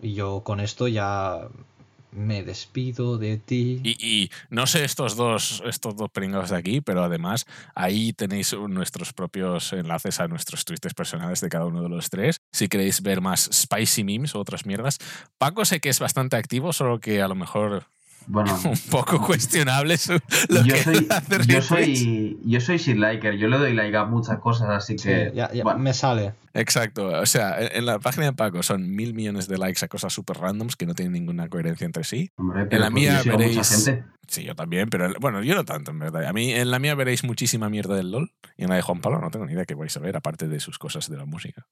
Y 0.06 0.14
yo 0.14 0.42
con 0.44 0.60
esto 0.60 0.88
ya 0.88 1.48
me 2.12 2.44
despido 2.44 3.18
de 3.18 3.38
ti. 3.38 3.82
Y, 3.84 4.30
no 4.52 4.68
sé 4.68 4.86
estos 4.86 5.16
dos, 5.16 5.64
estos 5.66 5.96
dos 5.96 6.12
pringados 6.12 6.52
de 6.52 6.58
aquí, 6.58 6.80
pero 6.80 7.04
además 7.04 7.48
ahí 7.74 8.14
tenéis 8.14 8.54
nuestros 8.54 9.14
propios 9.14 9.74
enlaces 9.74 10.20
a 10.20 10.28
nuestros 10.28 10.64
tweets 10.64 10.94
personales 10.94 11.42
de 11.42 11.50
cada 11.50 11.66
uno 11.66 11.82
de 11.82 11.90
los 11.90 12.12
tres. 12.12 12.38
Si 12.52 12.68
queréis 12.68 13.02
ver 13.02 13.20
más 13.20 13.50
spicy 13.52 14.04
memes 14.04 14.36
o 14.36 14.40
otras 14.42 14.68
mierdas. 14.68 15.00
Paco 15.40 15.66
sé 15.66 15.80
que 15.80 15.90
es 15.90 16.00
bastante 16.00 16.36
activo, 16.36 16.72
solo 16.72 17.00
que 17.00 17.24
a 17.24 17.28
lo 17.28 17.34
mejor 17.34 17.88
Bueno, 18.28 18.58
un 18.66 18.78
poco 18.90 19.22
cuestionable 19.22 19.98
su- 19.98 20.20
lo 20.50 20.64
yo 20.64 20.74
que 20.76 20.84
soy, 20.84 21.08
yo 21.48 21.62
soy, 21.62 22.40
yo 22.46 22.60
soy 22.62 22.80
sin 22.80 23.00
liker. 23.00 23.38
Yo 23.38 23.48
le 23.48 23.58
doy 23.58 23.74
like 23.74 23.96
a 23.96 24.06
muchas 24.06 24.40
cosas, 24.40 24.70
así 24.70 24.98
Sí, 24.98 25.08
que. 25.10 25.32
ya, 25.36 25.52
ya 25.54 25.64
bueno, 25.64 25.80
me 25.80 25.94
sale. 25.94 26.34
Exacto, 26.54 27.08
o 27.08 27.26
sea, 27.26 27.60
en 27.62 27.70
en 27.76 27.86
la 27.86 28.00
página 28.00 28.28
de 28.28 28.34
Paco 28.34 28.64
son 28.64 28.90
mil 28.96 29.14
millones 29.14 29.48
de 29.48 29.58
likes 29.58 29.84
a 29.84 29.88
cosas 29.90 30.14
súper 30.14 30.38
randoms 30.38 30.76
que 30.76 30.86
no 30.86 30.94
tienen 30.94 31.12
ninguna 31.14 31.50
coherencia 31.50 31.86
entre 31.86 32.04
sí. 32.04 32.32
hombre, 32.38 32.66
pero 32.66 32.82
la 32.82 32.90
mía 32.90 33.22
veréis- 33.24 33.86
gente. 33.86 34.06
Sí, 34.28 34.44
yo 34.44 34.56
también, 34.56 34.90
pero 34.90 35.14
bueno, 35.20 35.44
yo 35.44 35.54
no 35.54 35.66
tanto, 35.66 35.92
en 35.92 36.00
verdad. 36.00 36.26
A 36.26 36.34
mí 36.34 36.52
en 36.52 36.72
la 36.72 36.80
mía 36.80 36.96
veréis 36.96 37.24
muchísima 37.24 37.70
mierda 37.70 37.96
del 37.96 38.10
LOL 38.12 38.32
y 38.58 38.64
en 38.64 38.70
la 38.70 38.76
de 38.76 38.82
Juan 38.82 39.00
Pablo 39.00 39.20
no 39.22 39.30
tengo 39.30 39.46
ni 39.46 39.54
idea 39.54 39.66
qué 39.66 39.76
vais 39.76 39.96
a 39.96 40.00
ver, 40.00 40.18
aparte 40.18 40.48
de 40.48 40.60
sus 40.60 40.80
cosas 40.80 41.08
de 41.10 41.18
la 41.18 41.26
música. 41.26 41.68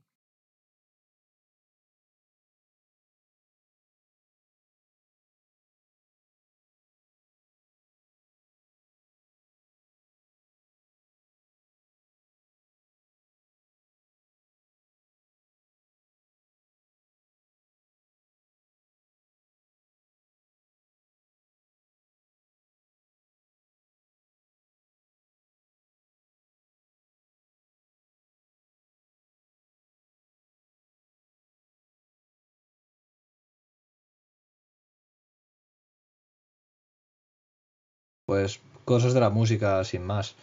Pues 38.34 38.61
cosas 38.84 39.14
de 39.14 39.19
la 39.19 39.30
música 39.30 39.84
sin 39.84 40.07
más. 40.07 40.34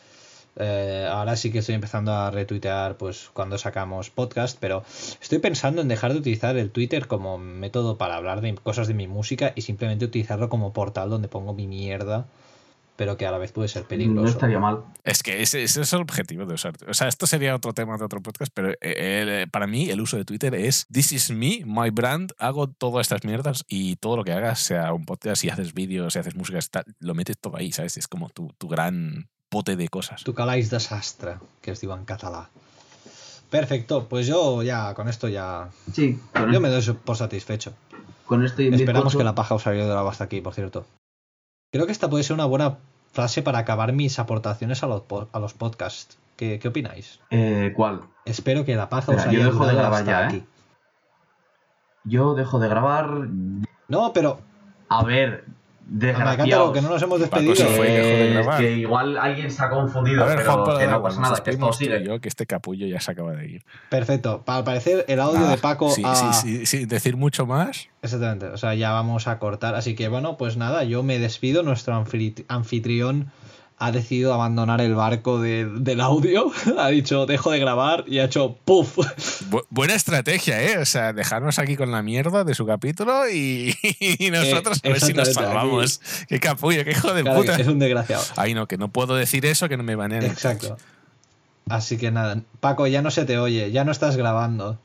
Eh, 0.55 1.09
ahora 1.11 1.35
sí 1.35 1.51
que 1.51 1.59
estoy 1.59 1.75
empezando 1.75 2.13
a 2.13 2.31
retuitear 2.31 2.97
pues 2.97 3.31
cuando 3.33 3.59
sacamos 3.59 4.11
podcast, 4.11 4.57
pero 4.61 4.85
estoy 5.21 5.41
pensando 5.41 5.83
en 5.83 5.89
dejar 5.89 6.13
de 6.13 6.21
utilizar 6.21 6.57
el 6.57 6.71
Twitter 6.71 7.09
como 7.09 7.37
método 7.37 7.99
para 7.99 8.15
hablar 8.15 8.43
de 8.43 8.55
cosas 8.55 8.87
de 8.87 8.95
mi 8.95 9.09
música 9.09 9.55
y 9.57 9.63
simplemente 9.63 10.05
utilizarlo 10.05 10.49
como 10.49 10.73
portal 10.73 11.11
donde 11.11 11.27
pongo 11.27 11.53
mi 11.53 11.67
mierda, 11.67 12.29
pero 13.01 13.17
que 13.17 13.25
a 13.27 13.31
la 13.31 13.39
vez 13.39 13.51
puede 13.51 13.67
ser 13.69 13.85
No 13.85 13.89
peligroso. 13.89 14.29
estaría 14.29 14.59
mal. 14.59 14.81
Es 15.05 15.23
que 15.23 15.41
ese, 15.41 15.63
ese 15.63 15.81
es 15.81 15.93
el 15.95 16.03
objetivo 16.03 16.45
de 16.45 16.53
usar. 16.53 16.75
O 16.87 16.93
sea, 16.93 17.09
esto 17.09 17.27
sería 17.27 17.57
otro 17.57 17.73
tema 17.73 17.97
de 17.97 18.05
otro 18.05 18.21
podcast, 18.21 18.53
pero 18.55 18.73
eh, 18.83 19.41
el- 19.43 19.49
para 19.51 19.67
mí 19.67 19.89
el 19.89 20.03
uso 20.03 20.19
de 20.19 20.27
Twitter 20.27 20.55
es 20.55 20.87
This 20.93 21.13
is 21.13 21.31
me, 21.31 21.63
my 21.65 21.89
brand. 21.89 22.33
Hago 22.37 22.69
todas 22.69 23.07
estas 23.07 23.25
mierdas 23.25 23.65
y 23.69 23.97
todo 23.97 24.19
lo 24.19 24.25
que 24.25 24.33
hagas, 24.33 24.59
sea 24.59 24.93
un 24.93 25.07
podcast, 25.07 25.41
si 25.41 25.49
haces 25.49 25.73
vídeos, 25.73 26.13
si 26.13 26.19
haces 26.19 26.35
música, 26.37 26.59
está- 26.59 26.85
lo 26.99 27.15
metes 27.15 27.39
todo 27.39 27.57
ahí, 27.57 27.73
¿sabes? 27.73 27.97
Es 27.97 28.07
como 28.07 28.29
tu, 28.29 28.53
tu 28.59 28.69
gran 28.69 29.31
pote 29.49 29.77
de 29.77 29.89
cosas. 29.89 30.23
Tu 30.23 30.35
calaix 30.35 30.69
desastre, 30.69 31.37
que 31.63 31.71
es 31.71 31.81
diu 31.81 31.95
en 31.95 32.05
català. 32.05 32.51
Perfecto, 33.49 34.09
pues 34.11 34.27
yo 34.27 34.63
ya 34.63 34.93
con 34.93 35.09
esto 35.09 35.27
ya 35.27 35.71
Sí, 35.93 36.19
con, 36.35 36.53
yo 36.53 36.61
me 36.61 36.69
doy 36.69 36.83
por 37.03 37.17
satisfecho. 37.17 37.73
con 38.27 38.45
este 38.45 38.69
Esperamos 38.69 39.15
bizcocho- 39.15 39.19
que 39.19 39.25
la 39.25 39.35
paja 39.35 39.55
os 39.55 39.67
haya 39.67 39.85
ido 39.85 40.09
hasta 40.09 40.25
aquí, 40.25 40.43
por 40.43 40.53
cierto. 40.55 40.85
Creo 41.73 41.87
que 41.87 41.93
esta 41.93 42.11
puede 42.11 42.25
ser 42.25 42.35
una 42.35 42.47
buena 42.47 42.79
frase 43.13 43.43
para 43.43 43.59
acabar 43.59 43.93
mis 43.93 44.19
aportaciones 44.19 44.83
a 44.83 44.87
los, 44.87 45.03
a 45.33 45.39
los 45.39 45.55
podcasts. 45.55 46.19
¿Qué, 46.37 46.59
qué 46.59 46.69
opináis? 46.69 47.21
Eh, 47.31 47.73
¿Cuál? 47.77 48.03
Espero 48.25 48.65
que 48.65 48.75
la 48.75 48.89
paja 48.89 49.13
os 49.13 49.19
Espera, 49.19 49.33
yo 49.33 49.41
haya 49.41 49.51
dejo 49.53 49.67
de 49.67 49.75
grabar 49.75 50.05
ya, 50.05 50.23
¿eh? 50.23 50.25
aquí. 50.25 50.45
Yo 52.05 52.35
dejo 52.35 52.59
de 52.59 52.69
grabar. 52.69 53.29
No, 53.89 54.13
pero 54.13 54.41
A 54.89 55.05
ver, 55.05 55.45
desgraciados. 55.87 56.73
que 56.73 56.81
no 56.83 56.89
nos 56.91 57.03
hemos 57.03 57.21
Paco 57.21 57.41
despedido. 57.43 57.55
se 57.57 57.77
fue 57.77 57.89
y 57.89 57.93
dejó 57.93 58.07
de 58.09 58.29
Eh, 58.31 58.33
grabar. 58.35 58.61
que 58.61 58.73
igual 58.77 59.19
alguien 59.19 59.51
se 59.51 59.63
ha 59.65 59.71
confundido, 59.71 60.23
A 60.23 60.27
ver, 60.27 60.37
pero 60.39 60.53
Juan 60.65 60.79
que 60.79 60.87
no 60.87 61.03
pasa 61.03 61.21
nada, 61.21 61.43
que 61.43 61.51
y 61.51 61.73
sigue. 61.73 62.05
yo, 62.05 62.21
que 62.21 62.29
este 62.29 62.47
capullo 62.47 62.87
ya 62.87 63.01
se 63.01 63.11
acaba 63.13 63.33
de 63.33 63.49
ir. 63.49 63.65
Perfecto. 63.89 64.43
Al 64.47 64.65
parecer 64.65 65.05
el 65.09 65.21
audio 65.21 65.47
Ah, 65.47 65.51
de 65.51 65.59
Paco 65.59 65.91
sí, 65.91 66.03
ha... 66.05 66.15
sí, 66.15 66.27
sí, 66.33 66.67
sí, 66.67 66.85
decir 66.87 67.17
mucho 67.17 67.47
más. 67.47 67.89
Exactamente, 68.03 68.47
o 68.47 68.57
sea, 68.57 68.75
ya 68.75 68.93
vamos 68.93 69.27
a 69.27 69.39
cortar. 69.39 69.75
Así 69.75 69.95
que 69.95 70.09
bueno, 70.09 70.37
pues 70.37 70.57
nada, 70.57 70.85
yo 70.85 71.03
me 71.03 71.19
despido. 71.19 71.63
Nuestro 71.63 71.95
anfitri- 71.95 72.45
anfitrión 72.49 73.31
ha 73.83 73.93
decidido 73.93 74.33
abandonar 74.35 74.81
el 74.83 74.95
barco 74.95 75.41
de- 75.41 75.65
del 75.65 76.01
audio. 76.03 76.53
ha 76.79 76.89
dicho, 76.89 77.25
dejo 77.27 77.51
de 77.51 77.59
grabar 77.59 78.05
y 78.07 78.19
ha 78.19 78.25
hecho 78.25 78.57
¡puf! 78.65 78.99
Bu- 79.51 79.65
buena 79.71 79.95
estrategia, 79.95 80.63
¿eh? 80.63 80.79
O 80.79 80.85
sea, 80.85 81.13
dejarnos 81.13 81.59
aquí 81.59 81.77
con 81.77 81.91
la 81.91 82.03
mierda 82.03 82.45
de 82.45 82.55
su 82.55 82.67
capítulo 82.67 83.29
y, 83.29 83.75
y 84.01 84.31
nosotros 84.31 84.81
a 84.85 84.89
ver 84.89 85.01
si 85.01 85.13
nos 85.15 85.33
salvamos. 85.33 86.01
Qué 86.29 86.39
capullo, 86.41 86.85
qué 86.85 86.91
hijo 86.93 87.13
de 87.15 87.23
Claro, 87.23 87.41
puta. 87.41 87.57
es 87.57 87.67
un 87.67 87.79
desgraciado. 87.79 88.23
Ay, 88.37 88.55
no, 88.55 88.69
que 88.69 88.77
no 88.79 88.89
puedo 88.89 89.15
decir 89.17 89.47
eso, 89.47 89.69
que 89.69 89.77
no 89.77 89.83
me 89.83 89.97
banean. 89.97 90.25
Exacto. 90.25 90.77
Así 91.69 91.97
que 91.99 92.11
nada, 92.11 92.41
Paco, 92.61 92.87
ya 92.87 93.01
no 93.03 93.11
se 93.11 93.25
te 93.25 93.39
oye, 93.39 93.71
ya 93.73 93.85
no 93.85 93.93
estás 93.93 94.17
grabando. 94.17 94.79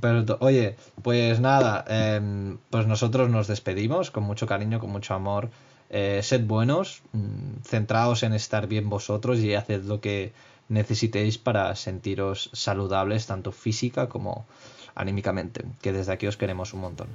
Pero, 0.00 0.36
oye, 0.40 0.76
pues 1.02 1.40
nada, 1.40 1.84
em, 1.88 2.58
pues 2.70 2.86
nosotros 2.86 3.28
nos 3.28 3.48
despedimos 3.48 4.10
con 4.10 4.22
mucho 4.22 4.46
cariño, 4.46 4.78
con 4.80 4.90
mucho 4.90 5.14
amor. 5.14 5.50
Eh, 5.90 6.20
sed 6.22 6.46
buenos, 6.46 7.02
mm, 7.12 7.62
centraos 7.64 8.22
en 8.22 8.32
estar 8.32 8.68
bien 8.68 8.88
vosotros 8.88 9.40
y 9.40 9.54
haced 9.54 9.84
lo 9.84 10.00
que 10.00 10.32
necesitéis 10.68 11.36
para 11.36 11.74
sentiros 11.74 12.48
saludables, 12.52 13.26
tanto 13.26 13.50
física 13.50 14.08
como 14.08 14.46
anímicamente. 14.94 15.64
Que 15.82 15.92
desde 15.92 16.12
aquí 16.12 16.28
os 16.28 16.36
queremos 16.36 16.72
un 16.74 16.80
montón. 16.80 17.08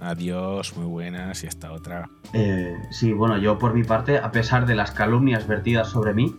Adiós, 0.00 0.76
muy 0.76 0.86
buenas 0.86 1.44
y 1.44 1.46
esta 1.46 1.70
otra. 1.70 2.10
Eh, 2.32 2.74
sí, 2.90 3.12
bueno, 3.12 3.38
yo 3.38 3.58
por 3.58 3.72
mi 3.72 3.84
parte, 3.84 4.18
a 4.18 4.32
pesar 4.32 4.66
de 4.66 4.74
las 4.74 4.90
calumnias 4.90 5.46
vertidas 5.46 5.88
sobre 5.88 6.12
mí, 6.12 6.34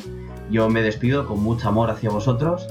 yo 0.52 0.70
me 0.70 0.82
despido 0.82 1.26
con 1.26 1.42
mucho 1.42 1.70
amor 1.70 1.90
hacia 1.90 2.10
vosotros, 2.10 2.68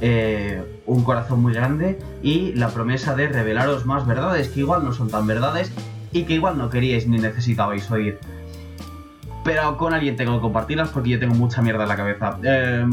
eh, 0.00 0.62
un 0.86 1.02
corazón 1.02 1.42
muy 1.42 1.52
grande 1.52 1.98
y 2.22 2.52
la 2.52 2.68
promesa 2.68 3.16
de 3.16 3.26
revelaros 3.26 3.84
más 3.84 4.06
verdades 4.06 4.48
que 4.48 4.60
igual 4.60 4.84
no 4.84 4.92
son 4.92 5.10
tan 5.10 5.26
verdades 5.26 5.72
y 6.12 6.24
que 6.24 6.34
igual 6.34 6.58
no 6.58 6.70
queríais 6.70 7.06
ni 7.06 7.18
necesitabais 7.18 7.90
oír. 7.90 8.18
Pero 9.44 9.76
con 9.76 9.94
alguien 9.94 10.16
tengo 10.16 10.34
que 10.36 10.40
compartirlas 10.40 10.90
porque 10.90 11.10
yo 11.10 11.18
tengo 11.18 11.34
mucha 11.34 11.62
mierda 11.62 11.84
en 11.84 11.88
la 11.88 11.96
cabeza. 11.96 12.38
Eh, 12.42 12.84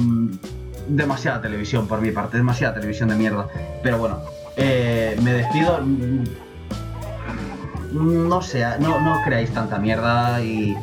demasiada 0.88 1.42
televisión 1.42 1.88
por 1.88 2.02
mi 2.02 2.12
parte, 2.12 2.38
demasiada 2.38 2.76
televisión 2.76 3.10
de 3.10 3.16
mierda. 3.16 3.48
Pero 3.84 3.98
bueno, 3.98 4.20
eh, 4.56 5.18
me 5.22 5.34
despido. 5.34 5.82
No 7.92 8.42
sé, 8.42 8.64
no, 8.80 9.00
no 9.02 9.22
creáis 9.24 9.52
tanta 9.52 9.80
mierda 9.80 10.42
y, 10.44 10.76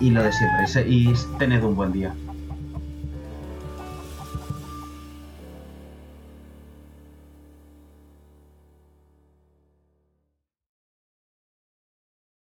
y 0.00 0.10
lo 0.10 0.22
de 0.22 0.32
siempre. 0.32 0.88
Y 0.88 1.12
tened 1.38 1.62
un 1.62 1.74
buen 1.74 1.92
día. 1.92 2.14